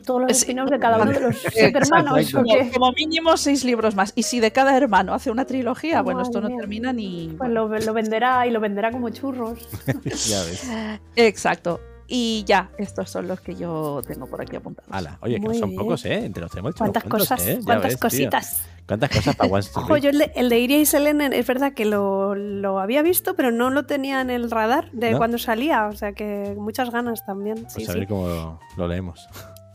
todos 0.05 0.21
los 0.21 0.37
Sí. 0.37 0.53
de 0.53 0.79
cada 0.79 0.99
uno 1.01 1.11
de 1.11 1.19
los 1.19 1.37
siete 1.51 1.77
hermanos. 1.77 2.33
¿o 2.33 2.43
Como, 2.73 2.91
mínimo 2.93 3.37
seis 3.37 3.63
libros 3.63 3.95
más. 3.95 4.11
Y 4.15 4.23
si 4.23 4.39
de 4.39 4.51
cada 4.51 4.75
hermano 4.75 5.13
hace 5.13 5.29
una 5.29 5.45
trilogía, 5.45 6.01
bueno, 6.01 6.21
esto 6.21 6.41
no 6.41 6.49
mía. 6.49 6.57
termina 6.57 6.93
ni. 6.93 7.35
Pues 7.37 7.51
lo, 7.51 7.67
lo 7.67 7.93
venderá 7.93 8.47
y 8.47 8.51
lo 8.51 8.59
venderá 8.59 8.91
como 8.91 9.09
churros. 9.09 9.59
ya 10.03 10.43
ves. 10.43 10.67
Exacto. 11.15 11.79
Y 12.07 12.43
ya, 12.45 12.69
estos 12.77 13.09
son 13.09 13.27
los 13.27 13.41
que 13.41 13.55
yo 13.55 14.01
tengo 14.07 14.27
por 14.27 14.41
aquí 14.41 14.55
apuntados. 14.55 14.89
Ala, 14.91 15.17
oye, 15.21 15.41
que 15.41 15.47
no 15.47 15.53
son 15.53 15.69
bien. 15.71 15.81
pocos, 15.81 16.05
¿eh? 16.05 16.25
Entre 16.25 16.41
los 16.41 16.49
tenemos 16.51 16.75
¿Cuántas 16.75 17.03
cosas? 17.03 17.45
¿eh? 17.45 17.59
¿Cuántas 17.65 17.83
ves, 17.91 17.93
tío. 17.95 17.99
cositas? 17.99 18.61
¿Cuántas 18.87 19.09
cosas 19.09 19.35
para 19.35 19.51
One 19.51 19.65
Ojo, 19.75 19.97
yo 19.97 20.09
el 20.11 20.17
de, 20.19 20.31
el 20.35 20.47
de 20.47 20.59
Iria 20.59 20.79
y 20.79 20.85
Selene 20.85 21.29
es 21.37 21.45
verdad 21.45 21.73
que 21.73 21.83
lo, 21.83 22.35
lo 22.35 22.79
había 22.79 23.01
visto, 23.01 23.35
pero 23.35 23.51
no 23.51 23.69
lo 23.69 23.85
tenía 23.85 24.21
en 24.21 24.29
el 24.29 24.49
radar 24.49 24.89
de 24.93 25.11
¿No? 25.11 25.17
cuando 25.17 25.37
salía. 25.37 25.87
O 25.87 25.95
sea 25.95 26.13
que 26.13 26.55
muchas 26.57 26.89
ganas 26.91 27.25
también. 27.25 27.57
Sí, 27.69 27.75
Pues 27.85 27.89
a 27.89 27.93
sí. 27.93 27.99
ver 27.99 28.07
cómo 28.07 28.27
lo, 28.29 28.59
lo 28.77 28.87
leemos. 28.87 29.27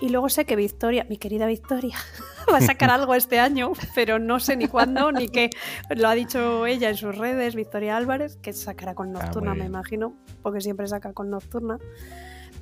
Y 0.02 0.08
luego 0.08 0.28
sé 0.28 0.44
que 0.44 0.56
Victoria, 0.56 1.06
mi 1.08 1.16
querida 1.16 1.46
Victoria, 1.46 1.96
va 2.52 2.58
a 2.58 2.60
sacar 2.60 2.90
algo 2.90 3.14
este 3.14 3.38
año, 3.38 3.72
pero 3.94 4.18
no 4.18 4.40
sé 4.40 4.56
ni 4.56 4.66
cuándo 4.66 5.12
ni 5.12 5.28
qué. 5.28 5.48
Lo 5.94 6.08
ha 6.08 6.14
dicho 6.14 6.66
ella 6.66 6.90
en 6.90 6.96
sus 6.96 7.16
redes, 7.16 7.54
Victoria 7.54 7.96
Álvarez, 7.96 8.36
que 8.42 8.52
sacará 8.52 8.94
con 8.96 9.16
Ah, 9.16 9.22
Nocturna, 9.22 9.54
me 9.54 9.64
imagino, 9.64 10.14
porque 10.42 10.60
siempre 10.60 10.88
saca 10.88 11.12
con 11.12 11.30
Nocturna. 11.30 11.78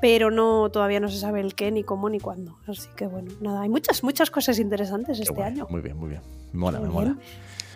Pero 0.02 0.30
no, 0.30 0.70
todavía 0.70 1.00
no 1.00 1.08
se 1.08 1.18
sabe 1.18 1.40
el 1.40 1.54
qué, 1.54 1.70
ni 1.70 1.82
cómo, 1.82 2.08
ni 2.10 2.20
cuándo. 2.20 2.58
Así 2.66 2.88
que 2.94 3.06
bueno, 3.06 3.32
nada, 3.40 3.62
hay 3.62 3.68
muchas, 3.70 4.02
muchas 4.02 4.30
cosas 4.30 4.58
interesantes 4.58 5.16
Qué 5.18 5.24
este 5.24 5.42
año. 5.42 5.66
Muy 5.70 5.80
bien, 5.80 5.96
muy 5.96 6.10
bien. 6.10 6.22
Me 6.52 6.58
mola, 6.60 6.78
Muy 6.78 6.88
me 6.88 6.94
mola. 6.94 7.06
bien. 7.14 7.20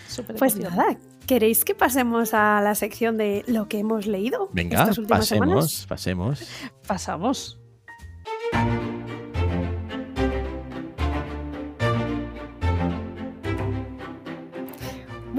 Súper 0.09 0.37
Pues 0.37 0.57
nada, 0.57 0.97
¿queréis 1.27 1.65
que 1.65 1.75
pasemos 1.75 2.35
a 2.35 2.61
la 2.63 2.75
sección 2.75 3.17
de 3.17 3.45
lo 3.47 3.67
que 3.69 3.79
hemos 3.79 4.07
leído 4.07 4.49
Venga, 4.53 4.81
estas 4.83 4.99
últimas 4.99 5.21
pasemos, 5.21 5.49
semanas? 5.49 5.87
pasemos. 5.89 6.49
Pasamos. 6.87 7.59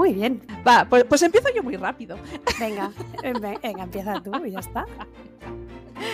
Muy 0.05 0.13
bien, 0.13 0.39
Va, 0.67 0.85
pues, 0.87 1.03
pues 1.05 1.23
empiezo 1.23 1.47
yo 1.55 1.63
muy 1.63 1.77
rápido. 1.77 2.15
venga, 2.59 2.91
ve- 3.23 3.57
venga, 3.63 3.83
empieza 3.83 4.21
tú 4.21 4.31
y 4.45 4.51
ya 4.51 4.59
está. 4.59 4.85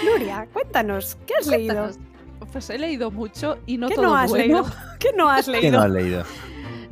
Nuria, 0.06 0.48
cuéntanos, 0.54 1.18
¿qué 1.28 1.34
has 1.38 1.48
leído? 1.48 1.90
Pues 2.54 2.70
he 2.70 2.78
leído 2.80 3.12
mucho 3.12 3.58
y 3.66 3.78
no 3.78 3.90
¿Qué 3.90 3.96
todo 3.96 4.06
no 4.06 4.16
has 4.16 4.30
bueno. 4.30 4.46
leído? 4.46 4.66
¿Qué 5.00 5.10
no 5.18 5.30
has 5.30 5.46
¿Qué 5.48 5.52
leído? 5.52 5.72
no 5.80 5.84
has 5.84 5.92
leído? 5.92 6.24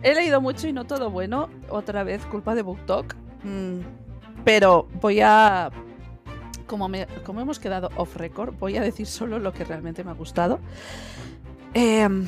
He 0.03 0.13
leído 0.13 0.41
mucho 0.41 0.67
y 0.67 0.73
no 0.73 0.83
todo 0.83 1.09
bueno. 1.09 1.47
Otra 1.69 2.03
vez 2.03 2.25
culpa 2.25 2.53
de 2.53 2.63
BookTok. 2.63 3.15
Mm, 3.45 3.79
pero 4.43 4.89
voy 4.99 5.21
a. 5.21 5.69
Como, 6.67 6.89
me- 6.89 7.07
como 7.25 7.39
hemos 7.39 7.59
quedado 7.59 7.89
off 7.95 8.17
record, 8.17 8.55
voy 8.59 8.75
a 8.75 8.81
decir 8.81 9.07
solo 9.07 9.39
lo 9.39 9.53
que 9.53 9.63
realmente 9.63 10.03
me 10.03 10.11
ha 10.11 10.15
gustado. 10.15 10.59
Em, 11.73 12.27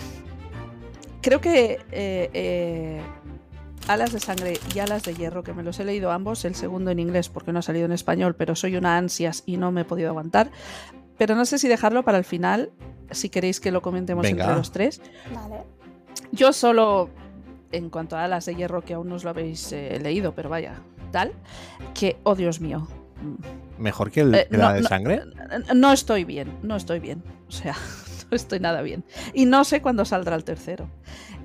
creo 1.21 1.41
que 1.41 1.79
eh, 1.91 2.29
eh, 2.33 3.01
Alas 3.87 4.13
de 4.13 4.19
Sangre 4.19 4.59
y 4.73 4.79
Alas 4.79 5.03
de 5.03 5.13
Hierro, 5.15 5.43
que 5.43 5.53
me 5.53 5.63
los 5.63 5.79
he 5.79 5.85
leído 5.85 6.11
ambos, 6.11 6.45
el 6.45 6.55
segundo 6.55 6.91
en 6.91 6.99
inglés 6.99 7.29
porque 7.29 7.51
no 7.51 7.59
ha 7.59 7.61
salido 7.63 7.85
en 7.85 7.91
español, 7.91 8.35
pero 8.35 8.55
soy 8.55 8.75
una 8.77 8.97
ansias 8.97 9.43
y 9.45 9.57
no 9.57 9.71
me 9.71 9.81
he 9.81 9.85
podido 9.85 10.09
aguantar. 10.09 10.51
Pero 11.17 11.35
no 11.35 11.45
sé 11.45 11.57
si 11.59 11.67
dejarlo 11.67 12.03
para 12.03 12.17
el 12.17 12.23
final, 12.23 12.71
si 13.11 13.29
queréis 13.29 13.59
que 13.59 13.71
lo 13.71 13.81
comentemos 13.81 14.23
Venga. 14.23 14.43
entre 14.45 14.57
los 14.57 14.71
tres. 14.71 15.01
Vale. 15.33 15.63
Yo 16.31 16.53
solo, 16.53 17.09
en 17.71 17.89
cuanto 17.89 18.15
a 18.17 18.23
Alas 18.23 18.45
de 18.45 18.55
Hierro, 18.55 18.81
que 18.83 18.93
aún 18.93 19.09
no 19.09 19.15
os 19.15 19.23
lo 19.23 19.29
habéis 19.31 19.71
eh, 19.73 19.99
leído, 20.01 20.33
pero 20.33 20.49
vaya, 20.49 20.75
tal, 21.11 21.33
que, 21.93 22.17
oh 22.23 22.35
Dios 22.35 22.61
mío, 22.61 22.87
¿Mejor 23.77 24.09
que 24.09 24.21
el 24.21 24.33
Eh, 24.33 24.47
que 24.49 24.57
la 24.57 24.69
no, 24.69 24.73
de 24.73 24.81
no, 24.81 24.87
sangre? 24.89 25.21
no 25.75 25.91
estoy 25.91 26.23
bien, 26.23 26.51
no 26.63 26.75
estoy 26.75 26.99
bien, 26.99 27.21
o 27.47 27.51
sea, 27.51 27.75
no 28.31 28.35
estoy 28.35 28.59
nada 28.59 28.81
bien. 28.81 29.03
Y 29.33 29.45
no 29.45 29.63
sé 29.63 29.81
cuándo 29.81 30.05
saldrá 30.05 30.35
el 30.35 30.43
tercero. 30.43 30.87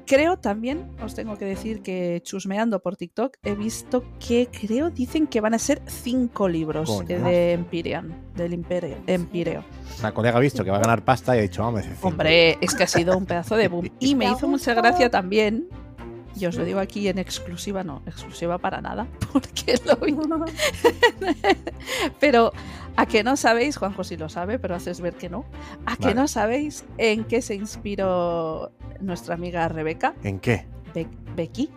Creo 0.06 0.36
también, 0.36 0.88
os 1.02 1.14
tengo 1.14 1.36
que 1.36 1.44
decir 1.44 1.82
que 1.82 2.20
chusmeando 2.22 2.80
por 2.80 2.96
TikTok 2.96 3.36
he 3.42 3.54
visto 3.56 4.04
que 4.24 4.48
creo 4.48 4.90
dicen 4.90 5.26
que 5.26 5.40
van 5.40 5.54
a 5.54 5.58
ser 5.58 5.82
cinco 5.86 6.48
libros 6.48 6.88
Coño. 6.88 7.16
eh, 7.16 7.18
de 7.18 7.52
Empyrean, 7.52 8.14
del 8.36 8.54
Imperio, 8.54 8.96
Empireo. 9.08 9.64
Una 9.98 10.14
colega 10.14 10.36
ha 10.36 10.40
visto 10.40 10.62
que 10.64 10.70
va 10.70 10.76
a 10.76 10.80
ganar 10.80 11.04
pasta 11.04 11.34
y 11.34 11.40
ha 11.40 11.42
dicho, 11.42 11.62
vamos. 11.62 11.82
Hombre, 12.02 12.56
es 12.60 12.74
que 12.74 12.84
ha 12.84 12.86
sido 12.86 13.18
un 13.18 13.26
pedazo 13.26 13.56
de 13.56 13.66
boom. 13.68 13.90
Y 13.98 14.14
me 14.14 14.26
¿Te 14.26 14.30
ha 14.30 14.34
hizo 14.34 14.46
mucha 14.46 14.74
gracia 14.74 15.10
también, 15.10 15.66
y 16.38 16.46
os 16.46 16.54
lo 16.56 16.64
digo 16.64 16.78
aquí 16.80 17.08
en 17.08 17.18
exclusiva, 17.18 17.82
no, 17.82 18.02
exclusiva 18.06 18.58
para 18.58 18.80
nada, 18.80 19.08
porque 19.32 19.74
lo 19.84 19.96
vi. 19.96 20.14
Pero 22.20 22.52
a 22.96 23.06
que 23.06 23.22
no 23.24 23.36
sabéis, 23.36 23.76
Juanjo 23.76 24.04
sí 24.04 24.16
lo 24.16 24.28
sabe, 24.28 24.58
pero 24.58 24.74
haces 24.74 25.00
ver 25.00 25.14
que 25.14 25.28
no. 25.28 25.44
A 25.86 25.96
que 25.96 26.04
Vale. 26.04 26.14
no 26.14 26.28
sabéis 26.28 26.84
en 26.98 27.24
qué 27.24 27.42
se 27.42 27.54
inspiró 27.54 28.72
nuestra 29.00 29.34
amiga 29.34 29.68
Rebeca, 29.68 30.14
¿En 30.22 30.38
qué? 30.40 30.66
Be- 30.94 31.08
Becky, 31.34 31.70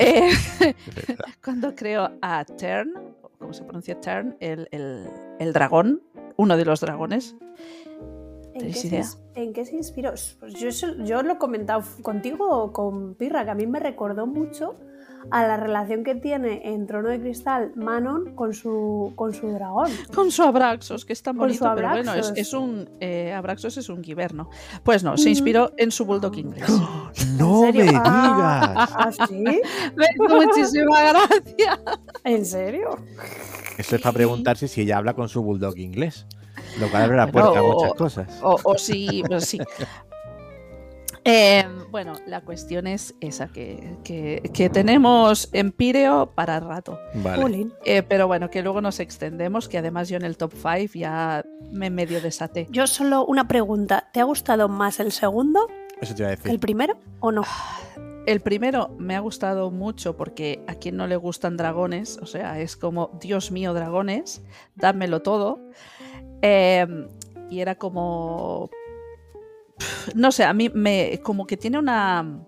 eh, 0.00 0.30
cuando 1.44 1.74
creó 1.76 2.10
a 2.20 2.44
Tern, 2.44 2.92
¿cómo 3.38 3.52
se 3.52 3.62
pronuncia 3.62 4.00
Tern? 4.00 4.36
El, 4.40 4.68
el- 4.72 5.08
el 5.38 5.52
dragón, 5.52 6.02
uno 6.36 6.56
de 6.56 6.64
los 6.64 6.80
dragones. 6.80 7.36
¿En 8.52 8.52
qué, 8.52 8.58
¿Tenéis 8.58 8.80
se, 8.80 8.86
idea? 8.88 9.00
ins- 9.02 9.18
en 9.36 9.52
qué 9.52 9.64
se 9.64 9.76
inspiró? 9.76 10.12
Pues 10.40 10.54
yo, 10.54 10.68
yo 11.04 11.22
lo 11.22 11.34
he 11.34 11.38
comentado 11.38 11.84
contigo 12.02 12.48
o 12.50 12.72
con 12.72 13.14
Pirra, 13.14 13.44
que 13.44 13.50
a 13.50 13.54
mí 13.54 13.66
me 13.68 13.78
recordó 13.78 14.26
mucho 14.26 14.74
a 15.30 15.46
la 15.46 15.56
relación 15.56 16.02
que 16.04 16.14
tiene 16.14 16.62
en 16.72 16.86
Trono 16.86 17.08
de 17.08 17.20
Cristal 17.20 17.72
Manon 17.76 18.34
con 18.34 18.54
su, 18.54 19.12
con 19.16 19.34
su 19.34 19.48
dragón. 19.50 19.90
Con 20.14 20.30
su 20.30 20.42
Abraxos, 20.42 21.04
que 21.04 21.12
es 21.12 21.22
tan 21.22 21.36
Con 21.36 21.46
bonito, 21.48 21.70
pero 21.74 21.90
bueno, 21.90 22.14
es, 22.14 22.52
un. 22.54 22.88
eh, 23.00 23.32
Abraxos 23.32 23.76
es 23.76 23.88
un 23.88 24.00
guiberno. 24.02 24.48
Pues 24.82 25.04
no, 25.04 25.16
se 25.16 25.30
inspiró 25.30 25.72
en 25.76 25.90
su 25.90 26.04
bulldog 26.04 26.36
inglés. 26.38 26.64
¡No 27.38 27.64
¿En 27.66 27.74
me 27.76 27.82
serio? 27.82 27.82
digas! 27.84 28.04
Ah, 28.06 28.88
¿ah, 29.18 29.28
muchísima 30.28 31.00
gracia. 31.02 31.80
¿En 32.24 32.44
serio? 32.46 32.90
Eso 33.78 33.96
es 33.96 34.02
para 34.02 34.12
preguntarse 34.12 34.68
si 34.68 34.82
ella 34.82 34.98
habla 34.98 35.14
con 35.14 35.28
su 35.28 35.42
bulldog 35.42 35.78
inglés. 35.78 36.26
Lo 36.78 36.88
cual 36.90 37.04
abre 37.04 37.16
la 37.16 37.26
Bueno, 37.26 37.52
puerta 37.52 37.58
a 37.60 37.62
muchas 37.62 37.90
o- 37.90 37.94
cosas. 37.94 38.38
O, 38.42 38.56
o 38.64 38.78
sí, 38.78 39.22
pues 39.26 39.44
sí. 39.46 39.58
Eh, 41.24 41.64
bueno, 41.90 42.14
la 42.26 42.40
cuestión 42.42 42.86
es 42.86 43.14
esa, 43.20 43.48
que, 43.48 43.96
que- 44.04 44.42
que 44.54 44.70
tenemos 44.70 45.48
Empíreo 45.52 46.32
para 46.34 46.60
rato. 46.60 46.98
Vale. 47.14 47.66
Eh, 47.84 48.02
pero 48.02 48.26
bueno, 48.26 48.48
que 48.50 48.62
luego 48.62 48.80
nos 48.80 49.00
extendemos, 49.00 49.68
que 49.68 49.78
además 49.78 50.08
yo 50.08 50.16
en 50.16 50.24
el 50.24 50.36
top 50.36 50.52
5 50.54 50.94
ya 50.94 51.44
me 51.70 51.90
medio 51.90 52.20
desaté. 52.20 52.66
Yo 52.70 52.86
solo 52.86 53.24
una 53.26 53.46
pregunta. 53.48 54.08
¿Te 54.12 54.20
ha 54.20 54.24
gustado 54.24 54.68
más 54.68 54.98
el 55.00 55.12
segundo 55.12 55.66
Eso 56.00 56.14
te 56.14 56.22
iba 56.22 56.30
a 56.30 56.32
que 56.32 56.36
decir. 56.36 56.52
el 56.52 56.58
primero 56.58 56.96
o 57.20 57.32
no? 57.32 57.42
El 58.26 58.40
primero 58.40 58.94
me 58.98 59.16
ha 59.16 59.20
gustado 59.20 59.70
mucho 59.70 60.16
porque 60.16 60.62
a 60.68 60.74
quien 60.74 60.96
no 60.96 61.06
le 61.06 61.16
gustan 61.16 61.56
dragones, 61.56 62.18
o 62.22 62.26
sea, 62.26 62.60
es 62.60 62.76
como, 62.76 63.10
Dios 63.20 63.50
mío, 63.50 63.72
dragones, 63.74 64.42
dámelo 64.76 65.20
todo. 65.22 65.58
Eh, 66.42 66.86
y 67.50 67.60
era 67.60 67.74
como... 67.76 68.70
No 70.14 70.32
sé, 70.32 70.44
a 70.44 70.52
mí 70.52 70.70
me... 70.72 71.20
como 71.22 71.46
que 71.46 71.56
tiene 71.56 71.78
una... 71.78 72.46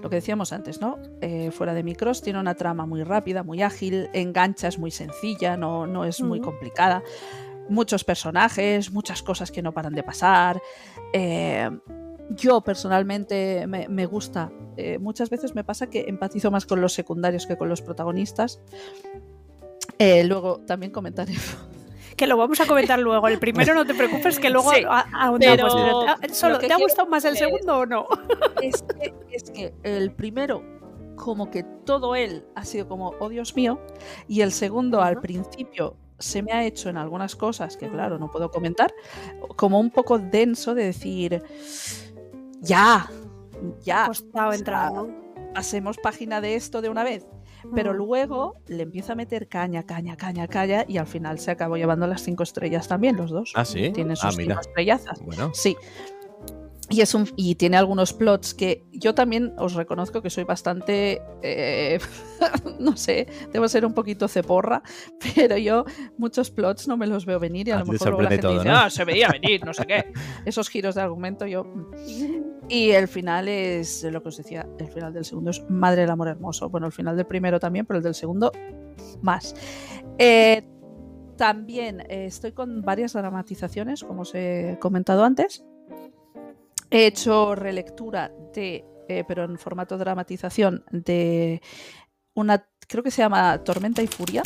lo 0.00 0.10
que 0.10 0.16
decíamos 0.16 0.52
antes, 0.52 0.80
¿no? 0.80 0.98
Eh, 1.20 1.50
fuera 1.50 1.72
de 1.74 1.82
micros 1.82 2.20
tiene 2.20 2.38
una 2.38 2.54
trama 2.54 2.86
muy 2.86 3.02
rápida, 3.02 3.42
muy 3.42 3.62
ágil, 3.62 4.08
engancha, 4.12 4.68
es 4.68 4.78
muy 4.78 4.90
sencilla, 4.90 5.56
no, 5.56 5.86
no 5.86 6.04
es 6.04 6.20
muy 6.20 6.40
complicada. 6.40 7.02
Muchos 7.68 8.04
personajes, 8.04 8.92
muchas 8.92 9.22
cosas 9.22 9.50
que 9.50 9.62
no 9.62 9.72
paran 9.72 9.94
de 9.94 10.02
pasar. 10.02 10.60
Eh, 11.12 11.70
yo 12.30 12.60
personalmente 12.60 13.66
me, 13.66 13.88
me 13.88 14.06
gusta. 14.06 14.50
eh, 14.76 14.98
muchas 14.98 15.30
veces 15.30 15.54
me 15.54 15.64
pasa 15.64 15.88
que 15.88 16.04
empatizo 16.08 16.50
más 16.50 16.66
con 16.66 16.80
los 16.80 16.92
secundarios 16.92 17.46
que 17.46 17.56
con 17.56 17.68
los 17.68 17.80
protagonistas. 17.80 18.60
Luego 19.98 20.60
también 20.66 20.92
comentaré. 20.92 21.34
Que 22.16 22.26
lo 22.26 22.36
vamos 22.36 22.60
a 22.60 22.66
comentar 22.66 22.98
luego. 22.98 23.26
El 23.28 23.38
primero 23.38 23.74
no 23.74 23.84
te 23.84 23.94
preocupes, 23.94 24.38
que 24.38 24.50
luego 24.50 24.70
Sí, 24.72 24.84
ahondamos. 24.84 25.74
ah, 25.74 26.16
lo 26.26 26.34
solo, 26.34 26.58
¿Te 26.58 26.72
ha 26.72 26.78
gustado 26.78 27.08
más 27.08 27.24
el 27.24 27.36
segundo 27.36 27.78
o 27.78 27.86
no? 27.86 28.06
es, 28.62 28.82
que, 28.82 29.14
es 29.30 29.50
que 29.50 29.74
el 29.82 30.12
primero, 30.12 30.62
como 31.16 31.50
que 31.50 31.64
todo 31.84 32.14
él 32.14 32.44
ha 32.54 32.64
sido 32.64 32.88
como, 32.88 33.14
oh 33.18 33.28
Dios 33.28 33.56
mío, 33.56 33.80
y 34.28 34.42
el 34.42 34.52
segundo 34.52 35.02
al 35.02 35.20
principio 35.20 35.96
se 36.18 36.42
me 36.42 36.52
ha 36.52 36.64
hecho 36.64 36.88
en 36.88 36.96
algunas 36.96 37.34
cosas 37.36 37.76
que, 37.76 37.88
claro, 37.88 38.18
no 38.18 38.30
puedo 38.30 38.50
comentar, 38.50 38.94
como 39.56 39.80
un 39.80 39.90
poco 39.90 40.18
denso 40.18 40.74
de 40.74 40.84
decir, 40.84 41.42
ya, 42.60 43.10
ya, 43.82 44.08
o 44.08 44.14
sea, 44.14 44.54
entrar, 44.54 44.92
¿no? 44.92 45.08
pasemos 45.54 45.96
página 45.98 46.40
de 46.40 46.56
esto 46.56 46.82
de 46.82 46.88
una 46.88 47.04
vez. 47.04 47.26
Pero 47.74 47.92
Mm. 47.92 47.96
luego 47.96 48.56
le 48.66 48.82
empieza 48.82 49.12
a 49.12 49.16
meter 49.16 49.48
caña, 49.48 49.84
caña, 49.84 50.16
caña, 50.16 50.48
caña, 50.48 50.84
y 50.88 50.98
al 50.98 51.06
final 51.06 51.38
se 51.38 51.50
acabó 51.52 51.76
llevando 51.76 52.06
las 52.06 52.22
cinco 52.22 52.42
estrellas 52.42 52.88
también, 52.88 53.16
los 53.16 53.30
dos. 53.30 53.52
Ah, 53.54 53.64
sí. 53.64 53.90
Tienen 53.92 54.16
Ah, 54.20 54.30
sus 54.30 54.36
mira. 54.36 54.54
cinco 54.56 54.60
estrellazas. 54.68 55.20
Bueno, 55.22 55.50
Sí. 55.54 55.76
Y, 56.90 57.00
es 57.00 57.14
un, 57.14 57.26
y 57.34 57.54
tiene 57.54 57.78
algunos 57.78 58.12
plots 58.12 58.52
que 58.52 58.84
yo 58.92 59.14
también 59.14 59.54
os 59.56 59.72
reconozco 59.72 60.20
que 60.20 60.28
soy 60.28 60.44
bastante, 60.44 61.22
eh, 61.42 61.98
no 62.78 62.94
sé, 62.98 63.26
debo 63.54 63.66
ser 63.68 63.86
un 63.86 63.94
poquito 63.94 64.28
ceporra, 64.28 64.82
pero 65.34 65.56
yo 65.56 65.86
muchos 66.18 66.50
plots 66.50 66.86
no 66.86 66.98
me 66.98 67.06
los 67.06 67.24
veo 67.24 67.40
venir 67.40 67.68
y 67.68 67.70
a, 67.70 67.76
A 67.76 67.78
lo 67.80 67.86
mejor 67.86 68.08
luego 68.08 68.22
la 68.24 68.28
gente 68.28 68.42
todo, 68.42 68.52
dice, 68.58 68.68
¿no? 68.68 68.76
ah, 68.76 68.90
se 68.90 69.02
veía 69.06 69.28
venir, 69.30 69.64
no 69.64 69.72
sé 69.72 69.86
qué. 69.86 70.12
Esos 70.44 70.68
giros 70.68 70.94
de 70.94 71.00
argumento 71.00 71.46
yo... 71.46 71.64
Y 72.68 72.90
el 72.90 73.08
final 73.08 73.48
es 73.48 74.02
lo 74.04 74.22
que 74.22 74.28
os 74.28 74.36
decía, 74.36 74.66
el 74.78 74.88
final 74.88 75.12
del 75.12 75.24
segundo 75.24 75.50
es 75.50 75.62
Madre 75.68 76.02
del 76.02 76.10
Amor 76.10 76.28
Hermoso. 76.28 76.68
Bueno, 76.70 76.86
el 76.86 76.92
final 76.92 77.16
del 77.16 77.26
primero 77.26 77.60
también, 77.60 77.84
pero 77.86 77.98
el 77.98 78.02
del 78.02 78.14
segundo 78.14 78.50
más. 79.20 79.54
Eh, 80.18 80.62
también 81.36 82.00
eh, 82.02 82.26
estoy 82.26 82.52
con 82.52 82.82
varias 82.82 83.12
dramatizaciones, 83.12 84.04
como 84.04 84.22
os 84.22 84.34
he 84.34 84.78
comentado 84.80 85.24
antes. 85.24 85.64
He 86.90 87.06
hecho 87.06 87.54
relectura 87.54 88.32
de, 88.54 88.84
eh, 89.08 89.24
pero 89.26 89.44
en 89.44 89.58
formato 89.58 89.98
dramatización, 89.98 90.84
de 90.90 91.60
una, 92.34 92.68
creo 92.88 93.02
que 93.02 93.10
se 93.10 93.22
llama 93.22 93.62
Tormenta 93.64 94.02
y 94.02 94.06
Furia, 94.06 94.42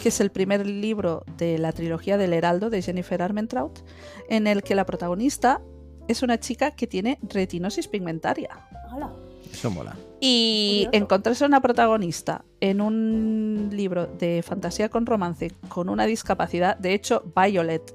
que 0.00 0.10
es 0.10 0.20
el 0.20 0.30
primer 0.30 0.66
libro 0.66 1.24
de 1.36 1.58
la 1.58 1.72
trilogía 1.72 2.16
del 2.16 2.32
Heraldo 2.32 2.70
de 2.70 2.82
Jennifer 2.82 3.20
Armentrout, 3.20 3.80
en 4.28 4.46
el 4.46 4.62
que 4.62 4.74
la 4.74 4.86
protagonista 4.86 5.60
es 6.08 6.22
una 6.22 6.40
chica 6.40 6.72
que 6.72 6.86
tiene 6.86 7.18
retinosis 7.22 7.88
pigmentaria. 7.88 8.50
Hala. 8.90 9.12
eso 9.52 9.70
mola. 9.70 9.96
Y 10.20 10.84
Curioso. 10.86 11.04
encontrarse 11.04 11.44
una 11.44 11.60
protagonista 11.60 12.44
en 12.60 12.80
un 12.80 13.68
libro 13.72 14.06
de 14.06 14.42
fantasía 14.42 14.88
con 14.88 15.06
romance 15.06 15.52
con 15.68 15.88
una 15.88 16.06
discapacidad, 16.06 16.76
de 16.76 16.94
hecho, 16.94 17.22
Violet, 17.36 17.94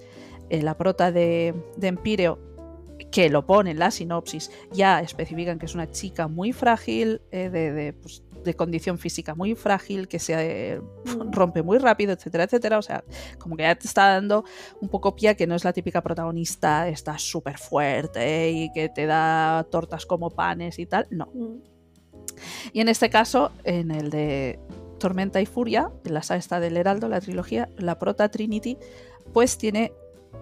eh, 0.49 0.61
la 0.61 0.77
prota 0.77 1.11
de, 1.11 1.53
de 1.75 1.87
Empíreo, 1.87 2.39
que 3.11 3.29
lo 3.29 3.45
pone 3.45 3.71
en 3.71 3.79
la 3.79 3.91
sinopsis, 3.91 4.51
ya 4.71 5.01
especifican 5.01 5.59
que 5.59 5.65
es 5.65 5.75
una 5.75 5.91
chica 5.91 6.27
muy 6.27 6.53
frágil, 6.53 7.21
eh, 7.31 7.49
de, 7.49 7.71
de, 7.71 7.93
pues, 7.93 8.23
de 8.43 8.53
condición 8.55 8.97
física 8.97 9.35
muy 9.35 9.55
frágil, 9.55 10.07
que 10.07 10.19
se 10.19 10.33
eh, 10.37 10.79
Mm. 11.05 11.31
rompe 11.31 11.61
muy 11.63 11.77
rápido, 11.77 12.13
etcétera, 12.13 12.43
etcétera. 12.45 12.77
O 12.77 12.81
sea, 12.81 13.03
como 13.39 13.55
que 13.57 13.63
ya 13.63 13.75
te 13.75 13.87
está 13.87 14.07
dando 14.09 14.43
un 14.81 14.89
poco 14.89 15.15
pie 15.15 15.29
a 15.29 15.35
que 15.35 15.47
no 15.47 15.55
es 15.55 15.63
la 15.63 15.73
típica 15.73 16.01
protagonista, 16.01 16.87
está 16.87 17.17
súper 17.17 17.57
fuerte 17.57 18.51
y 18.51 18.71
que 18.73 18.89
te 18.89 19.05
da 19.05 19.65
tortas 19.71 20.05
como 20.05 20.29
panes 20.29 20.79
y 20.79 20.85
tal. 20.85 21.07
No. 21.09 21.27
Mm. 21.33 21.57
Y 22.73 22.81
en 22.81 22.89
este 22.89 23.09
caso, 23.09 23.51
en 23.63 23.91
el 23.91 24.09
de 24.09 24.59
Tormenta 24.99 25.41
y 25.41 25.45
Furia, 25.45 25.91
en 26.05 26.13
la 26.13 26.23
saga 26.23 26.59
del 26.59 26.77
Heraldo, 26.77 27.07
la 27.09 27.19
trilogía, 27.21 27.69
la 27.77 27.99
prota 27.99 28.29
Trinity, 28.29 28.77
pues 29.33 29.57
tiene 29.57 29.91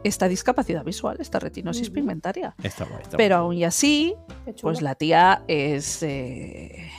esta 0.03 0.27
discapacidad 0.27 0.83
visual, 0.85 1.17
esta 1.19 1.39
retinosis 1.39 1.89
pigmentaria. 1.89 2.55
Está 2.63 2.85
guay. 2.85 3.01
está 3.01 3.17
Pero 3.17 3.35
aún 3.37 3.55
y 3.55 3.63
así, 3.65 4.15
pues 4.61 4.81
la 4.81 4.95
tía 4.95 5.43
es. 5.47 6.01
eh, 6.03 6.89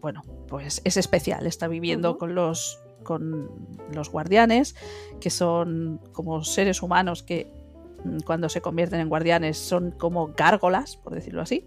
bueno, 0.00 0.22
pues 0.48 0.80
es 0.84 0.96
especial. 0.96 1.46
Está 1.46 1.68
viviendo 1.68 2.18
con 2.18 2.34
los 2.34 2.80
con 3.04 3.48
los 3.92 4.10
guardianes, 4.10 4.74
que 5.20 5.30
son 5.30 6.00
como 6.12 6.42
seres 6.44 6.82
humanos 6.82 7.22
que 7.22 7.50
mm, 8.04 8.18
cuando 8.26 8.48
se 8.48 8.60
convierten 8.60 9.00
en 9.00 9.08
guardianes 9.08 9.56
son 9.56 9.92
como 9.92 10.32
gárgolas, 10.36 10.96
por 10.98 11.14
decirlo 11.14 11.40
así. 11.42 11.66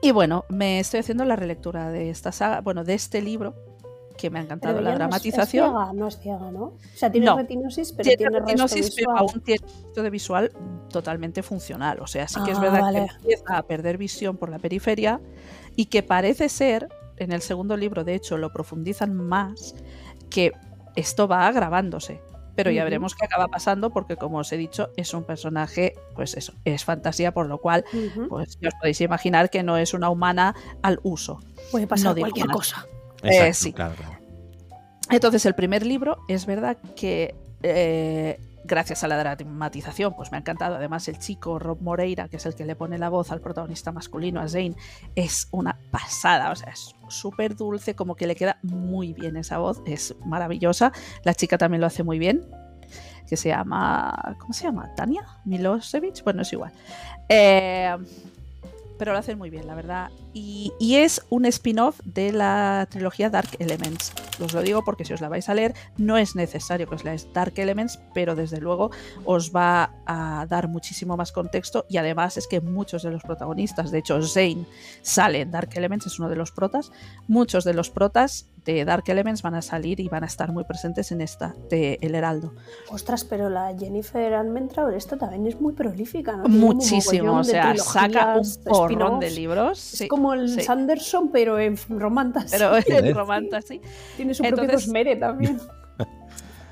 Y 0.00 0.12
bueno, 0.12 0.44
me 0.48 0.80
estoy 0.80 1.00
haciendo 1.00 1.24
la 1.24 1.36
relectura 1.36 1.90
de 1.90 2.10
esta 2.10 2.30
saga, 2.32 2.60
bueno, 2.60 2.84
de 2.84 2.94
este 2.94 3.20
libro, 3.22 3.54
que 4.16 4.30
me 4.30 4.38
ha 4.38 4.42
encantado 4.42 4.74
Pero 4.74 4.84
la 4.84 4.90
no 4.90 4.94
es- 4.94 4.98
dramatización. 4.98 5.64
Es, 5.66 5.72
ciega, 5.72 5.92
no 5.92 6.08
es 6.08 6.18
ciega, 6.20 6.50
¿no? 6.50 6.62
O 6.64 6.78
sea, 6.94 7.10
tiene 7.10 7.26
No. 7.26 7.36
retinosis, 7.36 7.92
pero 7.92 8.02
tiene 8.04 8.16
tiene, 8.16 8.30
resto 8.38 8.46
retinosis, 8.46 8.94
pero 8.94 9.10
visual. 9.12 9.16
aún 9.18 9.40
tiene 9.42 9.66
resto 9.66 10.02
de 10.02 10.10
visual 10.10 10.52
totalmente 10.90 11.42
funcional. 11.42 12.00
O 12.00 12.06
sea, 12.06 12.28
sí 12.28 12.38
que 12.44 12.52
es 12.52 12.58
Ah, 12.58 12.60
verdad 12.60 12.80
vale. 12.80 13.06
que 13.06 13.14
empieza 13.16 13.56
a 13.58 13.62
perder 13.64 13.98
visión 13.98 14.36
por 14.36 14.50
la 14.50 14.58
periferia 14.58 15.20
y 15.76 15.86
que 15.86 16.02
parece 16.02 16.48
ser, 16.48 16.88
en 17.16 17.32
el 17.32 17.42
segundo 17.42 17.76
libro, 17.76 18.04
de 18.04 18.14
hecho, 18.14 18.36
lo 18.36 18.52
profundizan 18.52 19.14
más, 19.14 19.74
que 20.30 20.52
esto 20.96 21.28
va 21.28 21.46
agravándose. 21.46 22.20
Pero 22.56 22.70
ya 22.70 22.84
veremos 22.84 23.16
qué 23.16 23.24
acaba 23.24 23.48
pasando 23.48 23.90
porque, 23.90 24.16
como 24.16 24.38
os 24.38 24.52
he 24.52 24.56
dicho, 24.56 24.90
es 24.96 25.12
un 25.12 25.24
personaje, 25.24 25.94
pues 26.14 26.36
eso, 26.36 26.52
es 26.64 26.84
fantasía, 26.84 27.34
por 27.34 27.46
lo 27.46 27.58
cual, 27.58 27.84
pues 28.28 28.58
ya 28.60 28.68
os 28.68 28.74
podéis 28.80 29.00
imaginar 29.00 29.50
que 29.50 29.64
no 29.64 29.76
es 29.76 29.92
una 29.92 30.08
humana 30.08 30.54
al 30.80 31.00
uso. 31.02 31.40
Puede 31.72 31.88
pasar 31.88 32.10
no 32.10 32.14
digo 32.14 32.28
cualquier 32.28 32.46
cosa. 32.46 32.86
Exacto, 33.24 33.54
sí. 33.54 33.72
claro, 33.72 33.94
claro. 33.96 34.18
Entonces, 35.10 35.44
el 35.46 35.54
primer 35.54 35.84
libro 35.84 36.18
es 36.28 36.46
verdad 36.46 36.78
que 36.94 37.34
eh, 37.64 38.38
gracias 38.64 39.04
a 39.04 39.08
la 39.08 39.16
dramatización, 39.16 40.14
pues 40.14 40.32
me 40.32 40.38
ha 40.38 40.40
encantado. 40.40 40.76
Además, 40.76 41.06
el 41.08 41.18
chico 41.18 41.58
Rob 41.58 41.80
Moreira, 41.80 42.28
que 42.28 42.38
es 42.38 42.46
el 42.46 42.54
que 42.54 42.64
le 42.64 42.76
pone 42.76 42.98
la 42.98 43.08
voz 43.08 43.30
al 43.30 43.40
protagonista 43.40 43.92
masculino, 43.92 44.40
a 44.40 44.48
Zane, 44.48 44.76
es 45.14 45.48
una 45.50 45.78
pasada. 45.90 46.50
O 46.50 46.56
sea, 46.56 46.72
es 46.72 46.94
súper 47.08 47.56
dulce, 47.56 47.94
como 47.94 48.16
que 48.16 48.26
le 48.26 48.34
queda 48.34 48.58
muy 48.62 49.12
bien 49.12 49.36
esa 49.36 49.58
voz, 49.58 49.82
es 49.86 50.14
maravillosa. 50.24 50.92
La 51.22 51.34
chica 51.34 51.58
también 51.58 51.80
lo 51.80 51.86
hace 51.86 52.02
muy 52.02 52.18
bien. 52.18 52.42
Que 53.28 53.36
se 53.36 53.48
llama. 53.48 54.36
¿Cómo 54.38 54.52
se 54.52 54.64
llama? 54.64 54.94
¿Tania? 54.94 55.26
Milosevic. 55.44 56.22
Bueno, 56.24 56.42
es 56.42 56.52
igual. 56.52 56.72
Eh, 57.28 57.96
pero 58.98 59.12
lo 59.12 59.18
hacen 59.18 59.38
muy 59.38 59.50
bien, 59.50 59.66
la 59.66 59.74
verdad. 59.74 60.10
Y, 60.34 60.72
y 60.78 60.96
es 60.96 61.22
un 61.30 61.46
spin-off 61.46 62.00
de 62.04 62.32
la 62.32 62.86
trilogía 62.90 63.30
Dark 63.30 63.50
Elements. 63.58 64.12
Os 64.42 64.52
lo 64.52 64.62
digo 64.62 64.84
porque 64.84 65.04
si 65.04 65.12
os 65.12 65.20
la 65.20 65.28
vais 65.28 65.48
a 65.48 65.54
leer, 65.54 65.74
no 65.96 66.18
es 66.18 66.34
necesario 66.34 66.88
que 66.88 66.96
os 66.96 67.04
leáis 67.04 67.32
Dark 67.32 67.52
Elements, 67.56 68.00
pero 68.12 68.34
desde 68.34 68.60
luego 68.60 68.90
os 69.24 69.54
va 69.54 69.94
a 70.06 70.46
dar 70.48 70.68
muchísimo 70.68 71.16
más 71.16 71.30
contexto. 71.32 71.86
Y 71.88 71.98
además 71.98 72.36
es 72.36 72.48
que 72.48 72.60
muchos 72.60 73.04
de 73.04 73.12
los 73.12 73.22
protagonistas, 73.22 73.90
de 73.90 73.98
hecho, 73.98 74.20
Zane 74.22 74.66
sale 75.02 75.40
en 75.40 75.50
Dark 75.50 75.70
Elements, 75.74 76.06
es 76.06 76.18
uno 76.18 76.28
de 76.28 76.36
los 76.36 76.50
protas. 76.50 76.90
Muchos 77.28 77.64
de 77.64 77.74
los 77.74 77.90
protas 77.90 78.48
de 78.64 78.84
Dark 78.84 79.04
Elements 79.06 79.42
van 79.42 79.54
a 79.54 79.62
salir 79.62 80.00
y 80.00 80.08
van 80.08 80.24
a 80.24 80.26
estar 80.26 80.50
muy 80.50 80.64
presentes 80.64 81.12
en 81.12 81.20
esta 81.20 81.54
de 81.68 81.98
El 82.00 82.14
Heraldo. 82.14 82.54
Ostras, 82.90 83.24
pero 83.24 83.50
la 83.50 83.76
Jennifer 83.78 84.32
Armentrout, 84.34 84.94
esto 84.94 85.16
también 85.18 85.46
es 85.46 85.60
muy 85.60 85.74
prolífica, 85.74 86.36
¿no? 86.36 86.48
Muchísimo, 86.48 87.38
o 87.38 87.44
sea, 87.44 87.76
saca 87.76 88.36
un 88.36 88.64
porrón 88.64 89.20
de 89.20 89.30
libros. 89.30 89.92
Es 89.92 89.98
sí, 89.98 90.08
como 90.08 90.23
el 90.32 90.48
sí. 90.48 90.62
Sanderson, 90.62 91.30
pero 91.30 91.58
en 91.58 91.76
romantas. 91.88 92.50
pero 92.50 92.72
en 92.76 93.14
Romantasy. 93.14 93.80
Tiene 94.16 94.32
su 94.32 94.42
propio 94.42 94.62
Entonces- 94.62 94.86
Cosmere 94.86 95.16
también. 95.16 95.58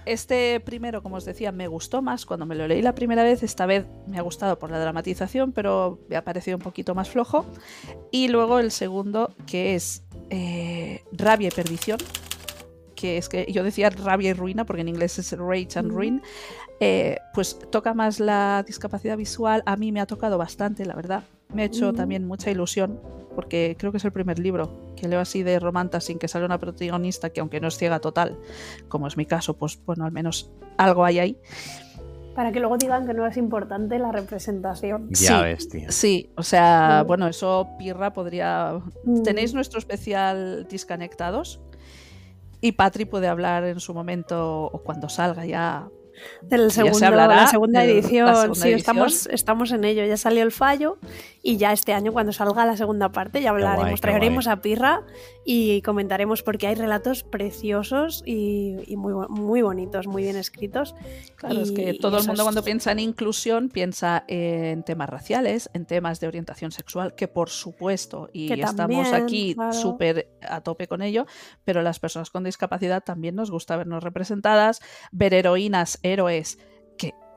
Este 0.04 0.58
primero, 0.58 1.00
como 1.00 1.16
os 1.16 1.24
decía, 1.24 1.52
me 1.52 1.68
gustó 1.68 2.02
más 2.02 2.26
cuando 2.26 2.44
me 2.44 2.56
lo 2.56 2.66
leí 2.66 2.82
la 2.82 2.92
primera 2.92 3.22
vez. 3.22 3.44
Esta 3.44 3.66
vez 3.66 3.86
me 4.08 4.18
ha 4.18 4.22
gustado 4.22 4.58
por 4.58 4.68
la 4.72 4.80
dramatización, 4.80 5.52
pero 5.52 6.00
me 6.08 6.16
ha 6.16 6.24
parecido 6.24 6.56
un 6.56 6.62
poquito 6.62 6.94
más 6.96 7.08
flojo. 7.08 7.46
Y 8.10 8.26
luego 8.26 8.58
el 8.58 8.72
segundo, 8.72 9.32
que 9.46 9.76
es 9.76 10.02
eh, 10.30 11.04
Rabia 11.12 11.48
y 11.48 11.50
Perdición, 11.52 11.98
que 12.96 13.16
es 13.16 13.28
que 13.28 13.46
yo 13.52 13.62
decía 13.62 13.90
rabia 13.90 14.30
y 14.30 14.32
ruina, 14.32 14.64
porque 14.64 14.80
en 14.82 14.88
inglés 14.88 15.20
es 15.20 15.30
rage 15.38 15.68
and 15.78 15.92
ruin. 15.92 16.20
eh, 16.80 17.18
pues 17.32 17.56
toca 17.70 17.94
más 17.94 18.18
la 18.18 18.64
discapacidad 18.66 19.16
visual. 19.16 19.62
A 19.66 19.76
mí 19.76 19.92
me 19.92 20.00
ha 20.00 20.06
tocado 20.06 20.36
bastante, 20.36 20.84
la 20.84 20.96
verdad. 20.96 21.22
Me 21.54 21.62
ha 21.62 21.66
hecho 21.66 21.92
también 21.92 22.26
mucha 22.26 22.50
ilusión, 22.50 22.98
porque 23.34 23.76
creo 23.78 23.90
que 23.92 23.98
es 23.98 24.04
el 24.04 24.12
primer 24.12 24.38
libro 24.38 24.92
que 24.96 25.08
leo 25.08 25.20
así 25.20 25.42
de 25.42 25.58
romanta 25.58 26.00
sin 26.00 26.18
que 26.18 26.28
salga 26.28 26.46
una 26.46 26.58
protagonista 26.58 27.30
que 27.30 27.40
aunque 27.40 27.60
no 27.60 27.68
es 27.68 27.76
ciega 27.76 27.98
total, 28.00 28.38
como 28.88 29.06
es 29.06 29.16
mi 29.16 29.26
caso, 29.26 29.54
pues 29.54 29.78
bueno, 29.84 30.04
al 30.04 30.12
menos 30.12 30.50
algo 30.76 31.04
hay 31.04 31.18
ahí. 31.18 31.38
Para 32.34 32.50
que 32.50 32.60
luego 32.60 32.78
digan 32.78 33.06
que 33.06 33.12
no 33.12 33.26
es 33.26 33.36
importante 33.36 33.98
la 33.98 34.10
representación. 34.10 35.08
Ya 35.10 35.36
Sí, 35.38 35.42
ves, 35.42 35.68
tío. 35.68 35.92
Sí, 35.92 36.30
o 36.36 36.42
sea, 36.42 37.02
Mm. 37.04 37.06
bueno, 37.06 37.28
eso 37.28 37.68
Pirra 37.78 38.12
podría. 38.14 38.80
Mm. 39.04 39.22
Tenéis 39.22 39.52
nuestro 39.52 39.78
especial 39.78 40.66
Disconectados. 40.70 41.60
Y 42.62 42.72
Patri 42.72 43.04
puede 43.04 43.26
hablar 43.26 43.64
en 43.64 43.80
su 43.80 43.92
momento 43.92 44.62
o 44.64 44.78
cuando 44.82 45.08
salga 45.10 45.44
ya. 45.44 45.88
Del 46.42 46.70
se 46.70 46.82
segundo, 46.82 47.06
hablará 47.06 47.36
la 47.36 47.46
segunda 47.48 47.80
de 47.80 47.86
la 47.86 47.92
edición, 47.92 48.28
segunda 48.28 48.54
sí, 48.54 48.60
edición. 48.62 48.78
Estamos, 48.78 49.26
estamos 49.26 49.72
en 49.72 49.84
ello. 49.84 50.04
Ya 50.06 50.16
salió 50.16 50.42
el 50.42 50.52
fallo 50.52 50.98
y 51.42 51.56
ya 51.56 51.72
este 51.72 51.92
año, 51.92 52.12
cuando 52.12 52.32
salga 52.32 52.64
la 52.64 52.76
segunda 52.76 53.10
parte, 53.10 53.42
ya 53.42 53.50
hablaremos. 53.50 54.00
Traeremos 54.00 54.44
guay. 54.44 54.52
a 54.54 54.62
Pirra 54.62 55.02
y 55.44 55.82
comentaremos 55.82 56.42
porque 56.42 56.68
hay 56.68 56.76
relatos 56.76 57.24
preciosos 57.24 58.22
y, 58.24 58.76
y 58.86 58.96
muy, 58.96 59.12
muy 59.28 59.60
bonitos, 59.62 60.06
muy 60.06 60.22
bien 60.22 60.36
escritos. 60.36 60.94
Claro, 61.36 61.60
es 61.60 61.72
que 61.72 61.94
todo 61.94 62.18
el 62.18 62.26
mundo 62.26 62.42
es- 62.42 62.44
cuando 62.44 62.62
piensa 62.62 62.92
en 62.92 63.00
inclusión 63.00 63.68
piensa 63.68 64.24
en 64.28 64.84
temas 64.84 65.08
raciales, 65.10 65.68
en 65.74 65.84
temas 65.86 66.20
de 66.20 66.28
orientación 66.28 66.70
sexual, 66.70 67.14
que 67.16 67.26
por 67.28 67.50
supuesto, 67.50 68.28
y 68.32 68.46
Que 68.48 68.54
estamos 68.54 68.76
también, 68.76 69.14
aquí 69.14 69.54
claro. 69.54 69.72
súper 69.72 70.28
a 70.48 70.60
tope 70.60 70.86
con 70.86 71.02
ello, 71.02 71.26
pero 71.64 71.82
las 71.82 71.98
personas 71.98 72.30
con 72.30 72.44
discapacidad 72.44 73.02
también 73.02 73.34
nos 73.34 73.50
gusta 73.50 73.76
vernos 73.76 74.04
representadas, 74.04 74.80
ver 75.10 75.34
heroínas, 75.34 75.98
héroes 76.02 76.58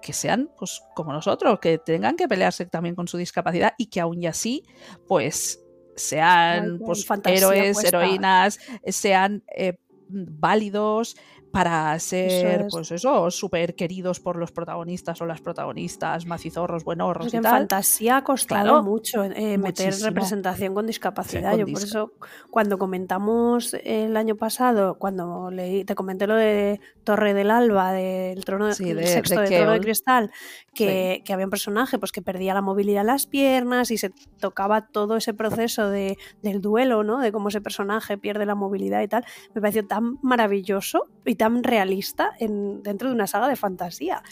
que, 0.06 0.14
sean 0.14 0.52
pues 0.58 0.84
como 0.94 1.12
nosotros, 1.12 1.60
que 1.60 1.80
tengan 1.80 2.16
que 2.16 2.28
pelearse 2.28 2.66
también 2.68 2.94
con 2.94 3.08
su 3.08 3.18
discapacidad 3.18 3.74
y 3.78 3.88
que 3.88 4.00
aún 4.00 4.22
y 4.22 4.28
así, 4.28 4.64
pues 5.08 5.60
sean 5.96 6.78
pues, 6.78 7.08
héroes, 7.26 7.74
puesta. 7.74 7.88
heroínas, 7.88 8.60
sean 8.88 9.44
eh, 9.56 9.80
válidos 10.08 11.16
para 11.56 11.98
ser, 12.00 12.62
es. 12.62 12.68
pues 12.72 12.92
eso, 12.92 13.32
súper 13.32 13.76
queridos 13.76 14.20
por 14.20 14.36
los 14.36 14.52
protagonistas 14.52 15.22
o 15.22 15.26
las 15.26 15.42
protagonistas, 15.42 16.26
macizorros, 16.26 16.84
buenorros 16.84 17.26
Porque 17.26 17.38
y 17.38 17.40
en 17.40 17.44
tal. 17.44 17.52
fantasía 17.60 18.18
ha 18.18 18.24
costado 18.24 18.64
Claro, 18.64 18.84
mucho 18.84 19.24
eh, 19.24 19.58
meter 19.58 19.94
representación 20.02 20.74
con 20.74 20.86
discapacidad. 20.86 21.52
con 21.52 21.60
Yo 21.62 21.66
por 21.68 21.82
eso, 21.84 22.12
cuando 22.52 22.78
comentamos 22.78 23.74
el 23.84 24.18
año 24.18 24.36
pasado, 24.36 24.96
cuando 25.00 25.50
leí, 25.50 25.86
te 25.86 25.96
comenté 25.96 26.28
lo 26.28 26.36
de 26.36 26.80
Torre 27.04 27.34
del 27.34 27.52
Alba, 27.52 27.92
del 27.94 28.44
trono 28.44 28.72
Sí, 28.74 28.94
de- 28.94 29.08
sexto 29.08 29.40
de 29.42 29.50
de, 29.50 29.58
Trono 29.58 29.72
de. 29.72 29.80
Cristal, 29.80 30.32
que, 30.74 31.22
que 31.24 31.34
había 31.34 31.46
un 31.46 31.52
personaje 31.52 31.98
pues, 32.00 32.12
que 32.12 32.22
perdía 32.22 32.54
la 32.54 32.62
movilidad 32.62 33.02
en 33.02 33.08
las 33.08 33.28
piernas 33.28 33.92
y 33.92 33.98
se 33.98 34.12
tocaba 34.40 34.88
todo 34.88 35.16
ese 35.16 35.34
proceso 35.34 35.90
de, 35.90 36.18
del 36.42 36.62
duelo, 36.62 37.04
¿no? 37.04 37.20
De 37.20 37.32
cómo 37.32 37.48
ese 37.50 37.62
personaje 37.62 38.18
pierde 38.18 38.46
la 38.46 38.56
movilidad 38.56 39.02
y 39.02 39.08
tal. 39.08 39.24
Me 39.54 39.62
pareció 39.62 39.88
tan 39.88 40.18
maravilloso 40.22 41.08
y 41.24 41.36
tan 41.36 41.45
realista 41.64 42.32
en, 42.40 42.84
dentro 42.84 43.10
de 43.10 43.16
una 43.16 43.28
saga 43.28 43.48
de 43.48 43.56
fantasía. 43.56 44.24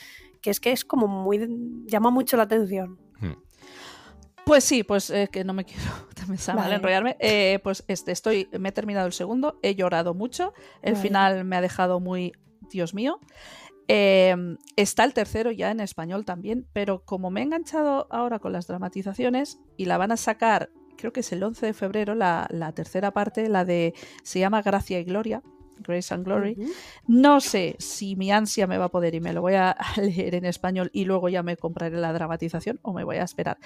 Que 0.41 0.49
es 0.49 0.59
que 0.59 0.71
es 0.71 0.83
como 0.83 1.07
muy. 1.07 1.47
llama 1.85 2.09
mucho 2.09 2.35
la 2.37 2.43
atención. 2.43 2.99
Pues 4.45 4.65
sí, 4.65 4.83
pues 4.83 5.09
eh, 5.09 5.29
que 5.31 5.43
no 5.43 5.53
me 5.53 5.63
quiero 5.63 5.83
mal 6.55 6.73
enrollarme. 6.73 7.15
Eh, 7.19 7.59
pues 7.63 7.83
este, 7.87 8.11
estoy, 8.11 8.49
me 8.59 8.69
he 8.69 8.71
terminado 8.71 9.07
el 9.07 9.13
segundo, 9.13 9.59
he 9.61 9.75
llorado 9.75 10.13
mucho. 10.13 10.53
El 10.81 10.93
Vale. 10.93 11.01
final 11.01 11.45
me 11.45 11.55
ha 11.55 11.61
dejado 11.61 11.99
muy, 11.99 12.33
Dios 12.69 12.93
mío. 12.93 13.19
Eh, 13.87 14.35
está 14.75 15.03
el 15.03 15.13
tercero 15.13 15.51
ya 15.51 15.71
en 15.71 15.79
español 15.79 16.25
también, 16.25 16.67
pero 16.73 17.03
como 17.03 17.29
me 17.29 17.41
he 17.41 17.43
enganchado 17.43 18.07
ahora 18.11 18.39
con 18.39 18.53
las 18.53 18.67
dramatizaciones 18.67 19.59
y 19.77 19.85
la 19.85 19.97
van 19.97 20.11
a 20.11 20.17
sacar, 20.17 20.69
creo 20.97 21.11
que 21.11 21.19
es 21.19 21.31
el 21.33 21.43
11 21.43 21.65
de 21.65 21.73
febrero, 21.73 22.15
la, 22.15 22.47
la 22.49 22.71
tercera 22.71 23.11
parte, 23.11 23.49
la 23.49 23.65
de, 23.65 23.93
se 24.23 24.39
llama 24.39 24.61
Gracia 24.61 24.99
y 24.99 25.03
Gloria, 25.03 25.41
Grace 25.83 26.13
and 26.13 26.25
Glory. 26.25 26.57
No 27.07 27.41
sé 27.41 27.75
si 27.79 28.15
mi 28.15 28.31
ansia 28.31 28.67
me 28.67 28.77
va 28.77 28.85
a 28.85 28.89
poder 28.89 29.15
y 29.15 29.21
me 29.21 29.33
lo 29.33 29.41
voy 29.41 29.55
a 29.55 29.75
leer 29.97 30.35
en 30.35 30.45
español 30.45 30.89
y 30.93 31.05
luego 31.05 31.29
ya 31.29 31.43
me 31.43 31.57
compraré 31.57 31.97
la 31.97 32.13
dramatización 32.13 32.79
o 32.81 32.93
me 32.93 33.03
voy 33.03 33.17
a 33.17 33.23
esperar. 33.23 33.57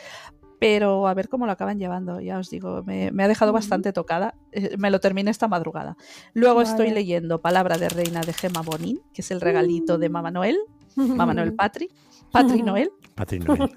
Pero 0.59 1.07
a 1.07 1.13
ver 1.13 1.29
cómo 1.29 1.45
lo 1.45 1.51
acaban 1.51 1.77
llevando, 1.77 2.19
ya 2.19 2.39
os 2.39 2.49
digo, 2.49 2.83
me, 2.83 3.11
me 3.11 3.23
ha 3.23 3.27
dejado 3.27 3.53
bastante 3.53 3.93
tocada. 3.93 4.33
Eh, 4.51 4.75
Me 4.77 4.89
lo 4.89 4.99
terminé 4.99 5.29
esta 5.29 5.47
madrugada. 5.47 5.97
Luego 6.33 6.61
estoy 6.61 6.89
leyendo 6.89 7.41
Palabra 7.41 7.77
de 7.77 7.89
Reina 7.89 8.21
de 8.21 8.33
Gemma 8.33 8.61
Bonin, 8.61 8.99
que 9.13 9.21
es 9.21 9.29
el 9.29 9.39
regalito 9.39 9.99
de 9.99 10.09
Mamá 10.09 10.31
Noel, 10.31 10.57
Mamá 10.95 11.33
Noel 11.35 11.53
Patri, 11.53 11.89
Patri 12.31 12.63
Noel, 12.63 12.91
Patri 13.15 13.39
Noel. 13.39 13.69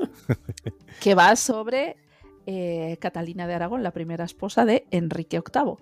que 1.01 1.15
va 1.15 1.37
sobre 1.37 1.97
eh, 2.47 2.97
Catalina 3.01 3.47
de 3.47 3.55
Aragón, 3.55 3.83
la 3.83 3.93
primera 3.93 4.25
esposa 4.25 4.65
de 4.65 4.87
Enrique 4.91 5.41
VIII. 5.41 5.75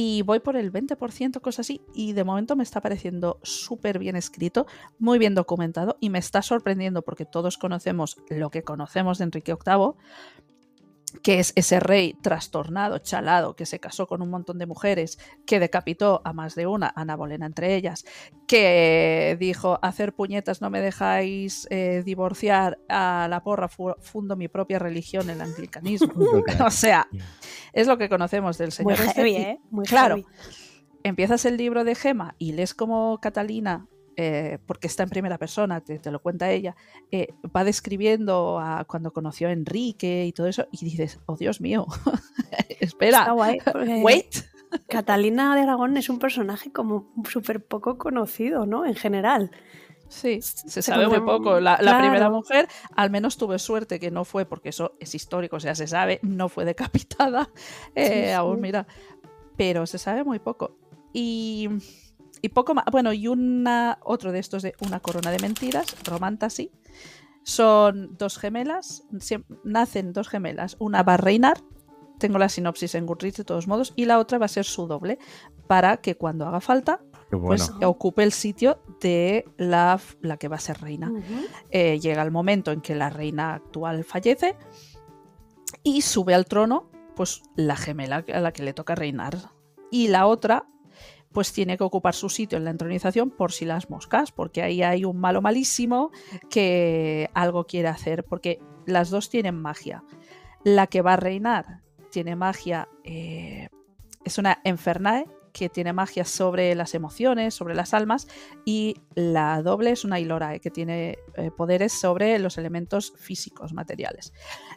Y 0.00 0.22
voy 0.22 0.38
por 0.38 0.56
el 0.56 0.70
20%, 0.70 1.40
cosas 1.40 1.66
así, 1.66 1.80
y 1.92 2.12
de 2.12 2.22
momento 2.22 2.54
me 2.54 2.62
está 2.62 2.80
pareciendo 2.80 3.40
súper 3.42 3.98
bien 3.98 4.14
escrito, 4.14 4.68
muy 5.00 5.18
bien 5.18 5.34
documentado, 5.34 5.96
y 5.98 6.08
me 6.08 6.20
está 6.20 6.40
sorprendiendo 6.40 7.02
porque 7.02 7.24
todos 7.24 7.58
conocemos 7.58 8.16
lo 8.28 8.48
que 8.48 8.62
conocemos 8.62 9.18
de 9.18 9.24
Enrique 9.24 9.54
VIII, 9.54 9.94
que 11.22 11.38
es 11.38 11.52
ese 11.56 11.80
rey 11.80 12.14
trastornado, 12.22 12.98
chalado, 12.98 13.54
que 13.56 13.66
se 13.66 13.78
casó 13.80 14.06
con 14.06 14.22
un 14.22 14.30
montón 14.30 14.58
de 14.58 14.66
mujeres, 14.66 15.18
que 15.46 15.60
decapitó 15.60 16.20
a 16.24 16.32
más 16.32 16.54
de 16.54 16.66
una, 16.66 16.92
Ana 16.96 17.16
Bolena 17.16 17.46
entre 17.46 17.74
ellas, 17.74 18.04
que 18.46 19.36
dijo, 19.38 19.78
hacer 19.82 20.14
puñetas 20.14 20.60
no 20.60 20.70
me 20.70 20.80
dejáis 20.80 21.66
eh, 21.70 22.02
divorciar 22.04 22.78
a 22.88 23.26
la 23.30 23.42
porra, 23.42 23.68
fu- 23.68 23.94
fundo 24.00 24.36
mi 24.36 24.48
propia 24.48 24.78
religión, 24.78 25.30
el 25.30 25.40
anglicanismo. 25.40 26.12
o 26.66 26.70
sea, 26.70 27.08
es 27.72 27.86
lo 27.86 27.98
que 27.98 28.08
conocemos 28.08 28.58
del 28.58 28.68
Muy 28.68 28.94
señor. 28.96 29.00
este, 29.00 29.14
heavy, 29.14 29.36
¿eh? 29.36 29.60
Muy 29.70 29.84
claro, 29.84 30.16
heavy. 30.16 30.26
empiezas 31.04 31.44
el 31.44 31.56
libro 31.56 31.84
de 31.84 31.94
Gema 31.94 32.34
y 32.38 32.52
lees 32.52 32.74
como 32.74 33.18
Catalina, 33.20 33.86
eh, 34.20 34.58
porque 34.66 34.88
está 34.88 35.04
en 35.04 35.10
primera 35.10 35.38
persona, 35.38 35.80
te, 35.80 36.00
te 36.00 36.10
lo 36.10 36.20
cuenta 36.20 36.50
ella, 36.50 36.74
eh, 37.12 37.28
va 37.56 37.62
describiendo 37.62 38.58
a 38.58 38.84
cuando 38.84 39.12
conoció 39.12 39.46
a 39.46 39.52
Enrique 39.52 40.26
y 40.26 40.32
todo 40.32 40.48
eso, 40.48 40.66
y 40.72 40.84
dices, 40.84 41.20
oh 41.26 41.36
Dios 41.36 41.60
mío, 41.60 41.86
espera, 42.80 43.30
guay. 43.30 43.60
wait. 44.02 44.34
Catalina 44.88 45.54
de 45.54 45.62
Aragón 45.62 45.96
es 45.96 46.10
un 46.10 46.18
personaje 46.18 46.72
como 46.72 47.12
súper 47.30 47.64
poco 47.64 47.96
conocido, 47.96 48.66
¿no? 48.66 48.84
En 48.84 48.96
general. 48.96 49.52
Sí, 50.08 50.40
se 50.42 50.82
sabe 50.82 51.06
muy 51.06 51.20
poco. 51.20 51.60
La, 51.60 51.76
primera 51.76 52.28
mujer, 52.28 52.66
al 52.96 53.10
menos 53.10 53.36
tuve 53.36 53.60
suerte 53.60 54.00
que 54.00 54.10
no 54.10 54.24
fue, 54.24 54.46
porque 54.46 54.70
eso 54.70 54.96
es 54.98 55.14
histórico, 55.14 55.56
o 55.56 55.60
sea, 55.60 55.76
se 55.76 55.86
sabe, 55.86 56.18
no 56.22 56.48
fue 56.48 56.64
decapitada. 56.64 57.50
eh, 57.94 58.24
Sí, 58.26 58.32
Aún 58.32 58.60
mira, 58.60 58.88
pero 59.56 59.86
se 59.86 59.98
sabe 59.98 60.24
muy 60.24 60.40
poco. 60.40 60.76
Y, 61.12 61.68
y 62.42 62.50
poco 62.50 62.74
más. 62.74 62.84
Bueno, 62.90 63.12
y 63.12 63.28
una, 63.28 63.98
otro 64.02 64.32
de 64.32 64.38
estos 64.38 64.62
de 64.62 64.74
Una 64.80 65.00
corona 65.00 65.30
de 65.30 65.38
mentiras, 65.38 65.96
Romantasy. 66.04 66.70
Son 67.42 68.16
dos 68.18 68.38
gemelas, 68.38 69.04
nacen 69.64 70.12
dos 70.12 70.28
gemelas. 70.28 70.76
Una 70.78 71.02
va 71.02 71.14
a 71.14 71.16
reinar, 71.16 71.58
tengo 72.18 72.38
la 72.38 72.48
sinopsis 72.48 72.94
en 72.94 73.06
Goodreads 73.06 73.38
de 73.38 73.44
todos 73.44 73.66
modos, 73.66 73.94
y 73.96 74.04
la 74.04 74.18
otra 74.18 74.38
va 74.38 74.44
a 74.46 74.48
ser 74.48 74.64
su 74.66 74.86
doble, 74.86 75.18
para 75.66 75.98
que 75.98 76.16
cuando 76.16 76.46
haga 76.46 76.60
falta, 76.60 77.00
Qué 77.30 77.36
bueno. 77.36 77.48
pues 77.48 77.70
ocupe 77.84 78.22
el 78.22 78.32
sitio 78.32 78.82
de 79.00 79.46
la, 79.56 79.98
la 80.20 80.36
que 80.36 80.48
va 80.48 80.56
a 80.56 80.60
ser 80.60 80.80
reina. 80.80 81.10
Eh, 81.70 81.98
llega 82.00 82.22
el 82.22 82.30
momento 82.30 82.70
en 82.70 82.80
que 82.80 82.94
la 82.94 83.08
reina 83.10 83.54
actual 83.54 84.04
fallece 84.04 84.56
y 85.82 86.02
sube 86.02 86.34
al 86.34 86.46
trono 86.46 86.90
pues 87.14 87.42
la 87.56 87.76
gemela 87.76 88.24
a 88.32 88.40
la 88.40 88.52
que 88.52 88.62
le 88.62 88.72
toca 88.72 88.94
reinar. 88.94 89.36
Y 89.90 90.08
la 90.08 90.26
otra 90.26 90.68
pues 91.32 91.52
tiene 91.52 91.76
que 91.76 91.84
ocupar 91.84 92.14
su 92.14 92.28
sitio 92.28 92.58
en 92.58 92.64
la 92.64 92.70
entronización 92.70 93.30
por 93.30 93.52
si 93.52 93.64
las 93.64 93.90
moscas, 93.90 94.32
porque 94.32 94.62
ahí 94.62 94.82
hay 94.82 95.04
un 95.04 95.18
malo 95.18 95.42
malísimo 95.42 96.10
que 96.50 97.30
algo 97.34 97.64
quiere 97.64 97.88
hacer, 97.88 98.24
porque 98.24 98.60
las 98.86 99.10
dos 99.10 99.28
tienen 99.28 99.60
magia. 99.60 100.02
La 100.64 100.86
que 100.86 101.02
va 101.02 101.14
a 101.14 101.16
reinar 101.16 101.82
tiene 102.10 102.36
magia, 102.36 102.88
eh, 103.04 103.68
es 104.24 104.38
una 104.38 104.60
enfernae 104.64 105.26
que 105.52 105.68
tiene 105.68 105.92
magia 105.92 106.24
sobre 106.24 106.74
las 106.74 106.94
emociones, 106.94 107.54
sobre 107.54 107.74
las 107.74 107.92
almas, 107.94 108.28
y 108.64 108.96
la 109.14 109.60
doble 109.62 109.90
es 109.90 110.04
una 110.04 110.20
Ilorae 110.20 110.60
que 110.60 110.70
tiene 110.70 111.18
eh, 111.34 111.50
poderes 111.50 111.92
sobre 111.92 112.38
los 112.38 112.58
elementos 112.58 113.12
físicos, 113.16 113.72
materiales. 113.72 114.32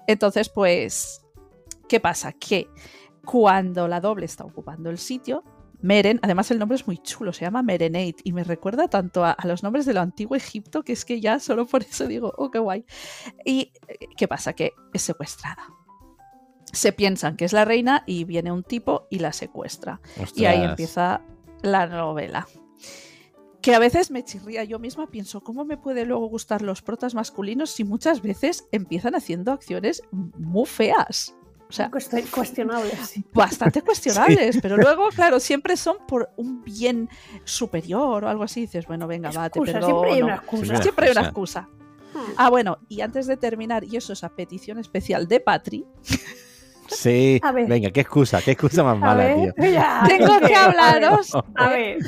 Entonces, 0.07 0.49
pues, 0.49 1.21
¿qué 1.87 1.99
pasa? 1.99 2.33
Que 2.33 2.67
cuando 3.25 3.87
la 3.87 4.01
doble 4.01 4.25
está 4.25 4.43
ocupando 4.43 4.89
el 4.89 4.97
sitio, 4.97 5.43
Meren, 5.81 6.19
además 6.21 6.51
el 6.51 6.59
nombre 6.59 6.75
es 6.75 6.85
muy 6.87 6.97
chulo, 6.97 7.33
se 7.33 7.45
llama 7.45 7.63
Merenate 7.63 8.17
y 8.23 8.33
me 8.33 8.43
recuerda 8.43 8.87
tanto 8.87 9.25
a, 9.25 9.31
a 9.31 9.47
los 9.47 9.63
nombres 9.63 9.85
de 9.85 9.93
lo 9.93 10.01
antiguo 10.01 10.35
Egipto 10.35 10.83
que 10.83 10.93
es 10.93 11.05
que 11.05 11.19
ya 11.19 11.39
solo 11.39 11.65
por 11.65 11.83
eso 11.83 12.07
digo, 12.07 12.33
oh, 12.37 12.51
qué 12.51 12.59
guay. 12.59 12.85
¿Y 13.45 13.71
eh, 13.87 14.07
qué 14.15 14.27
pasa? 14.27 14.53
Que 14.53 14.73
es 14.93 15.01
secuestrada. 15.01 15.67
Se 16.71 16.93
piensan 16.93 17.35
que 17.35 17.45
es 17.45 17.53
la 17.53 17.65
reina 17.65 18.03
y 18.05 18.23
viene 18.23 18.51
un 18.51 18.63
tipo 18.63 19.07
y 19.09 19.19
la 19.19 19.33
secuestra. 19.33 19.99
Y 20.35 20.45
ahí 20.45 20.63
empieza 20.63 21.21
la 21.61 21.87
novela. 21.87 22.47
Que 23.61 23.75
a 23.75 23.79
veces 23.79 24.09
me 24.09 24.23
chirría 24.23 24.63
yo 24.63 24.79
misma, 24.79 25.11
pienso, 25.11 25.41
¿cómo 25.41 25.65
me 25.65 25.77
puede 25.77 26.05
luego 26.05 26.27
gustar 26.27 26.61
los 26.61 26.81
protas 26.81 27.13
masculinos 27.13 27.69
si 27.69 27.83
muchas 27.83 28.21
veces 28.21 28.67
empiezan 28.71 29.15
haciendo 29.15 29.51
acciones 29.51 30.01
muy 30.11 30.65
feas? 30.65 31.35
O 31.71 31.73
sea, 31.73 31.89
Cuest- 31.89 32.29
Cuestionable, 32.29 32.91
sí. 33.07 33.23
bastante 33.33 33.81
cuestionables, 33.81 34.59
pero 34.61 34.75
luego, 34.75 35.07
claro, 35.15 35.39
siempre 35.39 35.77
son 35.77 35.95
por 36.05 36.29
un 36.35 36.61
bien 36.65 37.07
superior 37.45 38.25
o 38.25 38.27
algo 38.27 38.43
así. 38.43 38.59
Dices, 38.61 38.85
bueno, 38.87 39.07
venga, 39.07 39.31
va, 39.31 39.49
te 39.49 39.59
Excusa, 39.59 39.79
perdono. 39.79 39.87
siempre 40.01 40.11
hay 40.13 40.21
una 40.21 40.35
excusa. 40.35 40.63
Siempre 40.65 40.81
Siempre 40.83 41.05
hay 41.05 41.11
una 41.13 41.21
excusa. 41.21 41.59
excusa. 41.61 42.33
Ah, 42.35 42.49
bueno, 42.49 42.77
y 42.89 42.99
antes 42.99 43.25
de 43.25 43.37
terminar, 43.37 43.85
y 43.85 43.95
eso 43.95 44.11
es 44.11 44.23
a 44.25 44.29
petición 44.29 44.79
especial 44.79 45.29
de 45.29 45.39
Patri, 45.39 45.85
Sí, 46.89 47.39
A 47.41 47.53
ver. 47.53 47.69
venga, 47.69 47.89
qué 47.89 48.01
excusa, 48.01 48.41
qué 48.41 48.51
excusa 48.51 48.83
más 48.83 48.95
A 48.95 48.99
mala, 48.99 49.23
ver, 49.23 49.53
tío. 49.53 49.71
ya, 49.71 50.03
tengo 50.09 50.39
que 50.41 50.53
hablaros 50.53 51.31
A 51.55 51.69
ver, 51.69 51.99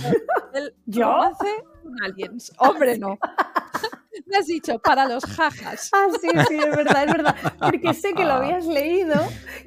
¿Yo? 0.88 1.06
romance 1.06 1.48
con 1.82 2.04
aliens. 2.04 2.52
Hombre, 2.58 2.98
no. 3.00 3.18
Me 4.28 4.38
has 4.38 4.46
dicho, 4.48 4.80
para 4.80 5.08
los 5.08 5.24
jajas. 5.26 5.90
Ah, 5.94 6.06
sí, 6.22 6.28
sí, 6.48 6.56
es 6.56 6.76
verdad, 6.76 7.04
es 7.06 7.12
verdad. 7.12 7.36
Porque 7.60 7.94
sé 7.94 8.14
que 8.14 8.24
lo 8.26 8.34
habías 8.34 8.66
leído, 8.66 9.16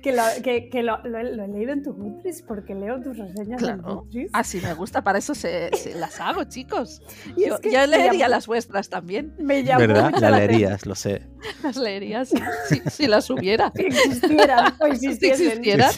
que 0.03 0.13
lo, 0.13 0.23
que, 0.43 0.69
que 0.71 0.83
lo, 0.83 0.99
lo 1.05 1.19
he, 1.19 1.25
lo 1.35 1.45
he 1.45 1.49
leído 1.49 1.73
en 1.73 1.83
tu 1.83 1.93
Goodreads, 1.95 2.43
porque 2.43 2.75
leo 2.75 3.01
tus 3.03 3.17
reseñas 3.19 3.49
en 3.63 3.79
Claro. 3.79 3.83
Goodreads. 4.05 4.31
Así 4.33 4.61
me 4.61 4.75
gusta, 4.75 5.03
para 5.03 5.19
eso 5.19 5.35
se, 5.35 5.71
se 5.77 5.95
las 5.95 6.21
hago, 6.21 6.45
chicos. 6.45 7.03
Y 7.37 7.45
es 7.45 7.49
Yo, 7.51 7.59
que 7.61 7.73
yo 7.73 7.79
me 7.81 7.87
leería 7.89 8.27
llamó- 8.27 8.31
las 8.31 8.47
vuestras 8.47 8.89
también. 8.89 9.35
Me 9.39 9.65
llamó 9.65 9.81
¿Verdad? 9.81 10.11
mucho 10.11 10.21
La 10.21 10.31
la 10.31 10.39
leerías, 10.39 10.87
lo 10.87 10.95
sé. 10.95 11.23
Las 11.63 11.77
leería 11.77 12.25
si, 12.25 12.37
si, 12.69 12.81
si 12.91 13.07
las 13.07 13.29
hubiera. 13.31 13.67
atención 13.67 14.03
que 14.03 14.09
existieran 14.17 14.75
o 14.81 14.87
Si 14.87 14.91
existiesen. 15.07 15.47
existieran. 15.49 15.91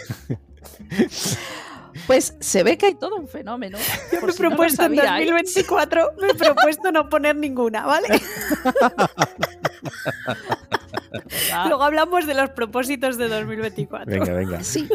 Pues 2.06 2.36
se 2.40 2.62
ve 2.62 2.78
que 2.78 2.86
hay 2.86 2.94
todo 2.94 3.16
un 3.16 3.28
fenómeno. 3.28 3.78
Yo 4.12 4.20
me 4.22 4.28
he 4.28 4.32
si 4.32 4.42
no 4.42 4.48
propuesto 4.48 4.82
en 4.82 4.96
sabíais. 4.96 5.26
2024, 5.28 6.12
me 6.20 6.28
he 6.28 6.34
propuesto 6.34 6.92
no 6.92 7.08
poner 7.08 7.36
ninguna, 7.36 7.86
¿vale? 7.86 8.08
Luego 11.68 11.82
hablamos 11.82 12.26
de 12.26 12.34
los 12.34 12.50
propósitos 12.50 13.16
de 13.16 13.28
2024. 13.28 14.10
Venga, 14.10 14.32
venga. 14.32 14.62
Sí, 14.62 14.88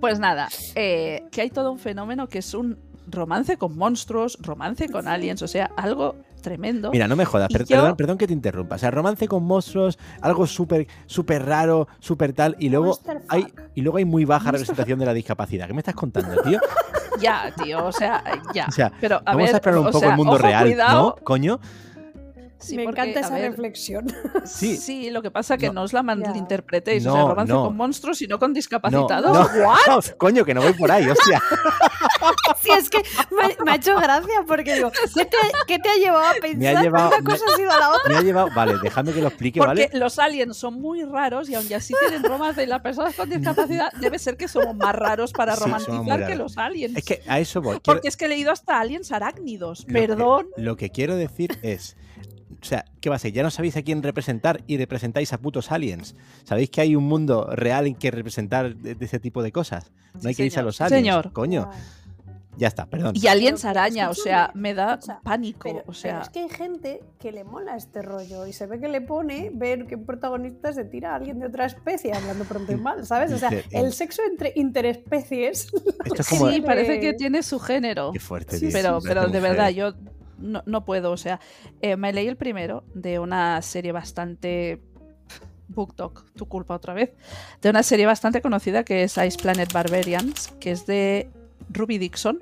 pues 0.00 0.18
nada, 0.18 0.48
eh, 0.74 1.24
que 1.30 1.42
hay 1.42 1.50
todo 1.50 1.70
un 1.72 1.78
fenómeno 1.78 2.28
que 2.28 2.38
es 2.38 2.54
un 2.54 2.78
romance 3.06 3.56
con 3.56 3.76
monstruos, 3.76 4.38
romance 4.40 4.88
con 4.88 5.08
aliens, 5.08 5.42
o 5.42 5.48
sea, 5.48 5.70
algo 5.76 6.16
tremendo. 6.42 6.90
Mira, 6.90 7.06
no 7.08 7.16
me 7.16 7.24
jodas, 7.24 7.48
Y 7.50 7.54
per- 7.54 7.66
yo- 7.66 7.76
perdón, 7.76 7.96
perdón 7.96 8.18
que 8.18 8.26
te 8.26 8.32
interrumpa. 8.32 8.76
O 8.76 8.78
sea, 8.78 8.90
romance 8.90 9.26
con 9.28 9.44
monstruos, 9.44 9.98
algo 10.20 10.46
súper, 10.46 10.86
súper 11.06 11.44
raro, 11.46 11.88
súper 11.98 12.32
tal, 12.32 12.56
y 12.58 12.68
luego 12.68 12.86
Monster 12.86 13.22
hay, 13.28 13.42
fuck. 13.42 13.60
y 13.74 13.80
luego 13.82 13.98
hay 13.98 14.04
muy 14.04 14.24
baja 14.24 14.50
representación 14.50 14.98
de 14.98 15.06
la 15.06 15.14
discapacidad. 15.14 15.66
¿Qué 15.66 15.74
me 15.74 15.80
estás 15.80 15.94
contando, 15.94 16.40
tío? 16.42 16.58
Ya, 17.20 17.52
tío, 17.62 17.84
o 17.84 17.92
sea, 17.92 18.22
ya. 18.54 18.64
O 18.66 18.72
sea, 18.72 18.90
Pero 18.98 19.16
a 19.16 19.20
Vamos 19.20 19.42
ver, 19.42 19.54
a 19.54 19.58
explorar 19.58 19.80
un 19.80 19.86
o 19.86 19.88
poco 19.90 19.98
sea, 20.00 20.10
el 20.10 20.16
mundo 20.16 20.32
ojo, 20.34 20.42
real, 20.42 20.64
cuidado. 20.68 21.16
¿no? 21.18 21.24
Coño. 21.24 21.60
Sí, 22.60 22.76
me 22.76 22.84
porque, 22.84 23.00
encanta 23.00 23.20
esa 23.20 23.34
ver, 23.34 23.50
reflexión. 23.50 24.06
Sí. 24.44 24.76
Sí, 24.76 25.10
lo 25.10 25.22
que 25.22 25.30
pasa 25.30 25.56
que 25.56 25.66
No. 25.68 25.72
no, 25.74 25.82
os 25.82 25.92
la 25.92 26.02
malinterpretéis. 26.02 27.04
o 27.06 27.08
No, 27.10 27.14
sea, 27.14 27.24
romance 27.24 27.52
no. 27.52 27.64
con 27.64 27.76
monstruos, 27.76 28.18
sino 28.18 28.38
con 28.38 28.52
discapacitados. 28.52 29.32
no, 29.32 29.74
no, 29.88 30.00
coño, 30.18 30.44
que 30.44 30.54
no 30.54 30.62
voy 30.62 30.72
por 30.74 30.90
ahí, 30.92 31.08
hostia. 31.08 31.42
Sí, 32.62 32.70
es 32.72 32.90
que 32.90 32.98
me, 33.30 33.56
me 33.64 33.72
ha 33.72 33.74
hecho 33.76 33.96
gracia 33.96 34.44
porque 34.46 34.74
digo, 34.74 34.90
¿qué 35.14 35.24
te, 35.24 35.36
qué 35.66 35.78
te 35.78 35.88
ha 35.88 35.94
llevado 35.96 36.26
a 36.26 36.32
pensar 36.34 36.58
Me 36.58 36.68
ha 36.68 36.82
llevado- 36.82 37.08
una 37.08 37.18
me- 37.18 37.24
cosa 37.24 37.44
ha 37.52 37.56
sido 37.56 37.70
a 37.70 37.78
la 37.78 37.90
otra? 37.90 38.08
Me 38.12 38.16
ha 38.16 38.22
llevado. 38.22 38.48
Vale, 38.54 38.74
déjame 38.82 39.12
que 39.12 39.20
lo 39.22 39.28
explique, 39.28 39.58
Porque 39.60 39.86
¿vale? 39.88 39.98
los 39.98 40.18
aliens 40.18 40.56
son 40.56 40.74
muy 40.74 41.02
raros 41.04 41.48
y 41.48 41.54
aunque 41.54 41.74
así 41.74 41.94
tienen 42.00 42.22
romance 42.22 42.62
y 42.62 42.66
las 42.66 42.82
personas 42.82 43.14
con 43.14 43.30
discapacidad, 43.30 43.90
debe 44.00 44.18
ser 44.18 44.36
que 44.36 44.48
somos 44.48 44.76
más 44.76 44.94
raros 44.94 45.32
para 45.32 45.56
Sí, 45.56 45.62
romantizar 45.64 46.26
que 46.26 46.34
los 46.34 46.58
aliens. 46.58 46.96
Es 46.96 47.04
que 47.04 47.22
a 47.26 47.40
eso 47.40 47.62
voy. 47.62 47.72
Quiero- 47.80 47.82
Porque 47.84 48.08
es 48.08 48.16
que 48.16 48.26
he 48.26 48.28
leído 48.28 48.52
hasta 48.52 48.78
aliens 48.78 49.10
arácnidos. 49.12 49.80
lo 49.80 49.86
que- 49.86 49.92
Perdón. 50.08 50.46
lo 50.56 50.76
que 50.76 50.90
quiero 50.90 51.16
decir 51.16 51.58
es. 51.62 51.96
O 52.60 52.64
sea, 52.64 52.84
¿qué 53.00 53.08
va 53.10 53.16
a 53.16 53.18
ser? 53.18 53.32
Ya 53.32 53.42
no 53.42 53.50
sabéis 53.50 53.76
a 53.76 53.82
quién 53.82 54.02
representar 54.02 54.62
y 54.66 54.76
representáis 54.78 55.32
a 55.32 55.38
putos 55.38 55.70
aliens. 55.70 56.16
¿Sabéis 56.44 56.70
que 56.70 56.80
hay 56.80 56.96
un 56.96 57.04
mundo 57.04 57.46
real 57.52 57.86
en 57.86 57.94
que 57.94 58.10
representar 58.10 58.74
de, 58.76 58.94
de 58.94 59.04
ese 59.04 59.18
tipo 59.20 59.42
de 59.42 59.52
cosas? 59.52 59.92
No 60.14 60.20
Sí, 60.22 60.28
hay 60.28 60.34
que 60.34 60.44
irse 60.46 60.56
a 60.56 60.62
señor. 60.62 60.64
los 60.66 60.76
Sí, 60.76 60.82
aliens. 60.82 61.00
señor. 61.02 61.32
Coño, 61.32 61.70
ya 62.58 62.66
está, 62.68 62.84
perdón. 62.86 63.14
Y 63.16 63.26
aliens 63.28 63.60
Pero, 63.62 63.70
araña, 63.70 64.10
o 64.10 64.14
sea, 64.14 64.50
me 64.54 64.74
da 64.74 64.98
pánico. 65.22 65.60
Pero, 65.62 65.78
o 65.78 65.82
pero 65.82 65.94
sea, 65.94 66.20
es 66.20 66.28
que 66.28 66.40
hay 66.40 66.48
gente 66.50 67.00
que 67.18 67.32
le 67.32 67.44
mola 67.44 67.76
este 67.76 68.02
rollo 68.02 68.46
y 68.46 68.52
se 68.52 68.66
ve 68.66 68.78
que 68.80 68.88
le 68.88 69.00
pone 69.00 69.50
ver 69.54 69.86
que 69.86 69.94
un 69.94 70.04
protagonista 70.04 70.72
se 70.72 70.84
tira 70.84 71.12
a 71.12 71.16
alguien 71.16 71.38
de 71.38 71.46
otra 71.46 71.64
especie, 71.66 72.12
hablando 72.12 72.44
pronto 72.44 72.72
y 72.72 72.76
mal, 72.76 73.06
¿sabes? 73.06 73.32
O 73.32 73.38
sea, 73.38 73.50
el 73.70 73.92
sexo 73.92 74.22
entre 74.28 74.52
interespecies. 74.56 75.68
Esto 76.04 76.20
es 76.22 76.28
como. 76.28 76.50
sí, 76.50 76.60
parece 76.60 77.00
que 77.00 77.14
tiene 77.14 77.42
su 77.42 77.58
género. 77.60 78.10
Qué 78.12 78.20
fuerte, 78.20 78.58
Sí, 78.58 78.66
tío. 78.66 78.72
pero, 78.72 79.00
Me 79.00 79.08
pero 79.08 79.20
hace 79.22 79.30
de 79.30 79.38
mujer. 79.38 79.52
verdad, 79.56 79.70
yo 79.70 79.94
no, 80.40 80.62
no 80.66 80.84
puedo. 80.84 81.12
O 81.12 81.16
sea, 81.16 81.40
eh, 81.80 81.96
me 81.96 82.12
leí 82.12 82.26
el 82.26 82.36
primero 82.36 82.84
de 82.94 83.18
una 83.18 83.60
serie 83.62 83.92
bastante. 83.92 84.80
Book 85.68 85.94
Talk, 85.94 86.24
tu 86.34 86.46
culpa 86.46 86.74
otra 86.74 86.94
vez. 86.94 87.12
De 87.62 87.70
una 87.70 87.84
serie 87.84 88.04
bastante 88.04 88.42
conocida 88.42 88.82
que 88.82 89.04
es 89.04 89.16
Ice 89.16 89.38
Planet 89.38 89.72
Barbarians, 89.72 90.48
que 90.58 90.72
es 90.72 90.84
de 90.86 91.30
Ruby 91.68 91.98
Dixon. 91.98 92.40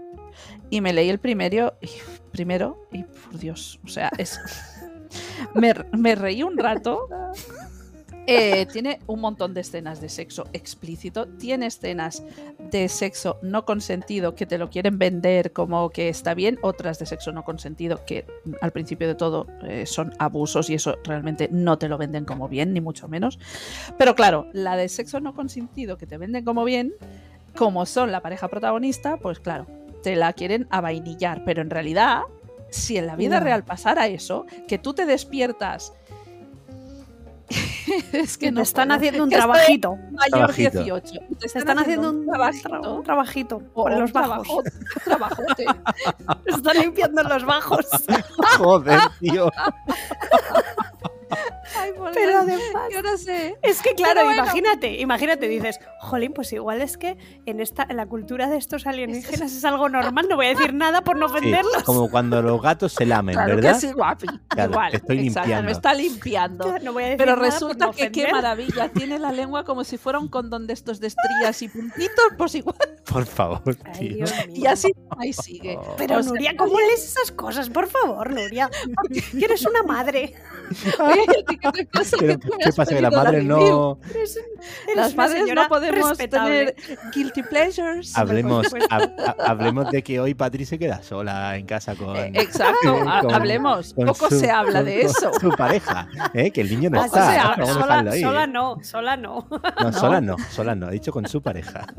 Y 0.71 0.81
me 0.81 0.95
leí 0.95 1.11
el 1.11 1.19
primero, 1.19 1.75
y, 1.83 1.89
primero, 2.31 2.89
y 2.91 3.03
por 3.03 3.39
Dios, 3.39 3.81
o 3.85 3.89
sea, 3.89 4.11
es. 4.19 4.41
Me, 5.55 5.73
me 5.93 6.15
reí 6.15 6.43
un 6.43 6.59
rato. 6.59 7.09
Eh, 8.31 8.66
tiene 8.66 8.99
un 9.07 9.20
montón 9.20 9.55
de 9.55 9.62
escenas 9.62 10.03
de 10.03 10.11
sexo 10.11 10.45
explícito, 10.53 11.26
tiene 11.26 11.66
escenas 11.66 12.22
de 12.70 12.89
sexo 12.91 13.39
no 13.41 13.64
consentido 13.64 14.35
que 14.35 14.45
te 14.45 14.59
lo 14.59 14.68
quieren 14.68 14.99
vender 14.99 15.53
como 15.55 15.89
que 15.89 16.11
está 16.11 16.35
bien, 16.35 16.59
otras 16.61 16.99
de 16.99 17.07
sexo 17.07 17.33
no 17.33 17.43
consentido 17.43 18.05
que 18.05 18.26
mm, 18.45 18.53
al 18.61 18.70
principio 18.72 19.09
de 19.09 19.14
todo 19.14 19.47
eh, 19.62 19.87
son 19.87 20.12
abusos 20.18 20.68
y 20.68 20.74
eso 20.74 20.97
realmente 21.05 21.49
no 21.51 21.79
te 21.79 21.89
lo 21.89 21.97
venden 21.97 22.26
como 22.26 22.49
bien, 22.49 22.74
ni 22.74 22.83
mucho 22.83 23.09
menos. 23.09 23.39
Pero 23.97 24.14
claro, 24.14 24.47
la 24.53 24.76
de 24.76 24.91
sexo 24.91 25.20
no 25.20 25.35
consentido 25.35 25.97
que 25.97 26.07
te 26.07 26.18
venden 26.18 26.45
como 26.45 26.64
bien, 26.64 26.93
como 27.57 27.87
son 27.87 28.12
la 28.12 28.20
pareja 28.20 28.49
protagonista, 28.49 29.16
pues 29.16 29.41
claro, 29.41 29.66
te 30.03 30.16
la 30.16 30.35
quieren 30.35 30.66
avainillar, 30.70 31.45
pero 31.47 31.62
en 31.62 31.70
realidad, 31.70 32.22
si 32.68 32.99
en 32.99 33.07
la 33.07 33.16
vida 33.16 33.39
No. 33.39 33.45
real 33.47 33.64
pasara 33.64 34.07
eso, 34.07 34.45
que 34.66 34.76
tú 34.76 34.93
te 34.93 35.07
despiertas... 35.07 35.95
es 38.12 38.39
que 38.39 38.51
no 38.51 38.57
te 38.57 38.62
están 38.62 38.89
puedo. 38.89 38.99
haciendo 38.99 39.24
un 39.24 39.30
trabajito. 39.30 39.97
mayor 40.12 40.28
Trabajito. 40.55 40.82
18. 40.84 41.12
Te 41.39 41.49
Te 41.49 41.59
están 41.59 41.78
haciendo 41.78 42.11
un, 42.11 42.26
trabajito. 42.26 42.68
tra- 42.68 42.97
un 42.97 43.03
trabajito 43.05 43.59
por 43.74 43.93
los 43.93 44.12
bajos. 44.12 44.62
trabajo- 45.05 45.34
trabajote. 45.36 45.66
Están 46.47 46.76
limpiando 46.78 47.22
los 47.22 47.45
bajos. 47.45 47.86
Joder, 48.59 48.99
tío. 49.20 49.51
Ay, 51.78 51.93
por 51.93 52.11
Pero 52.12 52.45
Dios, 52.47 52.59
además, 52.64 52.89
yo 52.91 53.03
no 53.03 53.16
sé. 53.18 53.59
es 53.62 53.82
que 53.82 53.93
claro, 53.95 54.24
bueno. 54.24 54.43
imagínate, 54.43 54.99
imagínate, 55.01 55.47
dices, 55.49 55.78
jolín, 56.01 56.32
pues 56.32 56.51
igual 56.55 56.80
es 56.80 56.97
que 56.97 57.18
en 57.45 57.61
esta, 57.61 57.86
en 57.89 57.99
la 57.99 58.07
cultura 58.07 58.49
de 58.49 58.57
estos 58.57 58.86
alienígenas 58.86 59.53
es 59.53 59.64
algo 59.66 59.91
normal, 59.91 60.26
no 60.28 60.36
voy 60.36 60.47
a 60.47 60.49
decir 60.51 60.72
nada 60.72 61.03
por 61.03 61.16
no 61.18 61.28
Sí, 61.28 61.34
ofenderlos. 61.36 61.82
como 61.84 62.11
cuando 62.11 62.41
los 62.41 62.61
gatos 62.62 62.95
se 62.95 63.05
lamen, 63.05 63.34
Claro 63.34 63.57
¿verdad? 63.57 63.74
que 63.74 63.80
sí, 63.86 63.93
guapi. 63.93 64.26
Claro, 64.49 64.70
Igual, 64.72 64.95
estoy 64.95 65.18
exacto, 65.18 65.41
limpiando. 65.49 65.66
me 65.66 65.72
está 65.72 65.95
limpiando. 65.95 66.78
No 66.82 66.93
voy 66.95 67.03
a 67.03 67.07
decir 67.07 67.18
Pero 67.18 67.36
nada 67.36 67.45
resulta 67.51 67.78
no 67.79 67.93
que 67.93 68.11
qué 68.12 68.31
maravilla. 68.33 68.89
Tiene 68.89 69.18
la 69.18 69.33
lengua 69.33 69.64
como 69.64 69.85
si 69.85 69.97
fuera 69.99 70.18
un 70.18 70.29
condón 70.29 70.66
de 70.66 70.72
estos 70.74 71.01
de 71.01 71.07
estrías 71.09 71.62
y 71.62 71.68
puntitos, 71.68 72.24
pues 72.37 72.55
igual. 72.55 72.76
Por 73.11 73.24
favor, 73.26 73.62
Ay, 73.85 73.93
tío. 73.99 74.16
Dios 74.16 74.33
mío. 74.49 74.57
Y 74.57 74.66
así 74.66 74.93
ahí 75.18 75.33
sigue. 75.33 75.79
Oh. 75.81 75.95
Pero 75.97 76.18
O 76.18 76.22
sea, 76.22 76.33
Nuria, 76.33 76.55
¿cómo 76.57 76.79
lees 76.79 77.05
esas 77.05 77.33
cosas? 77.33 77.70
Por 77.70 77.87
favor, 77.89 78.31
Nuria. 78.33 78.68
Que 79.39 79.45
eres 79.45 79.64
una 79.66 79.83
madre. 79.83 80.35
Oye, 81.01 81.22
¿a 81.22 81.45
ti 81.47 81.57
¿qué 81.72 81.87
pasa? 81.87 82.16
¿Qué, 82.18 82.26
Que 82.26 82.37
tú 82.39 82.49
me 82.51 82.59
qué 82.59 82.68
has 82.68 82.76
pasa? 82.76 82.95
Que 82.95 83.01
la 83.01 83.11
madres 83.11 83.43
review. 83.47 83.57
no. 83.57 83.99
Eres, 84.11 84.37
eres 84.85 84.97
Las 84.97 85.14
madres 85.16 85.43
no 85.55 85.68
podemos 85.68 86.09
respetable. 86.11 86.72
tener 86.72 86.99
guilty 87.14 87.43
pleasures. 87.45 88.16
Hablemos, 88.16 88.66
hab- 88.91 89.14
ha- 89.18 89.37
hablemos 89.51 89.91
de 89.91 90.03
que 90.03 90.20
hoy 90.20 90.35
Patri 90.35 90.66
se 90.66 90.79
queda 90.79 91.03
sola 91.03 91.57
en 91.57 91.64
casa 91.64 91.95
con. 91.95 92.14
Eh, 92.16 92.33
Exacto, 92.35 93.03
ha- 93.09 93.20
con- 93.22 93.35
hablemos. 93.35 93.95
con 93.95 94.07
Poco 94.07 94.29
su- 94.29 94.39
se 94.41 94.51
habla 94.51 94.81
con- 94.81 94.85
de 94.85 95.01
con 95.03 95.11
eso. 95.11 95.31
Su 95.41 95.51
pareja, 95.51 96.09
¿eh? 96.35 96.51
que 96.51 96.61
el 96.61 96.68
niño 96.70 96.91
no 96.91 97.03
Poco 97.03 97.16
está. 97.18 97.55
se 97.55 97.61
¿no? 97.61 97.68
Sola, 97.75 98.03
dejarlo 98.03 98.11
ahí. 98.12 98.21
sola 98.23 98.45
¿eh? 98.45 98.49
no, 98.49 98.77
sola 98.83 99.16
no. 99.16 99.49
No, 99.81 99.93
sola 99.93 100.21
no, 100.21 100.37
sola 100.51 100.75
no. 100.75 100.89
He 100.89 100.93
dicho 100.93 101.12
con 101.12 101.27
su 101.27 101.43
pareja. 101.43 101.87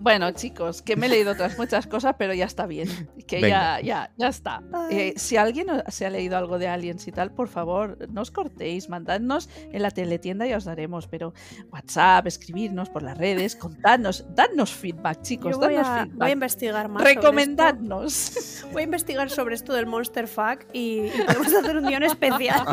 Bueno, 0.00 0.30
chicos, 0.32 0.82
que 0.82 0.94
me 0.94 1.06
he 1.06 1.08
leído 1.08 1.32
otras 1.32 1.58
muchas 1.58 1.86
cosas, 1.86 2.14
pero 2.18 2.34
ya 2.34 2.44
está 2.44 2.66
bien. 2.66 2.88
Que 3.26 3.40
Venga. 3.40 3.80
ya, 3.80 3.86
ya, 3.86 4.10
ya 4.16 4.28
está. 4.28 4.62
Eh, 4.90 5.14
si 5.16 5.36
alguien 5.36 5.66
se 5.88 6.06
ha 6.06 6.10
leído 6.10 6.36
algo 6.36 6.58
de 6.58 6.68
aliens 6.68 7.08
y 7.08 7.12
tal, 7.12 7.32
por 7.32 7.48
favor, 7.48 7.96
no 8.10 8.20
os 8.20 8.30
cortéis, 8.30 8.88
mandadnos 8.88 9.48
en 9.72 9.82
la 9.82 9.90
teletienda 9.90 10.46
y 10.46 10.52
os 10.52 10.64
daremos. 10.64 11.08
Pero 11.08 11.32
WhatsApp, 11.72 12.26
escribirnos 12.26 12.88
por 12.90 13.02
las 13.02 13.16
redes, 13.16 13.56
contadnos, 13.56 14.26
dadnos 14.34 14.70
feedback, 14.72 15.22
chicos, 15.22 15.52
Yo 15.52 15.58
voy 15.58 15.74
dadnos 15.74 15.88
a, 15.88 15.92
voy 15.92 15.98
a 16.00 16.06
feedback. 16.06 16.32
investigar 16.32 16.88
más. 16.88 17.02
Recomendadnos. 17.02 18.64
Voy 18.72 18.82
a 18.82 18.84
investigar 18.84 19.30
sobre 19.30 19.54
esto 19.54 19.72
del 19.72 19.86
Monster 19.86 20.28
Fuck 20.28 20.66
y, 20.72 21.06
y 21.06 21.22
podemos 21.26 21.54
hacer 21.54 21.76
un 21.78 21.86
guion 21.86 22.02
especial. 22.02 22.66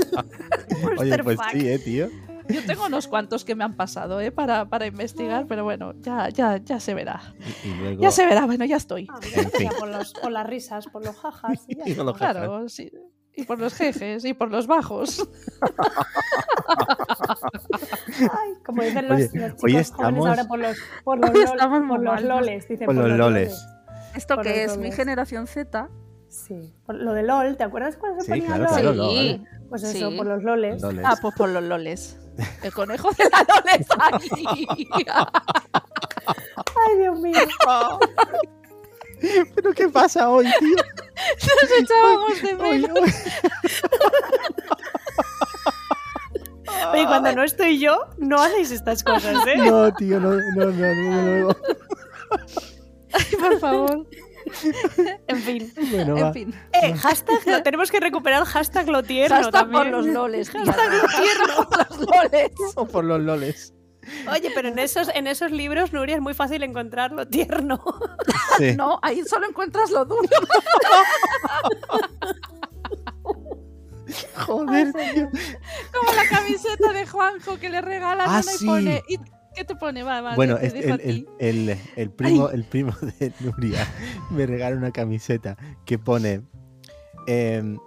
Oye, 0.97 1.19
Monster 1.19 1.23
pues 1.23 1.37
Fuck. 1.37 1.49
sí, 1.51 1.69
¿eh, 1.69 1.72
tío? 1.79 2.09
Yo 2.49 2.61
tengo 2.65 2.85
unos 2.87 3.07
cuantos 3.07 3.45
que 3.45 3.55
me 3.55 3.63
han 3.63 3.75
pasado 3.75 4.19
¿eh? 4.19 4.31
para, 4.31 4.65
para 4.65 4.85
investigar, 4.85 5.45
pero 5.47 5.63
bueno, 5.63 5.93
ya, 6.01 6.27
ya, 6.29 6.57
ya 6.57 6.79
se 6.81 6.93
verá. 6.93 7.21
Y, 7.63 7.69
y 7.69 7.73
luego. 7.75 8.01
Ya 8.01 8.11
se 8.11 8.25
verá, 8.25 8.45
bueno, 8.45 8.65
ya 8.65 8.75
estoy. 8.75 9.07
Ah, 9.09 9.19
mira, 9.23 9.41
En 9.43 9.51
fin. 9.51 9.69
ya 9.71 9.77
por, 9.79 9.87
los- 9.87 10.11
por 10.13 10.31
las 10.31 10.45
risas, 10.45 10.87
por 10.87 11.05
los 11.05 11.15
jajas. 11.17 11.63
y 11.69 11.77
ya 11.77 11.83
Y 11.87 11.95
con 11.95 12.05
los 12.07 12.17
jajas. 12.17 12.35
Claro, 12.35 12.67
sí. 12.69 12.91
Y 13.35 13.45
por 13.45 13.59
los 13.59 13.73
jejes 13.73 14.25
y 14.25 14.33
por 14.33 14.51
los 14.51 14.67
bajos. 14.67 15.25
Ay, 18.19 18.53
como 18.65 18.83
dicen 18.83 19.07
los, 19.07 19.19
Oye, 19.19 19.23
los 19.23 19.31
chicos 19.31 19.63
hoy 19.63 19.71
jóvenes 19.71 19.89
estamos- 19.89 20.27
ahora 20.27 20.43
por 20.45 20.59
los, 20.59 20.77
por 21.03 21.19
lol- 21.19 21.43
estamos 21.43 21.83
por 21.87 22.21
loles. 22.23 22.67
Dicen, 22.67 22.85
Por 22.85 22.95
los 22.95 23.11
loles. 23.17 23.67
¿Esto 24.15 24.35
Por 24.35 24.43
que 24.43 24.63
es 24.63 24.77
mi 24.77 24.91
generación 24.91 25.47
Z? 25.47 25.89
Sí, 26.27 26.73
por 26.85 26.95
lo 26.95 27.13
de 27.13 27.23
LOL, 27.23 27.57
¿te 27.57 27.63
acuerdas 27.63 27.95
cuando 27.97 28.21
se 28.21 28.33
Sí, 28.33 28.41
ponía 28.41 28.55
claro, 28.55 28.63
LOL? 28.63 28.81
claro, 28.95 29.09
Sí. 29.09 29.41
¿vale? 29.43 29.62
Pues 29.73 29.81
eso, 29.85 30.11
Sí. 30.11 30.17
por 30.17 30.27
los 30.27 30.43
loles. 30.43 30.83
Loles. 30.83 31.03
Ah, 31.03 31.15
pues 31.19 31.33
por 31.35 31.49
los 31.49 31.63
loles. 31.63 32.15
El 32.61 32.71
conejo 32.71 33.09
de 33.13 33.23
la 33.27 33.39
lole 33.39 33.71
está 33.79 34.07
aquí. 34.13 34.67
Ay, 36.75 36.97
Dios 36.99 37.19
mío. 37.19 37.39
¿Pero 39.55 39.73
qué 39.73 39.89
pasa 39.89 40.29
hoy, 40.29 40.45
tío? 40.59 40.75
Nos 41.61 41.71
echábamos 41.81 42.41
de 42.43 42.53
Hoy, 42.55 42.81
menos. 42.81 42.99
hoy. 42.99 43.13
Oye, 46.93 47.05
cuando 47.07 47.31
no 47.33 47.43
estoy 47.43 47.79
yo, 47.79 47.97
no 48.17 48.39
hacéis 48.41 48.69
estas 48.71 49.03
cosas, 49.03 49.35
¿eh? 49.47 49.57
No, 49.57 49.91
tío, 49.93 50.19
no, 50.19 50.33
no, 50.35 50.65
no, 50.65 50.93
no, 50.93 51.47
no. 51.47 51.55
Ay, 53.11 53.25
por 53.39 53.59
favor. 53.59 54.07
En 55.27 55.37
fin. 55.41 55.73
Bueno, 55.91 56.17
En 56.17 56.23
va. 56.25 56.33
fin. 56.33 56.53
Eh, 56.73 56.93
hashtag, 56.93 57.39
lo, 57.45 57.63
tenemos 57.63 57.91
que 57.91 57.99
recuperar 57.99 58.43
hashtag 58.45 58.87
lo 58.89 59.03
tierno 59.03 59.35
Hashtag 59.35 59.51
también. 59.51 59.83
por 59.83 59.91
los 59.91 60.05
loles. 60.07 60.49
Hashtag 60.49 60.93
lo 60.93 61.07
tierno. 61.07 61.69
Por 61.69 61.77
los 61.89 61.99
loles. 61.99 62.51
O 62.75 62.85
por 62.85 63.03
los 63.05 63.21
loles. 63.21 63.73
Oye, 64.29 64.51
pero 64.53 64.67
en 64.67 64.79
esos, 64.79 65.09
en 65.15 65.27
esos 65.27 65.51
libros, 65.51 65.93
Nuria, 65.93 66.15
es 66.15 66.21
muy 66.21 66.33
fácil 66.33 66.61
encontrar 66.63 67.13
lo 67.13 67.25
tierno. 67.25 67.81
Sí. 68.57 68.75
No, 68.75 68.99
ahí 69.01 69.23
solo 69.23 69.47
encuentras 69.47 69.91
lo 69.91 70.03
duro. 70.03 70.27
Joder, 74.45 74.91
tío. 74.93 75.29
Como 75.93 76.13
la 76.13 76.27
camiseta 76.29 76.91
de 76.93 77.07
Juanjo 77.07 77.57
que 77.59 77.69
le 77.69 77.81
regalan 77.81 78.27
Ah, 78.29 78.41
y 78.41 78.43
sí. 78.57 78.65
pone. 78.65 79.03
¿y 79.07 79.17
¿Qué 79.55 79.63
te 79.65 79.75
pone? 79.75 80.03
Va, 80.03 80.21
va, 80.21 80.35
Bueno, 80.35 80.57
te 80.57 80.67
es- 80.67 80.73
el, 80.73 80.99
el, 81.01 81.27
el, 81.39 81.77
el 81.95 82.09
primo, 82.11 82.49
el 82.49 82.63
primo 82.63 82.93
de 83.19 83.31
Nuria 83.39 83.87
me 84.31 84.45
regala 84.45 84.75
una 84.77 84.91
camiseta 84.91 85.57
que 85.85 85.97
pone. 85.99 86.41
em, 87.27 87.77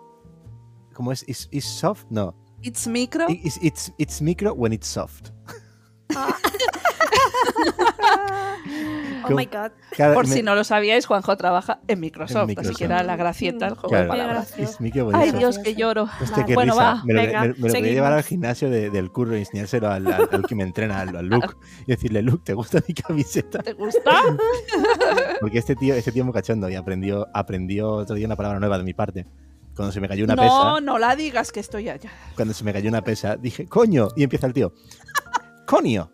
¿Cómo 0.94 1.12
es? 1.12 1.24
¿Is, 1.28 1.48
is 1.50 1.64
soft? 1.64 2.04
No. 2.10 2.34
It's 2.62 2.86
micro. 2.86 3.26
It's, 3.28 3.58
it's, 3.62 3.92
it's 3.98 4.22
micro 4.22 4.54
when 4.54 4.72
it's 4.72 4.86
soft. 4.88 5.30
Oh 9.28 9.30
my 9.34 9.46
god. 9.46 9.72
Cada- 9.96 10.14
Por 10.14 10.28
me- 10.28 10.32
si 10.34 10.42
no 10.42 10.54
lo 10.54 10.62
sabíais, 10.62 11.04
Juanjo 11.07 11.36
trabaja 11.36 11.80
en 11.88 11.98
Microsoft, 11.98 12.36
así 12.42 12.46
Microsoft. 12.48 12.76
que 12.78 12.84
era 12.84 13.02
la 13.02 13.16
gracieta 13.16 13.66
el 13.66 13.74
juego 13.74 13.88
Claro, 13.88 14.04
de 14.04 14.09
palabras. 14.11 14.54
micro 14.80 15.07
when 15.07 15.16
Ay. 15.16 15.32
Dios, 15.32 15.59
que 15.59 15.74
lloro. 15.74 16.04
Hostia, 16.04 16.28
Vale. 16.30 16.44
qué 16.46 16.54
Bueno, 16.54 16.72
risa. 16.74 16.84
va, 16.84 17.02
me 17.04 17.12
lo, 17.14 17.20
venga, 17.22 17.40
me- 17.40 17.46
me 17.48 17.48
lo 17.48 17.54
quería 17.57 17.70
seguimos. 17.72 17.94
llevar 17.94 18.12
al 18.12 18.22
gimnasio 18.22 18.70
de- 18.70 18.90
del 18.90 19.11
curro 19.11 19.36
y 19.36 19.40
enseñárselo 19.40 19.90
al, 19.90 20.07
al- 20.07 20.28
al 20.30 20.46
que 20.46 20.54
me 20.54 20.62
entrena, 20.62 21.00
al, 21.00 21.16
al 21.16 21.26
Luke. 21.26 21.48
Y 21.86 21.90
decirle, 21.90 22.22
Luke, 22.22 22.42
¿te 22.44 22.54
gusta 22.54 22.80
mi 22.86 22.94
camiseta? 22.94 23.59
¿Te 23.64 23.72
gusta? 23.72 24.11
Porque 25.40 25.59
este 25.59 25.74
tío, 25.74 25.94
este 25.94 26.12
tío 26.12 26.22
es 26.22 26.26
muy 26.26 26.34
cachondo 26.34 26.68
y 26.68 26.76
aprendió, 26.76 27.26
aprendió 27.34 27.90
otro 27.94 28.14
día 28.14 28.26
una 28.26 28.36
palabra 28.36 28.61
nueva 28.61 28.78
de 28.78 28.84
mi 28.84 28.94
parte. 28.94 29.26
Cuando 29.74 29.90
se 29.92 30.00
me 30.00 30.09
cayó 30.09 30.24
una 30.24 30.36
no, 30.36 30.42
pesa, 30.42 30.80
no 30.80 30.98
la 30.98 31.16
digas 31.16 31.50
que 31.52 31.61
estoy 31.61 31.88
allá. 31.88 32.11
cuando 32.36 32.54
se 32.54 32.62
me 32.64 32.72
cayó 32.72 32.88
una 32.88 33.02
pesa, 33.02 33.36
dije, 33.36 33.66
coño, 33.66 34.09
y 34.16 34.22
empieza 34.22 34.46
el 34.46 34.52
tío. 34.54 34.72
Coño. 35.66 36.10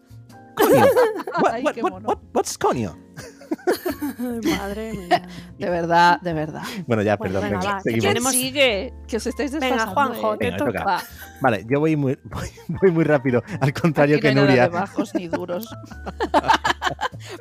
Coño. 0.56 0.84
What- 1.42 1.52
Ay, 1.52 1.62
what- 1.64 1.74
qué 1.74 1.82
what- 1.82 1.90
mono. 1.92 2.08
what- 2.08 2.18
what's? 2.34 2.58
Ay, 2.58 4.40
madre 4.58 4.92
mía. 4.94 5.28
De 5.58 5.70
verdad, 5.70 6.20
de 6.22 6.32
verdad. 6.32 6.62
Bueno, 6.86 7.02
ya, 7.02 7.16
Bueno, 7.16 7.34
perdón, 7.40 7.50
venga, 7.50 7.58
venga, 7.60 7.74
va, 7.76 7.82
que 7.82 7.90
seguimos. 7.90 8.32
¿Quién 8.32 8.32
sigue? 8.32 8.94
Que 9.06 9.16
os 9.18 9.26
estáis 9.26 9.52
Venga. 9.52 9.86
Juanjo, 9.88 10.34
¿eh? 10.34 10.38
te 10.38 10.52
toca. 10.52 10.64
toca. 10.72 10.84
Va, 10.84 11.02
Vale, 11.40 11.64
yo 11.70 11.78
voy 11.80 11.96
muy, 11.96 12.18
voy, 12.24 12.48
voy 12.80 12.90
muy 12.90 13.04
rápido, 13.04 13.42
al 13.60 13.72
contrario 13.72 14.16
aquí 14.16 14.28
que 14.28 14.34
no 14.34 14.40
hay 14.42 14.46
nada 14.46 14.48
Nuria. 14.48 14.62
de 14.64 14.68
bajos 14.70 15.14
ni 15.14 15.28
duros. 15.28 15.68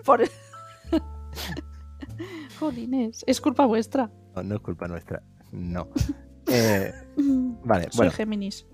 Por... 0.05 0.22
Jolines, 2.59 3.24
es 3.26 3.41
culpa 3.41 3.66
vuestra. 3.66 4.12
No, 4.36 4.43
no 4.43 4.55
es 4.55 4.62
culpa 4.62 4.88
nuestra. 4.88 5.24
No. 5.51 5.89
Eh, 6.47 6.93
vale, 7.64 7.86
Soy 7.86 7.97
bueno. 7.97 8.12
Géminis. 8.12 8.68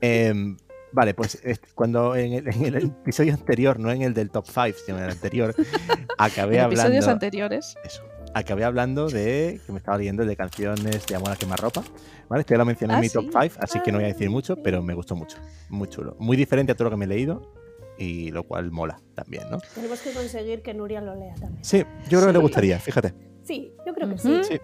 Em, 0.00 0.56
vale, 0.92 1.14
pues 1.14 1.38
cuando 1.74 2.14
en 2.16 2.32
el, 2.34 2.48
en 2.48 2.64
el 2.64 2.76
episodio 2.76 3.34
anterior, 3.34 3.78
no 3.78 3.90
en 3.90 4.02
el 4.02 4.14
del 4.14 4.30
top 4.30 4.46
5, 4.46 4.78
sino 4.86 4.98
en 4.98 5.04
el 5.04 5.10
anterior, 5.10 5.54
acabé 6.18 6.58
En 6.58 6.64
episodios 6.66 6.88
hablando. 7.04 7.10
anteriores. 7.12 7.76
Eso. 7.84 8.02
Acabé 8.34 8.64
hablando 8.64 9.08
de 9.08 9.58
que 9.64 9.72
me 9.72 9.78
estaba 9.78 9.96
leyendo 9.98 10.22
el 10.22 10.28
de 10.28 10.36
canciones 10.36 11.06
de 11.06 11.14
amor 11.16 11.30
a 11.32 11.36
quemarropa. 11.36 11.82
¿Vale? 12.28 12.40
Esto 12.42 12.52
ya 12.54 12.58
lo 12.58 12.64
mencioné 12.66 12.92
en 12.92 12.98
Ah, 12.98 13.00
mi 13.02 13.08
top 13.08 13.24
sí. 13.24 13.30
5, 13.40 13.54
así 13.60 13.80
que 13.80 13.90
no 13.90 13.98
voy 13.98 14.04
a 14.04 14.08
decir 14.08 14.28
mucho, 14.28 14.56
pero 14.62 14.82
me 14.82 14.92
gustó 14.94 15.16
mucho. 15.16 15.38
Muy 15.70 15.88
chulo. 15.88 16.14
Muy 16.18 16.36
diferente 16.36 16.72
a 16.72 16.74
todo 16.74 16.84
lo 16.84 16.90
que 16.90 16.96
me 16.98 17.06
he 17.06 17.08
leído 17.08 17.54
y 17.96 18.30
lo 18.30 18.42
cual 18.44 18.70
mola 18.70 19.00
también, 19.14 19.44
¿no? 19.50 19.58
Tenemos 19.74 20.00
que 20.00 20.12
conseguir 20.12 20.62
que 20.62 20.74
Nuria 20.74 21.00
lo 21.00 21.14
lea 21.16 21.34
también. 21.40 21.64
Sí, 21.64 21.78
yo 22.10 22.18
creo 22.18 22.26
que 22.26 22.32
le 22.34 22.38
gustaría, 22.38 22.78
fíjate. 22.78 23.14
Sí, 23.44 23.72
yo 23.86 23.94
creo 23.94 24.08
que 24.10 24.18
sí. 24.18 24.40
Sí. 24.44 24.60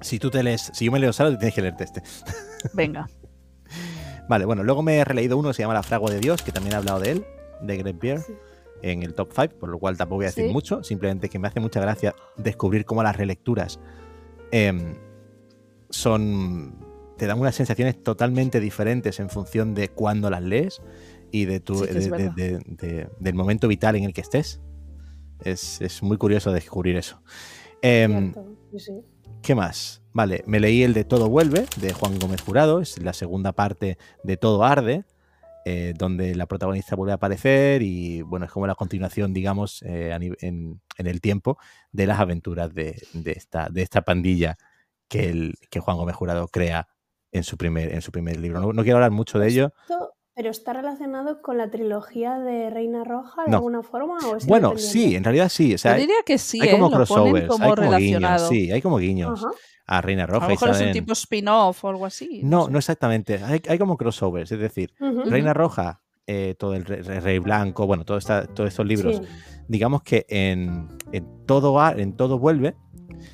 Si 0.00 0.18
tú 0.18 0.28
te 0.30 0.42
lees, 0.42 0.70
si 0.74 0.86
yo 0.86 0.92
me 0.92 0.98
leo 0.98 1.12
solo, 1.12 1.38
tienes 1.38 1.54
que 1.54 1.62
leerte 1.62 1.84
este. 1.84 2.02
Venga. 2.74 3.08
Vale, 4.30 4.44
bueno, 4.44 4.62
luego 4.62 4.80
me 4.84 4.96
he 4.98 5.04
releído 5.04 5.36
uno 5.36 5.48
que 5.48 5.54
se 5.54 5.62
llama 5.64 5.74
La 5.74 5.82
Fragua 5.82 6.08
de 6.08 6.20
Dios, 6.20 6.40
que 6.42 6.52
también 6.52 6.74
he 6.74 6.76
hablado 6.76 7.00
de 7.00 7.10
él, 7.10 7.24
de 7.62 7.76
Greg 7.78 7.98
Bear, 7.98 8.20
Sí. 8.20 8.32
en 8.80 9.02
el 9.02 9.12
top 9.12 9.32
5, 9.34 9.56
por 9.58 9.68
lo 9.68 9.80
cual 9.80 9.96
tampoco 9.96 10.18
voy 10.18 10.26
a 10.26 10.28
decir 10.28 10.46
Sí. 10.46 10.52
mucho, 10.52 10.84
simplemente 10.84 11.28
que 11.28 11.40
me 11.40 11.48
hace 11.48 11.58
mucha 11.58 11.80
gracia 11.80 12.14
descubrir 12.36 12.84
cómo 12.84 13.02
las 13.02 13.16
relecturas 13.16 13.80
em, 14.52 14.94
son. 15.90 16.76
te 17.18 17.26
dan 17.26 17.38
unas 17.40 17.54
sensaciones 17.56 18.02
totalmente 18.02 18.60
diferentes 18.60 19.18
en 19.20 19.28
función 19.30 19.74
de 19.74 19.88
cuándo 19.88 20.30
las 20.30 20.42
lees 20.42 20.80
y 21.32 21.44
de 21.44 21.58
tu, 21.60 21.74
Sí 21.84 21.86
de- 21.92 22.30
de- 22.34 22.58
de- 22.66 23.08
del 23.18 23.34
momento 23.34 23.66
vital 23.68 23.94
en 23.96 24.04
el 24.04 24.14
que 24.14 24.20
estés. 24.22 24.60
Es, 25.44 25.80
es 25.82 26.02
muy 26.04 26.16
curioso 26.18 26.50
descubrir 26.52 26.96
eso. 26.96 27.20
Em, 27.82 28.32
Cierto, 28.32 28.56
sí. 28.78 29.02
¿Qué 29.42 29.54
más? 29.54 30.02
Vale, 30.12 30.42
me 30.46 30.60
leí 30.60 30.82
el 30.82 30.92
de 30.94 31.04
Todo 31.04 31.28
Vuelve, 31.28 31.66
de 31.76 31.92
Juan 31.92 32.18
Gómez 32.18 32.42
Jurado, 32.42 32.80
es 32.80 33.00
la 33.02 33.12
segunda 33.12 33.52
parte 33.52 33.96
de 34.24 34.36
Todo 34.36 34.64
Arde, 34.64 35.04
eh, 35.64 35.94
donde 35.96 36.34
la 36.34 36.46
protagonista 36.46 36.96
vuelve 36.96 37.12
a 37.12 37.16
aparecer 37.16 37.82
y 37.82 38.22
bueno, 38.22 38.46
es 38.46 38.52
como 38.52 38.66
la 38.66 38.74
continuación, 38.74 39.32
digamos, 39.32 39.82
eh, 39.82 40.16
en, 40.40 40.80
en 40.96 41.06
el 41.06 41.20
tiempo 41.20 41.58
de 41.92 42.06
las 42.06 42.18
aventuras 42.20 42.74
de, 42.74 43.00
de 43.12 43.32
esta, 43.32 43.68
de 43.70 43.82
esta 43.82 44.02
pandilla 44.02 44.56
que, 45.08 45.30
el, 45.30 45.54
que 45.70 45.80
Juan 45.80 45.96
Gómez 45.96 46.16
Jurado 46.16 46.48
crea 46.48 46.88
en 47.32 47.44
su 47.44 47.56
primer, 47.56 47.92
en 47.94 48.02
su 48.02 48.10
primer 48.12 48.38
libro. 48.40 48.60
No, 48.60 48.72
no 48.72 48.82
quiero 48.82 48.98
hablar 48.98 49.12
mucho 49.12 49.38
de 49.38 49.48
ello. 49.48 49.72
Esto- 49.82 50.12
¿Pero 50.40 50.52
está 50.52 50.72
relacionado 50.72 51.42
con 51.42 51.58
la 51.58 51.70
trilogía 51.70 52.38
de 52.38 52.70
Reina 52.70 53.04
Roja 53.04 53.44
de 53.44 53.50
No. 53.50 53.58
alguna 53.58 53.82
forma? 53.82 54.16
¿o 54.26 54.36
es 54.36 54.46
Bueno, 54.46 54.78
sí, 54.78 55.14
en 55.14 55.22
realidad 55.22 55.50
sí. 55.50 55.74
O 55.74 55.76
sea, 55.76 55.90
Yo 55.90 55.94
hay, 55.96 56.00
diría 56.00 56.16
que 56.24 56.38
sí, 56.38 56.58
hay 56.62 56.68
¿eh? 56.68 56.72
como 56.72 56.84
Lo 56.84 56.90
ponen 56.90 56.96
crossovers, 57.06 57.46
como 57.46 57.64
hay 57.66 57.74
como 57.74 57.96
guiños, 57.98 58.48
sí, 58.48 58.72
hay 58.72 58.80
como 58.80 58.96
guiños 58.96 59.44
Ajá. 59.44 59.52
a 59.86 60.00
Reina 60.00 60.22
A 60.22 60.26
Roja. 60.28 60.46
lo 60.46 60.52
y 60.52 60.54
mejor 60.54 60.70
es 60.70 60.80
un 60.80 60.92
tipo 60.92 61.12
spin-off 61.12 61.84
o 61.84 61.88
algo 61.90 62.06
así. 62.06 62.40
No, 62.42 62.64
sé. 62.64 62.70
no 62.72 62.78
exactamente. 62.78 63.38
Hay, 63.44 63.60
hay 63.68 63.78
como 63.78 63.98
crossovers, 63.98 64.50
es 64.50 64.58
decir. 64.58 64.94
Reina 65.26 65.52
Roja, 65.52 66.00
eh, 66.26 66.54
todo 66.58 66.74
el 66.74 66.86
Re- 66.86 67.02
Re- 67.02 67.20
Rey 67.20 67.38
Blanco, 67.38 67.86
bueno, 67.86 68.06
todo 68.06 68.16
esta- 68.16 68.46
todos 68.46 68.70
estos 68.70 68.86
libros, 68.86 69.16
Sí. 69.18 69.22
digamos 69.68 70.02
que 70.02 70.24
en, 70.30 70.88
en 71.12 71.44
todo 71.44 71.74
va- 71.74 71.92
en 71.92 72.16
todo 72.16 72.38
vuelve, 72.38 72.76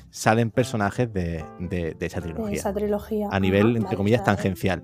salen 0.09 0.51
personajes 0.51 1.13
de, 1.13 1.45
de- 1.59 1.93
de 1.97 2.05
esa 2.05 2.19
de 2.19 2.33
trilogía. 2.33 2.57
esa 2.57 2.73
trilogía. 2.73 3.29
A 3.31 3.39
nivel, 3.39 3.67
entre 3.67 3.83
vale, 3.83 3.95
comillas, 3.95 4.25
tangencial. 4.25 4.83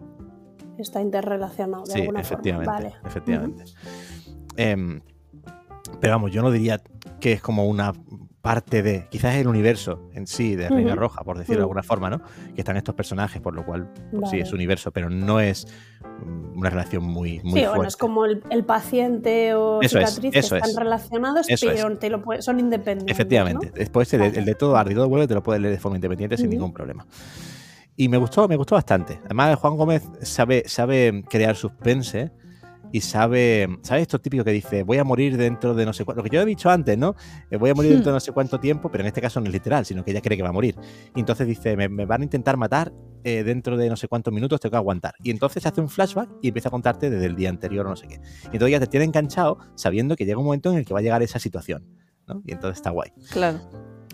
Está 0.77 1.01
interrelacionado 1.01 1.83
de 1.85 1.93
Sí, 1.93 1.99
alguna 2.01 2.21
efectivamente. 2.21 2.65
forma. 2.71 2.89
Vale. 2.89 2.95
efectivamente. 3.05 3.63
Em, 4.57 5.01
pero 5.99 6.13
vamos, 6.13 6.31
yo 6.31 6.41
no 6.41 6.51
diría 6.51 6.81
que 7.19 7.33
es 7.33 7.41
como 7.41 7.65
una 7.67 7.93
parte 8.41 8.83
de, 8.83 9.07
quizás 9.09 9.35
el 9.35 9.47
universo 9.47 10.09
en 10.13 10.27
sí 10.27 10.55
de 10.57 10.67
Reina. 10.67 10.95
Roja, 10.95 11.23
por 11.23 11.37
decirlo 11.37 11.59
de 11.59 11.63
alguna 11.63 11.83
forma, 11.83 12.09
¿no? 12.09 12.21
Que 12.53 12.59
están 12.61 12.75
estos 12.75 12.93
personajes, 12.93 13.41
por 13.41 13.53
lo 13.55 13.65
cual 13.65 13.89
pues 14.11 14.31
sí 14.31 14.39
es 14.39 14.51
universo, 14.51 14.91
pero 14.91 15.09
no 15.09 15.39
es 15.39 15.65
mm, 16.25 16.57
una 16.57 16.69
relación 16.69 17.03
muy, 17.03 17.39
muy 17.43 17.43
sí, 17.43 17.49
fuerte. 17.59 17.67
bueno, 17.69 17.87
es 17.87 17.95
como 17.95 18.25
el, 18.25 18.43
el 18.49 18.65
paciente 18.65 19.53
o 19.55 19.81
Eso 19.81 19.97
es, 19.97 20.09
cicatriz 20.09 20.35
eso 20.35 20.49
que 20.55 20.57
están 20.57 20.71
es. 20.71 20.75
relacionados, 20.75 21.49
Eso 21.49 21.69
es. 21.71 21.81
pero 21.81 21.97
te 21.97 22.09
lo 22.09 22.21
puede- 22.21 22.41
son 22.41 22.59
independientes. 22.59 23.15
Efectivamente. 23.15 23.67
¿no? 23.67 23.71
Después 23.75 24.13
el, 24.13 24.19
de- 24.19 24.27
Vale. 24.27 24.39
el 24.39 24.45
de 24.45 24.55
todo 24.55 24.75
arde 24.75 24.91
y 24.91 24.95
todo 24.95 25.07
vuelve 25.07 25.27
te 25.27 25.35
lo 25.35 25.43
puedes 25.43 25.61
leer 25.61 25.73
de 25.73 25.79
forma 25.79 25.95
independiente 25.97 26.35
sin 26.35 26.49
ningún 26.49 26.73
problema. 26.73 27.05
Y 27.95 28.09
me 28.09 28.17
gustó, 28.17 28.47
me 28.47 28.55
gustó 28.55 28.75
bastante. 28.75 29.19
Además, 29.25 29.57
Juan 29.57 29.77
Gómez 29.77 30.03
sabe, 30.21 30.63
sabe 30.67 31.23
crear 31.29 31.55
suspense 31.55 32.31
y 32.91 33.01
sabe, 33.01 33.67
sabe 33.81 34.01
esto 34.01 34.19
típico 34.19 34.43
que 34.43 34.51
dice, 34.51 34.83
voy 34.83 34.99
a 34.99 35.03
morir 35.03 35.35
dentro 35.35 35.73
de 35.73 35.83
no 35.83 35.93
sé 35.93 36.05
cuánto, 36.05 36.19
lo 36.21 36.29
que 36.29 36.35
yo 36.35 36.41
he 36.41 36.45
dicho 36.45 36.69
antes, 36.69 36.95
¿no? 36.95 37.15
Eh, 37.49 37.57
voy 37.57 37.71
a 37.71 37.73
morir 37.73 37.91
dentro 37.91 38.11
de 38.11 38.15
no 38.15 38.19
sé 38.19 38.31
cuánto 38.31 38.59
tiempo, 38.59 38.91
pero 38.91 39.01
en 39.01 39.07
este 39.07 39.19
caso 39.19 39.39
no 39.39 39.47
es 39.47 39.51
literal, 39.51 39.83
sino 39.83 40.03
que 40.03 40.11
ella 40.11 40.21
cree 40.21 40.37
que 40.37 40.43
va 40.43 40.49
a 40.49 40.53
morir. 40.53 40.75
Y 41.15 41.19
entonces 41.19 41.47
dice, 41.47 41.75
me, 41.75 41.89
me 41.89 42.05
van 42.05 42.21
a 42.21 42.23
intentar 42.23 42.55
matar 42.55 42.93
eh, 43.23 43.43
dentro 43.43 43.77
de 43.77 43.89
no 43.89 43.95
sé 43.95 44.07
cuántos 44.07 44.33
minutos, 44.33 44.59
tengo 44.59 44.71
que 44.71 44.77
aguantar. 44.77 45.15
Y 45.23 45.31
entonces 45.31 45.65
hace 45.65 45.81
un 45.81 45.89
flashback 45.89 46.29
y 46.43 46.49
empieza 46.49 46.69
a 46.69 46.71
contarte 46.71 47.09
desde 47.09 47.25
el 47.25 47.35
día 47.35 47.49
anterior 47.49 47.87
o 47.87 47.89
no 47.89 47.95
sé 47.95 48.07
qué. 48.07 48.15
Y 48.45 48.53
entonces 48.53 48.71
ya 48.71 48.79
te 48.79 48.87
tiene 48.87 49.05
enganchado 49.05 49.57
sabiendo 49.75 50.15
que 50.15 50.25
llega 50.25 50.37
un 50.37 50.45
momento 50.45 50.71
en 50.71 50.77
el 50.77 50.85
que 50.85 50.93
va 50.93 50.99
a 50.99 51.03
llegar 51.03 51.23
esa 51.23 51.39
situación. 51.39 51.87
¿no? 52.27 52.43
Y 52.45 52.51
entonces 52.51 52.77
está 52.77 52.91
guay. 52.91 53.11
Claro. 53.31 53.59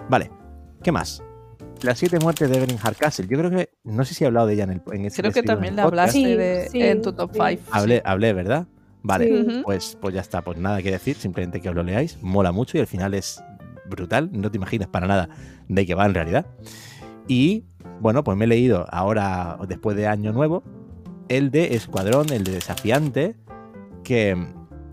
Vale, 0.10 0.32
¿qué 0.84 0.92
más? 0.92 1.22
Las 1.82 1.98
siete 2.00 2.20
muertes 2.20 2.50
de 2.50 2.58
Evelyn 2.58 2.78
Hardcastle. 2.78 3.28
Yo 3.28 3.38
creo 3.38 3.50
que, 3.50 3.70
no 3.84 4.04
sé 4.06 4.14
si 4.14 4.24
he 4.24 4.28
hablado 4.28 4.48
de 4.48 4.54
ella 4.54 4.64
en, 4.66 4.72
el, 4.72 4.82
en 4.92 5.06
ese 5.06 5.22
Creo 5.22 5.32
que 5.34 5.44
también 5.44 5.76
podcast. 5.76 5.88
hablaste 5.88 6.12
Sí, 6.18 6.26
de, 6.36 6.68
sí, 6.70 6.82
en 6.82 7.02
tu 7.02 7.14
top 7.14 7.32
sí. 7.34 7.40
5. 7.58 7.64
Hablé, 7.72 8.02
hablé, 8.06 8.34
¿verdad? 8.34 8.68
Vale, 9.02 9.62
pues, 9.64 9.98
pues 10.02 10.14
ya 10.14 10.20
está, 10.22 10.42
pues 10.42 10.58
nada 10.58 10.82
que 10.82 10.92
decir, 10.92 11.16
simplemente 11.16 11.62
que 11.62 11.70
os 11.70 11.76
lo 11.76 11.84
leáis, 11.84 12.22
mola 12.22 12.52
mucho 12.52 12.78
y 12.78 12.82
al 12.82 12.88
final 12.88 13.14
es 13.14 13.42
brutal, 13.90 14.30
no 14.34 14.52
te 14.52 14.58
imaginas 14.58 14.90
para 14.90 15.08
nada 15.08 15.30
de 15.70 15.86
qué 15.86 15.96
va 15.96 16.06
en 16.06 16.14
realidad. 16.14 16.46
Y 17.28 17.64
Bueno, 18.02 18.24
pues 18.24 18.38
me 18.38 18.46
he 18.46 18.48
leído 18.48 18.86
ahora, 18.92 19.58
después 19.68 19.96
de 19.96 20.08
Año 20.08 20.32
Nuevo, 20.34 20.64
el 21.30 21.50
de 21.52 21.76
Escuadrón, 21.76 22.30
el 22.32 22.44
de 22.44 22.52
Desafiante, 22.54 23.36
que, 24.04 24.36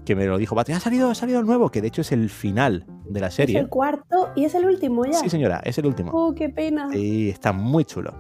que 0.07 0.17
me 0.17 0.25
lo 0.25 0.39
dijo 0.39 0.59
ha 0.59 0.81
salido, 0.81 1.11
ha 1.11 1.15
salido 1.15 1.41
el 1.41 1.47
nuevo, 1.47 1.69
que 1.71 1.83
de 1.83 1.89
hecho 1.89 2.01
es 2.01 2.13
el 2.13 2.31
final 2.31 2.87
de 3.05 3.21
la 3.21 3.27
Es 3.27 3.35
serie. 3.35 3.59
el 3.59 3.69
cuarto 3.69 4.31
y 4.35 4.45
es 4.47 4.55
el 4.55 4.65
último 4.65 5.05
ya. 5.05 5.13
Sí, 5.19 5.29
señora, 5.29 5.61
es 5.65 5.77
el 5.77 5.85
último. 5.87 6.13
Oh, 6.15 6.35
qué 6.35 6.49
pena. 6.49 6.89
Y 6.97 7.29
está 7.29 7.53
muy 7.53 7.85
chulo. 7.85 8.15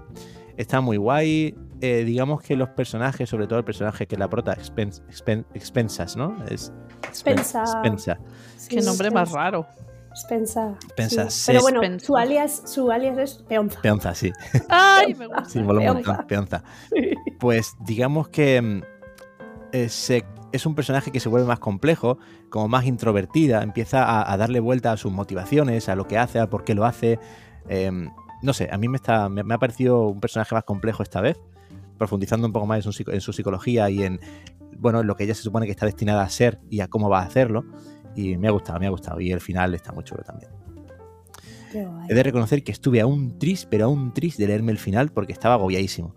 Está 0.58 0.80
muy 0.82 0.98
guay. 0.98 1.54
Eh, 1.80 2.04
digamos 2.04 2.42
que 2.42 2.56
los 2.56 2.70
personajes, 2.70 3.28
sobre 3.28 3.46
todo 3.46 3.58
el 3.58 3.64
personaje 3.64 4.06
que 4.06 4.16
la 4.16 4.28
prota, 4.28 4.54
Expen- 4.56 5.02
Expen- 5.08 5.44
Expensas, 5.54 6.16
¿no? 6.16 6.36
Es 6.50 6.72
Spensa. 7.14 7.64
Spensa. 7.66 8.18
Sí, 8.56 8.76
Qué 8.76 8.82
nombre 8.82 9.10
más 9.10 9.30
raro. 9.32 9.66
Spensa. 10.14 10.74
Spensa, 10.90 11.28
sí. 11.30 11.44
Pero 11.52 11.60
bueno, 11.60 11.80
su 12.00 12.16
alias, 12.16 12.62
su 12.64 12.90
alias 12.90 13.18
es 13.18 13.34
Peonza. 13.46 13.80
Peonza, 13.82 14.14
sí. 14.14 14.32
¡Ay, 14.70 15.14
me 15.18 15.26
gusta! 15.26 15.44
Sí, 15.44 15.58
Peonza. 15.60 15.92
montón, 15.92 16.26
Peonza. 16.26 16.64
Pues 17.38 17.74
digamos 17.80 18.28
que 18.30 18.62
mm, 18.62 18.80
eh, 19.72 19.88
se- 19.90 20.24
es 20.56 20.66
un 20.66 20.74
personaje 20.74 21.10
que 21.12 21.20
se 21.20 21.28
vuelve 21.28 21.46
más 21.46 21.58
complejo, 21.58 22.18
como 22.50 22.68
más 22.68 22.84
introvertida, 22.86 23.62
empieza 23.62 24.04
a, 24.04 24.32
a 24.32 24.36
darle 24.36 24.60
vuelta 24.60 24.92
a 24.92 24.96
sus 24.96 25.12
motivaciones, 25.12 25.88
a 25.88 25.94
lo 25.96 26.06
que 26.06 26.18
hace, 26.18 26.38
a 26.40 26.48
por 26.50 26.64
qué 26.64 26.74
lo 26.74 26.84
hace. 26.84 27.18
em, 27.68 28.10
no 28.42 28.52
sé, 28.52 28.68
a 28.70 28.76
mí 28.78 28.88
me, 28.88 28.96
está, 28.96 29.28
me, 29.28 29.42
me 29.44 29.54
ha 29.54 29.58
parecido 29.58 30.08
un 30.08 30.20
personaje 30.20 30.54
más 30.54 30.64
complejo 30.64 31.02
esta 31.02 31.20
vez, 31.20 31.38
profundizando 31.98 32.46
un 32.46 32.52
poco 32.52 32.66
más 32.66 32.78
en 32.78 32.82
su, 32.82 32.92
psico- 32.92 33.12
en 33.12 33.20
su 33.20 33.32
psicología 33.32 33.88
y 33.90 34.02
en 34.02 34.20
bueno, 34.78 35.00
en 35.00 35.06
lo 35.06 35.16
que 35.16 35.24
ella 35.24 35.34
se 35.34 35.42
supone 35.42 35.64
que 35.64 35.72
está 35.72 35.86
destinada 35.86 36.22
a 36.22 36.28
ser 36.28 36.60
y 36.68 36.80
a 36.80 36.88
cómo 36.88 37.08
va 37.08 37.20
a 37.20 37.24
hacerlo. 37.24 37.64
Y 38.14 38.36
me 38.36 38.48
ha 38.48 38.50
gustado, 38.50 38.78
me 38.78 38.86
ha 38.86 38.90
gustado. 38.90 39.20
Y 39.20 39.32
el 39.32 39.40
final 39.40 39.74
está 39.74 39.92
muy 39.92 40.04
chulo 40.04 40.22
también. 40.22 40.50
He 42.08 42.14
de 42.14 42.22
reconocer 42.22 42.62
que 42.62 42.72
estuve 42.72 43.00
a 43.00 43.06
un 43.06 43.38
tris, 43.38 43.66
pero 43.66 43.86
a 43.86 43.88
un 43.88 44.12
tris 44.12 44.36
de 44.36 44.46
leerme 44.46 44.72
el 44.72 44.78
final 44.78 45.10
porque 45.10 45.32
estaba 45.32 45.54
agobiadísimo. 45.54 46.14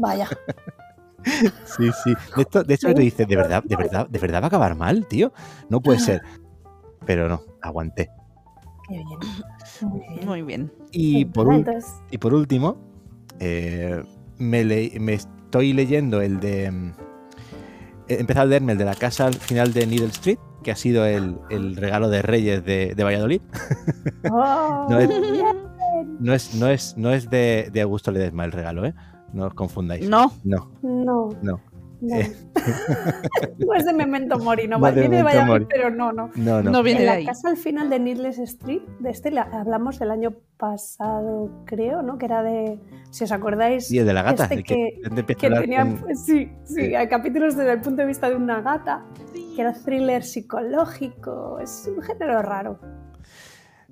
Vaya. 0.00 0.28
Sí, 1.64 1.90
sí. 2.04 2.14
De, 2.36 2.42
esto, 2.42 2.62
de 2.62 2.74
hecho, 2.74 2.92
te 2.94 3.00
dices, 3.02 3.26
¿de 3.26 3.36
verdad, 3.36 3.62
de, 3.64 3.76
verdad, 3.76 4.08
¿de 4.08 4.18
verdad 4.18 4.40
va 4.42 4.46
a 4.46 4.48
acabar 4.48 4.74
mal, 4.76 5.06
tío? 5.06 5.32
No 5.68 5.80
puede 5.80 5.98
ser. 5.98 6.22
Pero 7.06 7.28
no, 7.28 7.42
aguanté. 7.62 8.10
Qué 8.88 8.94
bien. 8.94 9.08
Muy 9.82 10.00
bien. 10.00 10.26
Muy 10.26 10.42
bien. 10.42 10.72
Y 10.92 11.24
por, 11.24 11.48
y 12.10 12.18
por 12.18 12.34
último, 12.34 12.76
eh, 13.40 14.02
me, 14.38 14.64
le- 14.64 14.92
me 15.00 15.14
estoy 15.14 15.72
leyendo 15.72 16.20
el 16.20 16.40
de... 16.40 16.70
mm, 16.70 16.92
He 18.08 18.20
empezado 18.20 18.44
a 18.44 18.46
leerme 18.50 18.72
el 18.72 18.78
de 18.78 18.84
la 18.84 18.94
casa 18.94 19.26
al 19.26 19.34
final 19.34 19.72
de 19.72 19.86
Needle 19.86 20.08
Street, 20.08 20.38
que 20.62 20.70
ha 20.72 20.76
sido 20.76 21.06
el, 21.06 21.38
el 21.50 21.76
regalo 21.76 22.10
de 22.10 22.20
Reyes 22.22 22.64
de, 22.64 22.94
de 22.94 23.04
Valladolid. 23.04 23.40
¡Oh! 24.30 24.86
No 24.90 24.98
es- 24.98 25.08
bien! 25.08 25.56
No 26.20 26.34
es, 26.34 26.54
no 26.54 26.68
es, 26.68 26.96
no 26.98 27.12
es 27.12 27.30
de, 27.30 27.70
de 27.72 27.80
Augusto 27.80 28.10
Ledesma 28.10 28.44
el 28.44 28.52
regalo, 28.52 28.84
¿eh? 28.84 28.94
No 29.34 29.46
os 29.46 29.54
confundáis. 29.54 30.08
No, 30.08 30.32
No, 30.44 30.70
No. 30.82 31.28
no. 31.42 31.60
No. 32.00 32.14
Eh. 32.14 32.30
no 33.58 33.74
es 33.74 33.84
de 33.86 33.92
Memento 33.94 34.38
Mori, 34.38 34.68
no 34.68 34.78
No 34.78 34.86
de 34.92 35.00
viene 35.00 35.22
Memento 35.22 35.46
Mori. 35.46 35.66
pero 35.70 35.90
no, 35.90 36.12
no. 36.12 36.30
No, 36.34 36.62
no. 36.62 36.70
no 36.70 36.82
viene 36.82 37.00
En 37.00 37.06
de 37.06 37.10
la 37.12 37.16
ahí. 37.18 37.24
casa 37.26 37.48
al 37.48 37.56
final 37.56 37.88
de 37.88 37.98
Needless 37.98 38.38
Street, 38.40 38.82
de 39.00 39.10
este 39.10 39.30
la- 39.30 39.42
hablamos 39.52 39.98
del 39.98 40.10
año 40.10 40.34
pasado, 40.58 41.50
creo, 41.64 42.02
¿no? 42.02 42.18
Que 42.18 42.26
era 42.26 42.42
de, 42.42 42.78
si 43.10 43.24
os 43.24 43.32
acordáis, 43.32 43.90
Y 43.90 43.98
el 44.00 44.06
de 44.06 44.12
la 44.12 44.22
gata. 44.22 44.42
este 44.44 44.54
el 44.56 44.64
que, 44.64 45.00
que- 45.24 45.34
que 45.34 45.50
tenía, 45.50 45.82
con- 45.82 45.96
pues, 45.98 46.24
sí, 46.24 46.50
sí, 46.64 46.74
Sí. 46.86 46.94
hay 46.94 47.08
capítulos 47.08 47.56
desde 47.56 47.72
el 47.72 47.80
punto 47.80 48.02
de 48.02 48.08
vista 48.08 48.28
de 48.28 48.36
una 48.36 48.60
gata, 48.60 49.04
que 49.54 49.60
era 49.62 49.72
thriller 49.72 50.22
psicológico, 50.24 51.58
es 51.60 51.90
un 51.94 52.02
género 52.02 52.42
raro. 52.42 52.78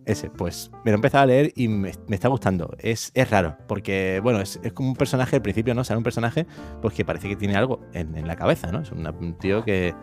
Ese, 0.04 0.30
pues 0.30 0.70
me 0.84 0.90
lo 0.90 0.92
he 0.92 0.94
empezado 0.96 1.22
a 1.22 1.26
leer 1.26 1.52
y 1.54 1.68
me, 1.68 1.92
está 2.10 2.28
gustando. 2.28 2.74
Es, 2.78 3.12
es 3.14 3.30
raro, 3.30 3.56
porque, 3.68 4.20
bueno, 4.22 4.40
es, 4.40 4.58
es 4.62 4.72
como 4.72 4.88
un 4.88 4.96
personaje 4.96 5.36
al 5.36 5.42
principio, 5.42 5.74
¿no? 5.74 5.84
Sale 5.84 5.98
un 5.98 6.04
personaje 6.04 6.46
pues 6.80 6.94
que 6.94 7.04
parece 7.04 7.28
que 7.28 7.36
tiene 7.36 7.56
algo 7.56 7.80
en, 7.92 8.16
en 8.16 8.26
la 8.26 8.36
cabeza, 8.36 8.72
¿no? 8.72 8.80
Es 8.80 8.90
un 8.90 9.38
tío 9.38 9.64
que 9.64 9.94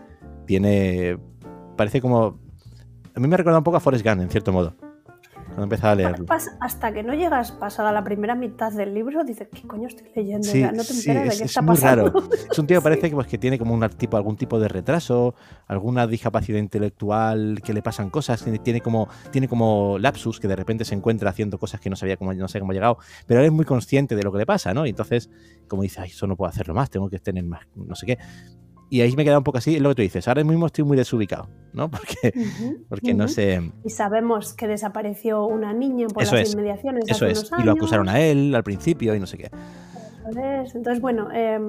tiene. 0.45 1.17
Parece 1.75 2.01
como. 2.01 2.39
A 3.15 3.19
mí 3.19 3.27
me 3.27 3.37
recuerda 3.37 3.59
un 3.59 3.63
poco 3.63 3.77
a 3.77 3.79
Forrest 3.79 4.05
Gump, 4.05 4.21
en 4.21 4.29
cierto 4.29 4.53
modo. 4.53 4.75
Cuando 5.59 5.73
he 5.73 5.75
empezado 5.75 5.91
a 5.91 5.95
leerlo. 5.95 6.25
Hasta 6.61 6.93
que 6.93 7.03
no 7.03 7.13
llegas 7.13 7.51
pasada 7.51 7.91
la 7.91 8.01
primera 8.01 8.33
mitad 8.33 8.71
del 8.71 8.93
libro, 8.93 9.25
dices, 9.25 9.49
¿qué 9.53 9.67
coño 9.67 9.89
estoy 9.89 10.07
leyendo? 10.15 10.47
Sí, 10.47 10.61
ya 10.61 10.71
no 10.71 10.83
te 10.83 10.93
sí, 10.93 11.09
enteras 11.09 11.33
es, 11.33 11.33
de 11.33 11.37
qué 11.39 11.43
es 11.43 11.51
está 11.51 11.61
muy 11.61 11.75
pasando. 11.75 12.11
raro. 12.11 12.29
Es 12.49 12.57
un 12.57 12.65
tío 12.65 12.77
que 12.79 12.83
parece 12.89 13.09
que, 13.09 13.15
pues, 13.15 13.27
que 13.27 13.37
tiene 13.37 13.59
como 13.59 13.73
un 13.73 13.89
tipo, 13.89 14.15
algún 14.15 14.37
tipo 14.37 14.57
de 14.57 14.69
retraso, 14.69 15.35
alguna 15.67 16.07
discapacidad 16.07 16.59
intelectual, 16.59 17.61
que 17.61 17.73
le 17.73 17.81
pasan 17.81 18.09
cosas, 18.09 18.41
tiene, 18.41 18.59
tiene 18.59 18.79
como, 18.79 19.09
tiene 19.31 19.49
como 19.49 19.97
lapsus, 19.99 20.39
que 20.39 20.47
de 20.47 20.55
repente 20.55 20.85
se 20.85 20.95
encuentra 20.95 21.29
haciendo 21.29 21.59
cosas 21.59 21.81
que 21.81 21.89
no 21.89 21.97
sabía 21.97 22.15
cómo, 22.15 22.33
no 22.33 22.47
sé 22.47 22.61
cómo 22.61 22.71
ha 22.71 22.75
llegado, 22.75 22.97
pero 23.27 23.41
él 23.41 23.47
es 23.47 23.51
muy 23.51 23.65
consciente 23.65 24.15
de 24.15 24.23
lo 24.23 24.31
que 24.31 24.37
le 24.37 24.45
pasa, 24.45 24.73
¿no? 24.73 24.85
Y 24.85 24.91
entonces, 24.91 25.29
como 25.67 25.81
dice, 25.81 25.99
ay, 25.99 26.09
eso 26.11 26.25
no 26.25 26.37
puedo 26.37 26.49
hacerlo 26.49 26.73
más, 26.73 26.89
tengo 26.89 27.09
que 27.09 27.19
tener 27.19 27.43
más, 27.43 27.67
no 27.75 27.95
sé 27.95 28.05
qué. 28.05 28.17
Y 28.89 29.01
ahí 29.01 29.15
me 29.15 29.23
queda 29.23 29.37
un 29.37 29.43
poco 29.43 29.59
así, 29.59 29.75
es 29.75 29.81
lo 29.81 29.89
que 29.89 29.95
tú 29.95 30.01
dices, 30.01 30.27
ahora 30.27 30.43
mismo 30.43 30.65
estoy 30.65 30.83
muy 30.83 30.97
desubicado, 30.97 31.47
¿no? 31.73 31.91
Porque, 31.91 32.33
porque 32.89 33.13
no 33.13 33.27
sé... 33.27 33.71
Y 33.83 33.89
sabemos 33.91 34.53
que 34.53 34.67
desapareció 34.67 35.45
una 35.45 35.73
niña 35.73 36.07
por 36.07 36.23
Eso 36.23 36.35
las 36.35 36.47
es, 36.47 36.53
inmediaciones 36.53 37.05
Eso 37.07 37.25
hace 37.25 37.33
es, 37.33 37.39
unos 37.39 37.51
y 37.61 37.63
lo 37.65 37.71
años, 37.71 37.83
acusaron 37.83 38.09
a 38.09 38.19
él 38.19 38.55
al 38.55 38.63
principio 38.63 39.13
y 39.13 39.19
no 39.19 39.27
sé 39.27 39.37
qué. 39.37 39.51
Entonces, 40.35 41.01
bueno, 41.01 41.29
eh, 41.33 41.59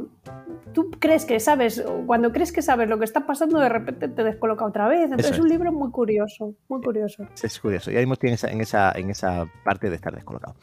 tú 0.73 0.91
crees 0.99 1.25
que 1.25 1.41
sabes, 1.41 1.85
cuando 2.07 2.33
crees 2.33 2.53
que 2.53 2.63
sabes 2.63 2.89
lo 2.89 2.99
que 2.99 3.05
está 3.05 3.27
pasando, 3.27 3.59
de 3.59 3.69
repente 3.69 4.09
te 4.09 4.25
descoloca 4.25 4.65
otra 4.65 4.89
vez. 4.89 5.05
Entonces, 5.05 5.33
es 5.33 5.39
un 5.39 5.49
libro 5.49 5.73
muy 5.73 5.91
curioso, 5.91 6.55
muy 6.69 6.81
curioso. 6.83 7.25
Es 7.43 7.59
curioso, 7.59 7.91
y 7.91 7.97
ahí 7.97 8.11
estoy 8.11 8.29
en 8.29 8.35
esa, 8.35 8.51
en 8.51 8.61
esa, 8.61 8.93
en 8.93 9.11
esa 9.11 9.47
parte 9.65 9.89
de 9.89 9.97
estar 9.97 10.15
descolocado. 10.15 10.57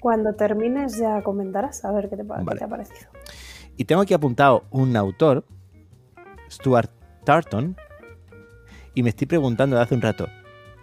Cuando 0.00 0.34
termines 0.34 0.98
ya 0.98 1.22
comentarás 1.22 1.84
a 1.84 1.92
ver 1.92 2.08
qué 2.08 2.16
te 2.16 2.22
ha 2.22 2.68
parecido. 2.68 3.10
Y 3.76 3.84
tengo 3.84 4.02
aquí 4.02 4.14
apuntado 4.14 4.64
un 4.70 4.96
autor, 4.96 5.44
Stuart 6.50 6.90
Tarton, 7.24 7.76
y 8.94 9.02
me 9.02 9.10
estoy 9.10 9.26
preguntando 9.26 9.76
de 9.76 9.82
hace 9.82 9.94
un 9.94 10.00
rato, 10.02 10.26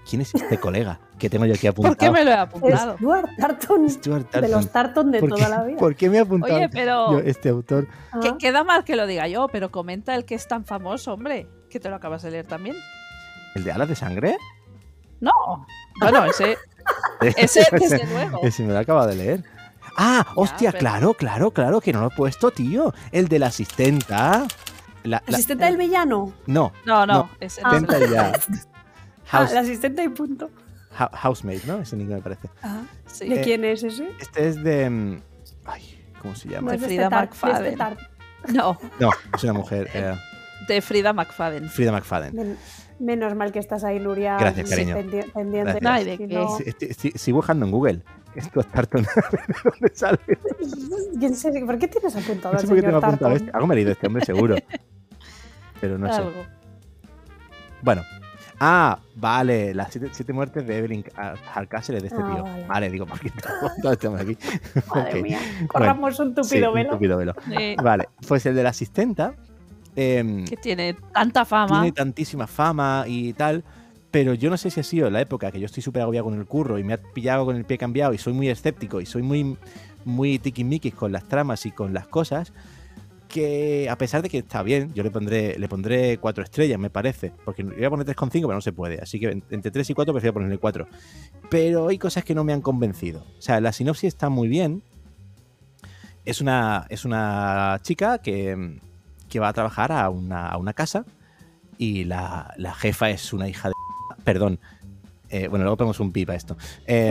¿quién 0.09 0.21
es 0.21 0.33
este 0.35 0.59
colega 0.59 0.99
que 1.17 1.29
tengo 1.29 1.45
yo 1.45 1.53
aquí 1.53 1.67
apuntado? 1.67 1.95
¿por 1.95 2.05
qué 2.05 2.11
me 2.11 2.23
lo 2.25 2.31
he 2.31 2.35
apuntado? 2.35 2.95
Stuart 2.97 3.29
Tarton, 3.39 3.89
Stuart 3.89 4.31
de 4.35 4.47
los 4.49 4.69
Tarton 4.71 5.11
de 5.11 5.19
¿Por 5.19 5.29
toda 5.29 5.45
qué- 5.45 5.49
la 5.49 5.63
vida. 5.63 5.77
¿Por 5.77 5.95
qué 5.95 6.09
me 6.09 6.17
he 6.17 6.19
apuntado 6.21 6.55
Oye, 6.55 6.69
pero 6.69 7.11
yo 7.13 7.19
este 7.19 7.49
autor? 7.49 7.87
Ah, 8.11 8.19
que- 8.21 8.37
queda 8.37 8.63
mal 8.63 8.83
que 8.83 8.95
lo 8.95 9.07
diga 9.07 9.27
yo, 9.27 9.47
pero 9.51 9.71
comenta 9.71 10.13
el 10.15 10.25
que 10.25 10.35
es 10.35 10.47
tan 10.47 10.65
famoso, 10.65 11.13
hombre, 11.13 11.47
que 11.69 11.79
te 11.79 11.89
lo 11.89 11.95
acabas 11.95 12.21
de 12.23 12.31
leer 12.31 12.45
también. 12.45 12.75
¿El 13.55 13.63
de 13.63 13.71
Alas 13.71 13.87
de 13.89 13.95
Sangre? 13.95 14.37
No, 15.21 15.31
bueno, 16.01 16.25
ese, 16.25 16.57
ese 17.37 17.65
desde 17.71 18.05
luego. 18.05 18.39
Ese 18.43 18.63
me 18.63 18.73
lo 18.73 18.79
acaba 18.79 19.07
de 19.07 19.15
leer. 19.15 19.43
Ah, 19.95 20.25
hostia, 20.35 20.71
pero- 20.71 20.79
claro, 20.79 21.13
claro, 21.13 21.51
claro, 21.51 21.79
que 21.81 21.93
no 21.93 22.01
lo 22.01 22.07
he 22.07 22.15
puesto, 22.15 22.51
tío. 22.51 22.93
El 23.11 23.27
de 23.27 23.39
la 23.39 23.47
asistenta. 23.47 24.45
La, 25.03 25.21
la- 25.27 25.33
¿Asistente 25.35 25.65
del 25.65 25.77
villano? 25.77 26.33
no, 26.47 26.71
No, 26.85 27.05
no, 27.05 27.13
No, 27.13 27.29
ese 27.39 27.61
Ah. 27.63 27.71
no. 27.71 27.77
asistenta 27.77 28.11
ya. 28.13 28.31
Ah, 29.31 29.37
House, 29.39 29.53
la 29.53 29.61
asistente 29.61 30.03
y 30.03 30.09
punto. 30.09 30.49
hou- 30.99 31.09
housemate, 31.23 31.61
¿no? 31.65 31.79
Ese 31.79 31.95
inglés 31.95 32.17
me 32.17 32.21
parece. 32.21 32.49
Ah, 32.61 32.81
Sí. 33.07 33.27
¿De 33.27 33.41
Eh, 33.41 33.43
quién 33.43 33.65
es 33.65 33.83
ese? 33.83 34.07
Este 34.19 34.47
es 34.47 34.63
de. 34.63 34.89
mm, 34.89 35.21
Ay, 35.65 35.99
¿cómo 36.21 36.35
se 36.35 36.49
llama? 36.49 36.75
Es 36.75 36.81
de 36.81 36.87
Frida 36.87 37.09
McFadden. 37.09 37.77
No, 38.53 38.77
No, 38.99 39.09
es 39.35 39.43
una 39.43 39.53
mujer. 39.53 39.89
eh, 39.93 40.13
de 40.67 40.81
Frida 40.81 41.13
McFadden. 41.13 41.67
Frida 41.69 41.91
McFadden. 41.93 42.35
Men- 42.35 42.57
menos 42.99 43.33
mal 43.35 43.51
que 43.51 43.59
estás 43.59 43.83
ahí, 43.83 43.99
Nuria. 43.99 44.37
Gracias, 44.37 44.69
cariño. 44.69 44.97
pendi- 44.97 45.31
pendiente. 45.31 45.79
No 45.81 45.89
hay 45.89 46.03
de 46.05 46.17
Si 46.17 46.27
qué. 46.27 46.35
no- 46.35 46.57
Sigo 47.17 47.37
buscando 47.37 47.65
en 47.65 47.71
Google. 47.71 48.01
Stuart 48.39 48.69
Tarton. 48.71 49.03
¿De 49.47 49.55
dónde 49.63 49.91
sale? 49.95 50.19
¿Quién 51.19 51.35
se- 51.35 51.51
¿Por 51.65 51.77
qué 51.79 51.87
tienes 51.87 52.15
apuntado 52.15 52.53
No 52.53 52.59
al 52.59 52.67
sé 52.67 52.73
qué 52.75 52.81
señor 52.81 53.01
Tarton? 53.01 53.31
este. 53.33 53.51
Algo 53.51 53.67
me 53.67 53.73
he 53.73 53.77
leído 53.77 53.91
este 53.93 54.07
hombre, 54.07 54.25
seguro. 54.25 54.55
Pero 55.81 55.97
no 55.97 56.11
sé. 56.13 56.21
Bueno. 57.81 58.01
Ah, 58.59 58.99
vale. 59.15 59.73
Las 59.73 59.91
siete, 59.91 60.09
siete 60.13 60.31
muertes 60.31 60.65
de 60.65 60.77
Evelyn 60.77 61.03
Hardcastle 61.53 61.97
es 61.97 62.03
de 62.03 62.07
este 62.07 62.21
Ah, 62.21 62.31
tío. 62.33 62.43
vale. 62.43 62.65
Vale, 62.67 62.89
digo, 62.91 63.05
¿por 63.05 63.19
qué 63.19 64.07
hombre 64.07 64.23
aquí? 64.23 64.37
Madre 64.93 65.17
Ok. 65.19 65.23
mía, 65.23 65.39
corramos 65.67 66.19
un 66.19 66.29
Sí, 66.29 66.35
tupido 66.35 66.69
un 66.69 66.75
velo. 66.75 66.89
tupido 66.91 67.17
velo. 67.17 67.33
Vale, 67.83 68.07
pues 68.27 68.45
el 68.45 68.55
de 68.55 68.63
la 68.63 68.69
asistenta 68.69 69.33
em, 69.95 70.45
que 70.45 70.55
tiene 70.55 70.93
tanta 71.13 71.43
fama. 71.45 71.67
tiene 71.81 71.91
tantísima 71.91 72.47
fama 72.47 73.03
y 73.07 73.33
tal, 73.33 73.63
pero 74.11 74.33
yo 74.33 74.49
no 74.49 74.55
sé 74.57 74.69
si 74.69 74.79
ha 74.79 74.83
sido 74.83 75.09
la 75.09 75.19
época 75.19 75.51
que 75.51 75.59
yo 75.59 75.65
estoy 75.65 75.83
súper 75.83 76.03
agobiado 76.03 76.25
con 76.25 76.35
el 76.39 76.45
curro 76.45 76.79
y 76.79 76.83
me 76.83 76.93
ha 76.93 76.97
pillado 76.97 77.45
con 77.45 77.57
el 77.57 77.65
pie 77.65 77.77
cambiado 77.77 78.13
y 78.13 78.17
soy 78.17 78.31
muy 78.33 78.47
escéptico 78.47 79.01
y 79.01 79.05
soy 79.05 79.23
muy, 79.23 79.57
muy 80.05 80.39
tiquismiquis 80.39 80.93
con 80.93 81.11
las 81.11 81.25
tramas 81.27 81.65
y 81.65 81.71
con 81.71 81.93
las 81.93 82.07
cosas, 82.07 82.53
que 83.33 83.89
a 83.89 83.97
pesar 83.97 84.21
de 84.21 84.29
que 84.29 84.37
está 84.37 84.61
bien, 84.61 84.93
yo 84.93 85.01
le 85.01 85.09
pondré, 85.09 85.57
le 85.57 85.67
pondré 85.67 86.19
cuatro 86.19 86.43
estrellas, 86.43 86.77
me 86.79 86.91
parece, 86.91 87.31
porque 87.43 87.63
iba 87.63 87.87
a 87.87 87.89
poner 87.89 88.05
3,5, 88.05 88.29
pero 88.41 88.53
no 88.53 88.61
se 88.61 88.71
puede, 88.73 88.99
así 89.01 89.19
que 89.19 89.31
en- 89.31 89.43
entre 89.49 89.71
3 89.71 89.89
y 89.89 89.93
4 89.95 90.13
prefiero 90.13 90.33
ponerle 90.35 90.59
4. 90.59 90.87
Pero 91.49 91.87
hay 91.87 91.97
cosas 91.97 92.23
que 92.23 92.35
no 92.35 92.43
me 92.43 92.53
han 92.53 92.61
convencido. 92.61 93.25
O 93.37 93.41
sea, 93.41 93.59
la 93.59 93.71
sinopsis 93.71 94.09
está 94.09 94.29
muy 94.29 94.47
bien. 94.47 94.83
Es 96.25 96.41
una, 96.41 96.85
es 96.89 97.05
una 97.05 97.79
chica 97.81 98.19
que, 98.19 98.79
que 99.29 99.39
va 99.39 99.47
a 99.49 99.53
trabajar 99.53 99.91
a 99.91 100.09
una, 100.09 100.47
a 100.47 100.57
una 100.57 100.73
casa 100.73 101.03
y 101.77 102.03
la, 102.03 102.53
la 102.57 102.73
jefa 102.75 103.09
es 103.09 103.33
una 103.33 103.49
hija 103.49 103.69
de... 103.69 103.73
Perdón. 104.23 104.59
Eh, 105.29 105.47
bueno, 105.47 105.63
luego 105.65 105.77
ponemos 105.77 105.99
un 105.99 106.11
pip 106.11 106.29
a 106.29 106.35
esto. 106.35 106.55
Eh. 106.85 107.09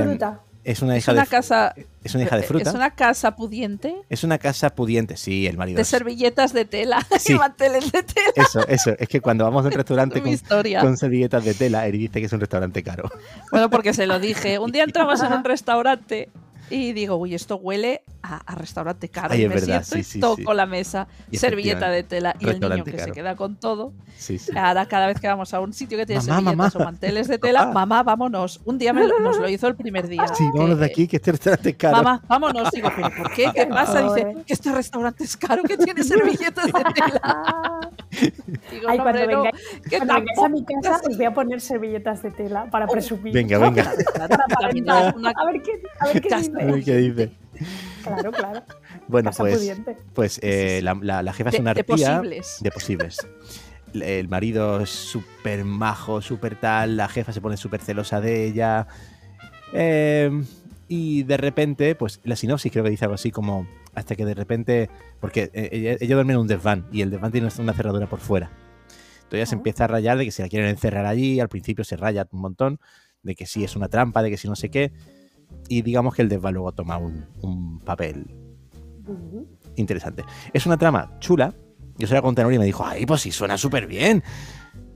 Es 0.64 0.80
una 0.80 0.96
Es 0.96 1.02
hija 1.04 1.12
una 1.12 1.22
de 1.22 1.26
casa. 1.28 1.74
es 2.04 2.14
una 2.14 2.22
hija 2.24 2.36
de 2.36 2.42
fruta. 2.44 2.70
Es 2.70 2.74
una 2.76 2.90
casa 2.94 3.34
pudiente 3.34 3.96
Es 4.08 4.22
una 4.22 4.38
casa 4.38 4.70
pudiente, 4.70 5.16
sí, 5.16 5.46
el 5.48 5.56
marido. 5.56 5.76
de 5.76 5.82
es- 5.82 5.88
servilletas 5.88 6.52
de 6.52 6.64
tela 6.64 7.04
Sí. 7.18 7.32
y 7.32 7.36
manteles 7.36 7.90
de 7.90 8.02
tela. 8.04 8.32
Eso, 8.36 8.66
eso. 8.68 8.92
Es 8.98 9.08
que 9.08 9.20
cuando 9.20 9.44
vamos 9.44 9.64
a 9.64 9.68
un 9.68 9.74
restaurante 9.74 10.22
con, 10.22 10.36
con 10.80 10.96
servilletas 10.96 11.44
de 11.44 11.54
tela, 11.54 11.86
Eri 11.86 11.98
dice 11.98 12.20
que 12.20 12.26
es 12.26 12.32
un 12.32 12.40
restaurante 12.40 12.82
caro. 12.84 13.10
Bueno, 13.50 13.70
porque 13.70 13.92
se 13.92 14.06
lo 14.06 14.20
dije. 14.20 14.58
Un 14.60 14.70
día 14.70 14.84
entramos 14.84 15.20
en 15.22 15.32
un 15.32 15.42
restaurante 15.44 16.28
y 16.70 16.92
digo, 16.92 17.16
uy, 17.16 17.34
esto 17.34 17.56
huele 17.56 18.02
a, 18.22 18.36
a 18.36 18.54
restaurante 18.54 19.08
caro. 19.08 19.34
Ay, 19.34 19.40
y 19.40 19.44
es 19.44 19.48
me 19.48 19.54
verdad, 19.56 19.82
siento 19.84 19.94
sí, 19.94 20.00
y 20.00 20.04
sí, 20.04 20.20
toco 20.20 20.36
sí. 20.52 20.56
la 20.56 20.66
mesa, 20.66 21.06
Y 21.30 21.36
servilleta 21.38 21.90
de 21.90 22.02
tela 22.02 22.34
y 22.38 22.48
el 22.48 22.60
niño 22.60 22.84
que 22.84 22.92
caro. 22.92 23.04
se 23.04 23.12
queda 23.12 23.36
con 23.36 23.56
todo. 23.56 23.92
Sí, 24.16 24.38
sí. 24.38 24.52
Ahora 24.56 24.86
cada 24.86 25.06
vez 25.08 25.20
que 25.20 25.26
vamos 25.28 25.52
a 25.52 25.60
un 25.60 25.72
sitio 25.72 25.98
que 25.98 26.06
tiene 26.06 26.20
Mamá, 26.22 26.34
servilletas 26.36 26.56
mamá. 26.56 26.72
o 26.74 26.84
manteles 26.84 27.28
de 27.28 27.38
tela, 27.38 27.66
mamá, 27.72 28.02
vámonos. 28.02 28.60
Un 28.64 28.78
día 28.78 28.92
me 28.92 29.06
lo- 29.06 29.18
nos 29.20 29.38
lo 29.38 29.48
hizo 29.48 29.66
el 29.68 29.74
primer 29.74 30.08
día. 30.08 30.26
Sí, 30.28 30.44
vámonos 30.54 30.78
de 30.78 30.86
aquí, 30.86 31.06
que 31.08 31.16
este 31.16 31.32
restaurante 31.32 31.70
es 31.70 31.76
caro. 31.76 31.96
Mamá, 31.96 32.22
vámonos. 32.28 32.70
Digo, 32.70 32.88
¿pero 32.94 33.08
por 33.16 33.32
qué? 33.34 33.50
¿Qué 33.54 33.66
pasa? 33.66 34.02
Dice, 34.02 34.36
que 34.46 34.52
este 34.52 34.72
restaurante 34.72 35.24
es 35.24 35.36
caro, 35.36 35.62
que 35.64 35.76
tiene 35.76 36.02
servilletas 36.04 36.66
de 36.66 36.72
tela. 36.94 37.90
Digo, 38.70 38.88
Ay, 38.88 38.98
cuando 38.98 39.26
no, 39.26 39.42
vengáis- 39.44 39.80
que 39.88 39.96
Cuando 39.96 40.14
vengáis 40.14 40.38
a 40.38 40.48
mi 40.48 40.64
casa 40.64 41.00
os 41.08 41.16
voy 41.16 41.26
a 41.26 41.34
poner 41.34 41.60
servilletas 41.60 42.22
de 42.22 42.30
tela 42.30 42.66
para 42.70 42.86
presumir. 42.86 43.32
Venga, 43.34 43.58
venga. 43.58 43.92
También 44.60 44.88
es 44.88 45.14
una- 45.14 45.30
A 45.30 45.44
ver 45.46 45.62
qué, 45.62 45.82
a 46.00 46.06
ver 46.06 46.20
qué 46.20 46.28
ver 46.64 46.84
qué 46.84 46.96
dice. 46.96 47.32
Claro, 48.02 48.32
claro. 48.32 48.62
Bueno, 49.06 49.30
Casa 49.30 49.44
pues, 49.44 49.58
pudiente. 49.58 49.96
pues 50.12 50.40
eh, 50.42 50.80
la, 50.82 50.98
la- 51.00 51.22
la 51.22 51.32
jefa 51.32 51.50
es 51.50 51.60
una 51.60 51.72
de 51.72 51.80
arpía. 51.82 52.16
posibles. 52.16 52.56
De 52.60 52.70
posibles. 52.72 53.18
El 53.94 54.26
marido 54.28 54.80
es 54.80 54.90
súper 54.90 55.64
majo, 55.64 56.20
súper 56.20 56.58
tal. 56.58 56.96
La 56.96 57.06
jefa 57.08 57.32
se 57.32 57.40
pone 57.40 57.56
súper 57.56 57.80
celosa 57.80 58.20
de 58.20 58.46
ella. 58.48 58.88
Eh, 59.72 60.30
y 60.88 61.22
de 61.22 61.36
repente, 61.36 61.94
pues 61.94 62.20
la 62.24 62.34
sinopsis 62.34 62.72
creo 62.72 62.82
que 62.82 62.90
dice 62.90 63.04
algo 63.04 63.14
así 63.14 63.30
como. 63.30 63.68
Hasta 63.94 64.16
que 64.16 64.24
de 64.24 64.34
repente. 64.34 64.90
Porque 65.20 65.50
eh, 65.52 65.68
ella, 65.70 65.96
ella 66.00 66.14
duerme 66.16 66.32
en 66.32 66.40
un 66.40 66.48
desván 66.48 66.86
y 66.90 67.02
el 67.02 67.10
desván 67.10 67.30
tiene 67.30 67.48
una 67.58 67.72
cerradura 67.72 68.08
por 68.08 68.18
fuera. 68.18 68.50
Entonces 69.18 69.34
ella 69.38 69.46
se 69.46 69.54
empieza 69.54 69.84
a 69.84 69.86
rayar 69.86 70.18
de 70.18 70.24
que 70.24 70.32
se 70.32 70.42
la 70.42 70.48
quieren 70.48 70.68
encerrar 70.70 71.06
allí. 71.06 71.38
Al 71.38 71.48
principio 71.48 71.84
se 71.84 71.96
raya 71.96 72.26
un 72.32 72.40
montón. 72.40 72.80
De 73.22 73.36
que 73.36 73.46
sí 73.46 73.62
es 73.62 73.76
una 73.76 73.86
trampa, 73.88 74.22
de 74.24 74.30
que 74.30 74.36
sí 74.36 74.48
no 74.48 74.56
sé 74.56 74.70
qué. 74.70 74.90
Y 75.68 75.82
digamos 75.82 76.14
que 76.14 76.22
el 76.22 76.28
desván 76.28 76.55
luego 76.55 76.72
toma 76.72 76.98
un, 76.98 77.26
un 77.42 77.78
papel 77.80 78.26
interesante. 79.76 80.24
Es 80.53 80.66
una 80.66 80.76
trama 80.76 81.18
chula. 81.20 81.55
Yo 81.98 82.07
se 82.07 82.14
la 82.14 82.22
conté 82.22 82.42
a 82.42 82.53
y 82.53 82.59
me 82.59 82.64
dijo, 82.64 82.84
ay, 82.84 83.07
pues 83.07 83.20
sí, 83.20 83.30
suena 83.32 83.59
súper 83.59 83.86
bien. 83.86 84.22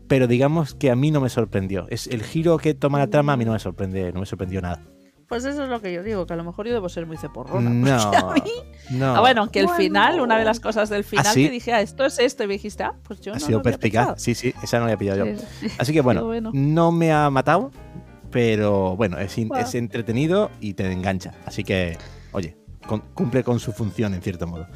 Pero 0.09 0.27
digamos 0.27 0.75
que 0.75 0.91
a 0.91 0.97
mí 0.97 1.11
no 1.11 1.21
me 1.21 1.29
sorprendió. 1.29 1.87
Es 1.89 2.07
el 2.07 2.23
giro 2.23 2.59
que 2.59 2.75
toma 2.75 2.99
la 2.99 3.09
trama 3.09 3.33
a 3.35 3.37
mí 3.37 3.45
no 3.45 3.53
me 3.53 3.59
sorprende, 3.59 4.13
no 4.13 4.21
me 4.21 4.27
sorprendió 4.27 4.61
nada. 4.63 4.81
Pues 5.29 5.45
eso 5.45 5.65
es 5.65 5.69
lo 5.69 5.81
que 5.83 5.93
yo 5.93 6.05
digo, 6.05 6.25
que 6.25 6.35
a 6.35 6.37
lo 6.37 6.45
mejor 6.45 6.69
yo 6.69 6.73
debo 6.73 6.89
ser 6.89 7.05
muy 7.05 7.17
ceporrona. 7.17 7.69
No, 7.69 7.93
a 8.01 8.35
mí- 8.35 8.41
no. 8.91 9.17
Ah, 9.17 9.21
bueno, 9.21 9.41
aunque 9.41 9.59
el 9.59 9.67
Bueno. 9.67 9.79
final, 9.83 10.21
una 10.21 10.39
de 10.39 10.45
las 10.45 10.61
cosas 10.61 10.89
del 10.89 11.03
final 11.03 11.27
sí? 11.35 11.47
que 11.47 11.51
dije, 11.51 11.73
ah, 11.73 11.81
esto 11.81 12.05
es 12.05 12.21
esto, 12.21 12.45
y 12.45 12.47
me 12.47 12.53
dijiste, 12.53 12.85
ah, 12.85 12.95
pues 13.03 13.21
yo 13.21 13.33
ha 13.33 13.35
no 13.35 13.41
sido 13.41 13.51
lo 13.59 13.59
había 13.59 13.73
perspicaz. 13.73 14.23
Sí, 14.23 14.37
sí, 14.37 14.55
esa 14.63 14.79
no 14.79 14.87
la 14.87 14.93
había 14.93 14.99
pillado 14.99 15.27
yo. 15.27 15.37
Sí, 15.37 15.45
sí. 15.63 15.67
Así 15.79 15.93
que 15.93 16.01
bueno. 16.01 16.23
no 16.55 16.93
me 16.93 17.13
ha 17.13 17.29
matado, 17.31 17.73
pero 18.31 18.97
bueno, 18.97 19.19
es, 19.19 19.37
in- 19.39 19.51
es 19.57 19.75
entretenido 19.75 20.51
y 20.61 20.75
te 20.75 20.91
engancha. 20.91 21.35
Así 21.47 21.65
que, 21.65 21.97
oye, 22.33 22.57
con- 22.87 23.01
cumple 23.15 23.43
con 23.45 23.59
su 23.61 23.73
función 23.73 24.15
en 24.15 24.23
cierto 24.23 24.47
modo. 24.47 24.67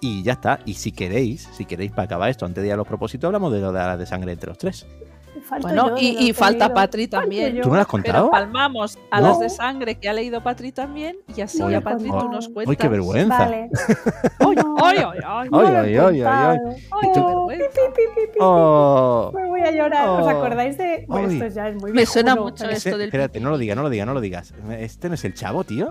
Y 0.00 0.22
ya 0.24 0.32
está. 0.32 0.58
Y 0.66 0.74
si 0.74 0.90
queréis, 0.92 1.48
si 1.52 1.64
queréis 1.64 1.92
para 1.92 2.02
acabar 2.04 2.28
esto, 2.28 2.44
antes 2.44 2.62
de 2.62 2.68
ir 2.68 2.72
a 2.74 2.76
los 2.76 2.86
propósitos, 2.88 3.28
hablamos 3.28 3.52
de 3.52 3.60
lo 3.60 3.72
de 3.72 3.78
la 3.78 3.96
de 3.96 4.06
sangre 4.06 4.32
entre 4.32 4.48
los 4.48 4.58
tres. 4.58 4.86
Falto 5.40 5.66
Bueno, 5.68 5.88
yo 5.90 5.96
y, 5.98 6.32
falta. 6.32 6.74
Patri 6.74 7.08
también. 7.08 7.54
yo. 7.54 7.62
¿Tú 7.62 7.68
no 7.70 7.76
lo 7.76 7.80
has 7.80 7.86
Pero 7.86 8.02
contado? 8.02 8.30
palmamos 8.30 8.98
a 9.10 9.20
No. 9.20 9.28
las 9.28 9.40
de 9.40 9.48
sangre 9.50 9.94
que 9.98 10.08
ha 10.08 10.12
leído 10.12 10.42
Patri 10.42 10.72
también 10.72 11.16
y 11.34 11.40
así 11.40 11.58
No 11.58 11.68
lo 11.70 11.76
a 11.76 11.78
he 11.78 11.80
Patri 11.82 12.08
tú 12.10 12.28
nos 12.28 12.48
¡Uy, 12.48 12.52
cuentas. 12.54 12.76
qué 12.76 12.88
vergüenza! 12.88 13.38
Vale. 13.38 13.70
¡Ay, 16.92 17.10
qué 17.12 17.20
vergüenza. 17.20 17.66
pi, 17.68 17.80
pi, 17.80 17.80
pi, 17.94 18.02
pi, 18.14 18.32
pi. 18.32 18.38
¡Oh! 18.40 19.30
Me 19.34 19.48
voy 19.48 19.60
a 19.60 19.70
llorar. 19.70 20.08
¿Os 20.08 20.26
Oh. 20.26 20.30
acordáis 20.30 20.78
de.? 20.78 21.04
Bueno, 21.08 21.28
esto 21.30 21.46
ya 21.48 21.68
es 21.68 21.76
muy 21.76 21.92
Me 21.92 22.06
suena 22.06 22.34
mucho 22.36 22.64
pero- 22.64 22.70
esto 22.76 22.90
del 22.98 23.08
espérate, 23.08 23.40
no 23.40 23.50
lo 23.50 23.58
digas, 23.58 23.76
no 23.76 23.82
lo 23.82 23.90
digas, 23.90 24.06
no 24.06 24.14
lo 24.14 24.20
digas. 24.20 24.54
Este 24.78 25.08
no 25.08 25.14
es 25.14 25.24
el 25.24 25.34
chavo, 25.34 25.64
tío. 25.64 25.90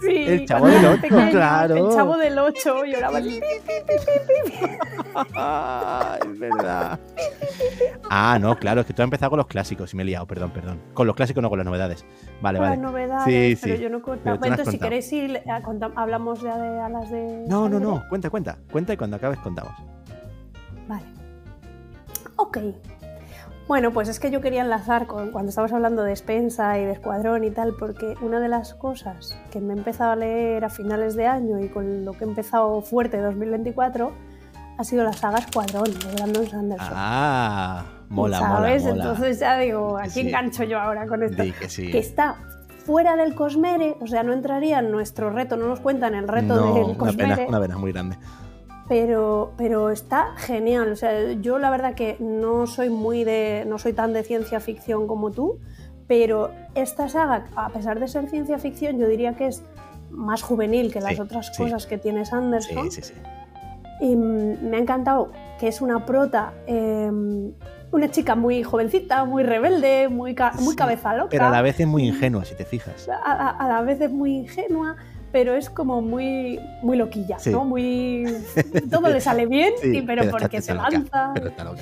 Sí, 0.00 0.24
El 0.26 0.46
chavo 0.46 0.66
del 0.66 0.76
era 0.78 0.90
ocho, 0.92 1.00
pequeño, 1.02 1.30
claro. 1.30 1.76
El 1.76 1.94
chavo 1.94 2.16
del 2.16 2.38
8 2.38 2.84
lloraba. 2.84 3.20
pi, 3.20 3.40
Ah, 5.36 6.18
es 6.24 6.38
verdad. 6.38 6.98
Ah, 8.10 8.38
no, 8.40 8.56
claro, 8.58 8.80
es 8.80 8.86
que 8.86 8.92
tú 8.92 9.02
has 9.02 9.04
empezado 9.04 9.30
con 9.30 9.36
los 9.38 9.46
clásicos 9.46 9.92
y 9.92 9.96
me 9.96 10.02
he 10.02 10.06
liado, 10.06 10.26
perdón, 10.26 10.50
perdón. 10.52 10.80
Con 10.94 11.06
los 11.06 11.14
clásicos, 11.16 11.42
no 11.42 11.48
con 11.48 11.58
las 11.58 11.66
novedades. 11.66 12.04
Vale, 12.42 12.58
Con 12.58 12.68
las 12.68 12.78
vale. 12.78 12.82
novedades, 12.82 13.24
Sí, 13.24 13.58
pero 13.62 13.76
sí. 13.76 13.82
yo 13.82 13.88
no 13.90 13.98
he 13.98 14.02
contado. 14.02 14.36
Entonces, 14.42 14.68
si 14.68 14.78
queréis 14.78 15.12
ir, 15.12 15.42
hablamos 15.96 16.40
ya 16.42 16.56
de 16.58 16.80
a 16.80 16.88
las 16.88 17.10
de. 17.10 17.44
No, 17.48 17.68
no, 17.68 17.78
no, 17.80 18.02
cuenta, 18.08 18.30
cuenta. 18.30 18.58
Cuenta 18.70 18.92
y 18.92 18.96
cuando 18.96 19.16
acabes 19.16 19.38
contamos. 19.38 19.72
Vale. 20.88 21.04
Ok. 22.36 22.58
Bueno, 23.66 23.92
pues 23.92 24.08
es 24.08 24.20
que 24.20 24.30
yo 24.30 24.42
quería 24.42 24.60
enlazar 24.60 25.06
con 25.06 25.30
cuando 25.30 25.48
estábamos 25.48 25.72
hablando 25.72 26.02
de 26.02 26.14
Spensa 26.14 26.78
y 26.78 26.84
de 26.84 26.92
Escuadrón 26.92 27.44
y 27.44 27.50
tal, 27.50 27.74
porque 27.78 28.14
una 28.20 28.38
de 28.38 28.48
las 28.48 28.74
cosas 28.74 29.38
que 29.50 29.60
me 29.60 29.72
he 29.72 29.76
empezado 29.78 30.12
a 30.12 30.16
leer 30.16 30.64
a 30.66 30.68
finales 30.68 31.14
de 31.16 31.26
año 31.26 31.58
y 31.58 31.68
con 31.68 32.04
lo 32.04 32.12
que 32.12 32.24
he 32.24 32.28
empezado 32.28 32.82
fuerte 32.82 33.18
2024 33.18 34.12
ha 34.76 34.84
sido 34.84 35.02
la 35.04 35.14
saga 35.14 35.38
Escuadrón 35.38 35.84
de 35.84 36.14
Brandon 36.14 36.46
Sanderson. 36.46 36.92
Ah, 36.92 37.84
mola, 38.10 38.38
¿Sabes? 38.38 38.82
mola, 38.82 38.94
mola. 38.96 39.02
Entonces 39.10 39.38
ya 39.40 39.56
digo, 39.58 39.96
aquí 39.96 40.10
Sí. 40.10 40.20
engancho 40.20 40.64
yo 40.64 40.78
ahora 40.78 41.06
con 41.06 41.22
esto. 41.22 41.42
Que 41.58 41.68
sí. 41.70 41.90
Que 41.90 41.98
está 42.00 42.36
fuera 42.84 43.16
del 43.16 43.34
Cosmere, 43.34 43.96
o 43.98 44.06
sea, 44.06 44.22
no 44.24 44.34
entraría 44.34 44.80
en 44.80 44.90
nuestro 44.90 45.30
reto, 45.30 45.56
no 45.56 45.68
nos 45.68 45.80
cuentan 45.80 46.14
el 46.14 46.28
reto 46.28 46.54
No, 46.54 46.74
del 46.74 46.84
una 46.84 46.98
Cosmere 46.98 47.34
pena, 47.36 47.48
una 47.48 47.60
pena 47.60 47.78
muy 47.78 47.92
grande. 47.92 48.18
Pero, 48.88 49.52
pero 49.56 49.90
está 49.90 50.34
genial. 50.36 50.92
O 50.92 50.96
sea, 50.96 51.32
yo 51.32 51.58
la 51.58 51.70
verdad 51.70 51.94
que 51.94 52.16
no 52.20 52.66
soy 52.66 52.90
muy 52.90 53.24
de. 53.24 53.64
no 53.66 53.78
soy 53.78 53.92
tan 53.92 54.12
de 54.12 54.22
ciencia 54.24 54.60
ficción 54.60 55.06
como 55.06 55.30
tú, 55.30 55.58
pero 56.06 56.50
esta 56.74 57.08
saga, 57.08 57.46
a 57.56 57.70
pesar 57.70 57.98
de 58.00 58.08
ser 58.08 58.28
ciencia 58.28 58.58
ficción, 58.58 58.98
yo 58.98 59.08
diría 59.08 59.34
que 59.34 59.46
es 59.46 59.62
más 60.10 60.42
juvenil 60.42 60.92
que 60.92 61.00
las 61.00 61.14
Sí, 61.14 61.20
otras 61.20 61.46
sí. 61.54 61.62
cosas 61.62 61.86
que 61.86 61.98
tiene 61.98 62.24
Sanderson. 62.24 62.90
Sí, 62.90 63.02
sí, 63.02 63.14
sí. 63.14 63.14
Y 64.00 64.16
me 64.16 64.76
ha 64.76 64.80
encantado 64.80 65.30
que 65.58 65.68
es 65.68 65.80
una 65.80 66.04
prota, 66.04 66.52
eh, 66.66 67.10
una 67.90 68.10
chica 68.10 68.34
muy 68.34 68.62
jovencita, 68.64 69.24
muy 69.24 69.44
rebelde, 69.44 70.08
muy, 70.08 70.34
ca- 70.34 70.52
muy 70.60 70.74
cabeza 70.76 71.14
loca. 71.14 71.28
Pero 71.30 71.46
a 71.46 71.50
la 71.50 71.62
vez 71.62 71.78
es 71.80 71.86
muy 71.86 72.04
ingenua, 72.06 72.44
si 72.44 72.54
te 72.56 72.64
fijas. 72.64 73.08
a, 73.08 73.14
a- 73.32 73.50
a 73.50 73.68
la 73.68 73.80
vez 73.82 74.00
es 74.00 74.10
muy 74.10 74.36
ingenua, 74.38 74.96
pero 75.34 75.56
es 75.56 75.68
como 75.68 76.00
muy, 76.00 76.60
muy 76.80 76.96
loquilla, 76.96 77.40
Sí. 77.40 77.50
¿no? 77.50 77.64
Muy... 77.64 78.24
Todo 78.88 79.08
le 79.08 79.20
sale 79.20 79.46
bien, 79.46 79.72
Sí, 79.82 79.98
y- 79.98 80.02
pero, 80.02 80.22
está- 80.22 80.38
porque 80.38 80.62
se 80.62 80.72
loca, 80.74 80.90
lanza. 80.90 81.32
Pero 81.34 81.48
está 81.48 81.64
loca. 81.64 81.80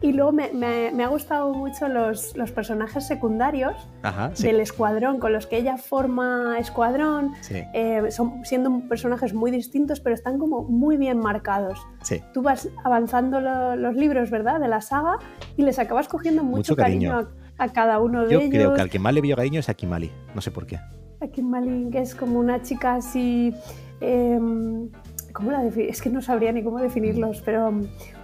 Y, 0.00 0.08
y 0.08 0.12
luego 0.12 0.32
me, 0.32 0.50
me- 0.54 0.90
me 0.92 1.04
ha 1.04 1.08
gustado 1.08 1.52
mucho 1.52 1.88
los, 1.88 2.34
los 2.38 2.50
personajes 2.50 3.06
secundarios 3.06 3.74
Ajá, 4.02 4.30
sí. 4.32 4.44
del 4.46 4.60
escuadrón, 4.60 5.18
con 5.20 5.34
los 5.34 5.46
que 5.46 5.58
ella 5.58 5.76
forma 5.76 6.56
escuadrón. 6.58 7.34
Sí, 7.42 7.62
eh, 7.74 8.10
son 8.10 8.40
siendo 8.46 8.80
personajes 8.88 9.34
muy 9.34 9.50
distintos, 9.50 10.00
pero 10.00 10.14
están 10.14 10.38
como 10.38 10.62
muy 10.62 10.96
bien 10.96 11.18
marcados. 11.18 11.78
sí. 12.02 12.22
Tú 12.32 12.40
vas 12.40 12.70
avanzando 12.82 13.42
lo- 13.42 13.76
los 13.76 13.94
libros, 13.94 14.30
¿verdad? 14.30 14.58
De 14.58 14.68
la 14.68 14.80
saga 14.80 15.18
y 15.58 15.64
les 15.64 15.78
acabas 15.78 16.08
cogiendo 16.08 16.42
mucho, 16.44 16.56
Mucho 16.72 16.76
cariño. 16.76 17.10
cariño, 17.10 17.28
a, 17.58 17.64
a 17.64 17.68
cada 17.74 17.98
uno 18.00 18.24
de 18.24 18.32
Yo 18.32 18.38
ellos. 18.40 18.50
creo 18.52 18.72
que 18.72 18.80
al 18.80 18.88
que 18.88 18.98
más 18.98 19.12
le 19.12 19.20
vio 19.20 19.36
cariño 19.36 19.60
es 19.60 19.68
a 19.68 19.74
Kimali. 19.74 20.10
No 20.34 20.40
sé 20.40 20.50
por 20.50 20.64
qué. 20.64 20.78
A 21.20 21.26
Kim 21.28 21.48
Malin, 21.48 21.90
que 21.90 22.00
es 22.00 22.14
como 22.14 22.38
una 22.38 22.62
chica 22.62 22.94
así. 22.94 23.52
em, 24.00 24.88
¿Cómo 25.32 25.52
la 25.52 25.64
Es 25.64 26.00
que 26.02 26.10
no 26.10 26.20
sabría 26.20 26.50
ni 26.52 26.64
cómo 26.64 26.78
definirlos, 26.78 27.42
pero 27.42 27.72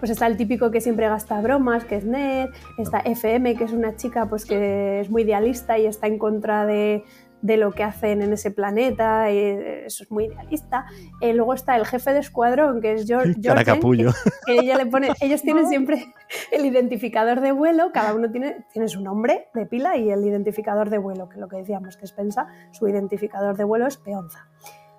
pues 0.01 0.11
está 0.11 0.27
el 0.27 0.37
típico 0.37 0.71
que 0.71 0.81
siempre 0.81 1.07
gasta 1.07 1.41
bromas, 1.41 1.85
que 1.85 1.97
es 1.97 2.05
Ned, 2.05 2.49
está 2.79 3.01
FM, 3.01 3.55
que 3.57 3.65
es 3.65 3.73
una 3.73 3.95
chica 3.95 4.27
pues 4.29 4.45
que 4.45 5.01
es 5.01 5.11
muy 5.11 5.23
idealista 5.23 5.79
y 5.79 5.87
está 5.87 6.07
en 6.07 6.19
contra 6.19 6.67
de, 6.67 7.05
de 7.45 7.59
lo 7.59 7.73
que 7.73 7.85
hacen 7.85 8.23
en 8.23 8.33
ese 8.33 8.51
planeta, 8.51 9.31
y 9.31 9.37
eso 9.85 10.03
es 10.03 10.11
muy 10.11 10.25
idealista. 10.25 10.87
Eh, 11.21 11.35
luego 11.35 11.53
está 11.53 11.77
el 11.77 11.85
jefe 11.85 12.15
de 12.15 12.21
escuadrón, 12.21 12.81
que 12.81 12.95
es 12.95 13.07
George, 13.07 13.35
Cara 13.45 13.63
capullo. 13.63 14.13
que 14.47 14.55
ella 14.55 14.79
le 14.79 14.87
pone, 14.87 15.11
ellos 15.21 15.43
tienen 15.43 15.69
siempre 15.69 16.07
el 16.51 16.65
identificador 16.65 17.43
de 17.43 17.53
vuelo, 17.53 17.91
cada 17.93 18.15
uno 18.15 18.31
tiene, 18.31 18.65
tiene 18.73 18.89
su 18.89 19.03
nombre 19.03 19.49
de 19.53 19.67
pila 19.67 19.99
y 19.99 20.11
el 20.11 20.25
identificador 20.25 20.89
de 20.89 20.97
vuelo, 20.97 21.29
que 21.29 21.35
es 21.35 21.41
lo 21.41 21.49
que 21.49 21.59
decíamos 21.59 21.99
que 21.99 22.07
es 22.07 22.13
Pensa, 22.13 22.47
su 22.71 22.89
identificador 22.89 23.59
de 23.59 23.65
vuelo 23.65 23.87
es 23.87 23.99
Peonza. 23.99 24.49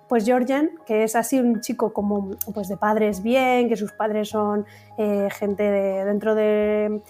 Pues 0.08 0.24
Georgian, 0.24 0.70
que 0.86 1.02
es 1.02 1.16
así 1.16 1.40
un 1.40 1.60
chico 1.60 1.92
como 1.92 2.30
pues 2.54 2.68
de 2.68 2.76
padres 2.76 3.24
bien, 3.24 3.68
que 3.68 3.74
sus 3.74 3.90
padres 3.90 4.28
son 4.28 4.66
eh, 4.98 5.28
gente 5.32 5.64
de, 5.64 6.04
dentro 6.04 6.36
de... 6.36 7.02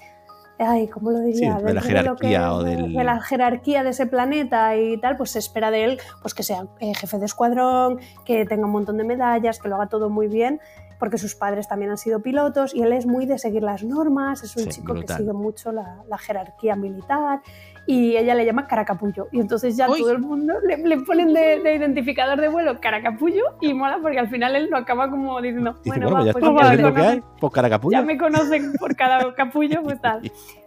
Ay, 0.59 0.89
¿cómo 0.89 1.11
lo 1.11 1.19
diría? 1.21 1.59
Sí, 1.59 1.65
de 1.65 1.75
la 1.75 1.81
que- 1.83 1.89
jerarquía 1.89 2.55
o 2.55 2.63
del- 2.63 2.93
de 2.95 3.05
la 3.05 3.21
jerarquía 3.21 3.83
de 3.83 3.91
ese 3.91 4.07
planeta 4.07 4.75
y 4.77 4.97
tal, 4.99 5.17
pues 5.17 5.31
se 5.33 5.39
espera 5.39 5.71
de 5.71 5.85
él 5.85 6.01
pues 6.23 6.33
que 6.35 6.43
sea 6.43 6.67
eh, 6.81 6.95
jefe 6.95 7.19
de 7.19 7.27
escuadrón, 7.27 8.01
que 8.25 8.47
tenga 8.47 8.65
un 8.65 8.73
montón 8.73 8.97
de 8.97 9.05
medallas, 9.05 9.59
que 9.59 9.69
lo 9.69 9.75
haga 9.77 9.87
todo 9.89 10.09
muy 10.11 10.29
bien. 10.29 10.61
porque 10.99 11.19
sus 11.19 11.35
padres 11.35 11.69
también 11.69 11.91
han 11.91 11.99
sido 11.99 12.23
pilotos 12.23 12.75
y 12.75 12.81
él 12.81 12.91
es 12.95 13.05
muy 13.05 13.27
de 13.27 13.37
seguir 13.37 13.63
las 13.63 13.85
normas, 13.85 14.43
es 14.43 14.57
un 14.57 14.63
Sí, 14.63 14.69
chico 14.71 14.95
brutal. 14.95 15.19
que 15.19 15.23
sigue 15.25 15.35
mucho 15.35 15.71
la, 15.71 15.99
la 16.09 16.17
jerarquía 16.17 16.75
militar 16.75 17.43
y 17.89 18.17
ella 18.17 18.35
le 18.35 18.45
llama 18.45 18.67
Caracapullo. 18.67 19.29
Y 19.31 19.39
entonces 19.41 19.77
ya 19.77 19.89
Uy. 19.89 20.01
todo 20.01 20.11
el 20.11 20.19
mundo 20.19 20.55
le, 20.67 20.79
le 20.79 20.99
ponen 20.99 21.33
de, 21.33 21.61
de 21.61 21.75
identificador 21.77 22.41
de 22.41 22.49
vuelo 22.49 22.81
Caracapullo 22.81 23.43
y 23.61 23.73
mola 23.75 23.99
porque 24.03 24.19
al 24.19 24.29
final 24.29 24.57
él 24.57 24.69
lo 24.71 24.77
acaba 24.77 25.09
como 25.09 25.41
diciendo, 25.41 25.73
Dice, 25.85 25.91
bueno, 26.01 26.11
bueno, 26.11 26.27
va, 26.27 26.33
pues 26.33 26.45
pues 26.45 26.53
pues 26.53 26.81
lo 26.81 26.95
que 26.95 27.01
conocen- 27.01 27.11
hay. 27.11 27.23
Pues 27.41 27.53
caracapullo. 27.53 27.99
ya 27.99 28.03
me 28.05 28.19
conocen 28.19 28.73
por 28.75 28.97
cada 28.97 29.35
capullo, 29.35 29.83
pues 29.83 30.01
tal. 30.01 30.21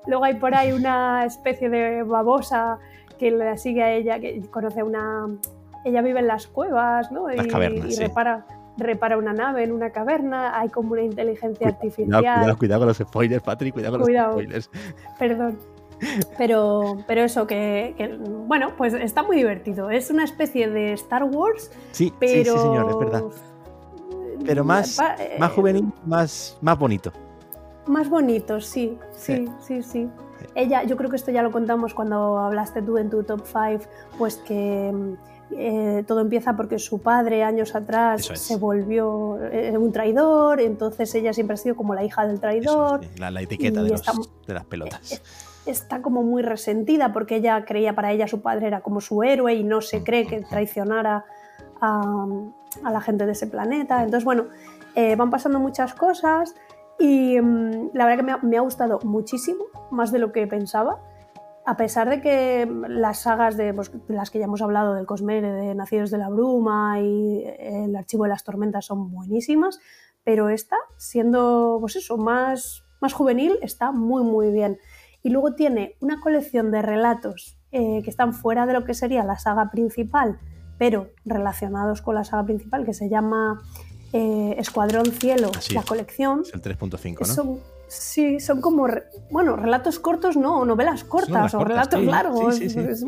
Luego 0.08 0.24
hay 0.24 0.36
por 0.36 0.56
ahí 0.56 0.72
una 0.72 1.26
especie 1.26 1.70
de 1.70 2.04
babosa 2.04 2.78
que 3.20 3.32
la 3.32 3.58
sigue 3.58 3.84
a 3.84 3.92
ella, 3.92 4.20
que 4.20 4.42
conoce 4.50 4.82
una... 4.82 5.28
Ella 5.84 6.02
vive 6.02 6.20
en 6.20 6.28
las 6.28 6.48
cuevas, 6.48 7.12
¿no? 7.12 7.28
Las 7.30 7.46
y, 7.46 7.50
cavernas, 7.50 7.86
y 7.86 7.92
sí. 7.92 8.02
repara, 8.02 8.46
repara 8.78 9.18
una 9.18 9.34
nave 9.34 9.64
en 9.64 9.72
una 9.74 9.90
caverna, 9.92 10.58
hay 10.58 10.70
como 10.70 10.94
una 10.94 11.02
inteligencia 11.02 11.58
Cuidado, 11.68 11.76
artificial. 11.76 12.20
Cuidado, 12.22 12.58
cuidado 12.58 12.80
con 12.82 12.88
los 12.88 12.98
spoilers, 12.98 13.44
Patrick, 13.44 13.74
cuidado 13.74 13.98
con 13.98 14.04
Cuidado. 14.06 14.28
los 14.42 14.64
spoilers. 14.64 14.70
Perdón. 15.20 15.58
Pero, 16.38 16.98
pero 17.08 17.22
eso, 17.24 17.46
que, 17.48 17.94
que, 17.98 18.08
bueno, 18.18 18.72
pues 18.78 18.94
está 18.94 19.24
muy 19.24 19.36
divertido. 19.38 19.90
Es 19.90 20.10
una 20.10 20.24
especie 20.24 20.70
de 20.70 20.94
Star 20.94 21.24
Wars, 21.24 21.72
Sí, 21.92 22.14
pero... 22.20 22.54
sí, 22.54 22.58
sí, 22.58 22.58
señor, 22.60 22.90
es 22.90 22.98
verdad. 23.00 23.24
Pero 24.46 24.64
más- 24.64 24.96
Pa- 24.98 25.16
eh, 25.20 25.36
Más 25.40 25.52
juvenil, 25.52 25.92
más, 26.06 26.58
más 26.62 26.80
bonito. 26.80 27.12
Más 27.88 28.10
bonito, 28.10 28.62
sí, 28.62 28.98
sí, 29.12 29.48
sí, 29.60 29.82
sí. 29.84 30.08
Ella, 30.56 30.84
yo 30.84 30.96
creo 30.96 31.10
que 31.10 31.16
esto 31.18 31.32
ya 31.32 31.42
lo 31.44 31.52
contamos 31.52 31.94
cuando 31.94 32.38
hablaste 32.38 32.82
tú 32.82 32.98
en 32.98 33.10
tu 33.10 33.24
top 33.24 33.42
5, 33.46 33.84
pues 34.18 34.38
que 34.38 34.92
mm, 34.94 35.14
eh, 35.58 36.04
todo 36.08 36.22
empieza 36.22 36.56
porque 36.56 36.80
su 36.80 37.00
padre 37.02 37.44
años 37.44 37.76
atrás 37.76 38.30
es. 38.30 38.40
se 38.40 38.56
volvió 38.56 39.38
eh, 39.52 39.76
un 39.78 39.92
traidor, 39.92 40.62
entonces 40.62 41.14
ella 41.16 41.34
siempre 41.34 41.56
ha 41.56 41.58
sido 41.58 41.76
como 41.76 41.94
la 41.96 42.04
hija 42.06 42.26
del 42.26 42.40
traidor, 42.40 43.02
la, 43.18 43.32
la 43.32 43.42
etiqueta 43.42 43.82
y 43.82 43.86
de, 43.86 43.90
los- 43.90 44.00
está- 44.02 44.14
de 44.48 44.54
las 44.54 44.66
pelotas. 44.66 45.22
Está 45.70 46.02
como 46.02 46.24
muy 46.24 46.42
resentida 46.42 47.14
porque 47.14 47.38
ella 47.38 47.64
creía 47.66 47.94
para 47.94 48.12
ella 48.12 48.28
su 48.28 48.42
padre 48.42 48.68
era 48.68 48.82
como 48.82 49.02
su 49.02 49.24
héroe 49.24 49.54
y 49.54 49.64
no 49.64 49.82
se 49.82 50.04
cree 50.04 50.26
que 50.26 50.42
traicionara 50.42 51.26
a, 51.82 52.26
a 52.84 52.92
la 52.92 53.02
gente 53.02 53.26
de 53.26 53.32
ese 53.32 53.48
planeta. 53.48 54.04
Entonces, 54.04 54.24
bueno, 54.26 54.46
eh, 54.96 55.16
van 55.16 55.30
pasando 55.30 55.60
muchas 55.60 55.94
cosas 55.94 56.56
y 57.00 57.40
mm, 57.40 57.92
la 57.94 58.06
verdad 58.06 58.18
que 58.18 58.24
me 58.24 58.32
ha, 58.34 58.38
me 58.38 58.58
ha 58.58 58.62
gustado 58.62 59.00
muchísimo, 59.04 59.66
más 59.92 60.12
de 60.12 60.20
lo 60.20 60.32
que 60.32 60.46
pensaba. 60.48 61.00
A 61.66 61.78
pesar 61.78 62.10
de 62.10 62.22
que 62.22 62.66
mm, 62.66 62.86
las 62.88 63.20
sagas 63.20 63.56
de, 63.56 63.74
pues, 63.74 63.92
las 64.08 64.30
que 64.30 64.40
ya 64.40 64.46
hemos 64.46 64.62
hablado, 64.62 64.96
del 64.96 65.06
Cosmere, 65.06 65.52
de 65.52 65.76
Nacidos 65.76 66.12
de 66.12 66.18
la 66.18 66.30
Bruma 66.30 67.00
y 67.00 67.44
eh, 67.46 67.86
El 67.86 67.96
Archivo 67.96 68.24
de 68.24 68.30
las 68.30 68.44
Tormentas 68.44 68.86
son 68.86 69.12
buenísimas, 69.12 69.80
pero 70.24 70.50
esta, 70.50 70.76
siendo 70.98 71.78
pues 71.80 71.96
eso, 71.96 72.18
más, 72.18 72.84
más 73.00 73.14
juvenil, 73.14 73.58
está 73.62 73.92
muy 73.92 74.24
muy 74.24 74.52
bien. 74.52 74.80
Y 75.24 75.30
luego 75.30 75.54
tiene 75.54 75.96
una 76.00 76.20
colección 76.22 76.72
de 76.72 76.82
relatos 76.82 77.58
eh, 77.72 78.02
que 78.04 78.10
están 78.10 78.34
fuera 78.34 78.66
de 78.66 78.74
lo 78.74 78.86
que 78.86 78.94
sería 78.94 79.24
la 79.24 79.38
saga 79.38 79.70
principal, 79.70 80.40
pero 80.78 81.10
relacionados 81.26 82.02
con 82.02 82.16
la 82.16 82.24
saga 82.24 82.46
principal, 82.46 82.86
que 82.86 82.94
se 82.94 83.10
llama 83.10 83.62
eh, 84.14 84.56
Escuadrón 84.58 85.08
Cielo, 85.12 85.52
Así 85.58 85.74
la 85.74 85.82
es. 85.82 85.86
colección. 85.86 86.42
Es 86.46 86.54
el 86.54 86.62
3.5, 86.62 87.20
¿no? 87.20 87.26
Son, 87.26 87.60
sí, 87.88 88.40
son 88.40 88.62
como, 88.62 88.88
bueno, 89.30 89.56
relatos 89.56 90.00
cortos, 90.00 90.38
no, 90.38 90.64
novelas 90.66 91.04
cortas 91.04 91.30
novelas 91.30 91.54
o 91.54 91.58
cortas, 91.60 91.76
relatos 91.76 92.00
sí, 92.00 92.06
largos. 92.06 92.56
sí, 92.56 92.70
sí, 92.70 92.80
sí. 92.82 92.88
es- 92.90 93.06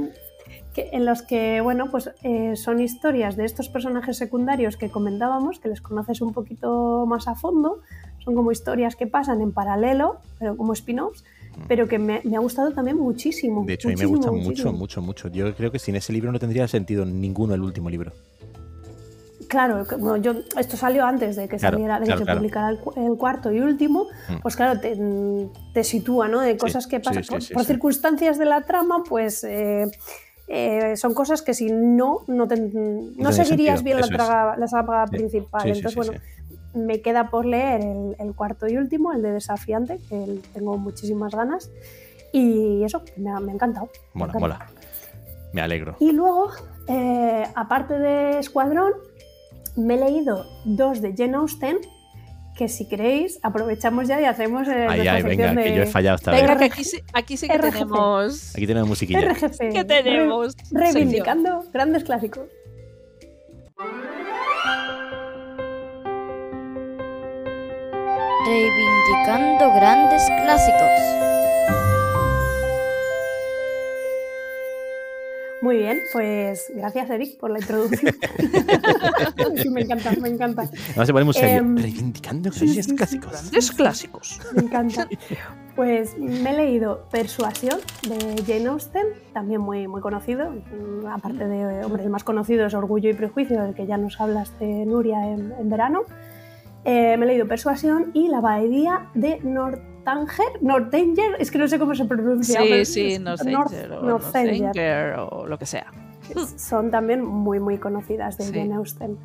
que- 0.73 0.89
en 0.93 1.05
los 1.05 1.21
que, 1.21 1.59
bueno, 1.59 1.91
pues 1.91 2.11
eh, 2.23 2.55
son 2.55 2.79
historias 2.79 3.35
de 3.35 3.43
estos 3.45 3.67
personajes 3.67 4.15
secundarios 4.17 4.77
que 4.77 4.89
comentábamos, 4.89 5.59
que 5.59 5.67
les 5.67 5.81
conoces 5.81 6.21
un 6.21 6.31
poquito 6.33 7.05
más 7.07 7.27
a 7.27 7.35
fondo. 7.35 7.81
Son 8.23 8.35
como 8.35 8.51
historias 8.51 8.95
que 8.95 9.07
pasan 9.07 9.41
en 9.41 9.51
paralelo, 9.51 10.17
pero 10.39 10.55
como 10.55 10.73
spin-offs, 10.73 11.23
pero 11.67 11.87
que 11.87 11.97
me, 11.99 12.21
me 12.23 12.37
ha 12.37 12.39
gustado 12.39 12.71
también 12.71 12.97
muchísimo. 12.97 13.63
Mm. 13.63 13.65
De 13.65 13.73
hecho, 13.73 13.87
a 13.87 13.91
mí 13.91 13.97
me 13.97 14.05
gusta 14.05 14.31
mucho, 14.31 14.43
muchísimo. 14.45 14.73
mucho, 14.73 15.01
mucho. 15.01 15.27
Yo 15.29 15.55
creo 15.55 15.71
que 15.71 15.79
sin 15.79 15.95
ese 15.95 16.13
libro 16.13 16.31
no 16.31 16.39
tendría 16.39 16.67
sentido 16.67 17.03
ninguno 17.05 17.53
el 17.55 17.61
último 17.61 17.89
libro. 17.89 18.11
Claro, 19.47 19.85
como 19.89 20.15
yo, 20.17 20.33
esto 20.57 20.77
salió 20.77 21.03
antes 21.05 21.35
de 21.35 21.49
que 21.49 21.57
Claro, 21.57 21.75
saliera, 21.75 21.99
de 21.99 22.05
claro, 22.05 22.19
que 22.19 22.23
claro. 22.25 22.39
publicara 22.39 22.69
el, 22.69 22.79
el 23.03 23.17
cuarto 23.17 23.51
y 23.51 23.59
último, 23.59 24.05
Mm. 24.29 24.35
pues 24.41 24.55
claro, 24.55 24.79
te, 24.79 24.95
te 25.73 25.83
sitúa, 25.83 26.27
¿no? 26.29 26.39
De 26.39 26.55
cosas 26.57 26.87
que 26.87 26.97
sí, 26.97 27.03
pasan 27.03 27.23
sí, 27.23 27.29
por, 27.29 27.41
sí, 27.41 27.53
por 27.53 27.63
sí. 27.63 27.67
circunstancias 27.67 28.37
de 28.37 28.45
la 28.45 28.61
trama, 28.61 29.03
pues 29.03 29.43
eh, 29.43 29.91
eh, 30.47 30.95
son 30.95 31.13
cosas 31.13 31.41
que 31.41 31.53
si 31.53 31.69
no, 31.69 32.19
no, 32.27 32.47
te- 32.47 32.55
no 32.55 33.31
seguirías 33.33 33.79
sentido, 33.79 33.83
bien 33.83 33.99
la, 33.99 34.07
traga- 34.07 34.55
la 34.57 34.67
saga 34.67 35.05
principal. 35.07 35.67
Entonces, 35.67 35.95
bueno. 35.95 36.13
Me 36.73 37.01
queda 37.01 37.29
por 37.29 37.45
leer 37.45 37.81
el, 37.81 38.15
el 38.19 38.33
cuarto 38.35 38.67
y 38.67 38.77
último, 38.77 39.11
el 39.13 39.21
de 39.21 39.31
Desafiante, 39.31 39.99
que 40.09 40.23
el- 40.23 40.41
tengo 40.53 40.77
muchísimas 40.77 41.33
ganas. 41.33 41.69
Y 42.33 42.83
eso, 42.83 43.03
me 43.17 43.29
ha, 43.31 43.39
me 43.39 43.51
ha 43.51 43.55
encantado. 43.55 43.89
me 44.13 44.19
Mola, 44.21 44.33
mola. 44.39 44.67
Me 45.53 45.61
alegro. 45.61 45.97
Y 45.99 46.11
luego, 46.13 46.49
eh, 46.87 47.43
aparte 47.55 47.99
de 47.99 48.39
Escuadrón, 48.39 48.93
me 49.75 49.95
he 49.95 49.99
leído 49.99 50.45
dos 50.63 51.01
de 51.01 51.13
Jane 51.15 51.35
Austen, 51.35 51.77
que 52.57 52.67
si 52.69 52.87
queréis, 52.87 53.39
aprovechamos 53.43 54.07
ya 54.07 54.21
y 54.21 54.25
hacemos 54.25 54.67
eh, 54.67 54.85
Ay, 54.87 55.07
ay, 55.07 55.23
venga, 55.23 55.29
sección 55.49 55.55
que 55.57 55.63
de 55.71 55.75
yo 55.75 55.83
he 55.83 55.87
fallado 55.87 56.15
esta 56.17 56.31
Venga, 56.31 56.55
vez. 56.55 56.57
Que 56.59 56.65
aquí 56.65 56.83
sí, 56.83 56.99
aquí 57.13 57.37
sí 57.37 57.47
que 57.47 57.57
tenemos. 57.59 58.55
Aquí 58.55 58.67
tenemos 58.67 58.87
musiquilla. 58.89 59.33
RGC. 59.33 59.73
que 59.73 59.83
tenemos. 59.85 60.55
Re- 60.71 60.81
reivindicando 60.91 61.63
grandes 61.73 62.03
clásicos. 62.03 62.43
Reivindicando 68.45 69.71
grandes 69.73 70.23
clásicos. 70.41 71.21
Muy 75.61 75.77
bien, 75.77 75.99
pues 76.11 76.71
gracias 76.75 77.09
Eric 77.11 77.37
por 77.37 77.51
la 77.51 77.59
introducción. 77.59 78.15
Sí, 79.61 79.69
me 79.69 79.81
encanta, 79.81 80.11
me 80.19 80.29
encanta. 80.29 80.69
Además 80.95 81.35
se. 81.35 81.55
Em, 81.55 81.77
Reivindicando 81.77 82.51
sí, 82.51 82.65
grandes 82.65 82.85
sí, 82.85 82.91
sí. 82.91 82.95
clásicos. 82.95 83.31
Grandes 83.31 83.71
clásicos. 83.71 84.39
Me 84.55 84.61
encanta. 84.63 85.07
Pues 85.75 86.17
me 86.17 86.49
he 86.49 86.53
leído 86.53 87.07
Persuasión 87.11 87.79
de 88.07 88.43
Jane 88.45 88.67
Austen, 88.67 89.05
también 89.33 89.61
muy, 89.61 89.87
muy 89.87 90.01
conocido. 90.01 90.53
Aparte 91.11 91.47
de, 91.47 91.85
hombre, 91.85 92.03
el 92.03 92.09
más 92.09 92.23
conocido 92.23 92.65
es 92.65 92.73
Orgullo 92.73 93.09
y 93.09 93.13
Prejuicio, 93.13 93.61
del 93.61 93.75
que 93.75 93.85
ya 93.85 93.97
nos 93.97 94.19
hablaste, 94.19 94.65
Nuria, 94.85 95.27
en, 95.27 95.53
en 95.59 95.69
verano. 95.69 96.01
Eh, 96.83 97.15
me 97.17 97.25
he 97.25 97.27
leído 97.27 97.47
Persuasión 97.47 98.11
y 98.13 98.27
La 98.27 98.41
Bahía 98.41 99.09
de 99.13 99.39
Northanger. 99.43 100.61
Northanger, 100.61 101.35
es 101.39 101.51
que 101.51 101.57
no 101.57 101.67
sé 101.67 101.77
cómo 101.77 101.93
se 101.93 102.05
pronuncia. 102.05 102.61
Sí, 102.61 102.85
sí, 102.85 103.19
Northanger 103.19 103.91
o 103.93 104.01
Northanger. 104.03 104.61
Northanger 104.61 105.15
o 105.19 105.45
lo 105.47 105.57
que 105.59 105.65
sea. 105.65 105.91
Son 106.57 106.89
también 106.91 107.23
muy, 107.23 107.59
muy 107.59 107.77
conocidas 107.77 108.37
de 108.37 108.45
Sí. 108.45 108.53
Jane 108.53 108.75
Austen. 108.75 109.17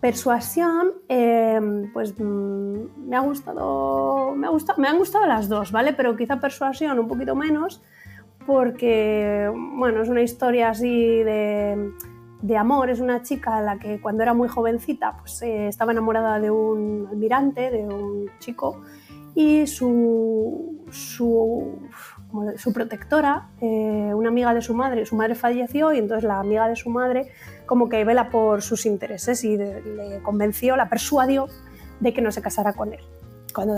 Persuasión, 0.00 0.92
eh, 1.08 1.60
pues 1.92 2.14
mm, 2.18 3.08
me 3.08 3.16
ha 3.16 3.20
gustado, 3.20 4.34
me 4.34 4.48
ha 4.48 4.50
gustado, 4.50 4.80
me 4.80 4.88
han 4.88 4.98
gustado 4.98 5.26
las 5.26 5.48
dos, 5.48 5.70
¿vale? 5.70 5.92
Pero 5.92 6.16
quizá 6.16 6.40
Persuasión 6.40 6.98
un 6.98 7.06
poquito 7.06 7.36
menos, 7.36 7.80
porque, 8.44 9.48
bueno, 9.76 10.02
es 10.02 10.08
una 10.08 10.22
historia 10.22 10.70
así 10.70 11.22
de, 11.22 11.92
de 12.42 12.56
amor. 12.56 12.90
Es 12.90 13.00
una 13.00 13.22
chica 13.22 13.56
a 13.56 13.62
la 13.62 13.78
que 13.78 14.00
cuando 14.00 14.22
era 14.22 14.34
muy 14.34 14.48
jovencita, 14.48 15.16
pues 15.18 15.40
eh, 15.42 15.68
estaba 15.68 15.92
enamorada 15.92 16.38
de 16.38 16.50
un 16.50 17.06
almirante, 17.10 17.70
de 17.70 17.86
un 17.86 18.30
chico, 18.38 18.82
y 19.34 19.66
su, 19.66 20.84
su, 20.90 21.78
protectora, 22.74 23.48
eh, 23.60 24.12
una 24.14 24.28
amiga 24.28 24.52
de 24.52 24.60
su 24.60 24.74
madre, 24.74 25.06
su 25.06 25.16
madre 25.16 25.34
falleció 25.34 25.92
y 25.94 25.98
entonces 25.98 26.24
la 26.24 26.38
amiga 26.38 26.68
de 26.68 26.76
su 26.76 26.90
madre 26.90 27.30
como 27.64 27.88
que 27.88 28.04
vela 28.04 28.28
por 28.28 28.60
sus 28.60 28.84
intereses 28.84 29.42
y 29.44 29.56
le 29.56 30.20
convenció, 30.22 30.76
la 30.76 30.90
persuadió 30.90 31.46
de 32.00 32.12
que 32.12 32.20
no 32.20 32.30
se 32.30 32.42
casara 32.42 32.74
con 32.74 32.92
él 32.92 33.00
cuando 33.52 33.74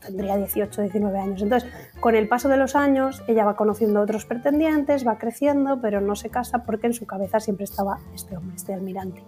tendría 0.00 0.36
18, 0.36 0.82
19 0.82 1.18
años. 1.18 1.42
Entonces, 1.42 1.70
con 2.00 2.14
el 2.14 2.28
paso 2.28 2.48
de 2.48 2.56
los 2.56 2.76
años, 2.76 3.22
ella 3.26 3.44
va 3.44 3.56
conociendo 3.56 4.00
a 4.00 4.02
otros 4.02 4.24
pretendientes, 4.24 5.06
va 5.06 5.18
creciendo, 5.18 5.80
pero 5.80 6.00
no 6.00 6.16
se 6.16 6.30
casa 6.30 6.64
porque 6.64 6.86
en 6.86 6.94
su 6.94 7.06
cabeza 7.06 7.40
siempre 7.40 7.64
estaba 7.64 7.98
este 8.14 8.36
hombre, 8.36 8.56
este 8.56 8.74
almirante. 8.74 9.22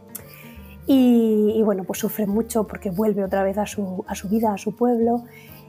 Y, 0.86 1.62
bueno, 1.62 1.84
pues 1.84 2.00
sufre 2.00 2.26
mucho 2.26 2.66
porque 2.66 2.90
vuelve 2.90 3.22
otra 3.22 3.44
vez 3.44 3.58
a 3.58 3.66
su, 3.66 4.04
vida, 4.28 4.52
a 4.52 4.58
su 4.58 4.74
pueblo, 4.74 5.22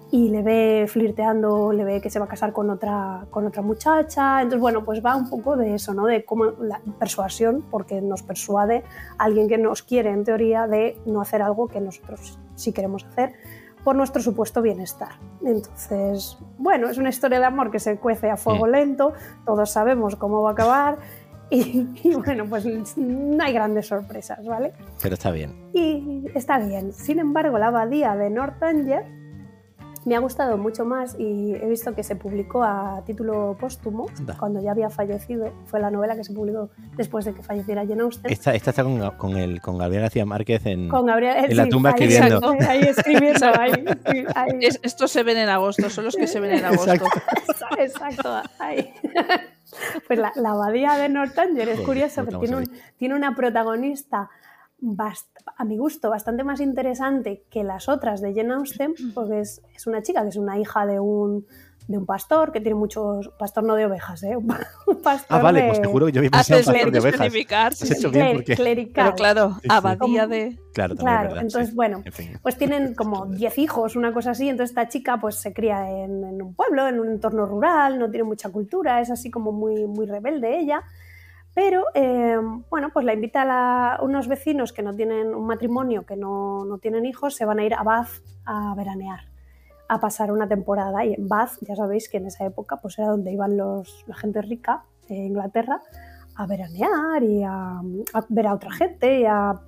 y 0.09 0.29
le 0.29 0.41
ve 0.41 0.85
flirteando, 0.89 1.71
le 1.71 1.83
ve 1.83 2.01
que 2.01 2.09
se 2.09 2.17
va 2.17 2.25
a 2.25 2.27
casar 2.27 2.51
con 2.51 2.69
otra, 2.69 3.27
con 3.29 3.45
otra 3.45 3.61
muchacha. 3.61 4.41
Entonces, 4.41 4.59
bueno, 4.59 4.83
pues 4.83 5.05
va 5.05 5.15
un 5.15 5.29
poco 5.29 5.55
de 5.55 5.75
eso, 5.75 5.93
¿no? 5.93 6.07
De 6.07 6.25
cómo 6.25 6.45
la 6.45 6.81
persuasión, 6.99 7.63
porque 7.69 8.01
nos 8.01 8.23
persuade 8.23 8.83
alguien 9.19 9.47
que 9.47 9.57
nos 9.57 9.83
quiere, 9.83 10.09
en 10.09 10.23
teoría, 10.23 10.67
de 10.67 10.97
no 11.05 11.21
hacer 11.21 11.41
algo 11.41 11.67
que 11.67 11.79
nosotros 11.79 12.39
sí 12.55 12.73
queremos 12.73 13.05
hacer 13.05 13.33
por 13.83 13.95
nuestro 13.95 14.21
supuesto 14.21 14.61
bienestar. 14.61 15.13
Entonces, 15.43 16.37
bueno, 16.57 16.89
es 16.89 16.97
una 16.97 17.09
historia 17.09 17.39
de 17.39 17.45
amor 17.45 17.71
que 17.71 17.79
se 17.79 17.97
cuece 17.97 18.29
a 18.29 18.37
fuego 18.37 18.67
lento, 18.67 19.13
todos 19.45 19.71
sabemos 19.71 20.15
cómo 20.15 20.41
va 20.41 20.49
a 20.49 20.53
acabar 20.53 20.97
Y, 21.51 21.85
y 22.03 22.15
bueno, 22.15 22.45
pues 22.49 22.65
no 22.95 23.43
hay 23.43 23.51
grandes 23.51 23.87
sorpresas, 23.87 24.45
¿vale? 24.45 24.71
Pero 25.01 25.15
está 25.15 25.31
bien. 25.31 25.53
Y 25.73 26.25
está 26.33 26.57
bien. 26.57 26.93
Sin 26.93 27.19
embargo, 27.19 27.57
la 27.57 27.67
abadía 27.67 28.15
de 28.15 28.29
Northanger 28.29 29.20
me 30.03 30.15
ha 30.15 30.19
gustado 30.19 30.57
mucho 30.57 30.83
más 30.83 31.15
y 31.19 31.53
he 31.53 31.67
visto 31.67 31.93
que 31.93 32.03
se 32.03 32.15
publicó 32.15 32.63
a 32.63 33.03
título 33.05 33.55
póstumo 33.59 34.07
Anda. 34.17 34.35
cuando 34.39 34.59
ya 34.61 34.71
había 34.71 34.89
fallecido. 34.89 35.51
Fue 35.65 35.79
la 35.79 35.91
novela 35.91 36.15
que 36.15 36.23
se 36.23 36.33
publicó 36.33 36.69
después 36.97 37.25
de 37.25 37.33
que 37.33 37.43
falleciera 37.43 37.85
Jane 37.85 38.01
Austen. 38.01 38.31
Esta, 38.31 38.53
esta 38.55 38.71
está 38.71 38.83
con, 38.83 39.11
con, 39.17 39.37
el, 39.37 39.61
con 39.61 39.77
Gabriel 39.77 40.01
García 40.03 40.25
Márquez 40.25 40.65
en... 40.65 40.89
Con 40.89 41.05
Gabriel 41.05 41.45
en 41.49 41.55
la 41.57 41.63
sí, 41.65 41.69
tumba 41.69 41.89
ahí, 41.91 42.03
escribiendo. 42.03 42.35
exacto, 42.53 42.69
Ahí 42.69 42.81
escribiendo, 42.81 43.45
ahí, 43.59 43.71
sí, 44.11 44.25
ahí. 44.35 44.51
Es- 44.61 44.79
estos 44.81 45.11
se 45.11 45.23
ven 45.23 45.37
en 45.37 45.49
agosto, 45.49 45.89
son 45.89 46.05
los 46.05 46.15
que 46.15 46.25
se 46.27 46.39
ven 46.39 46.51
en 46.53 46.65
agosto. 46.65 46.91
Exacto. 46.93 47.21
Exacto, 47.77 48.41
ahí. 48.59 48.93
Pues 50.07 50.19
la, 50.19 50.31
la 50.35 50.49
abadía 50.51 50.93
de 50.97 51.07
Northanger 51.09 51.69
es 51.69 51.79
porque 51.81 52.05
vamos 52.15 52.39
tiene, 52.41 52.57
un- 52.57 52.71
tiene 52.97 53.15
una 53.15 53.35
protagonista, 53.35 54.29
a 55.57 55.63
mi 55.65 55.77
gusto, 55.77 56.09
bastante 56.09 56.43
más 56.43 56.59
interesante 56.59 57.43
que 57.49 57.63
las 57.63 57.87
otras 57.89 58.21
de 58.21 58.33
Jane 58.33 58.53
Austen, 58.53 58.93
porque 59.13 59.39
es, 59.41 59.61
es 59.75 59.87
una 59.87 60.01
chica 60.01 60.23
que 60.23 60.29
es 60.29 60.37
una 60.37 60.57
hija 60.57 60.85
de 60.87 60.99
un, 60.99 61.45
de 61.87 61.97
un 61.97 62.05
pastor 62.05 62.51
que 62.51 62.61
tiene 62.61 62.75
muchos. 62.75 63.29
Pastor 63.37 63.63
no 63.63 63.75
de 63.75 63.85
ovejas, 63.85 64.23
¿eh? 64.23 64.35
Un 64.87 65.01
pastor 65.03 65.37
Ah, 65.37 65.41
vale, 65.41 65.61
de- 65.61 65.67
pues 65.67 65.81
te 65.81 65.87
juro 65.87 66.05
que 66.07 66.11
yo 66.13 66.19
había 66.19 66.31
pensado 66.31 66.59
pastor 66.63 66.91
de 66.91 66.99
ovejas. 66.99 67.21
Has 67.51 67.77
sí, 67.77 67.93
hecho 67.93 68.09
sí. 68.09 68.15
bien 68.15 68.37
porque... 68.37 68.55
clerical. 68.55 69.05
Pero 69.05 69.15
claro, 69.15 69.57
sí. 69.61 69.67
abadía 69.69 70.27
de... 70.27 70.59
Claro, 70.73 70.95
también 70.95 70.97
Claro, 71.17 71.21
es 71.21 71.27
verdad. 71.33 71.41
entonces, 71.43 71.69
sí. 71.69 71.75
bueno, 71.75 72.01
En 72.05 72.13
fin. 72.13 72.39
pues 72.41 72.57
tienen 72.57 72.93
como 72.95 73.25
10 73.27 73.57
hijos, 73.59 73.95
una 73.95 74.13
cosa 74.13 74.31
así, 74.31 74.47
entonces 74.49 74.71
esta 74.71 74.87
chica 74.87 75.19
pues 75.19 75.35
se 75.35 75.53
cría 75.53 75.89
en, 75.91 76.23
en 76.23 76.41
un 76.41 76.55
pueblo, 76.55 76.87
en 76.87 76.99
un 76.99 77.09
entorno 77.09 77.45
rural, 77.45 77.99
no 77.99 78.09
tiene 78.09 78.23
mucha 78.23 78.49
cultura, 78.49 79.01
es 79.01 79.11
así 79.11 79.29
como 79.29 79.51
muy, 79.51 79.85
muy 79.85 80.05
rebelde 80.05 80.59
ella, 80.59 80.81
pero 81.63 81.83
eh, 81.93 82.37
bueno, 82.71 82.89
pues 82.91 83.05
la 83.05 83.13
invita 83.13 83.43
a 83.43 83.45
la- 83.45 83.99
unos 84.01 84.27
vecinos 84.27 84.73
que 84.73 84.81
no 84.81 84.95
tienen 84.95 85.35
un 85.35 85.45
matrimonio, 85.45 86.05
que 86.07 86.15
no, 86.15 86.65
no 86.65 86.79
tienen 86.79 87.05
hijos, 87.05 87.35
se 87.35 87.45
van 87.45 87.59
a 87.59 87.63
ir 87.63 87.75
a 87.75 87.83
Bath 87.83 88.09
a 88.45 88.73
veranear, 88.75 89.19
a 89.87 89.99
pasar 89.99 90.31
una 90.31 90.47
temporada 90.47 91.05
y 91.05 91.13
en 91.13 91.27
Bath, 91.27 91.51
ya 91.61 91.75
sabéis 91.75 92.09
que 92.09 92.17
en 92.17 92.25
esa 92.25 92.45
época 92.45 92.77
pues 92.81 92.97
era 92.97 93.09
donde 93.09 93.31
iban 93.31 93.57
los, 93.57 94.03
la 94.07 94.15
gente 94.15 94.41
rica 94.41 94.83
de 95.07 95.15
Inglaterra 95.15 95.81
a 96.35 96.47
veranear 96.47 97.21
y 97.23 97.43
a, 97.43 97.79
a 97.79 98.25
ver 98.29 98.47
a 98.47 98.53
otra 98.55 98.71
gente 98.71 99.19
y 99.19 99.25
a 99.25 99.59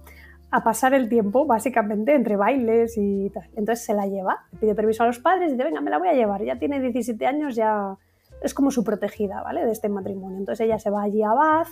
a 0.56 0.64
pasar 0.64 0.94
el 0.94 1.10
tiempo, 1.10 1.48
básicamente, 1.48 2.14
entre 2.14 2.36
bailes 2.36 2.94
y 2.96 3.32
tal. 3.32 3.50
Entonces 3.56 3.84
se 3.86 3.96
la 3.96 4.06
lleva, 4.06 4.46
le 4.52 4.60
pide 4.60 4.76
permiso 4.76 5.02
a 5.02 5.08
los 5.08 5.18
padres 5.18 5.50
y 5.50 5.54
dice, 5.54 5.64
venga, 5.64 5.82
me 5.82 5.90
la 5.90 5.98
voy 5.98 6.10
a 6.10 6.14
llevar. 6.14 6.44
Ya 6.44 6.60
tiene 6.60 6.80
17 6.80 7.26
años, 7.26 7.56
ya 7.56 7.98
es 8.44 8.54
como 8.54 8.70
su 8.72 8.84
protegida, 8.84 9.42
¿vale? 9.42 9.66
De 9.66 9.72
este 9.72 9.90
matrimonio. 9.90 10.38
Entonces 10.38 10.66
ella 10.66 10.78
se 10.78 10.90
va 10.90 11.04
allí 11.04 11.24
a 11.24 11.34
Bath 11.34 11.70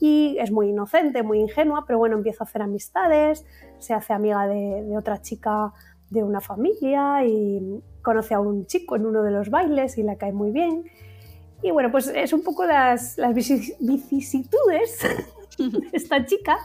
y 0.00 0.36
es 0.38 0.50
muy 0.50 0.68
inocente, 0.70 1.22
muy 1.22 1.40
ingenua, 1.40 1.84
pero 1.86 1.98
bueno, 1.98 2.16
empieza 2.16 2.44
a 2.44 2.46
hacer 2.46 2.62
amistades, 2.62 3.44
se 3.78 3.92
hace 3.92 4.12
amiga 4.12 4.46
de, 4.46 4.84
de 4.84 4.96
otra 4.96 5.20
chica 5.20 5.72
de 6.10 6.22
una 6.22 6.40
familia 6.40 7.24
y 7.24 7.82
conoce 8.02 8.34
a 8.34 8.40
un 8.40 8.66
chico 8.66 8.96
en 8.96 9.06
uno 9.06 9.22
de 9.22 9.30
los 9.30 9.50
bailes 9.50 9.98
y 9.98 10.02
le 10.02 10.16
cae 10.16 10.32
muy 10.32 10.50
bien. 10.50 10.84
Y 11.62 11.70
bueno, 11.70 11.90
pues 11.90 12.08
es 12.08 12.32
un 12.32 12.42
poco 12.42 12.64
las, 12.66 13.16
las 13.18 13.32
vicis- 13.34 13.76
vicisitudes 13.80 14.98
de 15.58 15.88
esta 15.92 16.24
chica 16.24 16.56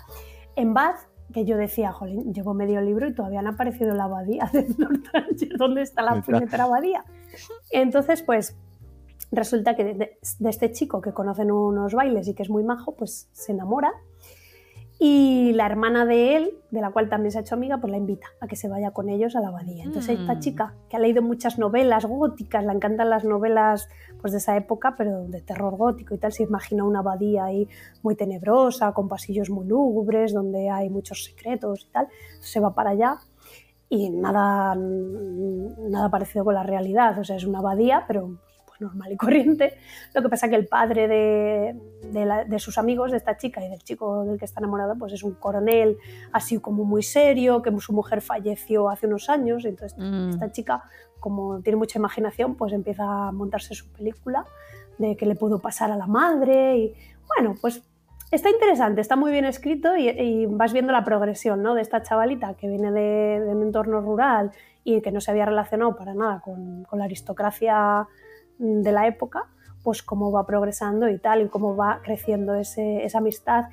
en 0.55 0.73
Bath 0.73 0.97
que 1.33 1.45
yo 1.45 1.57
decía, 1.57 1.91
jolín, 1.91 2.33
llevo 2.33 2.53
medio 2.53 2.81
libro 2.81 3.07
y 3.07 3.13
todavía 3.13 3.41
no 3.41 3.49
ha 3.49 3.53
aparecido 3.53 3.93
la 3.93 4.05
abadía 4.05 4.49
de 4.53 4.65
Northanger. 4.77 5.57
¿Dónde 5.57 5.81
está 5.81 6.01
la 6.01 6.21
puñetera 6.21 6.63
abadía? 6.63 7.03
Entonces, 7.69 8.21
pues 8.23 8.57
resulta 9.31 9.75
que 9.75 9.83
de, 9.83 10.17
este 10.47 10.71
chico 10.71 11.01
que 11.01 11.13
conocen 11.13 11.51
unos 11.51 11.93
bailes 11.93 12.27
y 12.27 12.33
que 12.33 12.43
es 12.43 12.49
muy 12.49 12.63
majo, 12.63 12.95
pues 12.95 13.29
se 13.31 13.51
enamora. 13.51 13.91
Y 14.99 15.53
la 15.53 15.67
hermana 15.67 16.05
de 16.05 16.35
él, 16.37 16.57
de 16.71 16.81
la 16.81 16.89
cual 16.89 17.07
también 17.07 17.31
se 17.31 17.37
ha 17.37 17.41
hecho 17.41 17.53
amiga, 17.53 17.77
pues 17.77 17.91
la 17.91 17.97
invita 17.97 18.25
a 18.41 18.47
que 18.47 18.55
se 18.55 18.67
vaya 18.67 18.89
con 18.91 19.09
ellos 19.09 19.35
a 19.35 19.41
la 19.41 19.49
abadía. 19.49 19.83
Entonces 19.83 20.19
esta 20.19 20.35
Mm. 20.35 20.39
chica, 20.39 20.73
que 20.89 20.97
ha 20.97 20.99
leído 20.99 21.21
muchas 21.21 21.59
novelas 21.59 22.05
góticas, 22.05 22.65
le 22.65 22.71
encantan 22.71 23.11
las 23.11 23.23
novelas 23.23 23.89
pues, 24.21 24.33
de 24.33 24.39
esa 24.39 24.57
época, 24.57 24.95
pero 24.97 25.27
de 25.27 25.41
terror 25.41 25.75
gótico 25.77 26.15
y 26.15 26.17
tal, 26.17 26.31
se 26.31 26.43
imagina 26.43 26.83
una 26.83 26.99
abadía 26.99 27.45
ahí 27.45 27.69
muy 28.01 28.15
tenebrosa, 28.15 28.91
con 28.93 29.07
pasillos 29.07 29.51
muy 29.51 29.67
lúgubres, 29.67 30.33
donde 30.33 30.71
hay 30.71 30.89
muchos 30.89 31.25
secretos 31.25 31.85
y 31.87 31.91
tal, 31.91 32.07
se 32.39 32.59
va 32.59 32.73
para 32.73 32.89
allá 32.89 33.19
y 33.89 34.09
nada, 34.09 34.75
nada 34.75 36.09
parecido 36.09 36.43
con 36.43 36.55
la 36.55 36.63
realidad, 36.63 37.19
o 37.19 37.23
sea, 37.23 37.35
es 37.35 37.45
una 37.45 37.59
abadía, 37.59 38.05
pero 38.07 38.39
normal 38.79 39.11
y 39.11 39.17
corriente. 39.17 39.77
Lo 40.13 40.21
que 40.21 40.29
pasa 40.29 40.49
que 40.49 40.55
el 40.55 40.67
padre 40.67 41.07
de, 41.07 41.75
de 42.11 42.25
la- 42.25 42.43
de 42.45 42.59
sus 42.59 42.77
amigos, 42.77 43.11
de 43.11 43.17
esta 43.17 43.37
chica 43.37 43.63
y 43.65 43.69
del 43.69 43.83
chico 43.83 44.23
del 44.23 44.37
que 44.37 44.45
está 44.45 44.59
enamorado, 44.59 44.95
pues 44.97 45.13
es 45.13 45.23
un 45.23 45.33
coronel 45.33 45.97
así 46.31 46.59
como 46.59 46.83
muy 46.83 47.03
serio, 47.03 47.61
que 47.61 47.71
su 47.79 47.93
mujer 47.93 48.21
falleció 48.21 48.89
hace 48.89 49.07
unos 49.07 49.29
años, 49.29 49.63
y 49.65 49.67
entonces 49.69 49.97
Mm. 49.97 50.29
esta 50.29 50.51
chica, 50.51 50.83
como 51.19 51.61
tiene 51.61 51.77
mucha 51.77 51.97
imaginación, 51.99 52.55
pues 52.55 52.73
empieza 52.73 53.03
a 53.27 53.31
montarse 53.31 53.73
su 53.75 53.91
película 53.91 54.45
de 54.97 55.15
qué 55.15 55.25
le 55.25 55.35
pudo 55.35 55.59
pasar 55.59 55.91
a 55.91 55.95
la 55.95 56.07
madre 56.07 56.77
y 56.77 56.93
bueno, 57.35 57.55
pues 57.61 57.83
está 58.31 58.49
interesante, 58.49 58.99
está 59.01 59.15
muy 59.15 59.31
bien 59.31 59.45
escrito 59.45 59.95
y, 59.95 60.09
y 60.09 60.45
vas 60.47 60.73
viendo 60.73 60.91
la 60.91 61.03
progresión 61.03 61.61
¿no? 61.61 61.75
de 61.75 61.81
esta 61.81 62.01
chavalita 62.01 62.55
que 62.55 62.67
viene 62.67 62.91
de, 62.91 63.39
de 63.45 63.55
un 63.55 63.61
entorno 63.63 64.01
rural 64.01 64.51
y 64.83 65.01
que 65.01 65.11
no 65.11 65.21
se 65.21 65.31
había 65.31 65.45
relacionado 65.45 65.95
para 65.95 66.13
nada 66.13 66.41
con, 66.41 66.83
con 66.85 66.99
la 66.99 67.05
aristocracia 67.05 68.07
de 68.59 68.91
la 68.91 69.07
época, 69.07 69.45
pues 69.83 70.03
cómo 70.03 70.31
va 70.31 70.45
progresando 70.45 71.07
y 71.09 71.17
tal, 71.19 71.41
y 71.41 71.47
cómo 71.49 71.75
va 71.75 72.01
creciendo 72.03 72.55
ese- 72.55 73.03
esa 73.05 73.19
amistad 73.19 73.65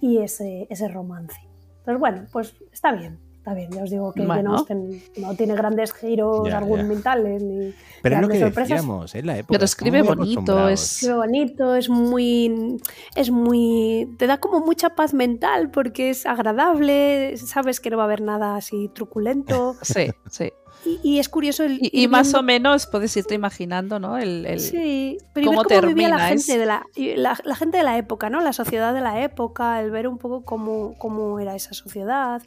y 0.00 0.18
ese, 0.18 0.66
ese 0.70 0.88
romance. 0.88 1.40
Entonces, 1.78 1.98
bueno, 2.00 2.26
pues 2.32 2.54
está 2.72 2.92
bien, 2.92 3.18
está 3.46 3.54
bien. 3.54 3.70
Ya 3.70 3.84
os 3.84 3.90
digo 3.90 4.12
que 4.12 4.26
Bueno. 4.26 4.56
Austen 4.56 5.00
no 5.18 5.34
tiene 5.36 5.54
grandes 5.54 5.92
giros 5.92 6.44
Ya, 6.44 6.50
ya. 6.50 6.56
argumentales 6.58 7.42
ni 7.42 7.72
Pero 8.02 8.16
es 8.16 8.22
lo 8.22 8.28
grandes 8.28 8.38
que 8.38 8.44
sorpresas. 8.44 8.68
decíamos, 8.70 9.14
es 9.14 9.24
la 9.24 9.38
época. 9.38 9.52
Pero 9.52 9.64
escribe 9.64 10.02
bonito, 10.02 10.68
es- 10.68 11.08
bonito, 11.14 11.74
es 11.76 11.88
muy, 11.88 12.76
es 13.14 13.30
muy, 13.30 14.08
te 14.18 14.26
da 14.26 14.38
como 14.38 14.60
mucha 14.60 14.90
paz 14.96 15.14
mental 15.14 15.70
porque 15.70 16.10
es 16.10 16.26
agradable, 16.26 17.36
sabes 17.36 17.78
que 17.80 17.90
no 17.90 17.96
va 17.98 18.02
a 18.04 18.06
haber 18.06 18.20
nada 18.22 18.56
así 18.56 18.90
truculento 18.92 19.76
Sí, 19.82 20.08
sí. 20.30 20.52
y, 20.84 20.98
y 21.02 21.18
es 21.20 21.28
curioso 21.28 21.62
el 21.64 21.78
Y, 21.80 22.02
y 22.02 22.08
más 22.08 22.26
viendo- 22.26 22.38
o 22.40 22.42
menos 22.42 22.86
puedes 22.88 23.16
irte 23.16 23.34
imaginando, 23.34 23.98
¿no? 24.00 24.18
El, 24.18 24.44
el- 24.46 24.60
Sí, 24.60 25.18
pero 25.32 25.44
y 25.44 25.46
cómo 25.48 25.62
ver 25.68 25.80
cómo 25.80 25.88
vivía 25.94 26.08
la 26.08 26.16
termina, 26.16 26.32
es- 26.34 26.46
gente, 26.46 26.58
de 26.60 26.66
la, 26.66 26.82
la, 27.16 27.38
la 27.44 27.54
gente 27.56 27.78
de 27.78 27.84
la 27.84 27.96
época, 27.98 28.28
¿no? 28.28 28.40
La 28.40 28.52
sociedad 28.52 28.92
de 28.92 29.00
la 29.02 29.22
época, 29.22 29.80
el 29.80 29.90
ver 29.92 30.08
un 30.08 30.18
poco 30.18 30.44
cómo, 30.44 30.94
cómo 30.98 31.38
era 31.38 31.54
esa 31.54 31.74
sociedad. 31.74 32.42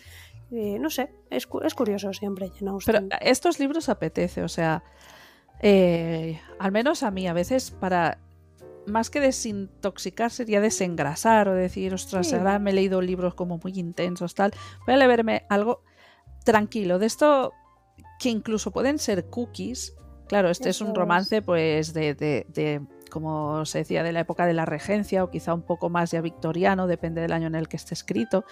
Eh, 0.51 0.77
no 0.79 0.89
sé, 0.89 1.13
es, 1.29 1.47
es 1.63 1.73
curioso 1.75 2.11
siempre 2.13 2.47
Jane 2.49 2.59
Pero 2.85 2.97
Austen. 2.99 3.09
estos 3.21 3.59
libros 3.59 3.89
apetece, 3.89 4.43
o 4.43 4.47
sea, 4.49 4.83
eh, 5.61 6.39
al 6.59 6.71
menos 6.71 7.03
a 7.03 7.11
mí 7.11 7.27
a 7.27 7.33
veces 7.33 7.71
para 7.71 8.19
más 8.87 9.09
que 9.09 9.19
desintoxicar 9.19 10.31
sería 10.31 10.61
desengrasar 10.61 11.49
o 11.49 11.53
decir, 11.53 11.93
ostras, 11.93 12.27
Sí. 12.27 12.35
ahora 12.35 12.57
me 12.59 12.71
he 12.71 12.73
leído 12.73 13.01
libros 13.01 13.35
como 13.35 13.59
muy 13.61 13.73
intensos, 13.77 14.33
tal. 14.33 14.51
Voy 14.85 14.95
a 14.95 14.97
leerme 14.97 15.43
algo 15.49 15.83
tranquilo, 16.43 16.97
de 16.97 17.05
esto 17.05 17.53
que 18.19 18.29
incluso 18.29 18.71
pueden 18.71 18.97
ser 18.97 19.25
cookies. 19.29 19.95
Claro, 20.27 20.49
este 20.49 20.69
es 20.69 20.81
un 20.81 20.95
romance 20.95 21.41
pues 21.41 21.93
de, 21.93 22.13
de- 22.15 22.45
de, 22.49 22.81
como 23.11 23.65
se 23.65 23.79
decía, 23.79 24.01
de 24.03 24.11
la 24.11 24.21
época 24.21 24.45
de 24.45 24.53
la 24.53 24.65
regencia 24.65 25.23
o 25.23 25.29
quizá 25.29 25.53
un 25.53 25.61
poco 25.63 25.89
más 25.89 26.11
ya 26.11 26.21
victoriano, 26.21 26.87
depende 26.87 27.21
del 27.21 27.33
año 27.33 27.47
en 27.47 27.55
el 27.55 27.67
que 27.67 27.77
esté 27.77 27.93
escrito. 27.93 28.43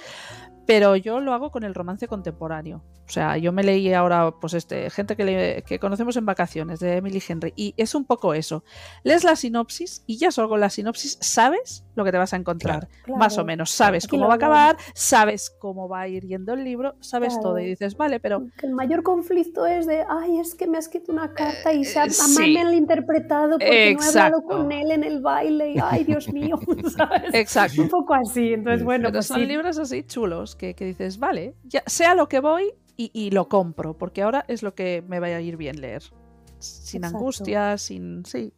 Pero 0.67 0.95
yo 0.97 1.19
lo 1.21 1.33
hago 1.33 1.49
con 1.49 1.63
el 1.63 1.73
romance 1.73 2.07
contemporáneo. 2.07 2.83
O 3.07 3.09
sea, 3.09 3.37
yo 3.37 3.53
me 3.53 3.63
leí 3.63 3.93
ahora, 3.93 4.31
pues 4.39 4.53
este, 4.53 4.89
gente 4.89 5.15
que, 5.15 5.23
le- 5.23 5.79
conocemos 5.79 6.17
en 6.17 6.25
vacaciones, 6.25 6.79
de 6.79 6.97
Emily 6.97 7.23
Henry, 7.25 7.53
y 7.55 7.73
es 7.77 7.95
un 7.95 8.05
poco 8.05 8.33
eso. 8.33 8.63
Lees 9.03 9.23
la 9.23 9.35
sinopsis 9.37 10.03
y 10.05 10.17
ya 10.17 10.29
solo 10.29 10.49
con 10.49 10.59
la 10.59 10.69
sinopsis 10.69 11.17
sabes 11.21 11.85
lo 11.97 12.05
que 12.05 12.11
te 12.11 12.17
vas 12.17 12.31
a 12.33 12.37
encontrar. 12.37 12.87
Claro. 13.03 13.19
Más 13.19 13.37
o 13.37 13.43
menos, 13.43 13.71
sabes 13.71 14.05
Aquí 14.05 14.11
cómo 14.15 14.27
va 14.27 14.33
a 14.33 14.35
acabar, 14.37 14.77
sabes 14.93 15.49
cómo 15.49 15.89
va 15.89 16.01
a 16.01 16.07
ir 16.07 16.25
yendo 16.25 16.53
el 16.53 16.63
libro, 16.63 16.95
sabes 17.01 17.33
Claro. 17.33 17.49
todo 17.49 17.59
y 17.59 17.65
dices, 17.65 17.97
vale, 17.97 18.19
pero 18.19 18.45
el 18.61 18.73
mayor 18.73 19.03
conflicto 19.03 19.65
es 19.65 19.85
de, 19.87 20.05
ay, 20.09 20.39
es 20.39 20.55
que 20.55 20.67
me 20.67 20.77
ha 20.77 20.79
escrito 20.79 21.11
una 21.11 21.33
carta 21.33 21.73
y 21.73 21.83
se 21.83 21.99
ha, 21.99 22.05
Eh, 22.05 22.09
sí. 22.11 22.53
mal 22.53 22.73
interpretado 22.73 23.57
porque 23.59 23.95
no 23.95 24.03
he 24.03 24.07
hablado 24.07 24.41
con 24.43 24.71
él 24.71 24.91
en 24.91 25.03
el 25.03 25.21
baile 25.21 25.71
y, 25.73 25.75
ay, 25.83 26.03
Dios 26.03 26.27
mío, 26.33 26.59
¿sabes? 26.95 27.33
exacto. 27.33 27.81
Un 27.81 27.89
poco 27.89 28.13
así, 28.13 28.53
entonces 28.53 28.83
bueno, 28.83 29.03
Pero 29.09 29.13
pues 29.17 29.25
son 29.27 29.39
sí. 29.39 29.45
libros 29.45 29.77
así 29.79 30.03
chulos 30.03 30.55
que, 30.55 30.73
que 30.75 30.85
dices, 30.85 31.17
vale, 31.19 31.55
ya 31.63 31.83
sea 31.87 32.13
lo 32.15 32.29
que 32.29 32.39
voy 32.39 32.71
y, 32.95 33.09
y 33.13 33.31
lo 33.31 33.47
compro, 33.49 33.97
porque 33.97 34.21
ahora 34.21 34.45
es 34.47 34.63
lo 34.63 34.73
que 34.75 35.03
me 35.07 35.19
vaya 35.19 35.37
a 35.37 35.41
ir 35.41 35.57
bien 35.57 35.81
leer. 35.81 36.03
Sin 36.59 37.01
Exacto. 37.03 37.17
angustia, 37.17 37.77
sin. 37.77 38.25
Sí. 38.25 38.51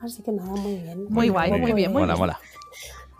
Así 0.00 0.22
que 0.22 0.32
nada, 0.32 0.50
muy 0.50 0.76
bien. 0.76 1.04
Muy 1.10 1.28
guay, 1.28 1.50
muy 1.52 1.72
bien, 1.72 1.92
muy 1.92 2.02
mola, 2.02 2.14
bien. 2.14 2.18
mola. 2.20 2.40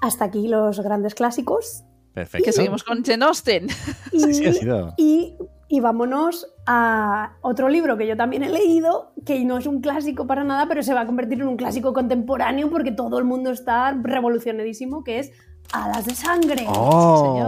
Hasta 0.00 0.24
aquí 0.24 0.48
los 0.48 0.80
grandes 0.80 1.14
clásicos. 1.14 1.84
Perfecto. 2.14 2.44
Que 2.44 2.52
seguimos 2.52 2.82
con 2.84 3.04
Jane 3.04 3.24
Austen. 3.24 3.66
Y, 4.12 4.20
Sí, 4.20 4.34
sí, 4.34 4.46
ha 4.46 4.52
sido. 4.52 4.94
y 4.96 5.36
Y 5.68 5.80
vámonos 5.80 6.48
a 6.66 7.34
otro 7.42 7.68
libro 7.68 7.96
que 7.96 8.06
yo 8.06 8.16
también 8.16 8.42
he 8.42 8.48
leído, 8.48 9.12
que 9.24 9.44
no 9.44 9.58
es 9.58 9.66
un 9.66 9.80
clásico 9.80 10.26
para 10.26 10.42
nada, 10.42 10.66
pero 10.66 10.82
se 10.82 10.94
va 10.94 11.02
a 11.02 11.06
convertir 11.06 11.40
en 11.42 11.48
un 11.48 11.56
clásico 11.56 11.92
contemporáneo 11.92 12.68
porque 12.70 12.90
todo 12.92 13.18
el 13.18 13.24
mundo 13.24 13.50
está 13.50 13.92
revolucionadísimo, 13.92 15.04
que 15.04 15.20
es 15.20 15.32
Alas 15.72 16.06
de 16.06 16.14
Sangre. 16.16 16.64
¡Oh! 16.68 17.34
Señor. 17.34 17.46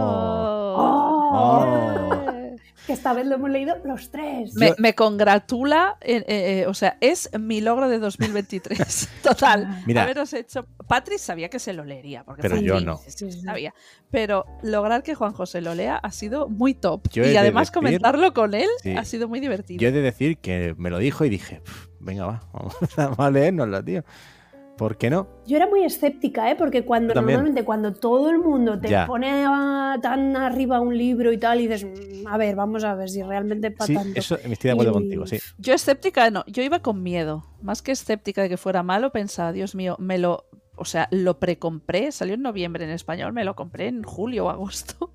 Oh. 0.75 2.09
Oh. 2.09 2.12
Que 2.87 2.93
esta 2.93 3.13
vez 3.13 3.25
lo 3.25 3.35
hemos 3.35 3.49
leído 3.49 3.75
los 3.85 4.11
tres. 4.11 4.55
Me, 4.55 4.73
me 4.77 4.93
congratula, 4.93 5.97
eh, 6.01 6.17
eh, 6.27 6.59
eh, 6.61 6.67
o 6.67 6.73
sea, 6.73 6.97
es 6.99 7.29
mi 7.39 7.61
logro 7.61 7.87
de 7.87 7.97
2023. 7.99 9.09
Total. 9.23 9.83
Mira. 9.85 10.03
Haberos 10.03 10.33
hecho. 10.33 10.65
Patri 10.87 11.17
sabía 11.17 11.49
que 11.49 11.59
se 11.59 11.71
lo 11.73 11.85
leería, 11.85 12.23
porque 12.25 12.41
Pero 12.41 12.57
yo 12.57 12.81
no. 12.81 12.97
sí, 12.97 13.11
sí, 13.31 13.41
sabía. 13.41 13.73
Pero 14.11 14.45
lograr 14.63 15.01
que 15.01 15.15
Juan 15.15 15.31
José 15.33 15.61
lo 15.61 15.75
lea 15.75 15.95
ha 15.95 16.11
sido 16.11 16.49
muy 16.49 16.73
top. 16.73 17.07
Yo 17.11 17.23
y 17.23 17.29
de 17.29 17.37
además 17.37 17.69
decir- 17.69 17.73
comentarlo 17.75 18.33
con 18.33 18.53
él 18.53 18.67
Sí. 18.81 18.91
ha 18.97 19.05
sido 19.05 19.27
muy 19.29 19.39
divertido. 19.39 19.79
Yo 19.79 19.87
he 19.87 19.91
de 19.91 20.01
decir 20.01 20.37
que 20.39 20.75
me 20.77 20.89
lo 20.89 20.97
dijo 20.97 21.23
y 21.23 21.29
dije, 21.29 21.61
"Pf, 21.61 21.87
venga, 22.01 22.25
va, 22.25 22.41
vamos, 22.51 22.75
vamos 22.97 23.19
a 23.19 23.31
leérnoslo, 23.31 23.83
tío. 23.83 24.03
¿Por 24.77 24.97
qué 24.97 25.09
no? 25.09 25.27
Yo 25.45 25.55
era 25.57 25.67
muy 25.67 25.83
escéptica, 25.83 26.49
¿eh? 26.49 26.55
porque 26.55 26.83
cuando 26.83 27.13
normalmente 27.13 27.63
cuando 27.63 27.93
todo 27.93 28.29
el 28.31 28.39
mundo 28.39 28.79
te 28.79 28.89
Ya. 28.89 29.05
pone 29.05 29.45
a- 29.47 29.97
tan 30.01 30.35
arriba 30.35 30.79
un 30.81 30.97
libro 30.97 31.31
y 31.31 31.37
tal, 31.37 31.61
y 31.61 31.67
dices, 31.67 31.85
"Mm, 31.85 32.27
a 32.27 32.37
ver, 32.37 32.55
vamos 32.55 32.83
a 32.83 32.95
ver 32.95 33.07
si 33.09 33.21
realmente 33.21 33.67
es 33.67 33.75
para 33.75 33.85
Sí, 33.87 33.93
tanto. 33.93 34.19
eso 34.19 34.37
me 34.45 34.53
estoy 34.53 34.69
de 34.69 34.71
acuerdo 34.73 34.91
Y- 34.91 34.93
contigo, 34.95 35.27
sí. 35.27 35.37
Yo 35.59 35.73
escéptica 35.75 36.29
no, 36.31 36.43
yo 36.47 36.63
iba 36.63 36.79
con 36.79 37.03
miedo. 37.03 37.45
Más 37.61 37.81
que 37.83 37.91
escéptica 37.91 38.41
de 38.41 38.49
que 38.49 38.57
fuera 38.57 38.81
malo, 38.81 39.11
pensaba, 39.11 39.51
Dios 39.51 39.75
mío, 39.75 39.95
me 39.99 40.17
lo. 40.17 40.45
O 40.75 40.85
sea, 40.85 41.07
lo 41.11 41.37
precompré, 41.39 42.11
salió 42.11 42.33
en 42.33 42.41
noviembre 42.41 42.83
en 42.83 42.89
español, 42.89 43.31
me 43.31 43.43
lo 43.43 43.55
compré 43.55 43.87
en 43.89 44.01
julio 44.01 44.45
o 44.45 44.49
agosto. 44.49 45.11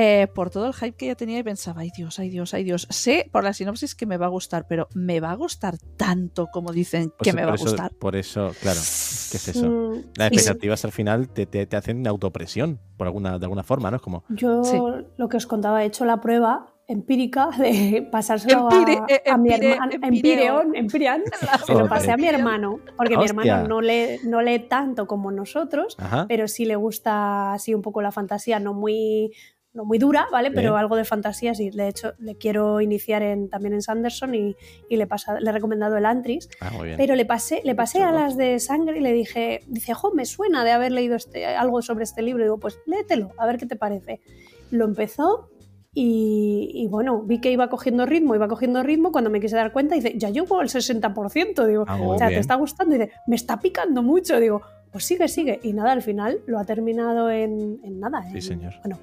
Eh, 0.00 0.28
por 0.32 0.50
todo 0.50 0.66
el 0.68 0.74
hype 0.74 0.92
que 0.96 1.06
ya 1.06 1.14
tenía 1.16 1.38
y 1.40 1.42
pensaba, 1.42 1.80
ay 1.80 1.90
Dios, 1.96 2.18
ay 2.20 2.30
Dios, 2.30 2.54
ay 2.54 2.62
Dios. 2.62 2.86
Sé 2.88 3.28
por 3.32 3.42
la 3.42 3.52
sinopsis 3.52 3.96
que 3.96 4.06
me 4.06 4.16
va 4.16 4.26
a 4.26 4.28
gustar, 4.28 4.66
pero 4.68 4.86
¿me 4.94 5.18
va 5.18 5.32
a 5.32 5.34
gustar 5.34 5.76
tanto 5.96 6.46
como 6.52 6.70
dicen 6.72 7.12
que 7.20 7.32
me 7.32 7.44
va 7.44 7.52
a 7.52 7.54
eso- 7.56 7.64
gustar? 7.64 7.90
Por 7.98 8.14
eso, 8.14 8.52
claro, 8.60 8.78
¿qué 8.78 9.36
es 9.38 9.48
eso? 9.48 9.68
Mm, 9.68 10.02
Las 10.16 10.28
expectativas 10.32 10.84
al 10.84 10.92
final 10.92 11.28
te, 11.30 11.46
te, 11.46 11.66
te 11.66 11.76
hacen 11.76 12.06
autopresión, 12.06 12.78
por 12.96 13.08
alguna, 13.08 13.38
de 13.40 13.44
alguna 13.46 13.64
forma, 13.64 13.90
¿no? 13.90 13.96
Es 13.96 14.02
como, 14.02 14.22
Yo, 14.28 14.62
Sí. 14.62 14.78
lo 15.16 15.28
que 15.28 15.36
os 15.36 15.46
contaba, 15.46 15.82
he 15.82 15.86
hecho 15.86 16.04
la 16.04 16.20
prueba 16.20 16.74
empírica 16.86 17.50
de 17.58 18.06
pasárselo 18.12 18.68
Empire- 18.70 19.00
a, 19.00 19.06
eh, 19.12 19.22
a 19.30 19.36
mi 19.36 19.50
hermano. 19.52 19.92
empireón. 20.00 20.74
Empirian. 20.76 21.22
Se 21.66 21.74
lo 21.74 21.88
pasé 21.88 22.12
a 22.12 22.16
mi 22.16 22.26
hermano, 22.28 22.78
porque 22.96 23.16
mi 23.18 23.24
hermano 23.24 23.66
no 23.68 23.80
lee, 23.80 24.20
no 24.24 24.40
lee 24.42 24.60
tanto 24.60 25.06
como 25.06 25.30
nosotros, 25.32 25.96
ajá, 25.98 26.26
pero 26.28 26.46
sí 26.48 26.64
le 26.64 26.76
gusta 26.76 27.52
así 27.52 27.74
un 27.74 27.82
poco 27.82 28.00
la 28.00 28.10
fantasía, 28.12 28.58
no 28.60 28.72
muy, 28.74 29.32
no 29.78 29.84
muy 29.86 29.98
dura, 29.98 30.26
¿vale? 30.30 30.50
Pero 30.50 30.72
Bien. 30.72 30.80
algo 30.80 30.96
de 30.96 31.04
fantasía 31.04 31.54
sí. 31.54 31.70
De 31.70 31.88
hecho, 31.88 32.12
le 32.18 32.36
quiero 32.36 32.80
iniciar 32.82 33.22
en, 33.22 33.48
también 33.48 33.72
en 33.74 33.80
Sanderson 33.82 34.34
y, 34.34 34.54
y 34.90 34.96
le, 34.96 35.04
he 35.04 35.06
pasado- 35.06 35.38
le 35.40 35.48
he 35.48 35.52
recomendado 35.52 35.96
el 35.96 36.04
Antris. 36.04 36.50
ah, 36.60 36.70
muy 36.76 36.86
bien. 36.88 36.96
Pero 36.98 37.14
le 37.14 37.24
pasé, 37.24 37.62
le 37.64 37.74
pasé 37.74 38.02
a 38.02 38.12
las 38.12 38.36
de 38.36 38.58
sangre 38.58 38.98
y 38.98 39.00
le 39.00 39.12
dije, 39.12 39.60
dice, 39.68 39.94
jo, 39.94 40.12
me 40.12 40.26
suena 40.26 40.64
de 40.64 40.72
haber 40.72 40.92
leído 40.92 41.16
este, 41.16 41.46
algo 41.46 41.80
sobre 41.80 42.04
este 42.04 42.20
libro. 42.22 42.42
digo, 42.44 42.58
pues 42.58 42.78
léetelo, 42.86 43.30
a 43.38 43.46
ver 43.46 43.56
qué 43.56 43.66
te 43.66 43.76
parece. 43.76 44.20
Lo 44.70 44.84
empezó 44.84 45.48
y, 45.94 46.70
y 46.74 46.86
bueno, 46.86 47.22
vi 47.22 47.40
que 47.40 47.50
iba 47.50 47.68
cogiendo 47.68 48.06
ritmo, 48.06 48.34
iba 48.34 48.46
cogiendo 48.48 48.82
ritmo. 48.82 49.10
Cuando 49.10 49.30
me 49.30 49.40
quise 49.40 49.56
dar 49.56 49.72
cuenta, 49.72 49.94
dice, 49.94 50.14
ya 50.16 50.30
llego 50.30 50.60
al 50.60 50.68
60%. 50.68 51.66
Digo, 51.66 51.84
Ah, 51.88 51.98
o 52.00 52.18
sea, 52.18 52.28
¿te 52.28 52.38
está 52.38 52.54
gustando? 52.54 52.94
Y 52.94 52.98
dice, 52.98 53.12
me 53.26 53.36
está 53.36 53.58
picando 53.58 54.02
mucho. 54.02 54.38
Digo, 54.38 54.62
pues 54.92 55.04
sigue, 55.04 55.26
sigue. 55.28 55.58
Y 55.62 55.72
nada, 55.72 55.92
al 55.92 56.02
final 56.02 56.40
lo 56.46 56.58
ha 56.58 56.64
terminado 56.64 57.30
en, 57.30 57.80
en 57.82 57.98
nada. 58.00 58.22
Sí, 58.30 58.36
en- 58.36 58.42
señor. 58.42 58.74
Bueno, 58.84 58.98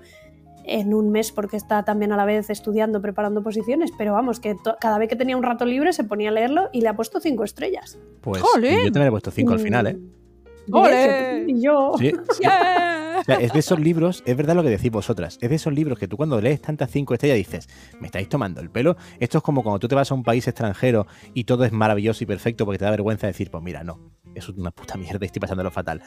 en 0.68 0.94
un 0.94 1.12
mes 1.12 1.32
porque 1.32 1.58
está 1.58 1.84
también 1.84 2.12
a 2.12 2.18
la 2.18 2.26
vez 2.26 2.50
estudiando, 2.50 3.02
preparando 3.02 3.44
posiciones, 3.44 3.92
pero 3.98 4.14
vamos, 4.14 4.40
que 4.40 4.56
cada 4.80 4.98
vez 4.98 5.10
que 5.10 5.16
tenía 5.16 5.38
un 5.38 5.44
rato 5.44 5.66
libre 5.66 5.94
se 5.94 6.04
ponía 6.04 6.30
a 6.30 6.32
leerlo 6.34 6.70
y 6.72 6.82
le 6.82 6.90
ha 6.90 6.96
puesto 6.96 7.20
cinco 7.20 7.44
estrellas. 7.44 7.98
Pues 8.22 8.42
yo 8.42 8.52
también 8.52 8.94
le 8.94 9.08
he 9.08 9.12
puesto 9.12 9.32
5 9.32 9.54
al 9.54 9.60
final, 9.60 9.88
¿eh? 9.88 9.94
Mm. 9.94 10.74
¡Ole! 10.74 11.46
Y 11.48 11.62
yo. 11.62 11.94
Sí, 11.98 12.12
sí. 12.32 12.42
¡Yeah! 12.42 13.20
O 13.20 13.24
sea, 13.24 13.36
es 13.36 13.54
de 13.54 13.60
esos 13.60 13.80
libros, 13.80 14.24
es 14.26 14.36
verdad 14.36 14.56
lo 14.56 14.64
que 14.64 14.70
decís 14.70 14.92
vosotras, 14.92 15.38
es 15.42 15.50
de 15.50 15.56
esos 15.56 15.74
libros 15.74 15.98
que 15.98 16.08
tú 16.08 16.18
cuando 16.18 16.42
lees 16.42 16.62
tantas 16.62 16.92
cinco 16.92 17.14
estrellas 17.14 17.38
dices, 17.38 17.70
me 18.00 18.08
estáis 18.08 18.28
tomando 18.28 18.62
el 18.62 18.70
pelo. 18.70 18.98
Esto 19.20 19.38
es 19.38 19.44
como 19.44 19.64
cuando 19.64 19.80
tú 19.80 19.88
te 19.88 19.96
vas 19.96 20.12
a 20.12 20.16
un 20.16 20.24
país 20.24 20.48
extranjero 20.48 21.08
y 21.34 21.46
todo 21.46 21.64
es 21.66 21.72
maravilloso 21.72 22.24
y 22.24 22.28
perfecto 22.28 22.66
porque 22.66 22.80
te 22.80 22.86
da 22.86 22.92
vergüenza 22.92 23.28
decir, 23.28 23.50
pues 23.52 23.64
mira, 23.64 23.84
no, 23.84 24.00
es 24.36 24.50
una 24.50 24.72
puta 24.72 24.98
mierda 24.98 25.20
y 25.22 25.28
estoy 25.28 25.40
pasándolo 25.40 25.72
fatal. 25.72 26.02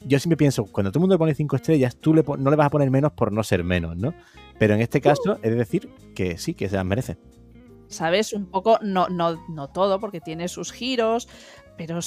Yo 0.00 0.18
siempre 0.18 0.36
pienso, 0.36 0.64
cuando 0.64 0.90
todo 0.90 0.98
el 0.98 1.02
mundo 1.02 1.14
le 1.14 1.18
pone 1.18 1.34
cinco 1.34 1.56
estrellas, 1.56 1.96
tú 1.96 2.14
le 2.14 2.22
no 2.38 2.50
le 2.50 2.56
vas 2.56 2.66
a 2.66 2.70
poner 2.70 2.90
menos 2.90 3.12
por 3.12 3.32
no 3.32 3.42
ser 3.42 3.64
menos, 3.64 3.96
¿no? 3.96 4.14
Pero 4.58 4.74
en 4.74 4.80
este 4.80 5.00
caso, 5.00 5.38
es 5.42 5.56
decir 5.56 5.88
que 6.14 6.38
sí, 6.38 6.54
que 6.54 6.68
se 6.68 6.76
las 6.76 6.84
merece. 6.84 7.16
¿Sabes? 7.88 8.32
Un 8.32 8.46
poco, 8.46 8.78
no, 8.82 9.08
no, 9.08 9.42
no 9.48 9.68
todo, 9.68 9.98
porque 9.98 10.20
tiene 10.20 10.48
sus 10.48 10.72
giros, 10.72 11.28
pero 11.76 12.00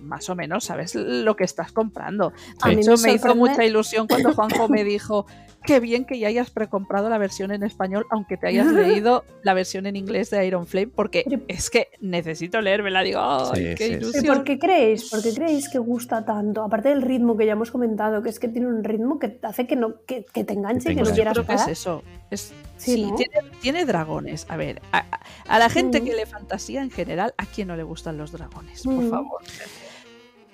más 0.00 0.28
o 0.28 0.34
menos 0.34 0.64
sabes 0.64 0.94
lo 0.94 1.36
que 1.36 1.44
estás 1.44 1.72
comprando. 1.72 2.32
A 2.60 2.68
De 2.68 2.76
mí 2.76 2.82
hecho, 2.82 2.96
me 2.96 3.08
me 3.08 3.12
hizo 3.14 3.34
mucha 3.34 3.64
ilusión 3.64 4.06
cuando 4.06 4.32
Juanjo 4.34 4.68
me 4.68 4.84
dijo, 4.84 5.26
qué 5.66 5.80
bien 5.80 6.04
que 6.04 6.18
ya 6.18 6.28
hayas 6.28 6.50
precomprado 6.50 7.08
la 7.10 7.18
versión 7.18 7.50
en 7.52 7.62
español, 7.62 8.06
aunque 8.10 8.36
te 8.36 8.46
hayas 8.46 8.66
leído 8.68 9.24
la 9.42 9.52
versión 9.54 9.86
en 9.86 9.96
inglés 9.96 10.30
de 10.30 10.46
Iron 10.46 10.66
Flame, 10.66 10.88
porque 10.88 11.24
es 11.48 11.68
que 11.68 11.88
necesito 12.00 12.60
leérmela. 12.60 13.02
Digo, 13.02 13.20
¡ay, 13.20 13.46
Sí, 13.54 13.62
qué 13.62 13.76
sí, 13.76 13.84
sí. 13.84 13.88
¿Pero 13.90 14.00
ilusión! 14.10 14.36
¿Por 14.36 14.44
qué 14.44 14.58
creéis? 14.58 15.10
¿Por 15.10 15.22
qué 15.22 15.34
creéis 15.34 15.68
que 15.68 15.78
gusta 15.78 16.24
tanto? 16.24 16.62
Aparte 16.62 16.88
del 16.88 17.02
ritmo 17.02 17.36
que 17.36 17.44
ya 17.46 17.52
hemos 17.52 17.70
comentado, 17.70 18.22
que 18.22 18.28
es 18.30 18.38
que 18.38 18.48
tiene 18.48 18.68
un 18.68 18.84
ritmo 18.84 19.18
que 19.18 19.38
hace 19.42 19.66
que, 19.66 19.76
no, 19.76 19.96
que, 20.06 20.24
que 20.32 20.44
te 20.44 20.54
enganche 20.54 20.86
Que 20.88 20.92
y 20.92 20.96
te 20.96 21.02
que 21.02 21.02
no 21.02 21.10
enganche. 21.10 21.14
quieras 21.14 21.34
Creo 21.34 21.46
que 21.46 21.52
es 21.52 21.58
parar. 21.60 21.72
eso. 21.72 22.02
Es, 22.30 22.52
Sí, 22.78 22.94
sí, 22.94 23.06
¿no? 23.10 23.16
tiene, 23.16 23.32
tiene 23.62 23.84
dragones. 23.86 24.44
A 24.50 24.56
ver, 24.58 24.82
a, 24.92 25.58
la 25.58 25.70
gente 25.70 26.00
Mm. 26.00 26.04
que 26.04 26.12
le 26.14 26.26
fantasía 26.26 26.82
en 26.82 26.90
general, 26.90 27.32
¿a 27.38 27.46
quién 27.46 27.68
no 27.68 27.76
le 27.76 27.82
gustan 27.84 28.18
los 28.18 28.32
dragones? 28.32 28.82
Por 28.82 28.92
Mm. 28.94 29.10
favor. 29.10 29.40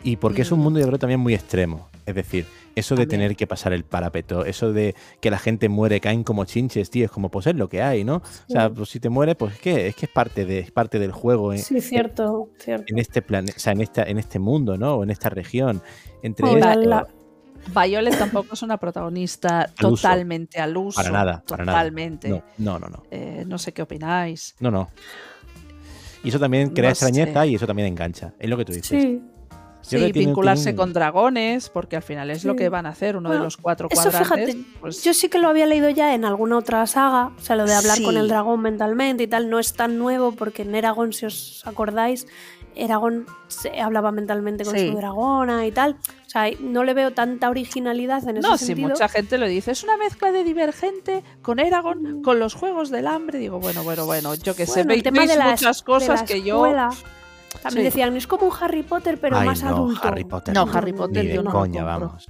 Y 0.04 0.16
porque 0.16 0.42
es 0.42 0.52
un 0.52 0.60
mundo, 0.60 0.80
yo 0.80 0.86
creo, 0.86 0.98
también 0.98 1.20
muy 1.20 1.34
extremo. 1.34 1.88
Es 2.06 2.14
decir, 2.14 2.46
eso 2.74 2.94
de 2.96 3.06
tener 3.06 3.36
que 3.36 3.46
pasar 3.46 3.72
el 3.72 3.84
parapeto, 3.84 4.44
eso 4.44 4.72
de 4.72 4.94
que 5.20 5.30
la 5.30 5.38
gente 5.38 5.68
muere, 5.68 6.00
caen 6.00 6.24
como 6.24 6.44
chinches, 6.44 6.88
tío, 6.90 7.04
es 7.04 7.10
como, 7.10 7.30
pues 7.30 7.46
es 7.46 7.54
lo 7.54 7.68
que 7.68 7.82
hay, 7.82 8.04
¿no? 8.04 8.16
O 8.16 8.22
sea, 8.52 8.70
pues 8.70 8.88
si 8.88 8.98
te 9.00 9.08
mueres, 9.10 9.36
pues 9.36 9.54
es 9.54 9.60
que 9.60 9.86
es 9.88 9.96
que 9.96 10.06
es 10.06 10.12
parte, 10.12 10.44
de, 10.46 10.58
es 10.60 10.70
parte 10.70 10.98
del 10.98 11.12
juego 11.12 11.52
en, 11.52 11.58
Sí, 11.58 11.80
cierto, 11.80 12.48
cierto. 12.58 12.84
en 12.88 12.98
este 12.98 13.20
planeta, 13.22 13.54
o 13.56 13.60
sea, 13.60 13.72
en, 13.72 13.80
esta, 13.82 14.02
en 14.04 14.18
este 14.18 14.38
mundo, 14.38 14.76
¿no? 14.78 14.94
O 14.96 15.02
en 15.02 15.10
esta 15.10 15.28
región. 15.28 15.82
Entre 16.22 16.46
la- 16.60 16.72
esto- 16.74 16.88
la- 16.88 17.06
Violet 17.80 18.18
tampoco 18.18 18.54
es 18.54 18.62
una 18.62 18.76
protagonista 18.76 19.60
Al 19.78 19.86
uso. 19.86 20.02
totalmente 20.08 20.58
al 20.58 20.76
uso. 20.76 20.96
Para 20.96 21.10
nada, 21.12 21.44
para 21.46 21.64
nada. 21.64 21.78
Totalmente. 21.78 22.28
No, 22.28 22.42
no, 22.58 22.78
no, 22.80 22.88
no. 22.88 23.02
Eh, 23.10 23.44
no 23.46 23.56
sé 23.58 23.72
qué 23.72 23.82
opináis. 23.82 24.56
No, 24.58 24.72
no. 24.72 24.88
Y 26.24 26.28
eso 26.30 26.40
también 26.40 26.70
crea 26.70 26.90
No 26.90 26.94
sé. 26.96 27.06
extrañeza 27.06 27.46
y 27.46 27.54
eso 27.54 27.66
también 27.66 27.86
engancha. 27.88 28.32
Es 28.40 28.48
lo 28.50 28.56
que 28.56 28.64
tú 28.64 28.72
dices. 28.72 29.00
Sí. 29.02 29.22
Sí, 29.82 29.96
tiene- 29.96 30.12
vincularse 30.12 30.64
tiene 30.64 30.76
con 30.76 30.92
dragones, 30.92 31.68
porque 31.68 31.96
al 31.96 32.02
final 32.02 32.30
es 32.30 32.44
lo 32.44 32.56
que 32.56 32.68
van 32.68 32.86
a 32.86 32.90
hacer, 32.90 33.16
uno 33.16 33.30
de 33.30 33.38
los 33.38 33.56
cuatro 33.56 33.88
eso, 33.90 34.02
cuadrantes. 34.10 34.54
fíjate, 34.54 34.64
pues, 34.80 35.02
Yo 35.04 35.12
sí 35.12 35.28
que 35.28 35.38
lo 35.38 35.48
había 35.48 35.66
leído 35.66 35.90
ya 35.90 36.14
en 36.14 36.24
alguna 36.24 36.56
otra 36.58 36.86
saga, 36.86 37.32
o 37.36 37.40
sea, 37.40 37.56
lo 37.56 37.66
de 37.66 37.74
hablar 37.74 37.96
Sí. 37.98 38.04
con 38.04 38.16
el 38.16 38.28
dragón 38.28 38.60
mentalmente 38.62 39.24
y 39.24 39.26
tal, 39.26 39.50
no 39.50 39.58
es 39.58 39.74
tan 39.74 39.98
nuevo 39.98 40.32
porque 40.32 40.62
en 40.62 40.74
Eragon, 40.74 41.12
si 41.12 41.26
os 41.26 41.62
acordáis, 41.66 42.26
Eragon 42.74 43.26
se 43.48 43.80
hablaba 43.82 44.12
mentalmente 44.12 44.64
con 44.64 44.74
Sí. 44.78 44.88
su 44.90 44.96
dragona 44.96 45.66
y 45.66 45.72
tal. 45.72 45.96
O 46.26 46.30
sea, 46.32 46.46
no 46.60 46.84
le 46.84 46.94
veo 46.94 47.10
tanta 47.12 47.50
originalidad 47.50 48.26
en 48.26 48.38
ese 48.38 48.48
no, 48.48 48.56
si 48.56 48.64
sentido. 48.66 48.88
mucha 48.88 49.08
gente 49.10 49.36
lo 49.36 49.46
dice, 49.46 49.72
es 49.72 49.84
una 49.84 49.98
mezcla 49.98 50.32
de 50.32 50.42
Divergente 50.42 51.22
con 51.42 51.58
Eragon, 51.58 52.22
con 52.22 52.38
los 52.38 52.54
Juegos 52.54 52.88
del 52.88 53.08
Hambre. 53.08 53.38
Digo, 53.38 53.60
bueno, 53.60 53.82
bueno, 53.82 54.06
bueno, 54.06 54.34
yo 54.36 54.56
que 54.56 54.64
sé, 54.64 54.84
Bueno, 54.84 54.88
veis, 54.88 55.02
de 55.02 55.10
muchas 55.10 55.82
cosas 55.82 56.20
la 56.20 56.26
que 56.26 56.42
yo... 56.42 56.62
También 57.62 57.82
Sí. 57.84 57.90
decían, 57.90 58.16
es 58.16 58.26
como 58.26 58.46
un 58.48 58.52
Harry 58.60 58.82
Potter, 58.82 59.18
pero 59.20 59.36
Ay, 59.38 59.46
más 59.46 59.62
no, 59.62 59.68
adulto. 59.70 60.00
Harry 60.06 60.24
Potter. 60.24 60.54
No, 60.54 60.66
no. 60.66 60.72
Harry 60.72 60.92
Potter 60.92 61.22
Ni 61.24 61.30
de 61.30 61.36
yo 61.36 61.42
no 61.42 61.50
coña, 61.52 61.84
vamos. 61.84 62.28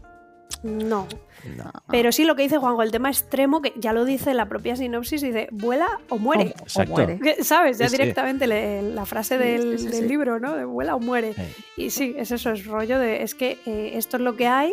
No. 0.62 1.08
No. 1.56 1.72
Pero 1.88 2.12
sí 2.12 2.24
lo 2.24 2.36
que 2.36 2.42
dice 2.42 2.58
Juanjo, 2.58 2.82
el 2.82 2.92
tema 2.92 3.08
extremo, 3.08 3.62
que 3.62 3.72
ya 3.76 3.92
lo 3.92 4.04
dice 4.04 4.32
la 4.34 4.46
propia 4.48 4.76
sinopsis, 4.76 5.22
dice, 5.22 5.48
vuela 5.50 5.88
o 6.08 6.18
muere. 6.18 6.54
O- 6.76 6.84
muere. 6.86 7.18
Que, 7.18 7.42
¿Sabes? 7.44 7.78
Ya 7.78 7.88
directamente 7.88 8.46
le- 8.46 8.82
la 8.82 9.04
frase 9.06 9.38
del, 9.38 9.78
sí, 9.78 9.86
sí, 9.86 9.90
del 9.90 10.02
sí. 10.04 10.08
libro, 10.08 10.38
¿no? 10.38 10.54
De 10.54 10.64
vuela 10.64 10.94
o 10.94 11.00
muere. 11.00 11.34
Y 11.76 11.90
sí, 11.90 12.14
es 12.16 12.30
eso, 12.30 12.50
es 12.50 12.64
rollo 12.66 12.98
de, 12.98 13.22
es 13.22 13.34
que 13.34 13.58
eh, 13.66 13.92
esto 13.94 14.18
es 14.18 14.22
lo 14.22 14.36
que 14.36 14.46
hay 14.46 14.72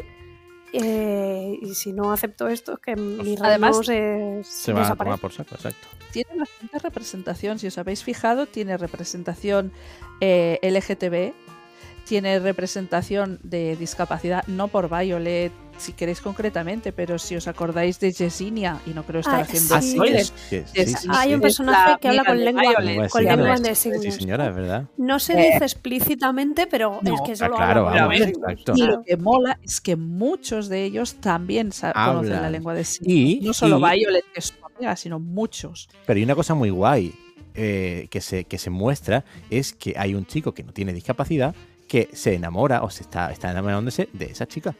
eh, 0.73 1.57
y 1.61 1.73
si 1.73 1.93
no 1.93 2.11
acepto 2.11 2.47
esto 2.47 2.73
es 2.73 2.79
que 2.79 2.95
mi 2.95 3.35
Además, 3.41 3.85
reino 3.87 4.43
se, 4.43 4.49
Se 4.49 4.73
va 4.73 4.87
a 4.87 4.95
tomar 4.95 5.19
por 5.19 5.31
saco, 5.31 5.55
exacto. 5.55 5.87
Tiene 6.11 6.35
bastante 6.37 6.79
representación, 6.79 7.59
si 7.59 7.67
os 7.67 7.77
habéis 7.77 8.03
fijado, 8.03 8.45
tiene 8.45 8.77
representación 8.77 9.71
eh, 10.21 10.59
LGTB, 10.61 11.33
tiene 12.05 12.39
representación 12.39 13.39
de 13.43 13.75
discapacidad, 13.75 14.45
no 14.47 14.67
por 14.67 14.89
Violet, 14.89 15.51
si 15.77 15.93
queréis 15.93 16.19
concretamente, 16.19 16.91
pero 16.91 17.17
si 17.19 17.37
os 17.37 17.47
acordáis 17.47 17.99
de 18.01 18.11
Yesinia, 18.11 18.79
y 18.85 18.89
no 18.89 19.03
creo 19.03 19.21
estar 19.21 19.35
Ah, 19.39 19.43
haciendo 19.43 19.79
sí. 19.81 19.91
spoilers, 19.93 20.33
Sí, 20.49 20.61
sí, 20.65 20.81
Es- 20.81 20.99
sí, 20.99 21.07
Hay 21.09 21.29
sí. 21.29 21.35
un 21.35 21.41
personaje 21.41 21.95
que 22.01 22.07
habla 22.09 22.25
con 22.25 22.43
lengua, 22.43 22.61
Violet. 22.63 22.83
Lengua 22.85 23.03
de 23.03 23.09
con 23.09 23.21
señas. 23.21 23.37
lengua 23.37 23.57
Sí, 23.57 23.63
de 23.63 23.75
Sí, 23.75 23.81
signos. 24.01 24.15
señora, 24.15 24.47
es 24.49 24.55
verdad. 24.55 24.83
No 24.97 25.19
se 25.19 25.33
Eh, 25.39 25.51
dice 25.53 25.63
explícitamente, 25.63 26.67
pero 26.67 26.99
no, 27.01 27.15
es 27.15 27.21
que 27.25 27.35
solo 27.35 27.55
claro, 27.55 27.87
habla 27.87 28.07
vamos, 28.07 28.21
exacto. 28.21 28.73
Y 28.75 28.81
lo 28.87 29.01
que 29.03 29.15
mola 29.17 29.57
es 29.63 29.79
que 29.79 29.95
muchos 29.95 30.67
de 30.67 30.83
ellos 30.83 31.15
también 31.15 31.69
conocen 31.93 32.41
la 32.41 32.49
lengua 32.49 32.73
de 32.73 32.83
signos. 32.83 33.13
Y, 33.13 33.39
no 33.41 33.53
solo 33.53 33.77
y- 33.79 33.99
Violet, 33.99 34.25
que 34.33 34.39
es 34.39 34.45
su 34.47 34.65
amiga, 34.65 34.95
sino 34.97 35.19
muchos. 35.19 35.87
Pero 36.05 36.17
hay 36.17 36.23
una 36.23 36.35
cosa 36.35 36.53
muy 36.55 36.69
guay 36.71 37.13
eh, 37.55 38.07
que, 38.11 38.21
se, 38.21 38.43
que 38.45 38.57
se 38.57 38.69
muestra, 38.69 39.25
es 39.49 39.73
que 39.73 39.93
hay 39.97 40.13
un 40.13 40.25
chico 40.25 40.53
que 40.53 40.63
no 40.63 40.71
tiene 40.71 40.93
discapacidad 40.93 41.55
que 41.89 42.07
se 42.13 42.35
enamora 42.35 42.83
o 42.83 42.89
se 42.89 43.03
está, 43.03 43.29
está 43.33 43.51
enamorándose 43.51 44.07
de 44.13 44.25
esa 44.27 44.47
chica. 44.47 44.73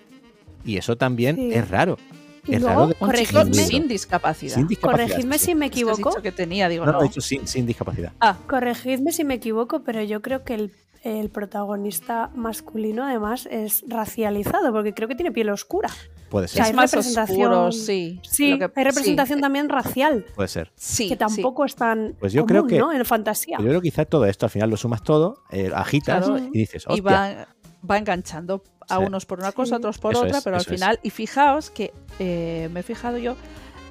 Y 0.64 0.78
eso 0.78 0.96
también 0.96 1.36
Sí. 1.36 1.52
es 1.54 1.68
raro. 1.70 1.98
Y 2.46 2.56
es 2.56 2.62
luego, 2.62 2.76
raro 2.76 2.88
de 2.88 2.96
corregidme, 2.96 3.54
sin 3.54 3.88
discapacidad. 3.90 4.56
sin 4.56 4.68
discapacidad. 4.68 5.08
corregidme 5.08 5.38
sí. 5.38 5.46
si 5.48 5.56
me 5.56 5.66
equivoco. 5.66 6.10
dicho 6.12 6.22
que 6.22 6.32
tenía, 6.32 6.70
digo, 6.70 6.86
No, 6.86 6.94
no. 6.94 6.98
no, 7.00 7.04
he 7.04 7.08
dicho 7.10 7.20
sin, 7.22 7.46
sin 7.48 7.66
discapacidad. 7.66 8.14
Ah, 8.22 8.38
Corregidme 8.48 9.12
si 9.12 9.24
me 9.26 9.34
equivoco, 9.34 9.82
pero 9.84 10.02
yo 10.04 10.22
creo 10.22 10.44
que 10.46 10.54
el, 10.54 10.72
el 11.04 11.30
protagonista 11.30 12.30
masculino 12.36 13.04
además 13.06 13.48
es 13.52 13.84
racializado, 13.88 14.72
porque 14.72 14.94
creo 14.94 15.08
que 15.08 15.16
tiene 15.16 15.32
piel 15.32 15.50
oscura. 15.50 15.90
Puede 16.30 16.46
O 16.46 16.48
ser, 16.48 16.56
sea, 16.58 16.64
hay 16.66 16.70
es 16.72 16.76
más 16.76 16.92
representación- 16.94 17.52
oscuro, 17.52 17.72
sí. 17.72 18.20
Sí, 18.24 18.58
que- 18.58 18.66
hay 18.76 18.84
representación 18.84 19.40
sí, 19.40 19.42
también 19.42 19.68
racial, 19.70 20.26
puede 20.36 20.48
ser. 20.48 20.72
Sí, 20.76 21.08
que 21.08 21.16
sí. 21.16 21.18
tampoco 21.18 21.66
es 21.66 21.76
tan 21.76 22.16
Pues 22.20 22.34
yo 22.34 22.42
común, 22.42 22.48
creo 22.48 22.68
que- 22.68 22.78
¿no? 22.80 22.92
En 22.94 23.04
fantasía. 23.06 23.58
Pues 23.58 23.66
yo 23.66 23.70
creo 23.72 23.82
que 23.82 23.90
quizás 23.90 24.08
todo 24.08 24.26
esto 24.26 24.46
al 24.46 24.50
final 24.52 24.70
lo 24.70 24.78
sumas 24.78 25.02
todo, 25.04 25.44
eh, 25.50 25.72
agitas 25.74 26.26
Claro, 26.26 26.38
y 26.54 26.60
dices, 26.60 26.86
y 26.90 27.02
va, 27.02 27.48
va 27.90 27.98
enganchando 27.98 28.64
a 28.88 28.98
Sí. 29.00 29.04
unos 29.06 29.26
por 29.26 29.40
una 29.40 29.52
cosa, 29.52 29.76
Sí. 29.76 29.80
otros 29.80 29.98
por 29.98 30.14
Eso 30.14 30.24
otra, 30.24 30.38
es, 30.38 30.44
pero 30.44 30.56
al 30.58 30.62
es. 30.62 30.68
final, 30.68 31.00
y 31.04 31.10
fijaos 31.10 31.70
que 31.72 31.94
eh, 32.20 32.70
me 32.74 32.82
he 32.82 32.84
fijado 32.84 33.18
yo 33.18 33.36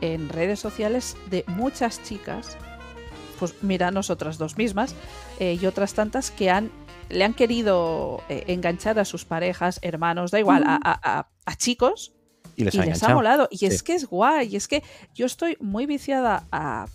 en 0.01 0.28
redes 0.28 0.60
sociales 0.60 1.16
de 1.31 1.44
muchas 1.48 2.02
chicas, 2.05 2.56
pues 3.39 3.55
mira, 3.62 3.90
nosotras 3.90 4.39
dos 4.39 4.56
mismas 4.59 4.94
eh, 5.40 5.59
y 5.60 5.66
otras 5.66 5.94
tantas 5.94 6.31
que 6.31 6.51
han 6.51 6.70
le 7.09 7.24
han 7.24 7.32
querido 7.32 8.20
eh, 8.28 8.44
enganchar 8.48 8.98
a 8.98 9.05
sus 9.06 9.24
parejas, 9.24 9.78
hermanos, 9.82 10.31
da 10.31 10.40
igual, 10.40 10.62
a, 10.66 10.74
a- 10.77 11.19
a- 11.20 11.28
a 11.47 11.56
chicos 11.56 12.12
y 12.59 12.64
les 12.64 12.74
y 12.74 12.78
ha 12.78 12.80
les 12.80 12.89
ha 12.89 13.06
enganchado. 13.06 13.14
molado. 13.14 13.48
Y 13.51 13.59
Sí. 13.59 13.66
es 13.66 13.82
que 13.82 13.94
es 13.94 14.05
guay. 14.06 14.48
Y 14.52 14.56
es 14.56 14.68
que 14.68 14.82
yo 15.14 15.26
estoy 15.26 15.56
muy 15.60 15.86
viciada 15.86 16.44
a, 16.52 16.86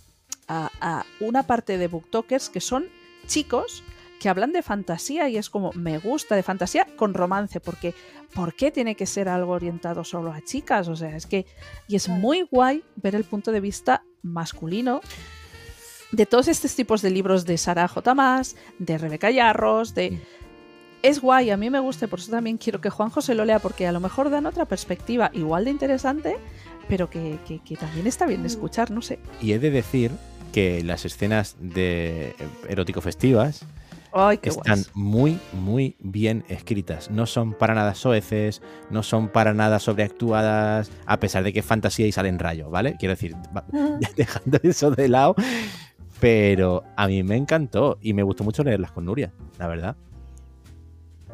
a- 0.48 0.70
a 0.80 1.04
una 1.20 1.42
parte 1.44 1.78
de 1.78 1.88
booktokers 1.88 2.48
que 2.50 2.60
son 2.60 2.86
chicos 3.26 3.82
que 4.20 4.28
hablan 4.30 4.52
de 4.52 4.62
fantasía 4.62 5.28
y 5.28 5.36
es 5.36 5.50
como, 5.50 5.70
me 5.74 5.98
gusta, 5.98 6.34
de 6.36 6.42
fantasía 6.42 6.86
con 6.96 7.12
romance, 7.12 7.60
porque 7.60 7.94
¿por 8.34 8.54
qué 8.54 8.70
tiene 8.70 8.94
que 8.94 9.04
ser 9.06 9.28
algo 9.28 9.52
orientado 9.52 10.02
solo 10.04 10.32
a 10.32 10.40
chicas? 10.40 10.88
O 10.88 10.96
sea, 10.96 11.14
es 11.14 11.26
que, 11.26 11.44
y 11.88 11.96
es 11.96 12.08
muy 12.08 12.42
guay 12.50 12.82
ver 12.96 13.14
el 13.16 13.24
punto 13.24 13.52
de 13.52 13.60
vista 13.60 14.02
masculino 14.22 15.02
de 16.12 16.26
todos 16.26 16.48
estos 16.48 16.74
tipos 16.74 17.02
de 17.02 17.10
libros 17.10 17.44
de 17.44 17.58
Sara 17.58 17.86
J. 17.88 18.14
Más, 18.14 18.56
de 18.78 18.96
Rebeca 18.98 19.30
Yarros, 19.30 19.94
de... 19.94 20.18
Es 21.04 21.20
guay, 21.20 21.50
a 21.50 21.58
mí 21.58 21.68
me 21.68 21.80
gusta, 21.80 22.06
por 22.08 22.18
eso 22.18 22.30
también 22.30 22.56
quiero 22.56 22.80
que 22.80 22.88
Juanjo 22.88 23.20
se 23.20 23.34
lo 23.34 23.44
lea, 23.44 23.58
porque 23.58 23.86
a 23.86 23.92
lo 23.92 24.00
mejor 24.00 24.30
dan 24.30 24.46
otra 24.46 24.64
perspectiva 24.64 25.30
igual 25.34 25.66
de 25.66 25.70
interesante, 25.70 26.36
pero 26.88 27.10
que, 27.10 27.38
que- 27.46 27.58
que 27.60 27.76
también 27.76 28.06
está 28.06 28.24
bien 28.26 28.40
de 28.40 28.48
escuchar, 28.48 28.90
no 28.90 29.02
sé. 29.02 29.18
Y 29.38 29.52
he 29.52 29.58
de 29.58 29.70
decir 29.70 30.12
que 30.50 30.82
las 30.82 31.04
escenas 31.04 31.56
de 31.60 32.34
erótico 32.70 33.02
festivas 33.02 33.66
Ay, 34.14 34.38
están 34.42 34.76
guays. 34.76 34.90
muy, 34.94 35.38
muy 35.52 35.96
bien 35.98 36.42
escritas. 36.48 37.10
No 37.10 37.26
son 37.26 37.52
para 37.52 37.74
nada 37.74 37.94
soeces, 37.94 38.62
no 38.88 39.02
son 39.02 39.28
para 39.28 39.52
nada 39.52 39.80
sobreactuadas, 39.80 40.90
a 41.04 41.20
pesar 41.20 41.44
de 41.44 41.52
que 41.52 41.62
fantasía 41.62 42.06
y 42.06 42.12
salen 42.12 42.38
rayos, 42.38 42.70
¿vale? 42.70 42.96
Quiero 42.98 43.12
decir, 43.14 43.34
va- 43.54 43.66
dejando 44.16 44.58
eso 44.62 44.90
de 44.90 45.08
lado, 45.08 45.34
pero 46.18 46.82
a 46.96 47.08
mí 47.08 47.22
me 47.22 47.36
encantó 47.36 47.98
y 48.00 48.14
me 48.14 48.22
gustó 48.22 48.42
mucho 48.42 48.64
leerlas 48.64 48.90
con 48.92 49.04
Nuria, 49.04 49.32
la 49.58 49.66
verdad. 49.66 49.96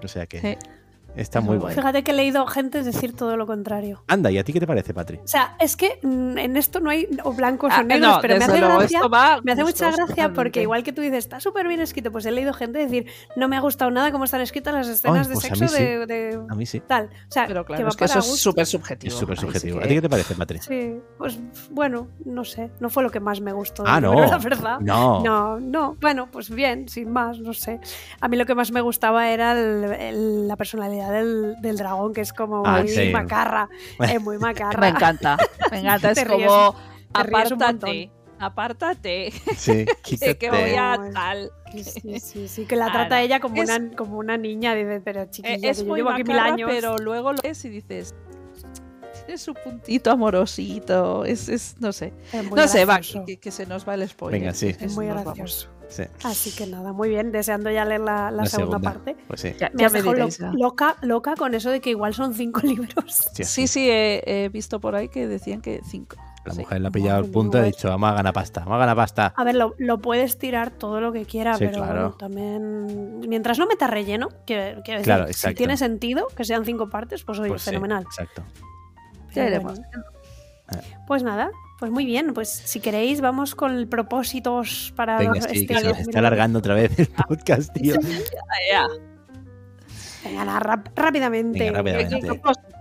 O 0.05 0.09
sea 0.09 0.27
que 0.27 0.40
Sí. 0.40 0.59
Está 1.16 1.39
Es 1.41 1.45
muy 1.45 1.57
guay. 1.59 1.74
Fíjate 1.74 2.03
que 2.03 2.11
he 2.11 2.15
leído 2.15 2.47
gente 2.47 2.82
decir 2.82 3.15
todo 3.15 3.37
lo 3.37 3.47
contrario. 3.47 4.03
Anda, 4.09 4.31
¿y 4.31 4.39
a 4.39 4.45
ti 4.45 4.53
qué 4.53 4.61
te 4.61 4.66
parece, 4.66 4.95
Patri? 4.95 5.19
O 5.19 5.27
sea, 5.28 5.57
es 5.61 5.77
que 5.77 5.99
mm, 6.03 6.39
en 6.39 6.57
esto 6.57 6.81
no 6.81 6.91
hay 6.91 7.09
o 7.24 7.32
blancos 7.32 7.73
Ah, 7.74 7.81
o 7.81 7.85
negros, 7.85 8.16
no, 8.16 8.20
pero 8.20 8.37
me 8.39 8.45
hace 8.45 8.59
luego, 8.59 8.78
gracia. 8.78 9.01
Me 9.43 9.53
hace 9.53 9.65
mucha 9.65 9.91
gracia 9.91 10.32
porque 10.32 10.62
igual 10.62 10.82
que 10.82 10.93
tú 10.93 11.03
dices, 11.03 11.19
está 11.19 11.41
súper 11.41 11.66
bien 11.69 11.81
escrito, 11.81 12.11
pues 12.12 12.24
he 12.27 12.31
leído 12.31 12.53
gente 12.53 12.78
decir, 12.78 13.07
no 13.37 13.49
me 13.49 13.57
ha 13.57 13.61
gustado 13.61 13.91
nada 13.91 14.12
cómo 14.12 14.24
están 14.24 14.41
escritas 14.41 14.73
las 14.74 14.89
escenas 14.89 15.27
Ay, 15.27 15.28
de 15.28 15.35
pues 15.35 15.45
a 15.45 15.49
sexo 15.49 15.65
mí 15.65 15.69
sí. 15.69 15.82
de, 15.85 16.07
de 16.07 16.41
A 16.49 16.55
mí 16.55 16.66
sí. 16.66 16.81
tal. 16.81 17.07
O 17.07 17.32
sea, 17.32 17.47
Pero 17.47 17.65
que 17.65 17.69
claro, 17.74 17.85
va 17.85 17.89
es 17.91 17.97
que 17.97 18.05
eso 18.05 18.19
es 18.20 18.39
súper 18.41 18.62
Es 18.62 18.69
subjetivo. 18.70 19.16
súper 19.16 19.32
ahí 19.39 19.41
sí 19.41 19.47
subjetivo. 19.47 19.78
que- 19.78 19.85
¿A 19.85 19.89
ti 19.89 19.95
qué 19.95 20.03
te 20.03 20.09
parece, 20.11 20.35
Patri? 20.35 20.59
Sí, 20.61 20.95
pues 21.19 21.39
bueno, 21.70 22.09
no 22.24 22.45
sé, 22.45 22.70
no 22.81 22.91
fue 22.91 23.03
lo 23.03 23.11
que 23.11 23.20
más 23.20 23.41
me 23.41 23.53
gustó. 23.53 23.85
Ah, 23.87 24.01
no. 24.01 24.12
libro, 24.15 24.31
la 24.31 24.39
verdad. 24.39 24.81
No. 24.81 25.23
No, 25.23 25.61
no, 25.61 25.97
bueno, 26.01 26.28
pues 26.31 26.51
bien, 26.51 26.89
sin 26.89 27.11
más, 27.12 27.39
no 27.39 27.53
sé. 27.53 27.81
A 28.20 28.28
mí 28.28 28.37
lo 28.37 28.47
que 28.47 28.55
más 28.55 28.70
me 28.73 28.81
gustaba 28.81 29.28
era 29.31 29.53
el- 29.53 29.85
el- 29.93 30.49
la 30.49 30.57
personalidad 30.57 30.99
del, 31.09 31.56
del 31.62 31.77
dragón, 31.77 32.12
que 32.12 32.20
es 32.20 32.32
como 32.32 32.62
Ah, 32.66 32.81
muy 32.81 32.89
sí. 32.89 33.10
macarra, 33.10 33.68
es 34.01 34.20
muy 34.20 34.36
macarra. 34.40 34.81
Me 34.81 34.89
encanta, 34.89 35.36
me 35.70 35.78
encanta. 35.81 36.10
Es 36.12 36.18
ríes- 36.27 36.47
como, 36.47 36.74
apártate, 37.14 38.10
apártate, 38.39 39.32
Sí, 39.56 39.85
que, 40.02 40.16
que 40.16 40.16
quítate. 40.16 40.51
voy 40.51 40.74
a 40.77 40.94
es- 40.94 41.14
tal. 41.14 41.51
Sí, 41.72 41.85
sí, 41.85 42.20
sí, 42.20 42.48
sí, 42.48 42.66
que 42.66 42.74
la 42.77 42.86
Claro. 42.86 43.01
trata 43.01 43.22
ella 43.22 43.39
como, 43.40 43.62
Es- 43.62 43.70
una, 43.70 43.97
como 43.97 44.18
una 44.18 44.36
niña, 44.36 44.74
dice, 44.74 45.01
pero 45.05 45.22
Eh, 45.22 45.31
chiquilla, 45.31 45.70
es 45.70 45.78
que 45.78 45.85
yo 45.85 45.89
muy 45.89 45.98
llevo 46.01 46.10
aquí 46.10 46.24
mil 46.24 46.36
macarra, 46.36 46.55
años. 46.55 46.70
pero 46.72 46.98
luego 46.98 47.32
lo 47.32 47.39
ves 47.43 47.64
y 47.64 47.68
dices, 47.68 48.14
tiene 49.31 49.39
su 49.39 49.55
puntito 49.55 50.11
amorosito, 50.11 51.24
es, 51.24 51.48
es 51.48 51.77
no 51.81 51.93
sé. 51.93 52.12
Es 52.32 52.51
No 52.51 52.66
sé, 52.69 52.85
va, 52.85 53.01
que, 53.01 53.39
que 53.39 53.51
se 53.51 53.66
nos 53.66 53.86
va 53.89 53.94
el 53.94 54.09
spoiler. 54.09 54.40
Venga, 54.40 54.55
sí. 54.55 54.74
Es 54.81 54.94
muy 54.94 55.07
gracioso. 55.07 55.69
Sí, 55.89 56.05
Así 56.23 56.52
que 56.52 56.66
nada, 56.69 56.93
muy 56.93 57.09
bien, 57.09 57.32
deseando 57.32 57.69
ya 57.69 57.85
leer 57.85 58.01
la, 58.02 58.31
la 58.31 58.43
la 58.43 58.47
segunda, 58.47 58.78
segunda. 58.78 58.93
parte. 58.93 59.16
Pues 59.27 59.40
sí. 59.40 59.52
Ya, 59.59 59.70
Me 59.74 59.81
ya 59.81 59.86
has 59.86 59.93
me 59.93 59.98
dejado 59.98 60.16
lo- 60.19 60.27
diréis, 60.27 60.40
loca, 60.55 60.97
loca 61.02 61.35
con 61.35 61.52
eso 61.55 61.69
de 61.70 61.81
que 61.81 61.90
igual 61.90 62.15
son 62.15 62.32
cinco 62.35 62.61
libros. 62.65 63.24
Sí, 63.35 63.43
Sí, 63.44 63.66
sí, 63.66 63.90
he, 63.90 64.23
he 64.44 64.48
visto 64.51 64.81
por 64.81 64.94
ahí 64.94 65.09
que 65.09 65.27
decían 65.27 65.61
que 65.61 65.81
cinco. 65.85 66.16
La 66.44 66.55
Sí. 66.55 66.61
mujer 66.61 66.81
le 66.81 66.89
ha 66.89 66.90
pillado 66.93 67.23
el 67.24 67.31
punto 67.31 67.59
y 67.59 67.61
ha 67.61 67.65
dicho, 67.65 67.89
vamos 67.89 68.09
a 68.11 68.15
ganar 68.15 68.32
pasta, 68.32 68.61
vamos 68.61 68.77
a 68.77 68.78
ganar 68.78 68.97
pasta. 68.97 69.35
A 69.36 69.44
ver, 69.44 69.57
lo, 69.57 69.74
lo 69.78 69.98
puedes 69.98 70.39
tirar 70.39 70.70
todo 70.70 71.01
lo 71.01 71.12
que 71.12 71.27
quiera, 71.27 71.55
Sí, 71.59 71.65
pero 71.66 71.78
claro. 71.82 71.93
bueno, 72.01 72.16
también. 72.16 73.20
Mientras 73.28 73.59
no 73.59 73.66
meta 73.66 73.86
relleno, 73.89 74.28
que, 74.47 74.77
quiero 74.85 75.01
decir, 75.01 75.02
Claro, 75.02 75.27
si 75.32 75.55
tiene 75.55 75.77
sentido 75.77 76.28
que 76.35 76.44
sean 76.44 76.65
cinco 76.65 76.89
partes, 76.89 77.24
pues 77.24 77.39
oye, 77.40 77.48
Pues 77.51 77.62
sí, 77.62 77.70
fenomenal. 77.70 78.05
exacto. 78.05 78.43
Ya 79.35 79.47
iremos. 79.47 79.78
bueno. 79.78 80.05
Pues 81.07 81.23
nada, 81.23 81.51
pues 81.78 81.90
muy 81.90 82.05
bien. 82.05 82.32
Pues 82.35 82.48
si 82.48 82.81
queréis, 82.81 83.20
vamos 83.20 83.55
con 83.55 83.74
el 83.77 83.89
propósitos 83.89 84.93
para 84.97 85.19
Venga, 85.19 85.40
sí, 85.40 85.62
este 85.62 85.66
que 85.66 85.66
se 85.66 85.74
nos 85.74 85.82
2020. 85.82 86.11
está 86.11 86.19
alargando 86.20 86.59
otra 86.61 86.74
vez 86.74 86.98
el 86.98 87.09
podcast, 87.09 87.73
tío. 87.73 87.97
Ya. 88.70 88.86
Venga, 90.24 90.61
rápidamente. 90.94 91.59
Venga, 91.59 91.78
rápidamente. 91.78 92.40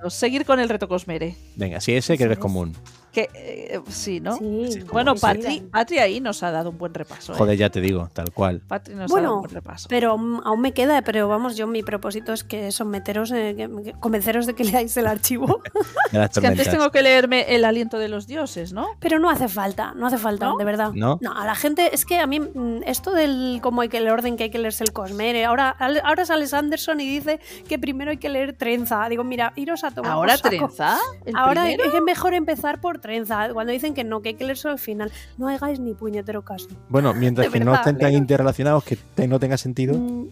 Seguir 0.09 0.45
con 0.45 0.59
el 0.59 0.69
reto 0.69 0.87
Cosmere. 0.87 1.35
Venga, 1.55 1.79
sí, 1.79 1.95
ese 1.95 2.15
creo 2.17 2.29
que 2.29 2.33
es 2.33 2.37
es. 2.37 2.41
común. 2.41 2.75
Que 3.11 3.27
eh, 3.33 3.79
sí, 3.89 4.19
¿no? 4.19 4.35
Sí, 4.37 4.71
Sí, 4.71 4.79
Bueno, 4.91 5.15
Patri, 5.15 5.97
ahí 5.99 6.19
nos 6.19 6.43
ha 6.43 6.51
dado 6.51 6.69
un 6.69 6.77
buen 6.77 6.93
repaso. 6.93 7.33
¿eh? 7.33 7.35
Joder, 7.37 7.57
ya 7.57 7.69
te 7.69 7.81
digo, 7.81 8.09
tal 8.13 8.31
cual. 8.31 8.61
Patri 8.67 8.93
nos 8.95 9.09
ha 9.09 9.13
Bueno, 9.13 9.23
dado 9.29 9.35
un 9.37 9.41
buen 9.43 9.53
repaso. 9.55 9.87
Pero 9.89 10.11
aún 10.11 10.61
me 10.61 10.73
queda, 10.73 11.01
pero 11.01 11.27
vamos, 11.27 11.57
yo 11.57 11.65
mi 11.67 11.81
propósito 11.83 12.33
es 12.33 12.43
que 12.43 12.71
someteros, 12.71 13.31
eh, 13.31 13.55
que- 13.57 13.83
que- 13.83 13.93
convenceros 13.99 14.45
de 14.45 14.53
que 14.55 14.63
leáis 14.83 14.95
el 14.97 15.07
archivo. 15.07 15.61
Es 16.11 16.39
que 16.39 16.47
antes 16.47 16.69
tengo 16.69 16.89
que 16.91 17.03
leerme 17.03 17.45
El 17.53 17.63
aliento 17.65 17.99
de 17.99 18.07
los 18.09 18.25
dioses, 18.25 18.73
¿no? 18.73 18.87
Pero 18.99 19.19
no 19.19 19.29
hace 19.29 19.47
falta, 19.47 19.93
no 19.95 20.07
hace 20.07 20.17
falta, 20.17 20.47
¿No? 20.47 20.57
de 20.57 20.65
verdad. 20.65 20.91
¿No? 20.93 21.19
a 21.35 21.45
la 21.45 21.55
gente, 21.55 21.93
es 21.93 22.05
que 22.05 22.19
a 22.19 22.25
mí 22.27 22.39
mm, 22.39 22.81
esto 22.85 23.11
del 23.13 23.59
cómo 23.61 23.81
hay 23.81 23.89
que 23.89 23.97
el 23.97 24.09
orden 24.09 24.35
que 24.35 24.45
hay 24.45 24.49
que 24.49 24.57
leerse 24.59 24.83
el 24.83 24.91
Cosmere, 24.91 25.45
ahora, 25.45 25.75
ahora 26.03 26.25
sale 26.25 26.47
Sanderson 26.47 26.99
y 26.99 27.07
dice 27.09 27.39
que 27.67 27.77
primero 27.79 28.11
hay 28.11 28.17
que 28.17 28.29
leer 28.29 28.53
Trenza. 28.53 29.07
Digo, 29.09 29.23
mira, 29.23 29.53
iros 29.55 29.83
a 29.83 29.91
tomar 29.91 30.11
¿Ahora 30.11 30.37
trenza? 30.37 30.97
¿El 31.25 31.35
Ahora 31.35 31.63
primero? 31.63 31.93
es 31.95 32.01
mejor 32.03 32.33
empezar 32.33 32.81
por 32.81 32.98
Trenza. 32.99 33.49
Cuando 33.53 33.71
dicen 33.73 33.93
que 33.93 34.03
no, 34.03 34.21
que 34.21 34.29
hay 34.29 34.35
que 34.35 34.45
leerse 34.45 34.67
al 34.69 34.79
final. 34.79 35.11
No 35.37 35.47
hagáis 35.47 35.79
ni 35.79 35.93
puñetero 35.93 36.43
caso. 36.43 36.67
Bueno, 36.89 37.13
mientras 37.13 37.47
De 37.51 37.59
que 37.59 37.63
no 37.65 37.73
estén 37.75 37.97
tan 37.97 38.13
interrelacionados 38.13 38.83
que 38.83 38.95
te- 38.95 39.27
no 39.27 39.39
tenga 39.39 39.57
sentido. 39.57 39.95
Mm, 39.97 40.27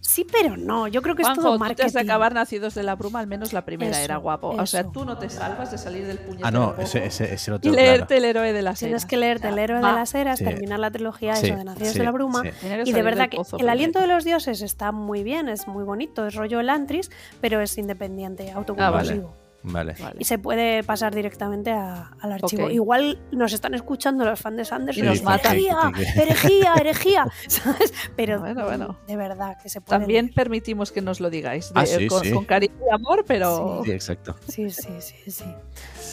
sí, 0.00 0.26
pero 0.30 0.56
no. 0.56 0.88
Yo 0.88 1.00
creo 1.02 1.14
que 1.14 1.22
es 1.22 1.32
todo 1.34 1.58
marketing. 1.58 1.76
te 1.82 1.86
has 1.86 1.92
de 1.92 2.00
acabar 2.00 2.34
Nacidos 2.34 2.74
de 2.74 2.82
la 2.82 2.94
Bruma, 2.96 3.20
al 3.20 3.26
menos 3.26 3.52
la 3.52 3.64
primera 3.64 3.92
Eso, 3.92 4.00
era 4.04 4.16
guapo. 4.16 4.48
O 4.50 4.66
sea, 4.66 4.84
tú 4.84 5.04
no 5.04 5.16
te 5.18 5.28
salvas 5.30 5.70
de 5.70 5.78
salir 5.78 6.06
del 6.06 6.18
puñetero 6.18 6.46
Ah, 6.46 6.50
no, 6.50 6.74
ese, 6.78 7.04
ese, 7.06 7.32
ese 7.34 7.52
otro. 7.52 7.70
y 7.70 7.74
claro. 7.74 7.88
leerte 7.90 8.16
El 8.16 8.24
héroe 8.24 8.52
de 8.52 8.62
las 8.62 8.78
Tienes 8.80 9.02
eras. 9.02 9.06
que 9.06 9.16
leerte 9.16 9.48
El 9.48 9.58
héroe 9.58 9.76
de 9.78 9.82
las 9.82 10.14
eras, 10.14 10.38
Sí. 10.38 10.44
terminar 10.44 10.78
la 10.80 10.90
trilogía 10.90 11.36
Sí, 11.36 11.46
eso 11.46 11.56
de 11.56 11.64
Nacidos 11.64 11.92
sí, 11.92 11.98
de 11.98 12.04
la 12.04 12.10
Bruma. 12.10 12.42
Y 12.84 12.92
de 12.92 13.02
verdad 13.02 13.28
que 13.28 13.36
pozo 13.36 13.58
el 13.58 13.68
aliento 13.68 14.00
de 14.00 14.06
los 14.08 14.24
dioses 14.24 14.60
está 14.62 14.92
muy 14.92 15.22
bien, 15.22 15.48
es 15.48 15.66
muy 15.68 15.84
bonito, 15.84 16.26
es 16.26 16.34
rollo 16.34 16.58
Elantris, 16.60 17.10
pero 17.40 17.60
es 17.60 17.78
independiente, 17.78 18.50
autoconclusivo. 18.52 19.28
Vale. 19.28 19.41
Vale. 19.64 19.94
Y 20.18 20.24
se 20.24 20.38
puede 20.38 20.82
pasar 20.82 21.14
directamente 21.14 21.70
a- 21.70 22.10
al 22.20 22.32
archivo. 22.32 22.68
Igual 22.68 23.20
nos 23.30 23.52
están 23.52 23.74
escuchando 23.74 24.24
los 24.24 24.40
fans 24.40 24.56
de 24.56 24.64
Sanders 24.64 24.98
Y 24.98 25.02
nos 25.02 25.18
Sí, 25.18 25.24
matan. 25.24 25.52
que- 25.56 25.68
herejía, 25.68 25.92
que- 25.94 26.02
que- 26.04 26.22
herejía, 26.22 26.74
herejía, 26.80 27.26
¿sabes? 27.48 27.94
Pero 28.16 28.40
Bueno, 28.40 28.64
bueno. 28.64 28.98
de 29.06 29.16
verdad 29.16 29.56
que 29.62 29.68
se 29.68 29.80
puede. 29.80 29.98
También 30.00 30.26
leer. 30.26 30.34
permitimos 30.34 30.90
que 30.90 31.00
nos 31.00 31.20
lo 31.20 31.30
digáis. 31.30 31.72
de- 31.72 31.80
Ah, 31.80 31.86
sí, 31.86 32.06
con, 32.08 32.22
sí. 32.24 32.32
con 32.32 32.44
cariño 32.44 32.74
y 32.90 32.92
amor, 32.94 33.24
pero. 33.26 33.82
Sí, 33.84 33.92
exacto. 33.92 34.36
Sí, 34.48 34.68
sí, 34.70 34.88
sí, 35.00 35.30
sí. 35.30 35.44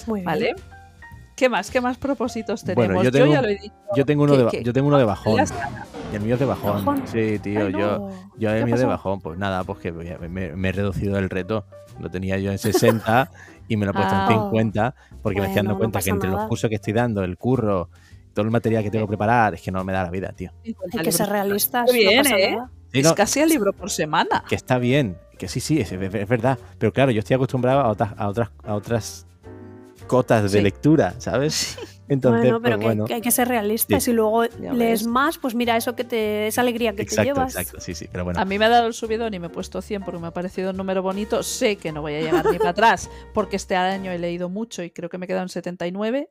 Muy 0.05 0.19
bien. 0.19 0.25
Vale. 0.25 0.55
¿Qué 1.35 1.47
más? 1.49 1.71
¿Qué 1.71 1.79
más 1.81 1.97
propósitos 1.97 2.63
tenemos? 2.63 2.85
Bueno, 2.87 3.01
yo 3.03 3.11
tengo, 3.11 3.31
ya 3.33 3.41
lo 3.41 3.47
he 3.47 3.55
dicho. 3.57 3.73
yo 3.95 4.05
tengo 4.05 4.23
uno, 4.25 4.33
¿Qué- 4.33 4.43
de, 4.43 4.47
qué? 4.49 4.63
yo 4.63 4.73
tengo 4.73 4.87
uno 4.89 4.97
de 4.97 5.05
bajón. 5.05 5.39
Y 6.11 6.15
el 6.15 6.21
mío 6.21 6.33
es 6.35 6.39
de 6.39 6.45
bajón. 6.45 6.85
¿Bajón? 6.85 7.03
Sí, 7.07 7.37
tío. 7.39 7.67
Ay, 7.67 7.73
yo, 7.73 7.79
no. 7.99 8.09
yo 8.37 8.49
el 8.51 8.59
¿Qué 8.59 8.65
mío 8.65 8.75
de 8.75 8.81
pasó? 8.83 8.87
bajón, 8.87 9.21
pues 9.21 9.37
nada, 9.37 9.63
pues 9.63 9.79
que 9.79 9.91
me, 9.91 10.17
me- 10.27 10.55
me 10.55 10.69
he 10.69 10.71
reducido 10.71 11.17
el 11.19 11.29
reto. 11.29 11.65
Lo 11.99 12.09
tenía 12.09 12.37
yo 12.37 12.51
en 12.51 12.57
60 12.57 13.29
y 13.67 13.77
me 13.77 13.85
lo 13.85 13.91
he 13.91 13.93
puesto 13.93 14.13
Ah. 14.15 14.27
en 14.31 14.33
50 14.39 14.95
porque 15.21 15.39
me 15.39 15.47
estoy 15.47 15.57
dando 15.57 15.71
no 15.73 15.77
cuenta 15.77 15.99
que 16.01 16.09
entre 16.09 16.29
los 16.29 16.45
cursos 16.47 16.69
que 16.69 16.75
estoy 16.75 16.93
dando, 16.93 17.23
el 17.23 17.37
curro, 17.37 17.89
todo 18.33 18.45
el 18.45 18.51
material 18.51 18.83
que 18.83 18.89
tengo 18.89 19.05
que 19.05 19.09
preparar, 19.09 19.53
es 19.53 19.61
que 19.61 19.71
no 19.71 19.83
me 19.83 19.93
da 19.93 20.03
la 20.03 20.09
vida, 20.09 20.31
tío. 20.31 20.51
50 20.63 20.97
Hay 20.97 21.03
que 21.03 21.11
ser 21.11 21.29
realistas. 21.29 21.91
Bien, 21.91 22.17
no 22.17 22.23
pasa 22.23 22.37
¿eh? 22.39 22.51
nada. 22.55 22.71
Sí, 22.91 22.99
Es 23.01 23.13
casi 23.13 23.41
al 23.41 23.49
libro 23.49 23.73
por 23.73 23.91
semana. 23.91 24.43
que 24.49 24.55
está 24.55 24.79
bien, 24.79 25.17
que 25.37 25.47
sí, 25.47 25.59
sí, 25.59 25.79
es, 25.79 25.91
es- 25.91 26.13
es 26.15 26.27
verdad. 26.27 26.57
Pero 26.79 26.91
claro, 26.91 27.11
yo 27.11 27.19
estoy 27.19 27.35
acostumbrado 27.35 27.81
a 27.81 27.89
otras, 27.89 28.13
a 28.17 28.27
otras, 28.27 28.49
a 28.63 28.73
otras 28.73 29.27
cotas 30.07 30.43
de 30.43 30.49
Sí. 30.49 30.61
lectura, 30.61 31.13
¿sabes? 31.19 31.77
Entonces, 32.09 32.41
bueno, 32.41 32.61
pero 32.61 32.75
pues 32.75 32.79
que, 32.79 32.85
bueno. 32.87 33.05
que 33.05 33.13
hay 33.13 33.21
que 33.21 33.31
ser 33.31 33.47
realistas 33.47 34.03
Sí. 34.03 34.11
y 34.11 34.13
luego 34.13 34.45
Ya 34.45 34.73
lees 34.73 35.01
ves. 35.03 35.07
más, 35.07 35.37
pues 35.37 35.55
mira 35.55 35.77
eso 35.77 35.95
que 35.95 36.03
te, 36.03 36.47
esa 36.47 36.61
alegría 36.61 36.91
que 36.91 36.97
te 36.97 37.03
Exacto, 37.03 37.23
llevas. 37.23 37.55
exacto, 37.55 37.79
sí, 37.79 37.93
sí. 37.93 38.07
Pero 38.11 38.23
bueno, 38.25 38.39
A 38.39 38.45
mí 38.45 38.57
me 38.59 38.65
ha 38.65 38.69
dado 38.69 38.87
el 38.87 38.93
subidón 38.93 39.33
y 39.33 39.39
me 39.39 39.47
he 39.47 39.49
puesto 39.49 39.81
100 39.81 40.03
porque 40.03 40.19
me 40.19 40.27
ha 40.27 40.31
parecido 40.31 40.71
un 40.71 40.77
número 40.77 41.01
bonito. 41.01 41.43
Sé 41.43 41.75
que 41.77 41.91
no 41.91 42.01
voy 42.01 42.15
a 42.15 42.21
llegar 42.21 42.45
ni 42.51 42.57
para 42.57 42.71
atrás 42.71 43.09
porque 43.33 43.55
este 43.55 43.75
año 43.75 44.11
he 44.11 44.19
leído 44.19 44.49
mucho 44.49 44.83
y 44.83 44.91
creo 44.91 45.09
que 45.09 45.17
me 45.17 45.27
quedan 45.27 45.49
79 45.49 46.29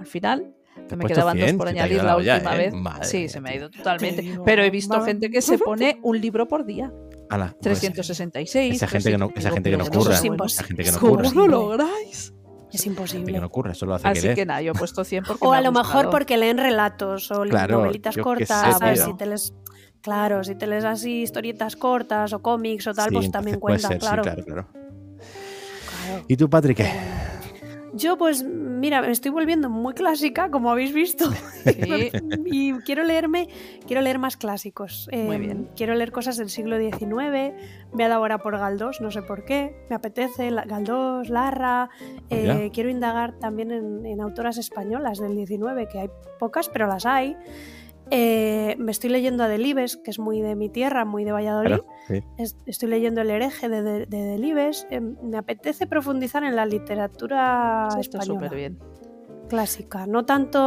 al 0.00 0.06
final. 0.06 0.54
Que 0.88 0.94
me 0.96 1.06
quedaban 1.06 1.36
100, 1.36 1.46
dos 1.48 1.56
por 1.56 1.66
te 1.66 1.80
añadir 1.80 2.04
la 2.04 2.16
última 2.16 2.54
¿eh? 2.54 2.58
vez. 2.58 2.72
Madre 2.72 3.04
sí, 3.04 3.18
mía, 3.18 3.28
se 3.28 3.40
me 3.40 3.50
ha 3.50 3.54
ido 3.56 3.68
totalmente. 3.68 4.16
Te 4.16 4.22
digo, 4.22 4.44
Pero 4.44 4.62
he 4.62 4.70
visto 4.70 4.96
va- 4.96 5.04
gente 5.04 5.28
que 5.28 5.42
se 5.42 5.58
pone 5.58 5.98
un 6.02 6.20
libro 6.20 6.46
por 6.46 6.64
día. 6.64 6.92
ala, 7.30 7.48
pues, 7.60 7.80
366. 7.80 8.76
esa 8.76 8.86
gente 8.86 9.10
que 9.10 9.18
no- 9.18 9.30
esa 9.34 9.50
gente 9.50 9.70
que 9.70 9.76
no 9.76 9.84
curra. 9.86 10.14
Esa 10.46 10.62
gente 10.64 10.84
que 10.84 10.92
no 10.92 10.98
¿Cómo 11.00 11.16
curra. 11.16 11.30
lo 11.34 11.46
lográis? 11.48 12.32
Es 12.72 12.82
que 12.82 12.88
imposible. 12.88 13.38
no 13.40 13.46
ocurre, 13.46 13.72
eso 13.72 13.86
lo 13.86 13.94
hace 13.94 14.08
Así 14.08 14.20
querer. 14.20 14.34
que 14.36 14.46
nada, 14.46 14.60
yo 14.62 14.72
he 14.72 14.74
puesto 14.78 15.04
100 15.04 15.24
porque 15.24 15.44
O 15.46 15.50
me 15.50 15.56
a 15.56 15.58
ha 15.60 15.62
lo 15.62 15.72
mejor 15.72 16.10
porque 16.10 16.36
leen 16.36 16.58
relatos 16.58 17.30
o 17.30 17.42
Claro, 17.42 17.78
novelitas 17.78 18.16
cortas, 18.18 18.48
sé, 18.74 18.78
¿sabes? 18.78 19.04
Si 19.04 19.14
te 19.16 19.26
lees, 19.26 19.54
claro, 20.02 20.44
si 20.44 20.54
te 20.54 20.66
lees 20.66 20.84
así 20.84 21.22
historietas 21.22 21.76
cortas 21.76 22.32
o 22.32 22.42
cómics 22.42 22.86
o 22.86 22.94
tal, 22.94 23.08
Sí, 23.10 23.14
pues 23.14 23.30
también 23.30 23.58
cuenta, 23.58 23.88
ser, 23.88 23.98
claro. 23.98 24.22
Sí, 24.22 24.30
claro, 24.30 24.44
claro. 24.44 24.66
Claro. 26.06 26.24
¿Y 26.28 26.36
tú, 26.36 26.48
Patrick? 26.50 26.76
qué? 26.76 26.90
Yo, 27.94 28.16
pues, 28.18 28.44
mira, 28.44 29.00
me 29.00 29.10
estoy 29.10 29.30
volviendo 29.30 29.70
muy 29.70 29.94
clásica, 29.94 30.50
como 30.50 30.70
habéis 30.70 30.92
visto. 30.92 31.26
Sí. 31.68 32.10
y 32.46 32.72
quiero 32.80 33.02
leerme, 33.04 33.48
quiero 33.86 34.00
leer 34.02 34.18
más 34.18 34.36
clásicos. 34.36 35.08
Muy 35.12 35.36
Eh, 35.36 35.38
bien. 35.38 35.68
Quiero 35.76 35.94
leer 35.94 36.12
cosas 36.12 36.36
del 36.38 36.48
siglo 36.48 36.78
XIX. 36.78 37.52
Me 37.92 38.04
ha 38.04 38.08
dado 38.08 38.20
ahora 38.20 38.38
por 38.38 38.56
Galdós, 38.58 39.00
no 39.00 39.10
sé 39.10 39.22
por 39.22 39.44
qué. 39.44 39.74
Me 39.90 39.96
apetece 39.96 40.50
la- 40.50 40.64
Galdós, 40.64 41.28
Larra. 41.28 41.90
eh, 42.30 42.44
Ya. 42.46 42.70
quiero 42.72 42.88
indagar 42.90 43.38
también 43.38 43.70
en, 43.70 44.06
en 44.06 44.20
autoras 44.20 44.56
españolas 44.58 45.18
del 45.18 45.34
XIX, 45.46 45.86
que 45.90 45.98
hay 46.00 46.10
pocas, 46.38 46.68
pero 46.68 46.86
las 46.86 47.04
hay. 47.06 47.36
Eh, 48.10 48.74
me 48.78 48.90
estoy 48.90 49.10
leyendo 49.10 49.44
a 49.44 49.48
Delibes, 49.48 49.96
que 49.96 50.10
es 50.10 50.18
muy 50.18 50.40
de 50.40 50.56
mi 50.56 50.68
tierra, 50.68 51.04
muy 51.04 51.24
de 51.24 51.32
Valladolid. 51.32 51.68
Claro, 51.68 51.86
sí. 52.06 52.22
Es- 52.38 52.56
Estoy 52.66 52.88
leyendo 52.88 53.20
El 53.20 53.30
hereje 53.30 53.68
de, 53.68 53.82
de, 53.82 54.06
de 54.06 54.18
Delibes. 54.24 54.86
Eh, 54.90 55.00
me 55.00 55.36
apetece 55.38 55.86
profundizar 55.86 56.42
en 56.44 56.56
la 56.56 56.64
literatura 56.66 57.86
Eso 57.90 58.00
está 58.00 58.18
española 58.18 58.46
súper 58.46 58.56
bien. 58.58 58.78
clásica. 59.48 60.06
No 60.06 60.24
tanto 60.24 60.58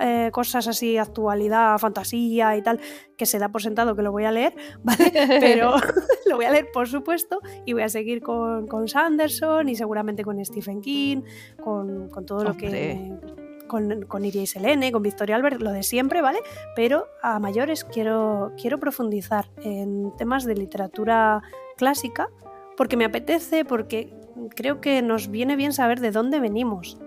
eh, 0.00 0.30
cosas 0.32 0.66
así, 0.68 0.96
actualidad, 0.98 1.78
fantasía 1.78 2.56
y 2.56 2.62
tal, 2.62 2.80
que 3.16 3.26
se 3.26 3.38
da 3.38 3.48
por 3.50 3.62
sentado 3.62 3.94
que 3.96 4.02
lo 4.02 4.10
voy 4.12 4.24
a 4.24 4.32
leer, 4.32 4.54
¿vale? 4.82 5.12
Pero 5.40 5.74
lo 6.28 6.36
voy 6.36 6.44
a 6.46 6.50
leer, 6.50 6.68
por 6.72 6.88
supuesto, 6.88 7.40
y 7.64 7.72
voy 7.74 7.82
a 7.82 7.88
seguir 7.88 8.20
con, 8.22 8.66
con 8.66 8.88
Sanderson 8.88 9.68
y 9.68 9.74
seguramente 9.76 10.24
con 10.24 10.44
Stephen 10.44 10.80
King, 10.80 11.22
con, 11.62 12.08
con 12.08 12.26
todo 12.26 12.42
lo 12.44 12.56
que. 12.56 13.12
Con, 13.68 14.02
con 14.06 14.24
Iria 14.24 14.42
y 14.42 14.46
Selene, 14.46 14.90
con 14.92 15.02
Victoria 15.02 15.36
Albert, 15.36 15.60
lo 15.60 15.70
de 15.72 15.82
siempre, 15.82 16.22
¿vale? 16.22 16.38
Pero 16.74 17.06
a 17.22 17.38
mayores 17.38 17.84
quiero, 17.84 18.52
quiero 18.60 18.78
profundizar 18.78 19.46
en 19.62 20.12
temas 20.16 20.44
de 20.44 20.54
literatura 20.56 21.42
clásica 21.76 22.28
porque 22.76 22.96
me 22.96 23.04
apetece, 23.04 23.64
porque 23.64 24.12
creo 24.56 24.80
que 24.80 25.02
nos 25.02 25.28
viene 25.28 25.54
bien 25.56 25.72
saber 25.72 26.00
de 26.00 26.10
dónde 26.10 26.40
venimos. 26.40 26.98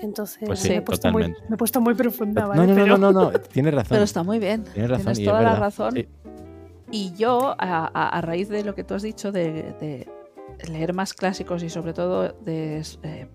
Entonces 0.00 0.42
Pues 0.46 0.60
sí, 0.60 0.68
me, 0.70 0.76
he 0.76 0.82
puesto 0.82 1.10
muy, 1.12 1.22
totalmente. 1.22 1.48
me 1.48 1.54
he 1.54 1.58
puesto 1.58 1.80
muy 1.80 1.94
profunda, 1.94 2.46
¿vale? 2.46 2.60
no, 2.60 2.66
no, 2.66 2.74
Pero- 2.74 2.98
no, 2.98 3.12
no, 3.12 3.30
no, 3.30 3.38
tienes 3.40 3.74
razón. 3.74 3.88
Pero 3.90 4.04
está 4.04 4.22
muy 4.22 4.38
bien. 4.38 4.64
Tienes 4.64 4.90
razón, 4.90 5.12
Tienes 5.14 5.28
toda 5.28 5.42
la 5.42 5.56
razón. 5.56 5.92
Sí. 5.94 6.08
Y 6.90 7.12
yo, 7.14 7.54
a, 7.58 7.90
a- 7.92 8.08
a 8.08 8.20
raíz 8.20 8.48
de 8.48 8.64
lo 8.64 8.74
que 8.74 8.84
tú 8.84 8.94
has 8.94 9.02
dicho 9.02 9.32
de, 9.32 9.74
de 9.80 10.08
leer 10.70 10.92
más 10.92 11.14
clásicos 11.14 11.62
y 11.62 11.70
sobre 11.70 11.92
todo 11.94 12.32
de 12.44 12.82
eh, 13.02 13.28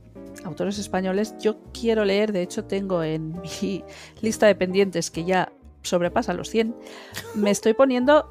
autores 0.44 0.80
españoles, 0.80 1.36
yo 1.40 1.58
quiero 1.74 2.06
leer, 2.06 2.32
de 2.32 2.42
hecho 2.42 2.66
tengo 2.66 3.04
en 3.04 3.34
mi 3.62 3.84
lista 4.22 4.48
de 4.48 4.56
pendientes 4.56 5.12
que 5.12 5.26
ya 5.26 5.52
sobrepasa 5.82 6.34
los 6.34 6.50
100, 6.50 6.76
me 7.36 7.52
estoy 7.52 7.74
poniendo 7.74 8.30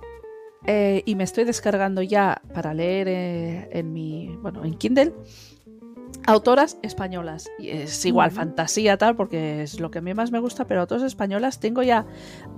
eh, 0.66 1.03
y 1.07 1.15
me 1.15 1.24
estoy 1.24 1.45
descargando 1.45 2.03
ya 2.03 2.43
para 2.53 2.74
leer 2.74 3.09
eh, 3.09 3.69
en 3.73 3.93
mi, 3.93 4.37
bueno, 4.43 4.65
en 4.65 4.74
Kindle. 4.74 5.15
Autoras 6.27 6.78
españolas. 6.83 7.49
Y 7.59 7.69
es 7.69 8.05
igual, 8.05 8.33
fantasía 8.33 8.97
tal, 8.97 9.15
porque 9.15 9.62
es 9.62 9.78
lo 9.78 9.93
que 9.93 9.99
a 9.99 10.03
mí 10.03 10.12
más 10.12 10.33
me 10.33 10.41
gusta, 10.41 10.66
pero 10.66 10.81
autoras 10.81 11.05
españolas 11.05 11.61
tengo 11.61 11.83
ya 11.83 12.05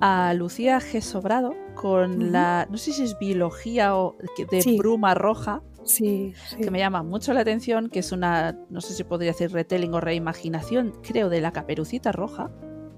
a 0.01 0.33
Lucía 0.33 0.79
G. 0.79 1.03
Sobrado 1.03 1.55
con 1.75 2.33
la, 2.33 2.67
no 2.71 2.79
sé 2.79 2.93
si 2.93 3.05
es 3.05 3.19
biología 3.19 3.95
o 3.97 4.17
de 4.51 4.63
Sí. 4.63 4.79
Bruma 4.79 5.15
Roja, 5.15 5.63
Sí, 5.89 6.33
sí. 6.49 6.57
que 6.59 6.71
me 6.71 6.79
llama 6.79 7.03
mucho 7.03 7.33
la 7.33 7.41
atención, 7.41 7.89
que 7.91 7.99
es 8.01 8.13
una, 8.13 8.57
no 8.71 8.81
sé 8.81 8.95
si 8.95 9.03
podría 9.05 9.33
decir 9.33 9.51
retelling 9.51 9.93
o 9.95 10.01
reimaginación, 10.01 10.93
creo, 11.03 11.29
de 11.29 11.41
la 11.41 11.53
caperucita 11.53 12.13
roja, 12.13 12.51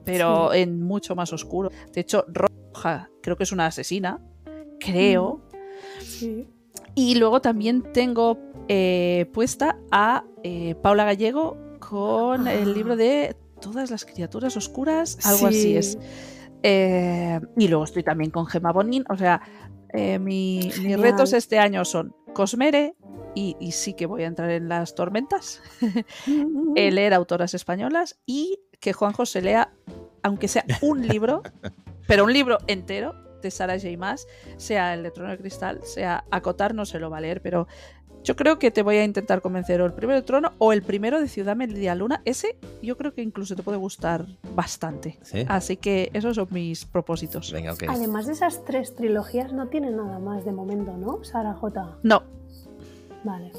pero 0.04 0.52
en 0.52 0.82
mucho 0.82 1.14
más 1.14 1.32
oscuro. 1.32 1.70
De 1.94 2.00
hecho, 2.02 2.24
Roja 2.28 3.10
creo 3.22 3.36
que 3.36 3.44
es 3.44 3.52
una 3.52 3.66
asesina, 3.66 4.20
creo. 4.78 5.40
sí. 6.00 6.46
Y 6.96 7.14
luego 7.14 7.40
también 7.40 7.92
tengo 7.92 8.38
eh, 8.68 9.30
puesta 9.32 9.78
a 9.92 10.24
eh, 10.42 10.74
Paula 10.82 11.04
Gallego 11.04 11.56
con 11.78 12.46
Ah. 12.48 12.52
el 12.54 12.74
libro 12.74 12.96
de 12.96 13.36
Todas 13.60 13.90
las 13.90 14.04
criaturas 14.06 14.56
oscuras, 14.56 15.18
algo 15.24 15.46
así 15.48 15.62
Sí. 15.62 15.76
es. 15.76 15.98
Eh, 16.62 17.38
y 17.56 17.68
luego 17.68 17.84
estoy 17.84 18.02
también 18.02 18.30
con 18.30 18.46
Gemma 18.46 18.72
Bonin, 18.72 19.04
o 19.08 19.16
sea, 19.16 19.40
eh, 19.92 20.18
mi- 20.18 20.70
mis 20.82 20.98
retos 21.00 21.32
este 21.32 21.58
año 21.58 21.84
son 21.84 22.14
Cosmere 22.32 22.94
y, 23.34 23.56
y 23.60 23.72
sí 23.72 23.94
que 23.94 24.06
voy 24.06 24.24
a 24.24 24.26
entrar 24.26 24.50
en 24.50 24.68
las 24.68 24.94
tormentas, 24.94 25.62
eh, 26.76 26.90
leer 26.90 27.14
autoras 27.14 27.54
españolas 27.54 28.18
y 28.26 28.60
que 28.80 28.92
Juanjo 28.92 29.26
se 29.26 29.42
lea, 29.42 29.72
aunque 30.22 30.48
sea 30.48 30.64
un 30.82 31.06
libro, 31.08 31.42
pero 32.06 32.24
un 32.24 32.32
libro 32.32 32.58
entero 32.66 33.14
de 33.40 33.50
Sara 33.50 33.78
J. 33.78 33.96
Maas, 33.96 34.26
sea 34.56 34.94
el 34.94 35.02
de 35.02 35.10
Trono 35.10 35.30
de 35.30 35.38
Cristal, 35.38 35.80
sea 35.84 36.24
Acotar, 36.30 36.74
no 36.74 36.84
se 36.84 36.98
lo 36.98 37.10
va 37.10 37.18
a 37.18 37.20
leer, 37.20 37.40
pero 37.40 37.66
yo 38.22 38.36
creo 38.36 38.58
que 38.58 38.70
te 38.70 38.82
voy 38.82 38.96
a 38.96 39.04
intentar 39.04 39.40
convencer 39.40 39.80
o 39.80 39.86
el 39.86 39.92
primero 39.92 40.20
de 40.20 40.26
Trono 40.26 40.52
o 40.58 40.72
el 40.72 40.82
primero 40.82 41.20
de 41.20 41.28
Ciudad 41.28 41.56
Media 41.56 41.94
Luna. 41.94 42.22
Ese 42.24 42.56
yo 42.82 42.96
creo 42.96 43.14
que 43.14 43.22
incluso 43.22 43.56
te 43.56 43.62
puede 43.62 43.78
gustar 43.78 44.26
bastante. 44.54 45.18
Sí. 45.22 45.44
Así 45.48 45.76
que 45.76 46.10
esos 46.12 46.36
son 46.36 46.48
mis 46.50 46.84
propósitos. 46.84 47.50
Venga, 47.52 47.72
ok. 47.72 47.84
Además 47.88 48.26
de 48.26 48.32
esas 48.32 48.64
tres 48.64 48.94
trilogías, 48.94 49.52
no 49.52 49.68
tiene 49.68 49.90
nada 49.90 50.18
más 50.18 50.44
de 50.44 50.52
momento, 50.52 50.96
¿no? 50.96 51.24
Sara 51.24 51.54
J. 51.54 51.98
No, 52.02 52.22
Vale. 53.24 53.52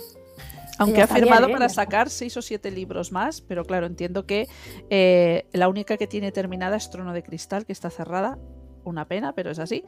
Aunque 0.77 1.01
ha 1.01 1.05
bien, 1.05 1.17
firmado 1.17 1.47
¿eh? 1.47 1.51
para 1.51 1.67
está. 1.67 1.83
sacar 1.83 2.09
seis 2.09 2.35
o 2.37 2.41
siete 2.41 2.71
libros 2.71 3.11
más, 3.11 3.41
pero 3.41 3.65
claro, 3.65 3.85
entiendo 3.85 4.25
que 4.25 4.47
eh, 4.89 5.45
la 5.53 5.69
única 5.69 5.97
que 5.97 6.07
tiene 6.07 6.31
terminada 6.31 6.77
es 6.77 6.89
Trono 6.89 7.13
de 7.13 7.23
Cristal, 7.23 7.65
que 7.65 7.73
está 7.73 7.89
cerrada. 7.89 8.39
Una 8.83 9.07
pena, 9.07 9.33
pero 9.33 9.51
es 9.51 9.59
así. 9.59 9.83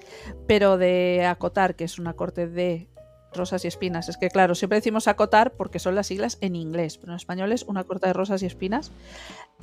Pero 0.45 0.77
de 0.77 1.25
Acotar, 1.25 1.75
que 1.75 1.83
es 1.83 1.97
una 1.97 2.13
corte 2.13 2.47
de 2.47 2.89
rosas 3.35 3.65
y 3.65 3.67
espinas. 3.67 4.09
Es 4.09 4.17
que 4.17 4.29
claro, 4.29 4.55
siempre 4.55 4.77
decimos 4.77 5.07
acotar 5.07 5.53
porque 5.53 5.79
son 5.79 5.95
las 5.95 6.07
siglas 6.07 6.37
en 6.41 6.55
inglés, 6.55 6.97
pero 6.97 7.13
en 7.13 7.17
español 7.17 7.51
es 7.51 7.63
una 7.63 7.83
corte 7.83 8.07
de 8.07 8.13
rosas 8.13 8.43
y 8.43 8.45
espinas. 8.45 8.91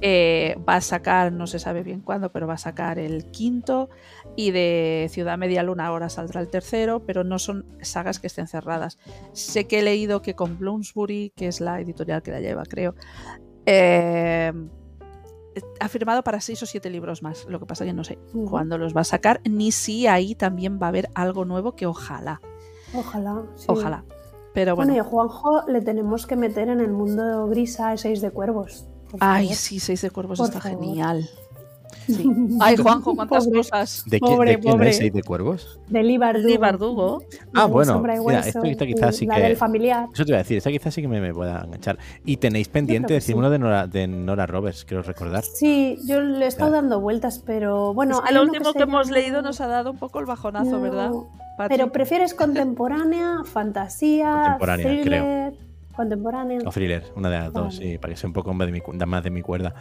Eh, 0.00 0.56
va 0.68 0.76
a 0.76 0.80
sacar, 0.80 1.32
no 1.32 1.46
se 1.46 1.58
sabe 1.58 1.82
bien 1.82 2.00
cuándo, 2.00 2.32
pero 2.32 2.46
va 2.46 2.54
a 2.54 2.58
sacar 2.58 2.98
el 2.98 3.30
quinto 3.30 3.90
y 4.36 4.50
de 4.50 5.08
Ciudad 5.10 5.36
Media 5.36 5.62
Luna 5.62 5.86
ahora 5.86 6.08
saldrá 6.08 6.40
el 6.40 6.48
tercero, 6.48 7.04
pero 7.04 7.24
no 7.24 7.38
son 7.38 7.66
sagas 7.82 8.18
que 8.18 8.26
estén 8.26 8.46
cerradas. 8.46 8.98
Sé 9.32 9.66
que 9.66 9.80
he 9.80 9.82
leído 9.82 10.22
que 10.22 10.34
con 10.34 10.58
Bloomsbury, 10.58 11.32
que 11.36 11.48
es 11.48 11.60
la 11.60 11.80
editorial 11.80 12.22
que 12.22 12.30
la 12.30 12.40
lleva, 12.40 12.64
creo, 12.64 12.94
eh, 13.66 14.52
ha 15.80 15.88
firmado 15.88 16.22
para 16.22 16.40
seis 16.40 16.62
o 16.62 16.66
siete 16.66 16.90
libros 16.90 17.22
más. 17.22 17.46
Lo 17.46 17.58
que 17.58 17.66
pasa 17.66 17.84
que 17.84 17.92
no 17.92 18.04
sé 18.04 18.18
cuándo 18.48 18.78
los 18.78 18.96
va 18.96 19.02
a 19.02 19.04
sacar, 19.04 19.40
ni 19.44 19.72
si 19.72 20.06
ahí 20.06 20.34
también 20.34 20.78
va 20.80 20.86
a 20.86 20.88
haber 20.90 21.10
algo 21.14 21.44
nuevo 21.44 21.74
que 21.74 21.86
ojalá, 21.86 22.40
Ojalá. 22.94 23.42
sí. 23.56 23.66
ojalá. 23.68 24.04
Pero 24.52 24.74
Bueno, 24.74 24.92
bueno, 24.92 24.96
y 24.96 24.98
a 24.98 25.08
Juanjo 25.08 25.62
le 25.68 25.80
tenemos 25.80 26.26
que 26.26 26.34
meter 26.36 26.68
en 26.68 26.80
el 26.80 26.90
mundo 26.90 27.46
grisa 27.48 27.90
a 27.90 27.96
Seis 27.96 28.20
de 28.20 28.30
Cuervos. 28.32 28.84
ay, 29.20 29.54
sí, 29.54 29.78
seis 29.80 30.02
de 30.02 30.10
cuervos 30.10 30.38
Por 30.38 30.48
está 30.48 30.60
favor. 30.60 30.78
genial. 30.80 31.28
Sí. 32.06 32.28
Ay, 32.60 32.76
Juanjo, 32.76 33.14
cuántas 33.14 33.44
Pobre. 33.46 33.58
cosas. 33.58 34.02
¿De, 34.06 34.18
qué- 34.20 34.26
Pobre, 34.26 34.50
de 34.52 34.58
quién 34.58 34.72
pobre. 34.72 34.90
es 34.90 34.96
Seis 34.96 35.12
de 35.12 35.22
Cuervos? 35.22 35.78
De 35.88 36.02
Lee 36.02 36.18
Bardugo. 36.18 36.48
Lee 36.48 36.56
Bardugo. 36.56 37.22
Ah, 37.54 37.66
De 37.66 37.72
bueno, 37.72 38.00
mira, 38.00 38.40
esto- 38.40 38.62
esto 38.64 38.86
quizás 38.86 39.14
sí 39.16 39.26
la 39.26 39.36
que- 39.36 39.42
del 39.42 39.56
familiar. 39.56 40.08
Eso 40.12 40.24
te 40.24 40.30
iba 40.30 40.38
a 40.38 40.42
decir, 40.42 40.58
esa 40.58 40.70
quizás 40.70 40.92
sí 40.94 41.02
que 41.02 41.08
me, 41.08 41.20
me 41.20 41.32
pueda 41.32 41.62
enganchar. 41.64 41.98
Y 42.24 42.38
tenéis 42.38 42.68
pendiente 42.68 43.14
decirme 43.14 43.34
sí. 43.34 43.38
uno 43.38 43.50
de 43.50 43.58
Nora, 43.60 43.86
de 43.86 44.08
Nora 44.08 44.46
Roberts, 44.46 44.84
quiero 44.84 45.02
recordar. 45.04 45.44
Sí, 45.44 45.98
yo 46.06 46.20
le 46.20 46.44
he 46.44 46.48
estado 46.48 46.70
Claro. 46.70 46.82
dando 46.82 47.00
vueltas, 47.00 47.40
pero 47.44 47.94
bueno. 47.94 48.16
Es 48.16 48.28
que 48.28 48.34
lo 48.34 48.42
último 48.42 48.72
que, 48.72 48.82
hemos 48.82 49.10
leído 49.10 49.42
nos 49.42 49.60
ha 49.60 49.66
dado 49.68 49.90
un 49.92 49.98
poco 49.98 50.18
el 50.20 50.26
bajonazo, 50.26 50.70
No, 50.70 50.80
¿verdad? 50.80 51.10
Pero 51.68 51.92
prefieres 51.92 52.34
contemporánea, 52.34 53.38
fantasía, 53.44 54.32
Contemporánea, 54.32 54.86
thriller, 54.86 55.52
contemporánea. 55.94 56.58
O 56.66 56.70
thriller, 56.70 57.04
una 57.16 57.28
de 57.30 57.38
las 57.38 57.52
dos, 57.52 57.76
sí, 57.76 57.98
para 57.98 58.12
que 58.14 58.16
sea 58.20 58.28
un 58.28 58.34
poco 58.34 58.54
más 58.54 58.66
de 58.66 58.72
mi, 58.72 58.80
cu- 58.80 58.92
más 58.94 59.22
de 59.22 59.30
mi 59.30 59.42
cuerda. 59.42 59.74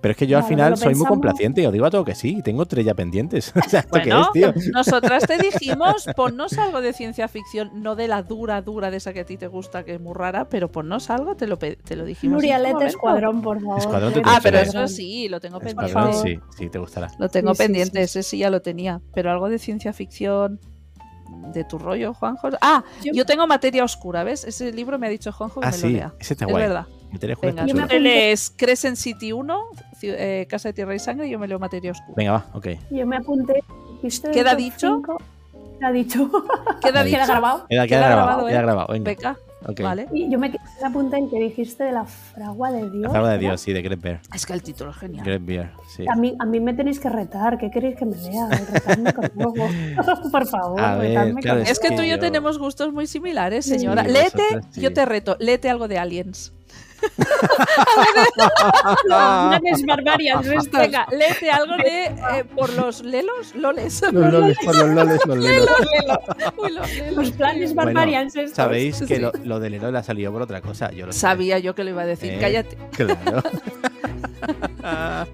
Pero 0.00 0.12
es 0.12 0.16
que 0.16 0.26
yo 0.26 0.38
al 0.38 0.44
final 0.44 0.78
soy 0.78 0.94
muy 0.94 1.04
complaciente 1.06 1.60
y 1.60 1.66
os 1.66 1.72
digo 1.74 1.84
a 1.84 1.90
todo 1.90 2.06
que 2.06 2.14
sí, 2.14 2.40
tengo 2.42 2.64
tres 2.64 2.86
ya 2.86 2.94
pendientes. 2.94 3.52
o 3.54 3.68
sea, 3.68 3.80
¿esto 3.80 3.90
Bueno, 3.90 4.30
qué 4.32 4.40
es, 4.40 4.54
tío? 4.54 4.72
nosotras 4.72 5.26
te 5.26 5.36
dijimos, 5.42 6.06
ponnos 6.16 6.56
algo 6.56 6.80
de 6.80 6.94
ciencia 6.94 7.28
ficción, 7.28 7.70
no 7.82 7.96
de 7.96 8.08
la 8.08 8.22
dura, 8.22 8.62
dura 8.62 8.90
de 8.90 8.96
esa 8.96 9.12
que 9.12 9.20
a 9.20 9.24
ti 9.26 9.36
te 9.36 9.46
gusta, 9.46 9.84
que 9.84 9.96
es 9.96 10.00
muy 10.00 10.14
rara, 10.14 10.48
pero 10.48 10.72
ponnos 10.72 11.10
algo, 11.10 11.34
te 11.36 11.46
lo, 11.46 11.58
te 11.58 11.96
lo 11.96 12.06
dijimos. 12.06 12.32
en 12.42 12.48
Nuria 12.48 12.56
su 12.56 12.62
Lete 12.62 12.72
momento. 12.74 12.88
Escuadrón, 12.96 13.42
por 13.42 13.60
favor. 13.60 13.78
Escuadrón 13.78 14.12
te 14.14 14.22
Ah, 14.24 14.38
pero 14.42 14.56
Escuadrón. 14.58 14.84
eso 14.86 14.94
sí, 14.96 15.28
lo 15.28 15.38
tengo 15.38 15.58
pendiente. 15.58 15.84
Escuadrón, 15.88 16.12
favor. 16.14 16.26
sí, 16.28 16.40
sí, 16.56 16.70
te 16.70 16.78
gustará. 16.78 17.08
Lo 17.18 17.28
tengo 17.28 17.50
Sí, 17.54 17.56
sí, 17.58 17.62
pendiente, 17.64 17.98
sí. 17.98 18.04
ese 18.04 18.22
sí 18.22 18.38
ya 18.38 18.48
lo 18.48 18.62
tenía. 18.62 19.02
Pero 19.12 19.30
algo 19.30 19.50
de 19.50 19.58
ciencia 19.58 19.92
ficción 19.92 20.60
de 21.52 21.64
tu 21.64 21.78
rollo, 21.78 22.14
Juanjo. 22.14 22.48
Ah, 22.60 22.82
Yo- 23.02 23.12
yo, 23.14 23.24
tengo 23.26 23.46
materia 23.46 23.84
oscura, 23.84 24.24
¿ves? 24.24 24.44
Ese 24.44 24.72
libro 24.72 24.98
me 24.98 25.06
ha 25.06 25.10
dicho 25.10 25.32
Juanjo 25.32 25.60
que 25.60 25.66
Ah, 25.66 25.70
me 25.70 25.76
lo 25.78 25.86
sí, 25.88 25.92
lea. 25.92 26.12
ese 26.18 26.34
está 26.34 26.44
es 26.46 26.50
guay. 26.50 26.62
verdad. 26.64 26.86
Materia 27.12 27.34
oscura 27.34 27.52
Venga, 27.64 27.88
tú 27.88 27.98
lees 27.98 28.50
Crescent 28.56 28.96
City 28.96 29.32
1, 29.32 29.60
ci- 30.00 30.14
eh, 30.16 30.46
Casa 30.48 30.68
de 30.68 30.72
Tierra 30.74 30.94
y 30.94 30.98
Sangre, 31.00 31.26
y 31.26 31.30
yo 31.30 31.38
me 31.40 31.48
leo 31.48 31.58
materia 31.58 31.90
oscura. 31.90 32.14
Venga, 32.16 32.32
va, 32.32 32.46
ok. 32.54 32.66
Yo 32.90 33.06
me 33.06 33.16
apunté. 33.16 33.64
¿viste 34.02 34.28
el 34.28 34.34
¿Queda 34.34 34.54
dicho? 34.54 34.94
cinco? 34.96 35.16
Queda 35.80 35.90
dicho. 35.92 36.30
¿Queda 36.80 37.02
Queda 37.02 37.02
dicho? 37.04 37.26
grabado. 37.26 37.66
Queda, 37.68 37.86
Queda 37.86 37.86
queda 37.86 38.06
grabado, 38.06 38.26
grabado, 38.26 38.46
queda 38.48 38.58
¿eh? 38.58 38.62
grabado. 38.62 38.92
Venga, 38.92 39.04
Beca, 39.10 39.36
ok. 39.66 39.80
vale. 39.80 40.08
Y 40.12 40.30
yo 40.30 40.38
me, 40.38 40.50
me 40.50 40.86
apunté 40.86 41.18
el 41.18 41.30
que 41.30 41.38
dijiste 41.38 41.84
de 41.84 41.92
la 41.92 42.04
fragua 42.04 42.70
de 42.72 42.90
Dios. 42.90 43.02
La 43.02 43.08
palabra 43.08 43.32
de 43.32 43.36
¿verdad? 43.38 43.50
Dios, 43.50 43.60
sí, 43.60 43.72
de 43.72 43.82
Great 43.82 44.00
Bear. 44.00 44.20
Es 44.34 44.46
que 44.46 44.52
el 44.52 44.62
título 44.62 44.90
es 44.90 44.96
genial. 44.96 45.24
Great 45.24 45.44
Bear, 45.44 45.72
sí. 45.88 46.04
A 46.08 46.16
mí, 46.16 46.36
a 46.38 46.44
mí 46.44 46.60
me 46.60 46.74
tenéis 46.74 47.00
que 47.00 47.08
retar. 47.08 47.58
¿Qué 47.58 47.70
queréis 47.70 47.96
que 47.96 48.06
me 48.06 48.16
lea? 48.16 48.48
Retadme 48.48 49.12
con. 49.12 49.30
Por 50.30 50.46
favor, 50.46 50.80
A 50.80 50.96
ver, 50.96 51.08
retadme 51.10 51.40
claro, 51.40 51.60
con 51.60 51.68
Es 51.68 51.78
que 51.78 51.94
tú 51.94 52.02
y 52.02 52.08
yo 52.08 52.18
tenemos 52.18 52.58
gustos 52.58 52.92
muy 52.92 53.06
similares, 53.06 53.64
señora. 53.66 54.04
Sí, 54.04 54.10
léete, 54.10 54.42
vosotras 54.42 54.66
sí. 54.70 54.80
yo 54.80 54.92
te 54.92 55.04
reto, 55.04 55.36
léete 55.40 55.70
algo 55.70 55.88
de 55.88 55.98
Aliens. 55.98 56.52
Barbarians 59.86 60.46
estos. 60.46 60.70
Venga, 60.80 61.06
léete 61.10 61.50
algo 61.50 61.76
de 61.76 62.04
eh, 62.04 62.44
por 62.54 62.72
los 62.74 63.02
lelos, 63.04 63.54
loles. 63.54 64.02
Los 64.12 64.32
loles, 64.32 64.58
por 64.64 64.76
los 64.76 64.88
loles, 64.90 65.20
los 65.26 65.38
lelos. 65.38 65.70
Uy, 66.56 66.72
los 66.72 66.92
lelos. 66.94 67.16
Los 67.16 67.30
planes 67.32 67.74
Bueno, 67.74 67.88
barbarians 67.92 68.36
estos. 68.36 68.56
Sabéis 68.56 69.00
que 69.02 69.16
Sí. 69.16 69.20
lo, 69.20 69.32
lo 69.44 69.60
del 69.60 69.72
Lelo 69.72 69.96
ha 69.96 70.02
salido 70.02 70.32
por 70.32 70.42
otra 70.42 70.60
cosa. 70.60 70.90
Yo 70.92 71.06
lo 71.06 71.12
sé. 71.12 71.18
Sabía 71.20 71.58
yo 71.58 71.74
que 71.74 71.84
lo 71.84 71.90
iba 71.90 72.02
a 72.02 72.06
decir. 72.06 72.32
Eh. 72.34 72.38
Cállate. 72.40 72.76
Claro. 72.92 73.42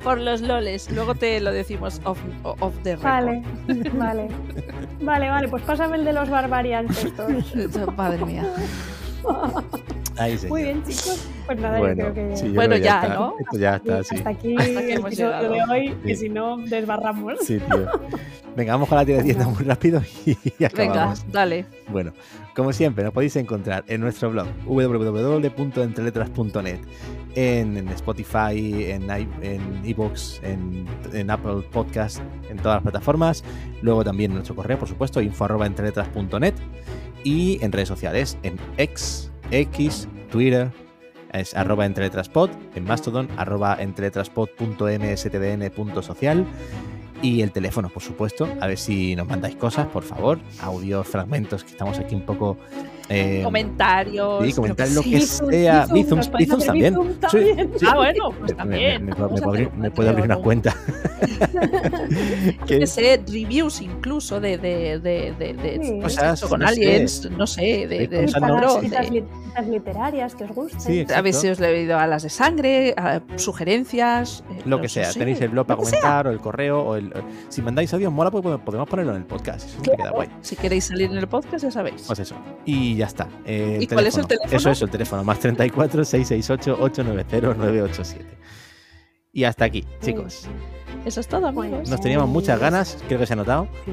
Por 0.03 0.19
los 0.21 0.41
loles. 0.41 0.91
Luego 0.91 1.15
te 1.15 1.41
lo 1.41 1.53
decimos 1.53 2.01
off, 2.05 2.19
off 2.43 2.75
the 2.83 2.97
record. 2.97 3.05
Vale, 3.13 3.43
vale. 3.95 4.29
Vale, 5.01 5.29
vale, 5.31 5.49
pues 5.49 5.63
pásame 5.63 5.97
el 5.99 6.05
de 6.05 6.13
los 6.13 6.29
barbarians 6.29 7.05
estos. 7.05 7.87
Madre 7.97 8.25
mía. 8.25 8.45
Ahí 10.19 10.37
señor. 10.39 10.51
Muy 10.51 10.63
bien, 10.63 10.83
chicos. 10.85 11.27
Pues 11.47 11.59
nada, 11.61 11.79
Bueno, 11.79 12.05
yo 12.07 12.13
creo 12.13 12.29
que 12.31 12.37
sí, 12.37 12.47
yo 12.49 12.55
Bueno, 12.55 12.71
creo 12.75 12.81
que 12.81 12.85
ya, 12.85 13.03
está. 13.03 13.15
¿no? 13.15 13.35
Esto 13.39 13.59
ya 13.59 13.77
está, 13.77 14.03
sí. 14.05 14.17
hasta 14.17 14.31
aquí 14.31 14.57
Hasta 14.59 14.79
aquí 14.81 14.91
el 14.91 14.99
hemos 14.99 15.07
episodio 15.13 15.51
de 15.51 15.63
hoy, 15.71 15.95
que 16.05 16.17
Sí. 16.17 16.23
si 16.23 16.29
no 16.29 16.57
desbarramos. 16.59 17.35
Sí, 17.43 17.59
tío. 17.61 17.87
Venga, 18.57 18.73
vamos 18.73 18.89
con 18.89 18.97
la 18.99 19.05
tiradita 19.05 19.47
muy 19.47 19.63
rápido 19.65 20.01
y 20.27 20.37
Venga, 20.59 20.67
acabamos. 20.69 21.25
dale. 21.31 21.67
Bueno, 21.89 22.13
como 22.55 22.73
siempre, 22.73 23.05
nos 23.05 23.13
podéis 23.13 23.37
encontrar 23.37 23.85
en 23.87 24.01
nuestro 24.01 24.31
blog 24.31 24.47
www.entreletras.net, 24.65 26.79
en, 27.35 27.77
en 27.77 27.89
Spotify, 27.89 28.91
en 28.91 29.03
i- 29.05 29.29
en 29.43 29.61
iVoox, 29.85 30.43
en, 30.43 30.87
en 31.13 31.31
Apple 31.31 31.63
Podcast, 31.71 32.21
en 32.51 32.57
todas 32.57 32.77
las 32.77 32.83
plataformas. 32.83 33.45
Luego 33.83 34.03
también 34.05 34.31
en 34.31 34.37
nuestro 34.37 34.57
correo, 34.57 34.79
por 34.79 34.89
supuesto, 34.89 35.21
info@entreletras.net 35.21 36.55
y 37.25 37.59
en 37.63 37.73
redes 37.73 37.89
sociales, 37.89 38.39
en 38.43 38.57
X, 38.79 39.31
X, 39.51 40.09
Twitter, 40.31 40.71
es 41.33 41.55
arroba 41.55 41.87
entreletraspod, 41.87 42.51
en 42.75 42.85
Mastodon, 42.85 43.29
arroba 43.37 43.77
entreletraspod.mstdn.social 43.79 46.47
y 47.23 47.41
el 47.43 47.53
teléfono, 47.53 47.89
por 47.89 48.03
supuesto, 48.03 48.49
a 48.61 48.67
ver 48.67 48.79
si 48.79 49.17
nos 49.17 49.27
mandáis 49.27 49.57
cosas, 49.57 49.87
por 49.87 50.03
favor, 50.03 50.39
audios, 50.61 51.07
fragmentos, 51.07 51.65
que 51.65 51.71
estamos 51.71 51.99
aquí 51.99 52.15
un 52.15 52.21
poco... 52.23 52.59
eh, 53.09 53.41
Comentarios. 53.45 54.45
Sí, 54.47 54.53
comentar 54.53 54.89
que 54.89 54.95
lo 54.95 55.03
que 55.03 55.09
Bizums, 55.11 55.51
sea. 55.51 55.87
Bizums, 55.87 56.31
también. 56.67 56.95
Bizums 56.95 57.13
Sí, 57.13 57.21
también. 57.21 57.71
sí. 57.79 57.87
Ah, 57.89 57.95
bueno, 57.97 58.31
pues 58.31 58.41
Me- 58.41 58.47
me- 58.49 58.55
también. 58.55 59.05
Me, 59.07 59.13
me, 59.15 59.21
Vamos 59.21 59.41
a 59.41 59.45
puedo 59.45 59.49
abrir, 59.49 59.71
me 59.77 59.91
abrir 60.11 60.25
una 60.25 60.37
cuenta. 60.37 60.77
Que- 62.67 62.79
que 62.81 62.87
sé, 62.87 63.21
reviews 63.27 63.81
incluso 63.81 64.41
de, 64.41 64.59
de, 64.59 64.99
de, 64.99 65.35
de, 65.39 65.55
de 65.55 65.81
Sí. 65.85 66.01
Cosas, 66.01 66.43
con 66.43 66.61
no 66.61 66.69
sé. 66.69 66.73
aliens, 66.75 67.31
no 67.31 67.47
sé, 67.47 67.87
de, 67.87 68.07
De 68.09 68.29
Citas- 68.29 68.41
no- 68.41 68.81
li- 69.11 69.25
literarias 69.71 70.35
que 70.35 70.45
os 70.45 70.51
gusten. 70.53 70.81
Sí, 70.81 71.07
a 71.15 71.21
ver 71.23 71.33
si 71.35 71.49
os 71.49 71.59
le 71.61 71.69
he 71.71 71.73
leído 71.73 71.99
a 71.99 72.07
las 72.07 72.23
de 72.23 72.29
sangre, 72.29 72.95
a 72.97 73.21
sugerencias. 73.37 74.45
eh, 74.51 74.63
Lo 74.65 74.77
no 74.77 74.83
que 74.83 74.89
sea, 74.89 75.13
sé. 75.13 75.19
tenéis 75.19 75.41
el 75.41 75.49
blog 75.51 75.67
para 75.67 75.83
sea. 75.83 75.91
comentar 76.01 76.27
o 76.27 76.31
el 76.31 76.41
correo 76.41 76.81
o 76.81 76.97
el... 76.97 77.13
Si 77.49 77.63
mandáis 77.63 77.93
audio 77.95 78.11
mola, 78.11 78.31
pues 78.31 78.43
podemos 78.43 78.89
ponerlo 78.89 79.13
en 79.13 79.19
el 79.19 79.25
podcast. 79.27 79.69
Eso 79.69 79.79
me 79.91 79.97
queda 79.97 80.11
guay. 80.11 80.29
Si 80.43 80.57
queréis 80.57 80.85
salir 80.85 81.11
en 81.11 81.19
el 81.19 81.27
podcast, 81.29 81.65
ya 81.65 81.71
sabéis. 81.71 82.03
Pues 82.07 82.19
eso. 82.19 82.35
Y 82.65 82.96
ya 82.97 83.07
está. 83.07 83.29
Eh, 83.45 83.79
¿Y 83.81 83.87
cuál 83.87 84.07
es 84.07 84.17
el 84.17 84.27
teléfono? 84.27 84.57
Eso 84.57 84.71
es 84.71 84.83
el 84.83 84.91
teléfono. 84.91 85.25
Más 85.25 85.39
34 85.39 86.05
668 86.05 86.77
890 86.83 87.55
987. 87.57 88.25
Y 89.33 89.45
hasta 89.45 89.65
aquí, 89.67 89.85
chicos. 90.01 90.47
Eso 91.05 91.21
es 91.21 91.29
todo, 91.29 91.47
amigos. 91.47 91.89
Nos 91.89 92.01
teníamos 92.01 92.29
muchas 92.29 92.59
ganas, 92.59 92.99
creo 93.07 93.21
que 93.21 93.27
se 93.27 93.35
ha 93.35 93.37
notado. 93.37 93.69
Sí. 93.85 93.93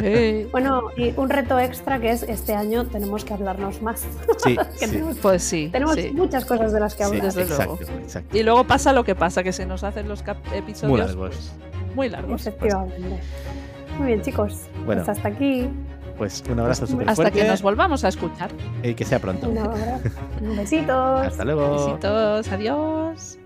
Sí. 0.00 0.46
Bueno, 0.50 0.82
y 0.96 1.12
un 1.16 1.28
reto 1.30 1.60
extra 1.60 2.00
que 2.00 2.10
es 2.10 2.22
este 2.24 2.54
año 2.54 2.86
tenemos 2.86 3.24
que 3.24 3.34
hablarnos 3.34 3.82
más. 3.82 4.04
Sí, 4.38 4.56
Que 4.80 4.86
sí. 4.86 4.90
tenemos 4.90 5.16
Pues 5.18 5.42
sí, 5.44 5.68
tenemos 5.70 5.94
sí. 5.94 6.10
muchas 6.12 6.44
cosas 6.44 6.72
de 6.72 6.80
las 6.80 6.94
que 6.94 7.04
Sí, 7.04 7.08
hablar. 7.10 7.22
desde 7.24 7.42
exacto, 7.42 7.76
luego. 7.80 7.98
exacto. 8.02 8.36
Y 8.36 8.42
luego 8.42 8.64
pasa 8.64 8.92
lo 8.92 9.04
que 9.04 9.14
pasa, 9.14 9.42
que 9.44 9.52
se 9.52 9.64
nos 9.66 9.84
hacen 9.84 10.08
los 10.08 10.24
episodios 10.52 10.88
Muy 10.90 10.98
largos. 10.98 11.28
pues, 11.36 11.94
muy 11.94 12.08
largos. 12.08 12.46
Efectivamente. 12.46 13.20
Muy 13.98 14.06
bien, 14.08 14.22
chicos. 14.22 14.62
Bueno. 14.86 15.04
Pues 15.04 15.16
hasta 15.16 15.28
aquí. 15.28 15.68
Pues 16.20 16.44
un 16.50 16.60
abrazo 16.60 16.86
súper 16.86 17.08
Hasta 17.08 17.22
fuerte 17.22 17.40
que 17.40 17.48
nos 17.48 17.62
volvamos 17.62 18.04
a 18.04 18.08
escuchar. 18.08 18.50
y 18.82 18.92
que 18.92 19.06
sea 19.06 19.18
pronto. 19.20 19.48
Un 19.48 19.56
abrazo. 19.56 20.10
Besitos. 20.42 21.26
Hasta 21.28 21.44
luego. 21.46 21.72
Besitos, 21.72 22.48
adiós. 22.52 23.38